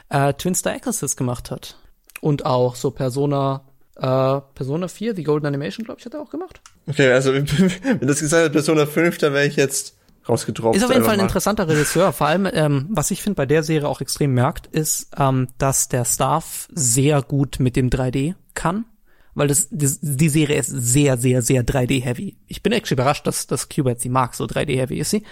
äh, 0.09 0.33
Twin 0.35 0.57
Star 0.57 0.75
Exorcist 0.75 1.17
gemacht 1.17 1.53
hat. 1.53 1.77
Und 2.21 2.47
auch 2.47 2.75
so 2.75 2.91
Persona, 2.91 3.65
äh, 3.97 4.41
Persona 4.55 4.89
4, 4.89 5.15
The 5.15 5.23
Golden 5.23 5.47
Animation, 5.47 5.85
glaube 5.85 6.01
ich, 6.01 6.07
hat 6.07 6.15
er 6.15 6.21
auch 6.21 6.31
gemacht. 6.31 6.61
Okay, 6.87 7.13
also 7.13 7.33
wenn 7.35 8.09
das 8.09 8.21
gesagt 8.21 8.45
hat, 8.45 8.53
Persona 8.53 8.87
5, 8.87 9.19
dann 9.19 9.33
wäre 9.33 9.47
ich 9.47 9.57
jetzt 9.57 9.97
rausgetropft. 10.29 10.77
Ist 10.77 10.85
auf 10.85 10.91
jeden 10.91 11.05
Fall 11.05 11.15
ein 11.15 11.19
mal. 11.19 11.25
interessanter 11.25 11.69
Regisseur. 11.69 12.13
Vor 12.13 12.27
allem, 12.27 12.49
ähm, 12.53 12.87
was 12.91 13.11
ich 13.11 13.23
finde 13.23 13.37
bei 13.37 13.47
der 13.47 13.63
Serie 13.63 13.89
auch 13.89 14.01
extrem 14.01 14.35
merkt, 14.35 14.67
ist, 14.67 15.11
ähm, 15.19 15.49
dass 15.59 15.89
der 15.89 16.05
Staff 16.05 16.69
sehr 16.73 17.23
gut 17.23 17.61
mit 17.61 17.77
dem 17.77 17.91
3D 17.91 18.35
kann. 18.55 18.85
Weil 19.35 19.49
das, 19.49 19.69
das, 19.71 20.01
die 20.01 20.29
Serie 20.29 20.59
ist 20.59 20.69
sehr, 20.69 21.17
sehr, 21.17 21.43
sehr 21.43 21.65
3D-heavy. 21.65 22.37
Ich 22.49 22.63
bin 22.63 22.73
echt 22.73 22.91
überrascht, 22.91 23.27
dass, 23.27 23.47
dass 23.47 23.69
Qbert 23.69 24.01
sie 24.01 24.09
mag, 24.09 24.35
so 24.35 24.45
3D-heavy 24.45 24.99
ist 24.99 25.11
sie. 25.11 25.23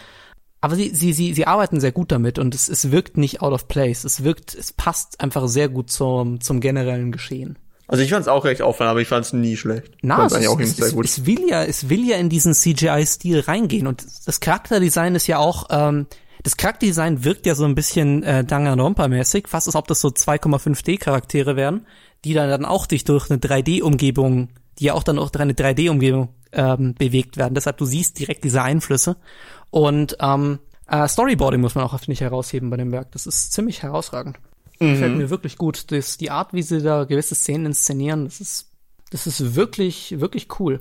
Aber 0.60 0.74
sie, 0.74 0.90
sie, 0.94 1.12
sie, 1.12 1.34
sie 1.34 1.46
arbeiten 1.46 1.80
sehr 1.80 1.92
gut 1.92 2.10
damit 2.10 2.38
und 2.38 2.54
es, 2.54 2.68
es 2.68 2.90
wirkt 2.90 3.16
nicht 3.16 3.42
out 3.42 3.52
of 3.52 3.68
place. 3.68 4.04
Es 4.04 4.24
wirkt, 4.24 4.54
es 4.54 4.72
passt 4.72 5.20
einfach 5.20 5.46
sehr 5.48 5.68
gut 5.68 5.90
zum, 5.90 6.40
zum 6.40 6.60
generellen 6.60 7.12
Geschehen. 7.12 7.58
Also 7.88 8.02
ich 8.02 8.10
fand's 8.10 8.26
auch 8.26 8.44
recht 8.44 8.62
auffallend, 8.62 8.90
aber 8.90 9.00
ich 9.00 9.08
fand's 9.08 9.32
nie 9.32 9.56
schlecht. 9.56 9.92
Na, 10.02 10.26
es, 10.26 10.34
auch 10.34 10.58
es, 10.58 10.76
sehr 10.76 10.86
es, 10.86 10.94
gut. 10.94 11.04
es 11.04 11.24
will 11.24 11.48
ja, 11.48 11.62
es 11.62 11.88
will 11.88 12.06
ja 12.08 12.16
in 12.16 12.28
diesen 12.28 12.52
CGI-Stil 12.52 13.40
reingehen 13.40 13.86
und 13.86 14.04
das 14.26 14.40
Charakterdesign 14.40 15.14
ist 15.14 15.28
ja 15.28 15.38
auch, 15.38 15.66
ähm, 15.70 16.06
das 16.42 16.56
Charakterdesign 16.56 17.22
wirkt 17.22 17.46
ja 17.46 17.54
so 17.54 17.64
ein 17.64 17.74
bisschen 17.74 18.22
äh, 18.24 18.44
Danganronpa-mäßig, 18.44 19.46
fast 19.46 19.68
als 19.68 19.76
ob 19.76 19.86
das 19.86 20.00
so 20.00 20.08
2,5D-Charaktere 20.08 21.54
wären, 21.54 21.86
die 22.24 22.34
dann, 22.34 22.48
dann 22.50 22.64
auch 22.64 22.86
durch, 22.86 23.04
durch 23.04 23.30
eine 23.30 23.38
3D-Umgebung, 23.38 24.48
die 24.78 24.86
ja 24.86 24.94
auch 24.94 25.04
dann 25.04 25.18
auch 25.18 25.30
durch 25.30 25.42
eine 25.42 25.52
3D-Umgebung 25.52 26.30
ähm, 26.56 26.94
bewegt 26.94 27.36
werden. 27.36 27.54
Deshalb, 27.54 27.76
du 27.76 27.84
siehst 27.84 28.18
direkt 28.18 28.42
diese 28.42 28.62
Einflüsse. 28.62 29.16
Und 29.70 30.16
ähm, 30.20 30.58
äh, 30.88 31.06
Storyboarding 31.06 31.60
muss 31.60 31.74
man 31.74 31.84
auch, 31.84 31.96
finde 31.98 32.12
ich, 32.12 32.20
herausheben 32.20 32.70
bei 32.70 32.76
dem 32.76 32.90
Werk. 32.90 33.12
Das 33.12 33.26
ist 33.26 33.52
ziemlich 33.52 33.82
herausragend. 33.82 34.38
Gefällt 34.78 35.16
mir 35.16 35.30
wirklich 35.30 35.56
gut. 35.56 35.90
Das, 35.90 36.18
die 36.18 36.30
Art, 36.30 36.52
wie 36.52 36.62
sie 36.62 36.82
da 36.82 37.04
gewisse 37.04 37.34
Szenen 37.34 37.66
inszenieren, 37.66 38.24
das 38.26 38.40
ist, 38.40 38.72
das 39.10 39.26
ist 39.26 39.54
wirklich, 39.54 40.20
wirklich 40.20 40.48
cool. 40.60 40.80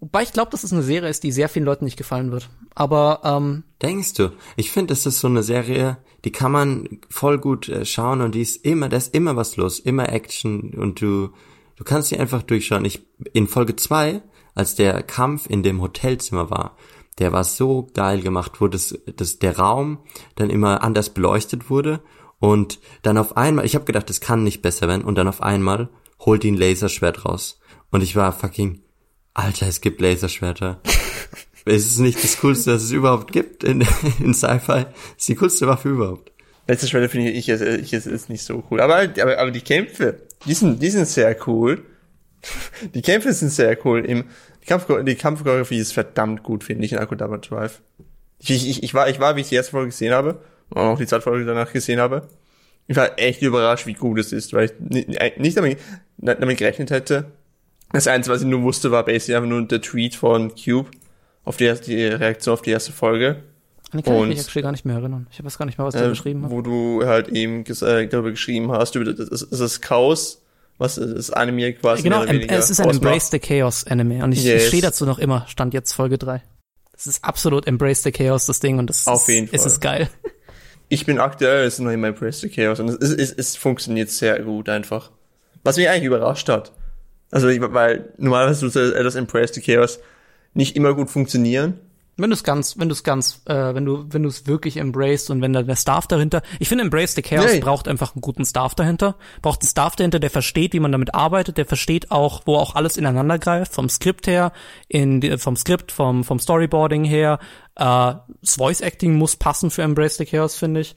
Wobei 0.00 0.22
ich 0.22 0.32
glaube, 0.32 0.50
dass 0.50 0.64
es 0.64 0.72
eine 0.72 0.82
Serie 0.82 1.10
ist, 1.10 1.24
die 1.24 1.32
sehr 1.32 1.48
vielen 1.48 1.64
Leuten 1.64 1.84
nicht 1.84 1.96
gefallen 1.98 2.30
wird. 2.30 2.48
Aber 2.74 3.20
ähm, 3.24 3.64
Denkst 3.82 4.14
du? 4.14 4.30
Ich 4.56 4.70
finde, 4.70 4.92
das 4.92 5.04
ist 5.04 5.20
so 5.20 5.28
eine 5.28 5.42
Serie, 5.42 5.98
die 6.24 6.32
kann 6.32 6.52
man 6.52 7.00
voll 7.10 7.38
gut 7.38 7.68
äh, 7.68 7.84
schauen 7.84 8.20
und 8.20 8.34
die 8.34 8.42
ist 8.42 8.64
immer, 8.64 8.88
da 8.88 8.96
ist 8.96 9.14
immer 9.14 9.36
was 9.36 9.56
los, 9.56 9.80
immer 9.80 10.08
Action 10.10 10.72
und 10.74 11.00
du, 11.00 11.30
du 11.76 11.84
kannst 11.84 12.10
die 12.10 12.18
einfach 12.18 12.42
durchschauen. 12.42 12.84
Ich, 12.84 13.06
in 13.32 13.48
Folge 13.48 13.76
zwei, 13.76 14.22
als 14.58 14.74
der 14.74 15.02
Kampf 15.02 15.46
in 15.48 15.62
dem 15.62 15.80
Hotelzimmer 15.80 16.50
war, 16.50 16.76
der 17.18 17.32
war 17.32 17.44
so 17.44 17.88
geil 17.94 18.20
gemacht, 18.20 18.60
wo 18.60 18.68
das, 18.68 18.98
das, 19.16 19.38
der 19.38 19.58
Raum 19.58 19.98
dann 20.36 20.50
immer 20.50 20.82
anders 20.82 21.10
beleuchtet 21.10 21.70
wurde 21.70 22.00
und 22.38 22.78
dann 23.02 23.18
auf 23.18 23.36
einmal, 23.36 23.64
ich 23.64 23.74
habe 23.74 23.84
gedacht, 23.84 24.08
das 24.08 24.20
kann 24.20 24.44
nicht 24.44 24.62
besser 24.62 24.88
werden 24.88 25.04
und 25.04 25.16
dann 25.16 25.28
auf 25.28 25.42
einmal 25.42 25.88
holt 26.20 26.44
ein 26.44 26.56
Laserschwert 26.56 27.24
raus 27.24 27.60
und 27.90 28.02
ich 28.02 28.16
war 28.16 28.32
fucking, 28.32 28.82
Alter, 29.34 29.66
es 29.66 29.80
gibt 29.80 30.00
Laserschwerter. 30.00 30.80
Es 31.70 31.84
ist 31.84 31.98
nicht 31.98 32.24
das 32.24 32.40
Coolste, 32.40 32.70
das 32.70 32.84
es 32.84 32.92
überhaupt 32.92 33.30
gibt 33.30 33.62
in, 33.62 33.86
in 34.24 34.32
Sci-Fi. 34.32 34.86
Es 34.86 35.18
ist 35.18 35.28
die 35.28 35.34
coolste 35.34 35.66
Waffe 35.66 35.90
überhaupt. 35.90 36.32
Schwelle 36.88 37.10
finde 37.10 37.30
ich, 37.30 37.46
ich, 37.46 37.60
ich 37.60 37.92
ist, 37.92 38.06
ist 38.06 38.30
nicht 38.30 38.42
so 38.42 38.64
cool. 38.70 38.80
Aber, 38.80 39.00
aber, 39.00 39.38
aber 39.38 39.50
die 39.50 39.60
Kämpfe, 39.60 40.22
die 40.46 40.54
sind, 40.54 40.80
die 40.80 40.88
sind 40.88 41.06
sehr 41.06 41.36
cool. 41.46 41.84
Die 42.94 43.02
Kämpfe 43.02 43.32
sind 43.32 43.50
sehr 43.50 43.76
cool. 43.84 44.04
Im, 44.04 44.24
Kampf, 44.68 44.86
die 45.04 45.14
Kampfchoreografie 45.16 45.78
ist 45.78 45.92
verdammt 45.92 46.42
gut, 46.42 46.62
finde 46.64 46.84
ich, 46.84 46.92
in 46.92 46.98
Akudama 46.98 47.38
Drive. 47.38 47.80
Ich, 48.38 48.50
ich, 48.50 48.82
ich, 48.82 48.94
war, 48.94 49.08
ich 49.08 49.18
war, 49.18 49.34
wie 49.36 49.40
ich 49.40 49.48
die 49.48 49.56
erste 49.56 49.72
Folge 49.72 49.88
gesehen 49.88 50.12
habe, 50.12 50.40
und 50.70 50.78
auch 50.78 50.98
die 50.98 51.06
zweite 51.06 51.22
Folge 51.22 51.44
danach 51.44 51.72
gesehen 51.72 51.98
habe, 52.00 52.28
ich 52.86 52.96
war 52.96 53.18
echt 53.18 53.42
überrascht, 53.42 53.86
wie 53.86 53.94
gut 53.94 54.18
es 54.18 54.32
ist, 54.32 54.52
weil 54.52 54.66
ich 54.66 55.06
nicht, 55.08 55.38
nicht 55.38 55.56
damit, 55.56 55.78
damit 56.18 56.56
gerechnet 56.58 56.90
hätte. 56.90 57.26
Das 57.92 58.06
Einzige, 58.06 58.34
was 58.34 58.42
ich 58.42 58.48
nur 58.48 58.62
wusste, 58.62 58.90
war 58.90 59.04
basically 59.04 59.36
einfach 59.36 59.48
nur 59.48 59.66
der 59.66 59.80
Tweet 59.80 60.14
von 60.14 60.54
Cube 60.54 60.90
auf 61.44 61.56
die, 61.56 61.64
erste, 61.64 61.86
die 61.86 62.04
Reaktion 62.04 62.52
auf 62.54 62.62
die 62.62 62.70
erste 62.70 62.92
Folge. 62.92 63.42
an 63.90 63.98
die 63.98 64.02
kann 64.02 64.14
ich 64.14 64.20
Und- 64.20 64.54
mich 64.54 64.62
gar 64.62 64.72
nicht 64.72 64.84
mehr 64.84 64.96
erinnern. 64.96 65.26
Ich 65.30 65.42
weiß 65.42 65.56
gar 65.58 65.66
nicht 65.66 65.78
mehr, 65.78 65.86
was 65.86 65.94
der 65.94 66.04
äh, 66.06 66.08
geschrieben 66.10 66.44
hat. 66.44 66.50
wo 66.50 66.60
du 66.62 67.04
halt 67.06 67.28
eben 67.28 67.64
äh, 67.64 68.06
darüber 68.08 68.30
geschrieben 68.30 68.70
hast, 68.72 68.94
über 68.94 69.12
das, 69.12 69.28
das, 69.28 69.48
das 69.48 69.80
Chaos, 69.80 70.42
was 70.78 70.94
das 70.96 71.30
Anime 71.30 71.72
quasi 71.74 72.02
Genau, 72.02 72.22
es 72.24 72.70
ist 72.70 72.80
ein 72.80 72.86
ausmacht. 72.86 73.04
Embrace 73.04 73.30
the 73.30 73.38
Chaos 73.38 73.86
Anime 73.86 74.22
und 74.24 74.32
ich, 74.32 74.44
Yes. 74.44 74.62
ich 74.62 74.68
stehe 74.68 74.82
dazu 74.82 75.04
noch 75.06 75.18
immer, 75.18 75.44
stand 75.48 75.74
jetzt 75.74 75.92
Folge 75.92 76.18
3. 76.18 76.42
Das 76.92 77.06
ist 77.06 77.22
absolut 77.24 77.66
Embrace 77.66 78.02
the 78.02 78.12
Chaos, 78.12 78.46
das 78.46 78.60
Ding, 78.60 78.78
und 78.78 78.88
das 78.90 79.06
Auf 79.06 79.22
ist, 79.28 79.34
jeden 79.34 79.48
es 79.52 79.62
Fall. 79.62 79.70
ist 79.72 79.80
geil. 79.80 80.10
Ich 80.88 81.04
bin 81.04 81.18
aktuell 81.18 81.66
ist 81.66 81.78
noch 81.80 81.90
in 81.90 82.00
meinem 82.00 82.14
Press 82.14 82.40
the 82.40 82.48
Chaos 82.48 82.80
und 82.80 82.88
es, 82.88 82.96
es, 82.96 83.10
es, 83.12 83.32
es 83.32 83.56
funktioniert 83.56 84.08
sehr 84.10 84.40
gut 84.42 84.68
einfach. 84.68 85.10
Was 85.62 85.76
mich 85.76 85.88
eigentlich 85.88 86.04
überrascht 86.04 86.48
hat. 86.48 86.72
Also, 87.30 87.48
ich, 87.48 87.60
weil 87.60 88.12
normalerweise 88.16 88.60
tut 88.70 88.76
etwas 88.76 89.14
im 89.14 89.26
Press 89.26 89.52
the 89.54 89.60
Chaos 89.60 89.98
nicht 90.54 90.76
immer 90.76 90.94
gut 90.94 91.10
funktionieren. 91.10 91.78
Wenn 92.20 92.30
du 92.30 92.34
es 92.34 92.42
ganz, 92.42 92.76
wenn 92.78 92.88
du 92.88 92.94
es 92.94 93.04
ganz, 93.04 93.42
äh, 93.46 93.74
wenn 93.74 93.84
du, 93.84 94.04
wenn 94.10 94.24
du 94.24 94.28
es 94.28 94.48
wirklich 94.48 94.76
embraced 94.76 95.30
und 95.30 95.40
wenn 95.40 95.52
da 95.52 95.62
der 95.62 95.76
Staff 95.76 96.08
dahinter, 96.08 96.42
ich 96.58 96.68
finde 96.68 96.82
Embrace 96.82 97.14
the 97.14 97.22
Chaos 97.22 97.52
Nee. 97.52 97.60
braucht 97.60 97.86
einfach 97.86 98.14
einen 98.14 98.22
guten 98.22 98.44
Staff 98.44 98.74
dahinter, 98.74 99.14
braucht 99.40 99.62
einen 99.62 99.68
Staff 99.68 99.94
dahinter, 99.94 100.18
der 100.18 100.30
versteht, 100.30 100.72
wie 100.72 100.80
man 100.80 100.90
damit 100.90 101.14
arbeitet, 101.14 101.58
der 101.58 101.64
versteht 101.64 102.10
auch, 102.10 102.42
wo 102.44 102.56
auch 102.56 102.74
alles 102.74 102.96
ineinander 102.96 103.38
greift, 103.38 103.72
vom 103.72 103.88
Skript 103.88 104.26
her, 104.26 104.52
in, 104.88 105.38
vom 105.38 105.54
Skript, 105.54 105.92
vom, 105.92 106.24
vom 106.24 106.40
Storyboarding 106.40 107.04
her, 107.04 107.38
äh, 107.76 107.84
das 107.84 108.56
Voice 108.56 108.80
Acting 108.80 109.14
muss 109.14 109.36
passen 109.36 109.70
für 109.70 109.82
Embrace 109.82 110.16
the 110.16 110.26
Chaos, 110.26 110.56
finde 110.56 110.80
ich, 110.80 110.96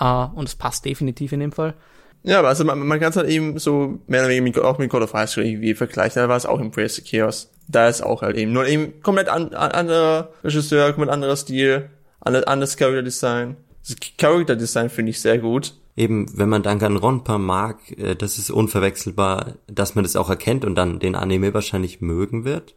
äh, 0.00 0.04
und 0.04 0.48
es 0.48 0.54
passt 0.54 0.86
definitiv 0.86 1.32
in 1.32 1.40
dem 1.40 1.52
Fall. 1.52 1.74
Ja, 2.22 2.38
aber 2.38 2.48
also 2.48 2.64
man, 2.64 2.78
man 2.78 2.98
kann 2.98 3.10
es 3.10 3.16
halt 3.16 3.28
eben 3.28 3.58
so 3.58 4.00
mehr 4.06 4.20
oder 4.20 4.30
weniger 4.30 4.44
mit, 4.44 4.58
auch 4.58 4.78
mit 4.78 4.90
God 4.90 5.02
of 5.02 5.12
High 5.12 5.28
School 5.28 5.44
irgendwie 5.44 5.74
vergleichen. 5.74 6.22
Da 6.22 6.28
war 6.28 6.36
es 6.36 6.46
auch 6.46 6.60
Press 6.70 6.94
the 6.96 7.02
Chaos. 7.02 7.51
Da 7.68 7.88
ist 7.88 8.02
auch 8.02 8.22
halt 8.22 8.36
eben 8.36 8.52
nur 8.52 8.66
eben 8.66 9.00
komplett 9.02 9.28
an, 9.28 9.54
an, 9.54 9.70
anderer 9.72 10.32
Regisseur, 10.44 10.92
komplett 10.92 11.12
anderer 11.12 11.36
Stil, 11.36 11.90
ander- 12.20 12.46
anderes 12.48 12.76
Character 12.76 13.02
Design. 13.02 13.56
Das 13.86 13.96
Character 14.18 14.56
Design 14.56 14.90
finde 14.90 15.10
ich 15.10 15.20
sehr 15.20 15.38
gut. 15.38 15.74
Eben, 15.96 16.26
wenn 16.38 16.48
man 16.48 16.62
Danganronpa 16.62 17.38
mag, 17.38 17.78
äh, 17.98 18.14
das 18.14 18.38
ist 18.38 18.50
unverwechselbar, 18.50 19.56
dass 19.66 19.94
man 19.94 20.04
das 20.04 20.16
auch 20.16 20.30
erkennt 20.30 20.64
und 20.64 20.74
dann 20.74 20.98
den 20.98 21.14
Anime 21.14 21.52
wahrscheinlich 21.52 22.00
mögen 22.00 22.44
wird. 22.44 22.74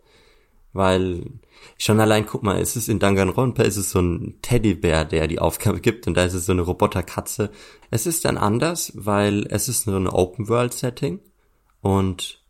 Weil 0.74 1.26
schon 1.78 2.02
allein, 2.02 2.26
guck 2.26 2.44
mal, 2.44 2.60
es 2.60 2.76
ist 2.76 2.90
in 2.90 3.00
Danganronpa 3.00 3.64
ist 3.64 3.78
es 3.78 3.92
so 3.92 4.02
ein 4.02 4.40
Teddybär, 4.42 5.06
der 5.06 5.28
die 5.28 5.40
Aufgabe 5.40 5.80
gibt 5.80 6.06
und 6.08 6.16
da 6.18 6.26
ist 6.26 6.34
es 6.34 6.46
so 6.46 6.52
eine 6.52 6.64
Roboterkatze. 6.64 7.50
Es 7.90 8.06
ist 8.06 8.26
dann 8.26 8.38
anders, 8.38 8.92
weil 8.96 9.48
es 9.50 9.70
ist 9.70 9.88
nur 9.88 9.98
ein 9.98 10.10
Open-World-Setting 10.10 11.22
und 11.82 12.44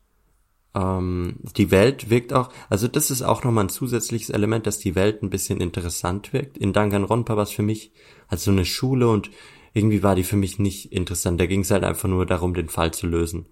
ähm, 0.75 1.37
die 1.55 1.71
Welt 1.71 2.09
wirkt 2.09 2.33
auch, 2.33 2.49
also 2.69 2.87
das 2.87 3.09
ist 3.09 3.21
auch 3.21 3.43
nochmal 3.43 3.65
ein 3.65 3.69
zusätzliches 3.69 4.29
Element, 4.29 4.67
dass 4.67 4.77
die 4.77 4.95
Welt 4.95 5.23
ein 5.23 5.29
bisschen 5.29 5.61
interessant 5.61 6.33
wirkt. 6.33 6.57
In 6.57 6.73
Danganronpa 6.73 7.35
war 7.35 7.43
es 7.43 7.51
für 7.51 7.63
mich 7.63 7.91
halt 8.29 8.41
so 8.41 8.51
eine 8.51 8.65
Schule 8.65 9.07
und 9.07 9.31
irgendwie 9.73 10.03
war 10.03 10.15
die 10.15 10.23
für 10.23 10.37
mich 10.37 10.59
nicht 10.59 10.91
interessant. 10.91 11.39
Da 11.39 11.45
ging 11.45 11.61
es 11.61 11.71
halt 11.71 11.83
einfach 11.83 12.09
nur 12.09 12.25
darum, 12.25 12.53
den 12.53 12.69
Fall 12.69 12.91
zu 12.91 13.07
lösen. 13.07 13.45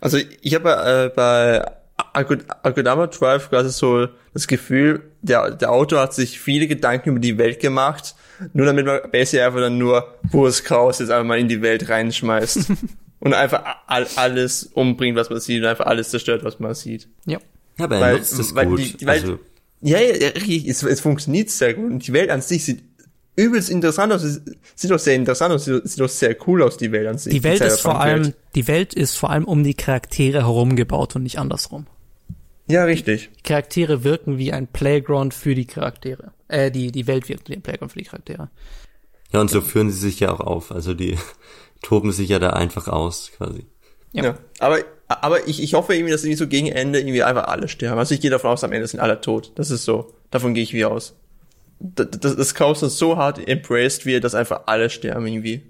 Also 0.00 0.18
ich 0.40 0.54
habe 0.54 0.70
äh, 0.70 1.14
bei 1.14 1.64
Akudama 2.12 3.06
Drive 3.06 3.50
quasi 3.50 3.70
so 3.70 4.08
das 4.32 4.46
Gefühl, 4.48 5.02
der, 5.22 5.52
der 5.52 5.70
Autor 5.70 6.00
hat 6.00 6.14
sich 6.14 6.40
viele 6.40 6.66
Gedanken 6.66 7.10
über 7.10 7.20
die 7.20 7.38
Welt 7.38 7.60
gemacht, 7.60 8.14
nur 8.52 8.66
damit 8.66 8.86
man 8.86 9.00
basically 9.12 9.44
einfach 9.44 9.60
dann 9.60 9.78
nur 9.78 10.14
pures 10.30 10.64
Chaos 10.64 10.98
jetzt 10.98 11.10
einfach 11.10 11.26
mal 11.26 11.38
in 11.38 11.48
die 11.48 11.62
Welt 11.62 11.88
reinschmeißt 11.88 12.72
und 13.24 13.34
einfach 13.34 13.64
all, 13.88 14.06
alles 14.16 14.64
umbringt, 14.74 15.16
was 15.16 15.28
man 15.30 15.40
sieht 15.40 15.60
und 15.62 15.68
einfach 15.68 15.86
alles 15.86 16.10
zerstört, 16.10 16.44
was 16.44 16.60
man 16.60 16.74
sieht. 16.74 17.08
Ja. 17.26 17.38
Ja, 17.78 17.86
aber 17.86 17.96
er 17.96 18.00
Weil- 18.02 18.16
nutzt 18.18 18.38
es 18.38 18.54
weil 18.54 18.66
gut. 18.66 18.78
die- 19.00 19.06
Welt- 19.06 19.22
also, 19.24 19.38
Ja, 19.80 19.98
ja, 19.98 20.14
ja, 20.16 20.28
richtig, 20.28 20.68
es, 20.68 20.82
es 20.84 21.00
funktioniert 21.00 21.50
sehr 21.50 21.74
gut. 21.74 21.90
Und 21.90 22.06
die 22.06 22.12
Welt 22.12 22.30
an 22.30 22.40
sich 22.40 22.64
sieht 22.64 22.84
übelst 23.36 23.68
interessant 23.68 24.12
aus. 24.12 24.22
Sieht 24.76 24.90
doch 24.90 24.98
sehr 25.00 25.16
interessant 25.16 25.52
aus, 25.52 25.64
sieht, 25.64 25.98
doch 26.00 26.08
sehr 26.08 26.36
cool 26.46 26.62
aus, 26.62 26.76
die 26.76 26.92
Welt 26.92 27.06
an 27.08 27.18
sich. 27.18 27.32
Die 27.34 27.42
Welt 27.42 27.60
ist 27.60 27.80
vor 27.80 28.00
allem, 28.00 28.32
die 28.54 28.68
Welt 28.68 28.94
ist 28.94 29.16
vor 29.16 29.30
allem 29.30 29.44
um 29.44 29.64
die 29.64 29.74
Charaktere 29.74 30.42
herum 30.42 30.76
gebaut 30.76 31.16
und 31.16 31.24
nicht 31.24 31.38
andersrum. 31.40 31.86
Ja, 32.68 32.84
richtig. 32.84 33.28
Die 33.38 33.42
Charaktere 33.42 34.04
wirken 34.04 34.38
wie 34.38 34.52
ein 34.52 34.68
Playground 34.68 35.34
für 35.34 35.54
die 35.54 35.66
Charaktere. 35.66 36.32
Äh, 36.48 36.70
die, 36.70 36.92
die 36.92 37.06
Welt 37.06 37.28
wirkt 37.28 37.48
wie 37.50 37.54
ein 37.54 37.62
Playground 37.62 37.92
für 37.92 37.98
die 37.98 38.04
Charaktere. 38.06 38.48
ja, 39.32 39.40
und 39.40 39.50
so 39.50 39.60
führen 39.60 39.90
sie 39.90 39.98
sich 39.98 40.20
ja 40.20 40.30
auch 40.32 40.40
auf. 40.40 40.70
Also 40.72 40.94
die 40.94 41.18
toben 41.84 42.10
sich 42.10 42.30
ja 42.30 42.38
da 42.38 42.50
einfach 42.50 42.88
aus, 42.88 43.30
quasi. 43.36 43.66
Ja. 44.12 44.24
Ja. 44.24 44.38
Aber, 44.58 44.78
aber 45.08 45.46
ich, 45.46 45.62
ich 45.62 45.74
hoffe 45.74 45.94
irgendwie, 45.94 46.12
dass 46.12 46.24
irgendwie 46.24 46.38
so 46.38 46.48
gegen 46.48 46.68
Ende 46.68 47.00
irgendwie 47.00 47.22
einfach 47.22 47.48
alle 47.48 47.68
sterben. 47.68 47.98
Also 47.98 48.14
ich 48.14 48.20
gehe 48.20 48.30
davon 48.30 48.50
aus, 48.50 48.64
am 48.64 48.72
Ende 48.72 48.86
sind 48.86 49.00
alle 49.00 49.20
tot. 49.20 49.52
Das 49.56 49.70
ist 49.70 49.84
so. 49.84 50.14
Davon 50.30 50.54
gehe 50.54 50.62
ich 50.62 50.72
wie 50.72 50.84
aus. 50.84 51.16
Das, 51.78 52.08
das, 52.10 52.36
das 52.36 52.54
Chaos 52.54 52.82
ist 52.82 52.98
so 52.98 53.16
hart 53.16 53.46
embraced 53.46 54.06
wird, 54.06 54.24
dass 54.24 54.34
einfach 54.34 54.62
alle 54.66 54.88
sterben 54.90 55.26
irgendwie. 55.26 55.62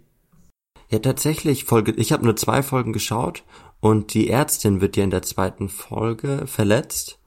Ja, 0.91 0.99
tatsächlich, 0.99 1.65
Folge, 1.65 1.93
ich 1.97 2.13
habe 2.13 2.25
nur 2.25 2.37
zwei 2.37 2.63
Folgen 2.63 2.93
geschaut 2.93 3.43
und 3.81 4.15
die 4.15 4.31
Ärztin 4.31 4.81
wird 4.81 4.97
ja 4.97 5.05
in 5.05 5.11
der 5.11 5.23
zweiten 5.23 5.69
Folge 5.69 6.47
verletzt. 6.47 7.19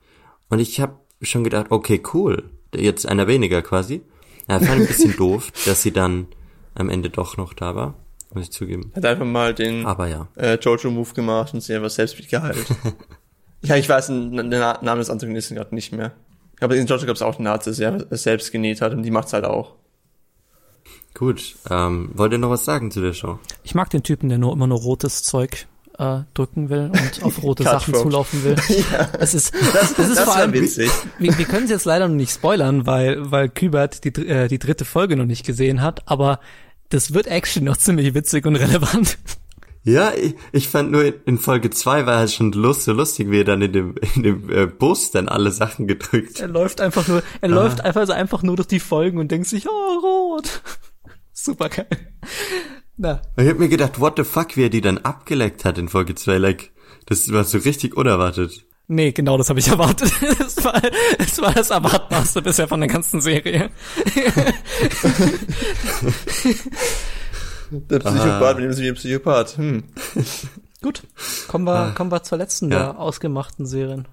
Und 0.49 0.59
ich 0.59 0.79
habe 0.79 0.99
schon 1.21 1.43
gedacht, 1.43 1.67
okay, 1.71 2.01
cool, 2.13 2.51
jetzt 2.73 3.05
einer 3.07 3.27
weniger 3.27 3.61
quasi. 3.61 4.03
Ja, 4.47 4.59
fand 4.59 4.81
ich 4.81 4.81
ein 4.81 4.87
bisschen 4.87 5.15
doof, 5.17 5.51
dass 5.65 5.81
sie 5.81 5.91
dann 5.91 6.27
am 6.75 6.89
Ende 6.89 7.09
doch 7.09 7.37
noch 7.37 7.53
da 7.53 7.75
war, 7.75 7.95
muss 8.33 8.43
ich 8.45 8.51
zugeben. 8.51 8.91
Hat 8.95 9.05
einfach 9.05 9.25
mal 9.25 9.53
den 9.53 9.85
Aber 9.85 10.07
ja. 10.07 10.27
äh, 10.35 10.55
Jojo-Move 10.55 11.13
gemacht 11.13 11.53
und 11.53 11.61
sich 11.61 11.75
einfach 11.75 11.89
selbst 11.89 12.17
geheilt. 12.29 12.65
ja, 13.61 13.75
ich 13.75 13.87
weiß 13.87 14.07
den, 14.07 14.31
Na- 14.49 14.79
Namen 14.81 14.99
des 14.99 15.09
Antagonisten 15.09 15.55
gerade 15.55 15.73
nicht 15.73 15.91
mehr. 15.93 16.11
Aber 16.59 16.75
in 16.75 16.87
Jojo 16.87 17.05
gab 17.05 17.15
es 17.15 17.21
auch 17.21 17.37
einen 17.37 17.47
Arzt, 17.47 17.67
der 17.67 17.73
sich 17.73 18.21
selbst 18.21 18.51
genäht 18.51 18.81
hat 18.81 18.93
und 18.93 19.03
die 19.03 19.11
macht's 19.11 19.33
halt 19.33 19.45
auch. 19.45 19.75
Gut, 21.13 21.55
ähm, 21.69 22.11
wollt 22.13 22.31
ihr 22.31 22.37
noch 22.37 22.49
was 22.51 22.65
sagen 22.65 22.91
zu 22.91 23.01
der 23.01 23.13
Show? 23.13 23.39
Ich 23.63 23.73
mag 23.73 23.89
den 23.89 24.03
Typen, 24.03 24.29
der 24.29 24.37
nur 24.37 24.53
immer 24.53 24.67
nur 24.67 24.79
rotes 24.79 25.23
Zeug 25.23 25.67
äh, 25.97 26.19
drücken 26.35 26.69
will 26.69 26.91
und 26.93 27.23
auf 27.23 27.41
rote 27.43 27.63
Sachen 27.63 27.95
zulaufen 27.95 28.43
will. 28.43 28.55
ja, 28.91 29.09
Es 29.19 29.33
ist, 29.33 29.51
das, 29.73 29.91
ist 29.91 29.97
das 30.15 30.19
vor 30.19 30.35
allem 30.35 30.53
witzig. 30.53 30.91
Wir, 31.17 31.35
wir 31.35 31.45
können 31.45 31.65
es 31.65 31.71
jetzt 31.71 31.85
leider 31.85 32.07
noch 32.07 32.15
nicht 32.15 32.31
spoilern, 32.31 32.85
weil, 32.85 33.31
weil 33.31 33.49
Kübert 33.49 34.03
die, 34.03 34.09
äh, 34.27 34.47
die 34.47 34.59
dritte 34.59 34.85
Folge 34.85 35.15
noch 35.15 35.25
nicht 35.25 35.43
gesehen 35.45 35.81
hat, 35.81 36.03
aber 36.05 36.39
das 36.89 37.13
wird 37.13 37.27
actually 37.27 37.65
noch 37.65 37.77
ziemlich 37.77 38.13
witzig 38.13 38.45
und 38.45 38.55
relevant. 38.55 39.17
Ja, 39.83 40.13
ich, 40.13 40.35
ich 40.51 40.67
fand 40.67 40.91
nur 40.91 41.05
in, 41.05 41.13
in 41.25 41.37
Folge 41.37 41.69
zwei 41.69 42.05
war 42.05 42.17
halt 42.17 42.31
schon 42.31 42.51
lust, 42.51 42.83
so 42.83 42.91
lustig, 42.91 43.31
wie 43.31 43.39
er 43.39 43.45
dann 43.45 43.61
in 43.61 43.71
dem, 43.71 43.95
in 44.15 44.23
dem 44.23 44.49
äh, 44.49 44.65
Bus 44.67 45.11
dann 45.11 45.29
alle 45.29 45.51
Sachen 45.51 45.87
gedrückt. 45.87 46.41
Er 46.41 46.49
läuft 46.49 46.81
einfach 46.81 47.07
nur, 47.07 47.23
er 47.39 47.47
läuft 47.47 47.79
einfach, 47.85 48.05
so 48.05 48.11
einfach 48.11 48.43
nur 48.43 48.57
durch 48.57 48.67
die 48.67 48.81
Folgen 48.81 49.17
und 49.17 49.31
denkt 49.31 49.47
sich, 49.47 49.65
oh, 49.69 49.99
rot. 49.99 50.61
Super 51.31 51.69
geil. 51.69 51.87
Na, 52.97 53.21
ich 53.37 53.47
hab 53.47 53.59
mir 53.59 53.69
gedacht, 53.69 54.01
what 54.01 54.17
the 54.17 54.25
fuck, 54.25 54.57
wie 54.57 54.63
er 54.63 54.69
die 54.69 54.81
dann 54.81 54.97
abgeleckt 54.97 55.63
hat 55.63 55.77
in 55.77 55.87
Folge 55.87 56.15
zwei, 56.15 56.37
like, 56.37 56.71
das 57.05 57.31
war 57.31 57.45
so 57.45 57.59
richtig 57.59 57.95
unerwartet. 57.95 58.66
Nee, 58.87 59.11
genau 59.11 59.37
das 59.37 59.49
habe 59.49 59.59
ich 59.59 59.67
erwartet. 59.69 60.11
Das 60.39 60.63
war, 60.63 60.81
das 61.17 61.41
war 61.41 61.53
das 61.53 61.69
Erwartbarste 61.69 62.41
bisher 62.41 62.67
von 62.67 62.79
der 62.79 62.89
ganzen 62.89 63.21
Serie. 63.21 63.69
Der 67.69 67.99
Psychopath 67.99 68.59
mit 68.59 68.65
dem 68.71 68.75
dem 68.75 68.95
Psychopath. 68.95 69.57
Hm. 69.57 69.83
Gut, 70.81 71.03
kommen 71.47 71.65
wir, 71.65 71.93
kommen 71.95 72.11
wir 72.11 72.23
zur 72.23 72.37
letzten 72.37 72.71
Ja. 72.71 72.77
der 72.79 72.99
ausgemachten 72.99 73.65
Serien. 73.65 74.07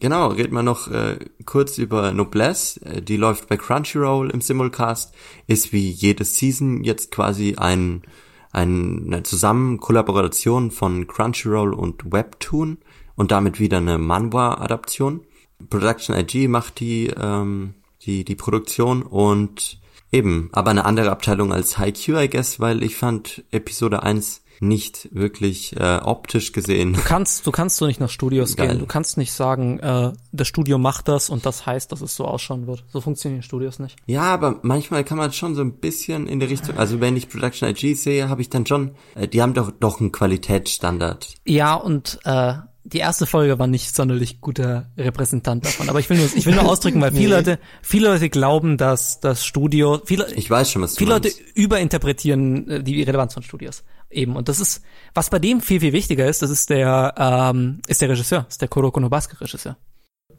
Genau, 0.00 0.28
reden 0.28 0.52
wir 0.54 0.62
noch 0.64 0.88
äh, 0.90 1.16
kurz 1.46 1.78
über 1.78 2.12
Noblesse. 2.12 2.84
Äh, 2.84 3.02
die 3.02 3.16
läuft 3.16 3.48
bei 3.48 3.56
Crunchyroll 3.56 4.30
im 4.30 4.40
Simulcast. 4.40 5.14
Ist 5.46 5.72
wie 5.72 5.88
jede 5.90 6.24
Season 6.24 6.82
jetzt 6.82 7.12
quasi 7.12 7.54
ein, 7.56 8.02
ein, 8.50 9.04
eine 9.06 9.22
Zusammenkollaboration 9.22 10.70
von 10.72 11.06
Crunchyroll 11.06 11.72
und 11.72 12.12
Webtoon 12.12 12.78
und 13.16 13.30
damit 13.30 13.60
wieder 13.60 13.78
eine 13.78 13.98
Manhwa-Adaption. 13.98 15.22
Production 15.70 16.16
IG 16.16 16.48
macht 16.48 16.80
die, 16.80 17.06
ähm, 17.08 17.74
die, 18.02 18.24
die 18.24 18.34
Produktion 18.34 19.02
und 19.02 19.78
eben, 20.10 20.50
aber 20.52 20.70
eine 20.70 20.84
andere 20.84 21.10
Abteilung 21.10 21.52
als 21.52 21.78
Haikyuu, 21.78 22.18
I 22.18 22.28
guess, 22.28 22.60
weil 22.60 22.82
ich 22.82 22.96
fand 22.96 23.44
Episode 23.50 24.02
1 24.02 24.42
nicht 24.60 25.08
wirklich 25.12 25.76
äh, 25.76 25.98
optisch 26.04 26.52
gesehen 26.52 26.92
Du 26.92 27.00
kannst, 27.02 27.46
du 27.46 27.50
kannst 27.50 27.78
so 27.78 27.86
nicht 27.86 27.98
nach 27.98 28.08
Studios 28.08 28.54
Geil. 28.54 28.68
gehen. 28.68 28.78
Du 28.78 28.86
kannst 28.86 29.16
nicht 29.16 29.32
sagen, 29.32 29.80
äh, 29.80 30.12
das 30.30 30.46
Studio 30.46 30.78
macht 30.78 31.08
das 31.08 31.30
und 31.30 31.44
das 31.44 31.66
heißt, 31.66 31.90
dass 31.90 32.00
es 32.00 32.14
so 32.14 32.26
ausschauen 32.26 32.68
wird. 32.68 32.84
So 32.88 33.00
funktionieren 33.00 33.42
Studios 33.42 33.80
nicht. 33.80 33.96
Ja, 34.06 34.22
aber 34.22 34.60
manchmal 34.62 35.02
kann 35.02 35.18
man 35.18 35.32
schon 35.32 35.56
so 35.56 35.62
ein 35.62 35.78
bisschen 35.80 36.28
in 36.28 36.38
die 36.38 36.46
Richtung, 36.46 36.78
also 36.78 37.00
wenn 37.00 37.16
ich 37.16 37.28
Production 37.28 37.68
IG 37.68 37.94
sehe, 37.94 38.28
habe 38.28 38.40
ich 38.40 38.50
dann 38.50 38.64
schon, 38.64 38.92
äh, 39.16 39.26
die 39.26 39.42
haben 39.42 39.52
doch 39.54 39.72
doch 39.72 40.00
einen 40.00 40.12
Qualitätsstandard. 40.12 41.34
Ja, 41.44 41.74
und 41.74 42.20
äh, 42.24 42.54
die 42.92 42.98
erste 42.98 43.26
Folge 43.26 43.58
war 43.58 43.66
nicht 43.66 43.94
sonderlich 43.94 44.40
guter 44.40 44.90
Repräsentant 44.96 45.64
davon. 45.64 45.88
Aber 45.88 45.98
ich 45.98 46.10
will 46.10 46.18
nur, 46.18 46.26
ich 46.34 46.44
will 46.44 46.54
nur 46.54 46.68
ausdrücken, 46.68 47.00
weil 47.00 47.12
viele 47.12 47.36
Leute, 47.36 47.58
viele 47.80 48.08
Leute 48.08 48.28
glauben, 48.28 48.76
dass 48.76 49.20
das 49.20 49.44
Studio, 49.44 50.00
viele, 50.04 50.32
Ich 50.34 50.50
weiß 50.50 50.70
schon, 50.70 50.82
was 50.82 50.98
viele 50.98 51.12
Leute 51.12 51.30
überinterpretieren 51.54 52.68
äh, 52.68 52.82
die 52.82 53.02
Relevanz 53.02 53.34
von 53.34 53.42
Studios. 53.42 53.84
Eben. 54.10 54.36
Und 54.36 54.48
das 54.48 54.60
ist, 54.60 54.82
was 55.14 55.30
bei 55.30 55.38
dem 55.38 55.60
viel, 55.60 55.80
viel 55.80 55.92
wichtiger 55.92 56.26
ist, 56.26 56.42
das 56.42 56.50
ist 56.50 56.68
der, 56.68 57.14
ähm, 57.16 57.80
ist 57.86 58.02
der 58.02 58.10
Regisseur, 58.10 58.46
ist 58.48 58.60
der 58.60 58.68
Kuroko 58.68 59.00
no 59.00 59.08
Basuke 59.08 59.40
Regisseur. 59.40 59.76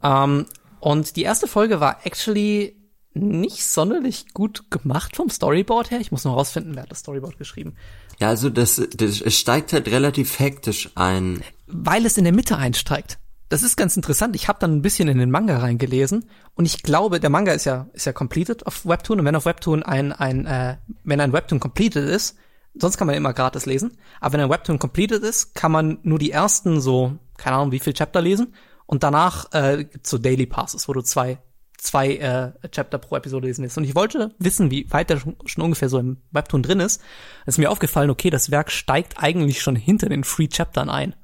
Ähm, 0.02 0.46
und 0.78 1.16
die 1.16 1.22
erste 1.22 1.48
Folge 1.48 1.80
war 1.80 2.04
actually 2.04 2.76
nicht 3.14 3.64
sonderlich 3.64 4.26
gut 4.34 4.70
gemacht 4.70 5.16
vom 5.16 5.30
Storyboard 5.30 5.90
her. 5.90 6.00
Ich 6.00 6.10
muss 6.10 6.24
noch 6.24 6.36
rausfinden, 6.36 6.74
wer 6.74 6.82
hat 6.82 6.90
das 6.90 7.00
Storyboard 7.00 7.38
geschrieben. 7.38 7.74
Ja, 8.20 8.28
also 8.28 8.50
das, 8.50 8.80
das 8.96 9.20
es 9.20 9.38
steigt 9.38 9.72
halt 9.72 9.88
relativ 9.88 10.38
hektisch 10.38 10.90
ein. 10.94 11.42
Weil 11.74 12.06
es 12.06 12.16
in 12.16 12.24
der 12.24 12.32
Mitte 12.32 12.56
einsteigt. 12.56 13.18
Das 13.48 13.62
ist 13.62 13.76
ganz 13.76 13.96
interessant. 13.96 14.36
Ich 14.36 14.48
habe 14.48 14.58
dann 14.60 14.76
ein 14.76 14.82
bisschen 14.82 15.08
in 15.08 15.18
den 15.18 15.30
Manga 15.30 15.58
reingelesen 15.58 16.26
und 16.54 16.64
ich 16.64 16.82
glaube, 16.82 17.20
der 17.20 17.30
Manga 17.30 17.52
ist 17.52 17.64
ja 17.64 17.88
ist 17.92 18.06
ja 18.06 18.12
completed 18.12 18.66
auf 18.66 18.86
Webtoon 18.86 19.20
und 19.20 19.26
wenn 19.26 19.36
auf 19.36 19.44
Webtoon 19.44 19.82
ein 19.82 20.12
ein 20.12 20.46
äh, 20.46 20.76
wenn 21.02 21.20
ein 21.20 21.32
Webtoon 21.32 21.60
completed 21.60 22.08
ist, 22.08 22.36
sonst 22.74 22.96
kann 22.96 23.06
man 23.06 23.16
immer 23.16 23.34
gratis 23.34 23.66
lesen, 23.66 23.98
aber 24.20 24.34
wenn 24.34 24.40
ein 24.40 24.50
Webtoon 24.50 24.78
completed 24.78 25.22
ist, 25.22 25.54
kann 25.54 25.72
man 25.72 25.98
nur 26.02 26.18
die 26.18 26.30
ersten 26.30 26.80
so 26.80 27.18
keine 27.36 27.56
Ahnung 27.56 27.72
wie 27.72 27.80
viel 27.80 27.92
Chapter 27.92 28.22
lesen 28.22 28.54
und 28.86 29.02
danach 29.02 29.52
äh, 29.52 29.84
gibt's 29.84 30.10
so 30.10 30.18
Daily 30.18 30.46
Passes, 30.46 30.88
wo 30.88 30.92
du 30.92 31.02
zwei 31.02 31.38
zwei 31.76 32.16
äh, 32.16 32.52
Chapter 32.70 32.98
pro 32.98 33.16
Episode 33.16 33.46
lesen 33.46 33.62
lässt. 33.62 33.76
Und 33.76 33.84
ich 33.84 33.94
wollte 33.94 34.34
wissen, 34.38 34.70
wie 34.70 34.90
weit 34.90 35.10
der 35.10 35.18
schon, 35.18 35.36
schon 35.44 35.64
ungefähr 35.64 35.90
so 35.90 35.98
im 35.98 36.22
Webtoon 36.30 36.62
drin 36.62 36.80
ist. 36.80 37.02
Es 37.44 37.54
ist 37.54 37.58
mir 37.58 37.70
aufgefallen, 37.70 38.08
okay, 38.08 38.30
das 38.30 38.50
Werk 38.50 38.70
steigt 38.70 39.22
eigentlich 39.22 39.60
schon 39.60 39.76
hinter 39.76 40.08
den 40.08 40.24
Free 40.24 40.48
Chaptern 40.48 40.88
ein. 40.88 41.14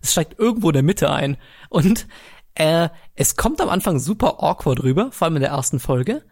Es 0.00 0.12
steigt 0.12 0.38
irgendwo 0.38 0.70
in 0.70 0.74
der 0.74 0.82
Mitte 0.82 1.10
ein. 1.10 1.36
Und 1.68 2.06
äh, 2.54 2.88
es 3.14 3.36
kommt 3.36 3.60
am 3.60 3.68
Anfang 3.68 3.98
super 3.98 4.42
awkward 4.42 4.82
rüber, 4.82 5.12
vor 5.12 5.26
allem 5.26 5.36
in 5.36 5.42
der 5.42 5.50
ersten 5.50 5.78
Folge. 5.78 6.22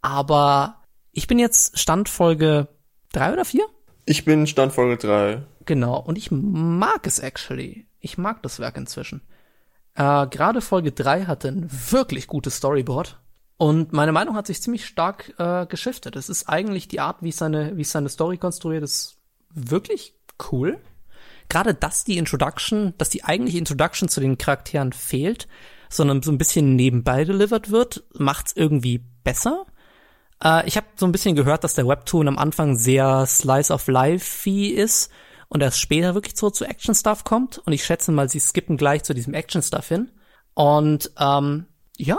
Aber 0.00 0.82
ich 1.12 1.26
bin 1.26 1.38
jetzt 1.38 1.78
Standfolge 1.78 2.68
drei 3.12 3.32
oder 3.32 3.44
vier? 3.44 3.66
Ich 4.04 4.24
bin 4.24 4.46
Stand 4.46 4.72
Folge 4.72 4.96
3. 4.96 5.42
Genau. 5.64 5.98
Und 6.00 6.18
ich 6.18 6.30
mag 6.32 7.06
es 7.06 7.20
actually. 7.20 7.86
Ich 8.00 8.18
mag 8.18 8.42
das 8.42 8.58
Werk 8.58 8.76
inzwischen. 8.76 9.22
Äh, 9.94 10.26
Gerade 10.26 10.60
Folge 10.60 10.90
drei 10.90 11.24
hatte 11.24 11.48
ein 11.48 11.70
wirklich 11.90 12.26
gutes 12.26 12.56
Storyboard. 12.56 13.20
Und 13.58 13.92
meine 13.92 14.10
Meinung 14.10 14.34
hat 14.34 14.48
sich 14.48 14.60
ziemlich 14.60 14.86
stark 14.86 15.34
äh, 15.38 15.66
geschiftet. 15.66 16.16
Es 16.16 16.28
ist 16.28 16.48
eigentlich 16.48 16.88
die 16.88 16.98
Art, 16.98 17.18
wie 17.20 17.30
seine, 17.30 17.76
wie 17.76 17.82
es 17.82 17.92
seine 17.92 18.08
Story 18.08 18.38
konstruiert, 18.38 18.82
ist 18.82 19.18
wirklich 19.50 20.14
cool. 20.50 20.80
Gerade 21.52 21.74
dass 21.74 22.02
die 22.04 22.16
Introduction, 22.16 22.94
dass 22.96 23.10
die 23.10 23.24
eigentliche 23.24 23.58
Introduction 23.58 24.08
zu 24.08 24.20
den 24.20 24.38
Charakteren 24.38 24.94
fehlt, 24.94 25.48
sondern 25.90 26.22
so 26.22 26.32
ein 26.32 26.38
bisschen 26.38 26.76
nebenbei 26.76 27.26
delivered 27.26 27.70
wird, 27.70 28.04
macht's 28.14 28.54
irgendwie 28.56 29.04
besser. 29.22 29.66
Äh, 30.42 30.66
ich 30.66 30.78
habe 30.78 30.86
so 30.96 31.04
ein 31.04 31.12
bisschen 31.12 31.36
gehört, 31.36 31.62
dass 31.62 31.74
der 31.74 31.86
Webtoon 31.86 32.26
am 32.26 32.38
Anfang 32.38 32.78
sehr 32.78 33.26
Slice 33.26 33.70
of 33.70 33.86
Life 33.88 34.48
ist 34.48 35.10
und 35.48 35.62
erst 35.62 35.78
später 35.78 36.14
wirklich 36.14 36.38
so 36.38 36.48
zu 36.48 36.64
Action 36.64 36.94
Stuff 36.94 37.22
kommt. 37.24 37.58
Und 37.58 37.74
ich 37.74 37.84
schätze 37.84 38.12
mal, 38.12 38.30
sie 38.30 38.40
skippen 38.40 38.78
gleich 38.78 39.02
zu 39.02 39.12
diesem 39.12 39.34
Action 39.34 39.60
Stuff 39.60 39.88
hin. 39.88 40.10
Und 40.54 41.12
ähm, 41.18 41.66
ja, 41.98 42.16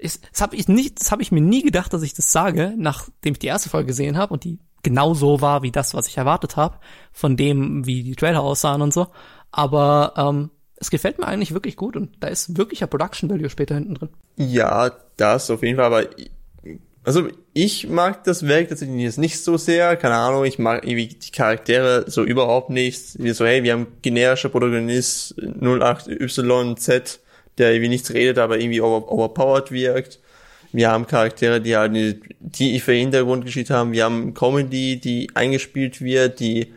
das 0.00 0.40
habe 0.40 0.56
ich 0.56 0.66
nicht, 0.66 1.00
das 1.00 1.12
habe 1.12 1.22
ich 1.22 1.30
mir 1.30 1.40
nie 1.40 1.62
gedacht, 1.62 1.92
dass 1.92 2.02
ich 2.02 2.14
das 2.14 2.32
sage, 2.32 2.74
nachdem 2.76 3.34
ich 3.34 3.38
die 3.38 3.46
erste 3.46 3.68
Folge 3.68 3.86
gesehen 3.86 4.16
habe 4.16 4.34
und 4.34 4.42
die 4.42 4.58
genau 4.86 5.14
so 5.14 5.40
war 5.40 5.62
wie 5.62 5.72
das, 5.72 5.94
was 5.94 6.06
ich 6.06 6.16
erwartet 6.16 6.56
habe, 6.56 6.78
von 7.10 7.36
dem, 7.36 7.84
wie 7.86 8.04
die 8.04 8.14
Trailer 8.14 8.40
aussahen 8.40 8.82
und 8.82 8.94
so. 8.94 9.08
Aber 9.50 10.14
ähm, 10.16 10.50
es 10.76 10.90
gefällt 10.90 11.18
mir 11.18 11.26
eigentlich 11.26 11.52
wirklich 11.52 11.74
gut 11.74 11.96
und 11.96 12.10
da 12.20 12.28
ist 12.28 12.56
wirklicher 12.56 12.86
Production 12.86 13.28
Value 13.28 13.50
später 13.50 13.74
hinten 13.74 13.94
drin. 13.94 14.10
Ja, 14.36 14.92
das 15.16 15.50
auf 15.50 15.64
jeden 15.64 15.76
Fall, 15.76 15.86
aber 15.86 16.04
also 17.02 17.28
ich 17.52 17.88
mag 17.88 18.22
das 18.22 18.46
Werk 18.46 18.68
tatsächlich 18.68 19.02
jetzt 19.02 19.18
nicht 19.18 19.42
so 19.42 19.56
sehr, 19.56 19.96
keine 19.96 20.14
Ahnung, 20.14 20.44
ich 20.44 20.60
mag 20.60 20.84
irgendwie 20.84 21.08
die 21.08 21.32
Charaktere 21.32 22.04
so 22.08 22.22
überhaupt 22.22 22.70
nicht. 22.70 23.20
Wie 23.20 23.32
so, 23.32 23.44
hey, 23.44 23.64
wir 23.64 23.72
haben 23.72 23.88
generischer 24.02 24.50
Protagonist 24.50 25.36
08YZ, 25.40 27.18
der 27.58 27.72
irgendwie 27.72 27.88
nichts 27.88 28.14
redet, 28.14 28.38
aber 28.38 28.60
irgendwie 28.60 28.80
over, 28.80 29.10
overpowered 29.10 29.72
wirkt. 29.72 30.20
Wir 30.76 30.90
haben 30.90 31.06
Charaktere, 31.06 31.62
die 31.62 31.74
halt 31.74 31.88
eine 31.88 32.20
tiefe 32.52 32.92
Hintergrundgeschichte 32.92 33.72
haben. 33.72 33.92
Wir 33.92 34.04
haben 34.04 34.34
Comedy, 34.34 35.00
die 35.00 35.30
eingespielt 35.32 36.02
wird, 36.02 36.38
die 36.38 36.74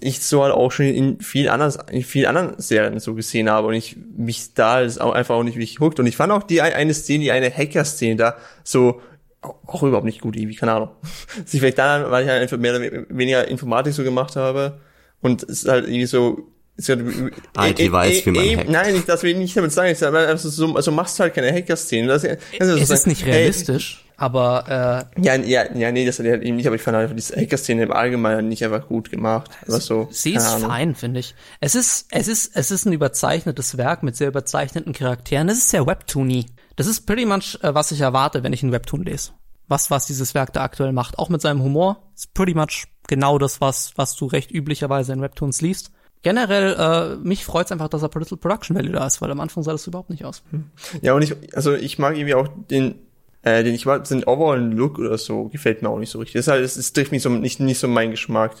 ich 0.00 0.20
so 0.20 0.42
halt 0.42 0.52
auch 0.52 0.70
schon 0.70 0.84
in 0.84 1.18
vielen 1.22 1.48
anderen, 1.48 1.72
in 1.90 2.02
vielen 2.02 2.26
anderen 2.26 2.60
Serien 2.60 3.00
so 3.00 3.14
gesehen 3.14 3.48
habe 3.48 3.68
und 3.68 3.74
ich 3.74 3.96
mich 4.18 4.52
da 4.52 4.82
ist 4.82 5.00
auch 5.00 5.12
einfach 5.12 5.34
auch 5.34 5.44
nicht 5.44 5.54
wirklich 5.54 5.80
hooked. 5.80 5.98
Und 5.98 6.08
ich 6.08 6.16
fand 6.18 6.30
auch 6.30 6.42
die 6.42 6.60
eine 6.60 6.92
Szene, 6.92 7.24
die 7.24 7.32
eine 7.32 7.50
Hacker-Szene 7.50 8.16
da 8.16 8.36
so 8.64 9.00
auch 9.40 9.82
überhaupt 9.82 10.04
nicht 10.04 10.20
gut, 10.20 10.36
irgendwie, 10.36 10.56
keine 10.56 10.72
Ahnung. 10.72 10.90
Sie 11.46 11.58
vielleicht 11.58 11.78
dann, 11.78 12.10
weil 12.10 12.24
ich 12.24 12.28
halt 12.28 12.42
einfach 12.42 12.58
mehr 12.58 12.76
oder 12.76 13.06
weniger 13.08 13.48
Informatik 13.48 13.94
so 13.94 14.04
gemacht 14.04 14.36
habe 14.36 14.78
und 15.22 15.42
es 15.44 15.66
halt 15.66 15.86
irgendwie 15.86 16.04
so 16.04 16.52
IT 16.88 17.92
weiß, 17.92 18.26
wie 18.26 18.30
man 18.30 18.44
e, 18.44 18.56
hackt. 18.56 18.70
Nein, 18.70 18.96
ich, 18.96 19.04
das 19.04 19.22
will 19.22 19.32
ich 19.32 19.36
nicht 19.36 19.56
damit 19.56 19.72
sagen. 19.72 19.90
Ich 19.90 19.98
sage, 19.98 20.16
also, 20.18 20.48
so, 20.48 20.74
also 20.74 20.90
machst 20.90 21.18
du 21.18 21.22
halt 21.22 21.34
keine 21.34 21.52
Hacker-Szene. 21.52 22.08
Das, 22.08 22.22
das 22.22 22.38
ist 22.68 22.82
es 22.82 22.90
ist 22.90 23.06
nicht 23.06 23.26
realistisch, 23.26 24.04
ey, 24.04 24.10
aber 24.16 25.08
äh, 25.16 25.22
ja, 25.22 25.36
ja, 25.36 25.74
ja, 25.74 25.92
nee, 25.92 26.04
das 26.04 26.18
hat 26.18 26.26
halt 26.26 26.42
eben 26.42 26.56
nicht. 26.56 26.66
Aber 26.66 26.76
ich 26.76 26.82
fand 26.82 26.96
einfach 26.96 27.16
diese 27.16 27.36
Hacker-Szene 27.36 27.84
im 27.84 27.92
Allgemeinen 27.92 28.48
nicht 28.48 28.64
einfach 28.64 28.86
gut 28.86 29.10
gemacht. 29.10 29.50
Was 29.66 29.86
so, 29.86 30.08
sie 30.10 30.34
ist 30.34 30.46
Ahnung. 30.46 30.68
fein, 30.68 30.94
finde 30.94 31.20
ich. 31.20 31.34
Es 31.60 31.74
ist, 31.74 32.06
es 32.10 32.28
ist, 32.28 32.54
es 32.54 32.70
ist 32.70 32.86
ein 32.86 32.92
überzeichnetes 32.92 33.76
Werk 33.76 34.02
mit 34.02 34.16
sehr 34.16 34.28
überzeichneten 34.28 34.92
Charakteren. 34.92 35.48
Es 35.48 35.58
ist 35.58 35.70
sehr 35.70 35.86
Webtoony. 35.86 36.46
Das 36.76 36.86
ist 36.86 37.06
pretty 37.06 37.24
much, 37.24 37.58
äh, 37.62 37.74
was 37.74 37.92
ich 37.92 38.00
erwarte, 38.00 38.42
wenn 38.42 38.52
ich 38.52 38.62
ein 38.62 38.72
Webtoon 38.72 39.04
lese. 39.04 39.32
Was, 39.68 39.90
was 39.90 40.06
dieses 40.06 40.34
Werk 40.34 40.52
da 40.52 40.64
aktuell 40.64 40.92
macht. 40.92 41.18
Auch 41.18 41.28
mit 41.28 41.40
seinem 41.40 41.62
Humor. 41.62 42.10
Ist 42.14 42.34
pretty 42.34 42.54
much 42.54 42.88
genau 43.08 43.38
das, 43.38 43.60
was, 43.60 43.92
was 43.96 44.16
du 44.16 44.26
recht 44.26 44.50
üblicherweise 44.50 45.12
in 45.12 45.22
Webtoons 45.22 45.60
liest 45.62 45.92
generell, 46.22 46.74
äh, 46.78 47.16
mich 47.16 47.44
freut's 47.44 47.72
einfach, 47.72 47.88
dass 47.88 48.02
er 48.02 48.10
Little 48.14 48.36
Production 48.36 48.76
Value 48.76 48.92
da 48.92 49.06
ist, 49.06 49.20
weil 49.22 49.30
am 49.30 49.40
Anfang 49.40 49.62
sah 49.62 49.72
das 49.72 49.86
überhaupt 49.86 50.10
nicht 50.10 50.24
aus. 50.24 50.42
Hm. 50.50 50.70
Ja, 51.02 51.14
und 51.14 51.22
ich, 51.22 51.34
also 51.54 51.74
ich 51.74 51.98
mag 51.98 52.16
irgendwie 52.16 52.34
auch 52.34 52.48
den, 52.70 52.96
äh, 53.42 53.64
den 53.64 53.74
ich 53.74 53.86
mag, 53.86 54.04
den 54.04 54.24
overall 54.24 54.60
Look 54.60 54.98
oder 54.98 55.16
so, 55.18 55.48
gefällt 55.48 55.82
mir 55.82 55.88
auch 55.88 55.98
nicht 55.98 56.10
so 56.10 56.18
richtig. 56.18 56.34
Das 56.34 56.46
ist 56.46 56.52
halt, 56.52 56.64
es, 56.64 56.76
es 56.76 56.92
trifft 56.92 57.12
mich 57.12 57.22
so, 57.22 57.30
nicht, 57.30 57.60
nicht 57.60 57.78
so 57.78 57.88
mein 57.88 58.10
Geschmack, 58.10 58.52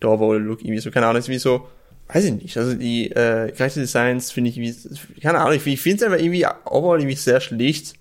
der 0.00 0.10
overall 0.10 0.40
Look 0.40 0.60
irgendwie 0.60 0.80
so, 0.80 0.90
keine 0.90 1.06
Ahnung, 1.06 1.20
ist 1.20 1.28
wie 1.28 1.38
so, 1.38 1.68
weiß 2.08 2.24
ich 2.24 2.32
nicht, 2.32 2.56
also 2.56 2.74
die, 2.74 3.10
äh, 3.10 3.52
Designs 3.52 4.30
finde 4.30 4.50
ich 4.50 4.56
wie, 4.56 4.74
keine 5.20 5.40
Ahnung, 5.40 5.54
ich, 5.54 5.66
ich 5.66 5.80
finde 5.80 5.96
es 5.96 6.02
einfach 6.02 6.22
irgendwie 6.22 6.46
overall 6.64 6.98
irgendwie 6.98 7.16
sehr 7.16 7.40
schlicht. 7.40 7.94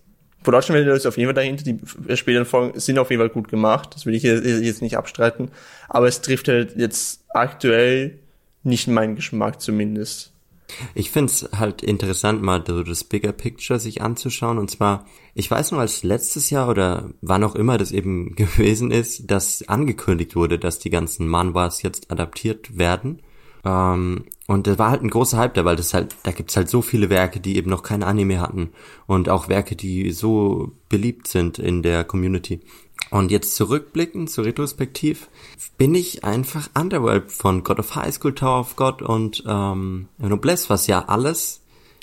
Production 0.43 0.75
Value 0.75 0.93
ist 0.93 1.05
auf 1.05 1.17
jeden 1.17 1.27
Fall 1.27 1.35
dahinter, 1.35 1.63
die 1.63 1.79
späteren 2.17 2.45
Folgen 2.45 2.79
sind 2.79 2.97
auf 2.97 3.11
jeden 3.11 3.21
Fall 3.21 3.29
gut 3.29 3.47
gemacht, 3.47 3.93
das 3.93 4.07
will 4.07 4.15
ich 4.15 4.23
jetzt 4.23 4.81
nicht 4.81 4.97
abstreiten, 4.97 5.51
aber 5.87 6.07
es 6.07 6.21
trifft 6.21 6.47
halt 6.47 6.75
jetzt 6.77 7.23
aktuell 7.29 8.19
nicht 8.63 8.87
mein 8.87 9.15
Geschmack 9.15 9.61
zumindest. 9.61 10.31
Ich 10.95 11.11
find's 11.11 11.49
halt 11.53 11.81
interessant, 11.81 12.41
mal 12.41 12.63
so 12.65 12.83
das 12.83 13.03
Bigger 13.03 13.31
Picture 13.31 13.79
sich 13.79 14.01
anzuschauen. 14.01 14.57
Und 14.57 14.71
zwar, 14.71 15.05
ich 15.33 15.49
weiß 15.49 15.71
nur, 15.71 15.81
als 15.81 16.03
letztes 16.03 16.49
Jahr 16.49 16.69
oder 16.69 17.09
wann 17.21 17.43
auch 17.43 17.55
immer 17.55 17.77
das 17.77 17.91
eben 17.91 18.35
gewesen 18.35 18.91
ist, 18.91 19.29
dass 19.29 19.67
angekündigt 19.67 20.35
wurde, 20.35 20.59
dass 20.59 20.79
die 20.79 20.89
ganzen 20.89 21.27
Manwas 21.27 21.81
jetzt 21.81 22.11
adaptiert 22.11 22.77
werden. 22.77 23.21
Ähm, 23.63 24.25
und 24.47 24.67
da 24.67 24.77
war 24.79 24.89
halt 24.89 25.03
ein 25.03 25.09
großer 25.09 25.37
Hype 25.37 25.53
da, 25.53 25.65
weil 25.65 25.75
das 25.75 25.93
halt, 25.93 26.15
da 26.23 26.31
gibt's 26.31 26.55
halt 26.55 26.69
so 26.69 26.81
viele 26.81 27.09
Werke, 27.09 27.39
die 27.39 27.57
eben 27.57 27.69
noch 27.69 27.83
kein 27.83 28.03
Anime 28.03 28.39
hatten. 28.39 28.71
Und 29.07 29.29
auch 29.29 29.49
Werke, 29.49 29.75
die 29.75 30.11
so 30.11 30.71
beliebt 30.89 31.27
sind 31.27 31.59
in 31.59 31.83
der 31.83 32.03
Community. 32.03 32.61
Und 33.09 33.31
jetzt 33.31 33.55
zurückblicken, 33.55 34.27
zu 34.27 34.41
retrospektiv, 34.41 35.27
bin 35.77 35.95
ich 35.95 36.23
einfach 36.23 36.69
Underworld 36.79 37.31
von 37.31 37.63
God 37.63 37.79
of 37.79 37.95
High 37.95 38.13
School, 38.13 38.33
Tower 38.33 38.59
of 38.61 38.75
God 38.75 39.01
und 39.01 39.43
ähm, 39.47 40.07
Noblesse, 40.17 40.69
was 40.69 40.87
ja 40.87 41.05
alles 41.07 41.61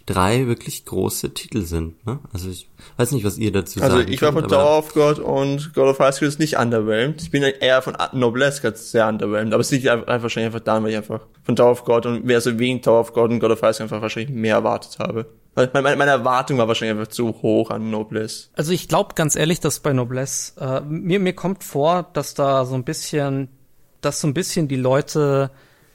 drei 0.08 0.46
wirklich 0.46 0.86
große 0.86 1.34
Titel 1.34 1.62
sind. 1.62 2.04
Ne? 2.06 2.18
Also 2.32 2.48
ich 2.48 2.68
weiß 2.96 3.12
nicht, 3.12 3.24
was 3.24 3.36
ihr 3.36 3.52
dazu 3.52 3.78
sagt. 3.78 3.92
Also 3.92 4.08
ich 4.08 4.20
war 4.22 4.32
von 4.32 4.48
Tower 4.48 4.78
of 4.78 4.94
God 4.94 5.18
und 5.18 5.74
God 5.74 5.88
of 5.88 5.98
High 5.98 6.14
School 6.14 6.28
ist 6.28 6.38
nicht 6.38 6.56
underwhelmed. 6.56 7.20
Ich 7.20 7.30
bin 7.30 7.42
eher 7.42 7.82
von 7.82 7.94
Noblesse 8.12 8.62
gerade 8.62 8.76
sehr 8.76 9.06
underwhelmed. 9.06 9.52
Aber 9.52 9.60
es 9.60 9.70
liegt 9.70 9.86
einfach 9.86 10.22
wahrscheinlich 10.22 10.46
einfach 10.46 10.64
daran, 10.64 10.82
weil 10.82 10.90
ich 10.90 10.96
einfach 10.96 11.20
von 11.42 11.56
Tower 11.56 11.72
of 11.72 11.84
God 11.84 12.06
und 12.06 12.22
wer 12.24 12.40
so 12.40 12.58
wegen 12.58 12.80
Tower 12.80 13.00
of 13.00 13.12
God 13.12 13.30
und 13.30 13.38
God 13.38 13.50
of 13.50 13.62
High 13.62 13.74
School 13.74 13.84
einfach 13.84 14.00
wahrscheinlich 14.00 14.34
mehr 14.34 14.54
erwartet 14.54 14.98
habe. 14.98 15.26
Meine, 15.72 15.96
meine 15.96 16.10
Erwartung 16.10 16.58
war 16.58 16.68
wahrscheinlich 16.68 16.98
einfach 16.98 17.12
zu 17.12 17.28
hoch 17.42 17.70
an 17.70 17.90
Noblesse. 17.90 18.48
Also 18.54 18.72
ich 18.72 18.88
glaube 18.88 19.14
ganz 19.14 19.36
ehrlich, 19.36 19.60
dass 19.60 19.80
bei 19.80 19.92
Noblesse, 19.92 20.60
äh, 20.60 20.80
mir, 20.82 21.20
mir 21.20 21.34
kommt 21.34 21.64
vor, 21.64 22.08
dass 22.12 22.34
da 22.34 22.64
so 22.64 22.74
ein 22.74 22.84
bisschen, 22.84 23.48
dass 24.00 24.20
so 24.20 24.28
ein 24.28 24.34
bisschen 24.34 24.68
die 24.68 24.76
Leute 24.76 25.50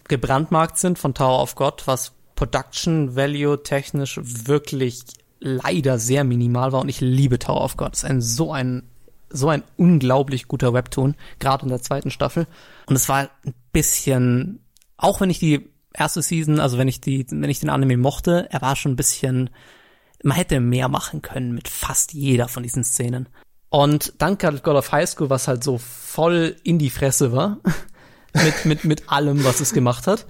gebrandmarkt 0.07 0.77
sind 0.77 0.99
von 0.99 1.13
Tower 1.13 1.41
of 1.41 1.55
God, 1.55 1.87
was 1.87 2.11
Production 2.35 3.15
Value 3.15 3.63
technisch 3.63 4.19
wirklich 4.21 5.03
leider 5.39 5.99
sehr 5.99 6.23
minimal 6.23 6.71
war 6.71 6.81
und 6.81 6.89
ich 6.89 7.01
liebe 7.01 7.39
Tower 7.39 7.63
of 7.63 7.77
God. 7.77 7.93
Es 7.93 8.03
ist 8.03 8.09
ein 8.09 8.21
so 8.21 8.51
ein 8.51 8.83
so 9.33 9.49
ein 9.49 9.63
unglaublich 9.77 10.47
guter 10.47 10.73
Webtoon, 10.73 11.15
gerade 11.39 11.63
in 11.63 11.69
der 11.69 11.81
zweiten 11.81 12.11
Staffel. 12.11 12.45
Und 12.85 12.95
es 12.95 13.09
war 13.09 13.29
ein 13.43 13.53
bisschen, 13.71 14.59
auch 14.95 15.21
wenn 15.21 15.31
ich 15.31 15.39
die 15.39 15.72
erste 15.93 16.21
Season, 16.21 16.59
also 16.59 16.77
wenn 16.77 16.87
ich 16.87 17.01
die, 17.01 17.25
wenn 17.29 17.49
ich 17.49 17.59
den 17.59 17.69
Anime 17.69 17.97
mochte, 17.97 18.47
er 18.49 18.61
war 18.61 18.75
schon 18.75 18.93
ein 18.93 18.97
bisschen, 18.97 19.49
man 20.23 20.35
hätte 20.37 20.59
mehr 20.59 20.89
machen 20.89 21.21
können 21.21 21.53
mit 21.53 21.67
fast 21.67 22.13
jeder 22.13 22.47
von 22.47 22.63
diesen 22.63 22.83
Szenen. 22.83 23.29
Und 23.69 24.13
dank 24.19 24.39
God 24.41 24.75
of 24.75 24.91
High 24.91 25.09
School, 25.09 25.29
was 25.29 25.47
halt 25.47 25.63
so 25.63 25.77
voll 25.77 26.55
in 26.63 26.77
die 26.77 26.91
Fresse 26.91 27.31
war, 27.31 27.57
mit, 28.33 28.65
mit, 28.65 28.83
mit 28.85 29.11
allem, 29.11 29.43
was 29.43 29.59
es 29.61 29.73
gemacht 29.73 30.07
hat. 30.07 30.25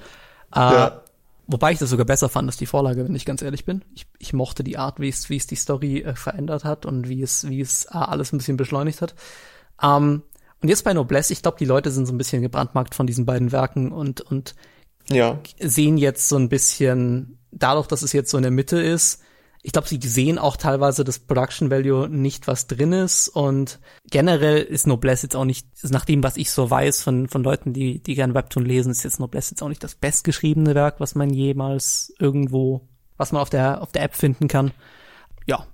Äh, 0.55 0.59
ja. 0.59 1.03
Wobei 1.45 1.73
ich 1.73 1.79
das 1.79 1.89
sogar 1.89 2.05
besser 2.05 2.29
fand 2.29 2.47
als 2.47 2.55
die 2.55 2.65
Vorlage, 2.65 3.03
wenn 3.03 3.15
ich 3.15 3.25
ganz 3.25 3.41
ehrlich 3.41 3.65
bin. 3.65 3.83
Ich, 3.95 4.07
ich 4.17 4.31
mochte 4.31 4.63
die 4.63 4.77
Art, 4.77 5.01
wie 5.01 5.09
es, 5.09 5.29
wie 5.29 5.35
es 5.35 5.45
die 5.45 5.57
Story 5.57 5.99
äh, 5.99 6.15
verändert 6.15 6.63
hat 6.63 6.85
und 6.85 7.09
wie 7.09 7.21
es, 7.21 7.47
wie 7.49 7.59
es 7.59 7.85
äh, 7.85 7.97
alles 7.97 8.31
ein 8.31 8.37
bisschen 8.37 8.55
beschleunigt 8.55 9.01
hat. 9.01 9.13
Ähm, 9.81 10.23
und 10.61 10.69
jetzt 10.69 10.85
bei 10.85 10.93
Noblesse, 10.93 11.33
ich 11.33 11.41
glaube, 11.41 11.57
die 11.59 11.65
Leute 11.65 11.91
sind 11.91 12.05
so 12.05 12.13
ein 12.13 12.17
bisschen 12.17 12.41
gebrandmarkt 12.41 12.95
von 12.95 13.05
diesen 13.05 13.25
beiden 13.25 13.51
Werken 13.51 13.91
und, 13.91 14.21
und 14.21 14.55
ja. 15.09 15.39
sehen 15.59 15.97
jetzt 15.97 16.29
so 16.29 16.37
ein 16.37 16.49
bisschen, 16.49 17.37
dadurch, 17.51 17.87
dass 17.87 18.01
es 18.01 18.13
jetzt 18.13 18.31
so 18.31 18.37
in 18.37 18.43
der 18.43 18.51
Mitte 18.51 18.81
ist, 18.81 19.21
ich 19.65 19.71
glaube, 19.71 19.87
sie 19.87 19.99
sehen 20.01 20.37
auch 20.37 20.57
teilweise 20.57 21.05
das 21.05 21.19
Production 21.19 21.71
Value 21.71 22.09
nicht, 22.09 22.47
was 22.47 22.67
drin 22.67 22.91
ist. 22.91 23.29
Und 23.29 23.79
generell 24.11 24.61
ist 24.61 24.87
Noblesse 24.87 25.27
jetzt 25.27 25.37
auch 25.37 25.45
nicht, 25.45 25.65
nach 25.83 26.03
dem, 26.03 26.21
was 26.21 26.35
ich 26.35 26.51
so 26.51 26.69
weiß 26.69 27.01
von, 27.01 27.29
von 27.29 27.43
Leuten, 27.43 27.71
die, 27.71 28.03
die 28.03 28.15
gern 28.15 28.33
Webtoon 28.33 28.65
lesen, 28.65 28.91
ist 28.91 29.05
jetzt 29.05 29.21
Noblesse 29.21 29.51
jetzt 29.51 29.63
auch 29.63 29.69
nicht 29.69 29.81
das 29.81 29.95
bestgeschriebene 29.95 30.75
Werk, 30.75 30.99
was 30.99 31.15
man 31.15 31.29
jemals 31.29 32.13
irgendwo, 32.19 32.89
was 33.15 33.31
man 33.31 33.41
auf 33.41 33.49
der, 33.49 33.81
auf 33.81 33.93
der 33.93 34.03
App 34.03 34.15
finden 34.15 34.49
kann. 34.49 34.71
Ja. 35.45 35.65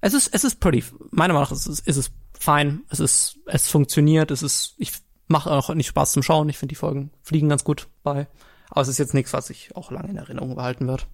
Es 0.00 0.14
ist, 0.14 0.32
es 0.32 0.44
ist 0.44 0.58
pretty, 0.58 0.82
meiner 1.10 1.34
Meinung 1.34 1.50
nach 1.50 1.52
ist 1.52 1.66
es, 1.66 1.80
ist 1.80 1.96
es 1.98 2.10
fein. 2.32 2.84
Es 2.88 3.00
ist, 3.00 3.36
es 3.44 3.68
funktioniert. 3.68 4.30
Es 4.30 4.42
ist, 4.42 4.76
ich 4.78 4.92
mache 5.28 5.50
auch 5.50 5.74
nicht 5.74 5.88
Spaß 5.88 6.12
zum 6.12 6.22
Schauen. 6.22 6.48
Ich 6.48 6.56
finde 6.56 6.72
die 6.72 6.76
Folgen 6.76 7.10
fliegen 7.22 7.50
ganz 7.50 7.64
gut 7.64 7.88
bei. 8.02 8.28
Aber 8.70 8.80
es 8.80 8.88
ist 8.88 8.98
jetzt 8.98 9.14
nichts, 9.14 9.32
was 9.32 9.46
sich 9.46 9.74
auch 9.74 9.90
lange 9.90 10.10
in 10.10 10.16
Erinnerung 10.16 10.54
behalten 10.54 10.86
wird. 10.86 11.06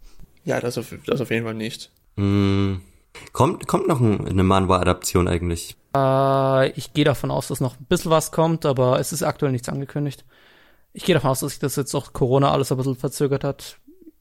Ja, 0.44 0.61
das 0.61 0.78
auf, 0.78 0.94
das 1.07 1.20
auf 1.20 1.30
jeden 1.30 1.44
Fall 1.44 1.55
nicht. 1.55 1.90
Mm, 2.16 2.76
kommt, 3.32 3.66
kommt 3.68 3.88
noch 3.88 4.00
eine 4.00 4.42
Manhwa-Adaption 4.42 5.28
eigentlich? 5.28 5.76
Äh, 5.94 6.70
ich 6.70 6.92
gehe 6.92 7.05
davon 7.05 7.30
aus, 7.30 7.48
dass 7.48 7.61
noch 7.61 7.78
ein 7.78 7.84
bisschen 7.84 8.11
was 8.11 8.32
kommt, 8.32 8.66
aber 8.66 8.98
es 8.98 9.12
ist 9.12 9.22
aktuell 9.22 9.53
nichts 9.53 9.68
angekündigt. 9.68 10.24
Ich 10.92 11.05
gehe 11.05 11.14
davon 11.14 11.30
aus, 11.30 11.40
dass 11.40 11.53
sich 11.53 11.61
das 11.61 11.76
jetzt 11.76 11.94
auch 11.94 12.12
Corona 12.12 12.50
alles 12.50 12.70
ein 12.72 12.78
bisschen 12.78 12.96
verzögert 12.96 13.44
hat. 13.44 13.78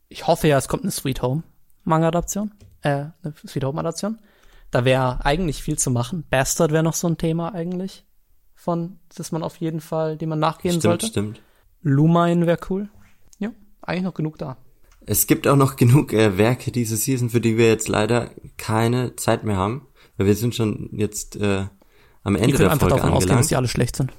Ich 0.10 0.28
hoffe 0.28 0.48
ja, 0.48 0.58
es 0.58 0.68
kommt 0.68 0.84
eine 0.84 0.92
Sweet 0.92 1.22
Home 1.22 1.44
Manga-Adaption. 1.84 2.52
Äh, 2.82 3.06
eine 3.24 3.34
Sweet 3.48 3.64
Home-Adaption. 3.64 4.20
Da 4.70 4.86
wäre 4.86 5.26
eigentlich 5.26 5.62
viel 5.64 5.78
zu 5.78 5.92
machen. 5.92 6.26
Bastard 6.30 6.72
wäre 6.72 6.84
noch 6.84 6.94
so 6.94 7.08
ein 7.08 7.18
Thema 7.18 7.54
eigentlich. 7.54 8.06
Von, 8.56 9.00
dass 9.16 9.32
man 9.32 9.44
auf 9.44 9.58
jeden 9.58 9.82
Fall, 9.82 10.18
dem 10.18 10.30
man 10.30 10.40
nachgehen 10.40 10.74
stimmt, 10.74 10.84
sollte. 10.84 11.08
Stimmt, 11.08 11.38
stimmt. 11.38 11.48
Lumine 11.82 12.46
wäre 12.46 12.60
cool 12.70 12.90
eigentlich 13.82 14.04
noch 14.04 14.14
genug 14.14 14.38
da. 14.38 14.58
Es 15.06 15.28
gibt 15.28 15.48
auch 15.48 15.56
noch 15.56 15.76
genug 15.78 16.14
äh, 16.14 16.38
Werke 16.38 16.72
diese 16.72 16.98
Season, 16.98 17.30
für 17.30 17.42
die 17.42 17.58
wir 17.58 17.68
jetzt 17.68 17.88
leider 17.88 18.32
keine 18.58 19.16
Zeit 19.16 19.44
mehr 19.44 19.58
haben. 19.58 19.88
Weil 20.18 20.28
wir 20.28 20.36
sind 20.36 20.56
schon 20.56 20.90
jetzt 20.94 21.36
äh, 21.36 21.66
am 22.24 22.36
Ende 22.36 22.58
der 22.58 22.72
einfach 22.72 22.90
Folge 22.90 22.96
davon 22.96 23.14
angelangt. 23.14 23.16
ausgehen, 23.16 23.38
dass 23.38 23.48
die 23.48 23.56
alle 23.56 23.68
schlecht 23.68 23.96
sind. 23.96 24.12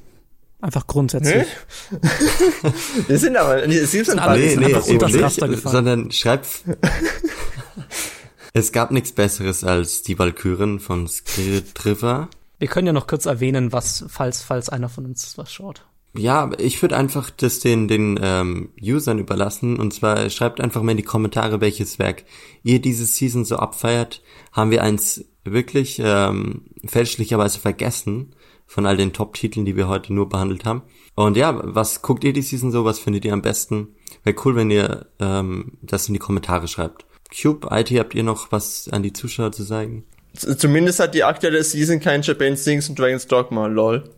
Einfach 0.61 0.87
grundsätzlich. 0.87 1.49
wir 3.09 3.19
sind 3.19 3.37
aber, 3.37 3.65
es 3.65 3.91
sind 3.91 4.07
sind 4.07 4.21
alle, 4.21 4.39
nee, 4.39 4.57
nee, 4.57 4.67
einfach 4.67 4.87
eben 4.87 5.51
nicht, 5.51 5.69
sondern 5.69 6.13
schreib, 6.13 6.47
es 8.53 8.71
gab 8.71 8.93
nichts 8.93 9.11
besseres 9.11 9.65
als 9.65 10.03
die 10.03 10.21
Valkyren 10.21 10.79
von 10.79 11.09
Skritriva. 11.09 12.29
Wir 12.61 12.69
können 12.69 12.87
ja 12.87 12.93
noch 12.93 13.09
kurz 13.09 13.27
erwähnen, 13.27 13.73
was, 13.73 14.05
falls, 14.09 14.43
falls 14.43 14.69
einer 14.69 14.89
von 14.89 15.05
uns 15.05 15.37
was 15.37 15.53
schaut. 15.53 15.85
Ja, 16.15 16.51
ich 16.59 16.81
würde 16.83 16.97
einfach 16.97 17.31
das 17.31 17.61
den, 17.61 17.89
den 17.89 18.21
ähm, 18.23 18.71
Usern 18.81 19.19
überlassen. 19.19 19.79
Und 19.79 19.95
zwar 19.95 20.29
schreibt 20.29 20.61
einfach 20.61 20.83
mal 20.83 20.91
in 20.93 20.99
die 20.99 21.03
Kommentare, 21.03 21.61
welches 21.61 21.99
Werk 21.99 22.25
ihr 22.63 22.81
diese 22.81 23.07
Season 23.07 23.45
so 23.45 23.57
abfeiert. 23.57 24.23
Haben 24.53 24.71
wir 24.71 24.83
eins 24.83 25.25
wirklich 25.45 26.01
ähm, 26.05 26.67
fälschlicherweise 26.85 27.61
vergessen 27.61 28.35
von 28.67 28.87
all 28.87 28.97
den 28.97 29.13
Top-Titeln, 29.13 29.65
die 29.65 29.77
wir 29.77 29.89
heute 29.89 30.13
nur 30.13 30.29
behandelt 30.29 30.65
haben. 30.65 30.83
Und 31.15 31.37
ja, 31.37 31.61
was 31.63 32.03
guckt 32.03 32.25
ihr 32.25 32.33
die 32.33 32.43
Season 32.43 32.71
so? 32.71 32.85
Was 32.85 32.99
findet 32.99 33.25
ihr 33.25 33.33
am 33.33 33.43
besten? 33.43 33.89
Wäre 34.23 34.37
cool, 34.45 34.55
wenn 34.55 34.71
ihr 34.71 35.07
ähm, 35.19 35.79
das 35.83 36.09
in 36.09 36.15
die 36.15 36.21
Kommentare 36.21 36.69
schreibt. 36.69 37.07
Cube, 37.35 37.69
IT, 37.71 37.91
habt 37.99 38.15
ihr 38.15 38.23
noch 38.23 38.53
was 38.53 38.89
an 38.89 39.03
die 39.03 39.13
Zuschauer 39.13 39.53
zu 39.53 39.63
sagen? 39.63 40.05
Z 40.35 40.61
zumindest 40.61 41.01
hat 41.01 41.15
die 41.15 41.25
aktuelle 41.25 41.63
Season 41.65 42.01
kein 42.01 42.23
Japan 42.23 42.57
Sings 42.57 42.89
und 42.89 42.99
Dragon's 42.99 43.27
Dogma, 43.27 43.67
lol. 43.67 44.11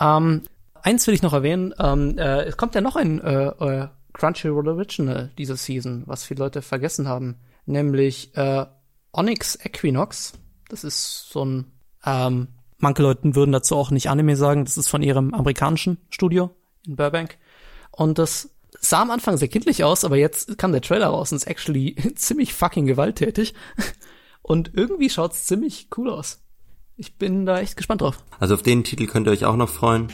Ähm, 0.00 0.42
eins 0.86 1.06
will 1.06 1.14
ich 1.14 1.22
noch 1.22 1.32
erwähnen. 1.32 1.74
Ähm, 1.78 2.16
äh, 2.16 2.44
es 2.44 2.56
kommt 2.56 2.74
ja 2.74 2.80
noch 2.80 2.96
ein 2.96 3.20
äh, 3.20 3.46
äh, 3.48 3.88
Crunchyroll 4.12 4.68
Original 4.68 5.30
diese 5.36 5.56
Season, 5.56 6.04
was 6.06 6.24
viele 6.24 6.44
Leute 6.44 6.62
vergessen 6.62 7.08
haben. 7.08 7.36
Nämlich 7.66 8.34
äh, 8.36 8.64
Onyx 9.12 9.56
Equinox. 9.56 10.34
Das 10.68 10.84
ist 10.84 11.28
so 11.28 11.44
ein, 11.44 11.72
ähm, 12.04 12.48
manche 12.78 13.02
Leute 13.02 13.34
würden 13.34 13.52
dazu 13.52 13.76
auch 13.76 13.90
nicht 13.90 14.08
Anime 14.08 14.36
sagen. 14.36 14.64
Das 14.64 14.78
ist 14.78 14.88
von 14.88 15.02
ihrem 15.02 15.34
amerikanischen 15.34 15.98
Studio 16.08 16.50
in 16.86 16.96
Burbank. 16.96 17.36
Und 17.90 18.18
das 18.18 18.50
sah 18.80 19.02
am 19.02 19.10
Anfang 19.10 19.36
sehr 19.36 19.48
kindlich 19.48 19.82
aus, 19.82 20.04
aber 20.04 20.16
jetzt 20.16 20.56
kam 20.56 20.70
der 20.70 20.82
Trailer 20.82 21.08
raus 21.08 21.32
und 21.32 21.36
ist 21.36 21.46
actually 21.46 21.96
ziemlich 22.14 22.54
fucking 22.54 22.86
gewalttätig. 22.86 23.54
Und 24.42 24.70
irgendwie 24.74 25.10
schaut's 25.10 25.44
ziemlich 25.46 25.88
cool 25.96 26.08
aus. 26.08 26.40
Ich 26.94 27.16
bin 27.16 27.46
da 27.46 27.58
echt 27.58 27.76
gespannt 27.76 28.02
drauf. 28.02 28.22
Also 28.38 28.54
auf 28.54 28.62
den 28.62 28.84
Titel 28.84 29.08
könnt 29.08 29.26
ihr 29.26 29.32
euch 29.32 29.44
auch 29.44 29.56
noch 29.56 29.68
freuen. 29.68 30.06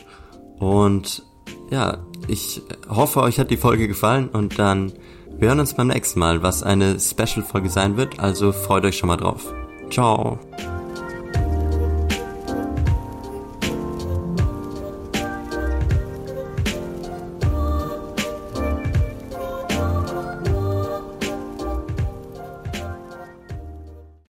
Und 0.62 1.24
ja, 1.70 1.98
ich 2.28 2.62
hoffe, 2.88 3.20
euch 3.20 3.40
hat 3.40 3.50
die 3.50 3.56
Folge 3.56 3.88
gefallen 3.88 4.28
und 4.28 4.60
dann 4.60 4.92
wir 5.38 5.48
hören 5.48 5.58
uns 5.58 5.74
beim 5.74 5.88
nächsten 5.88 6.20
Mal, 6.20 6.44
was 6.44 6.62
eine 6.62 7.00
Special-Folge 7.00 7.68
sein 7.68 7.96
wird. 7.96 8.20
Also 8.20 8.52
freut 8.52 8.84
euch 8.84 8.96
schon 8.96 9.08
mal 9.08 9.16
drauf. 9.16 9.52
Ciao. 9.90 10.38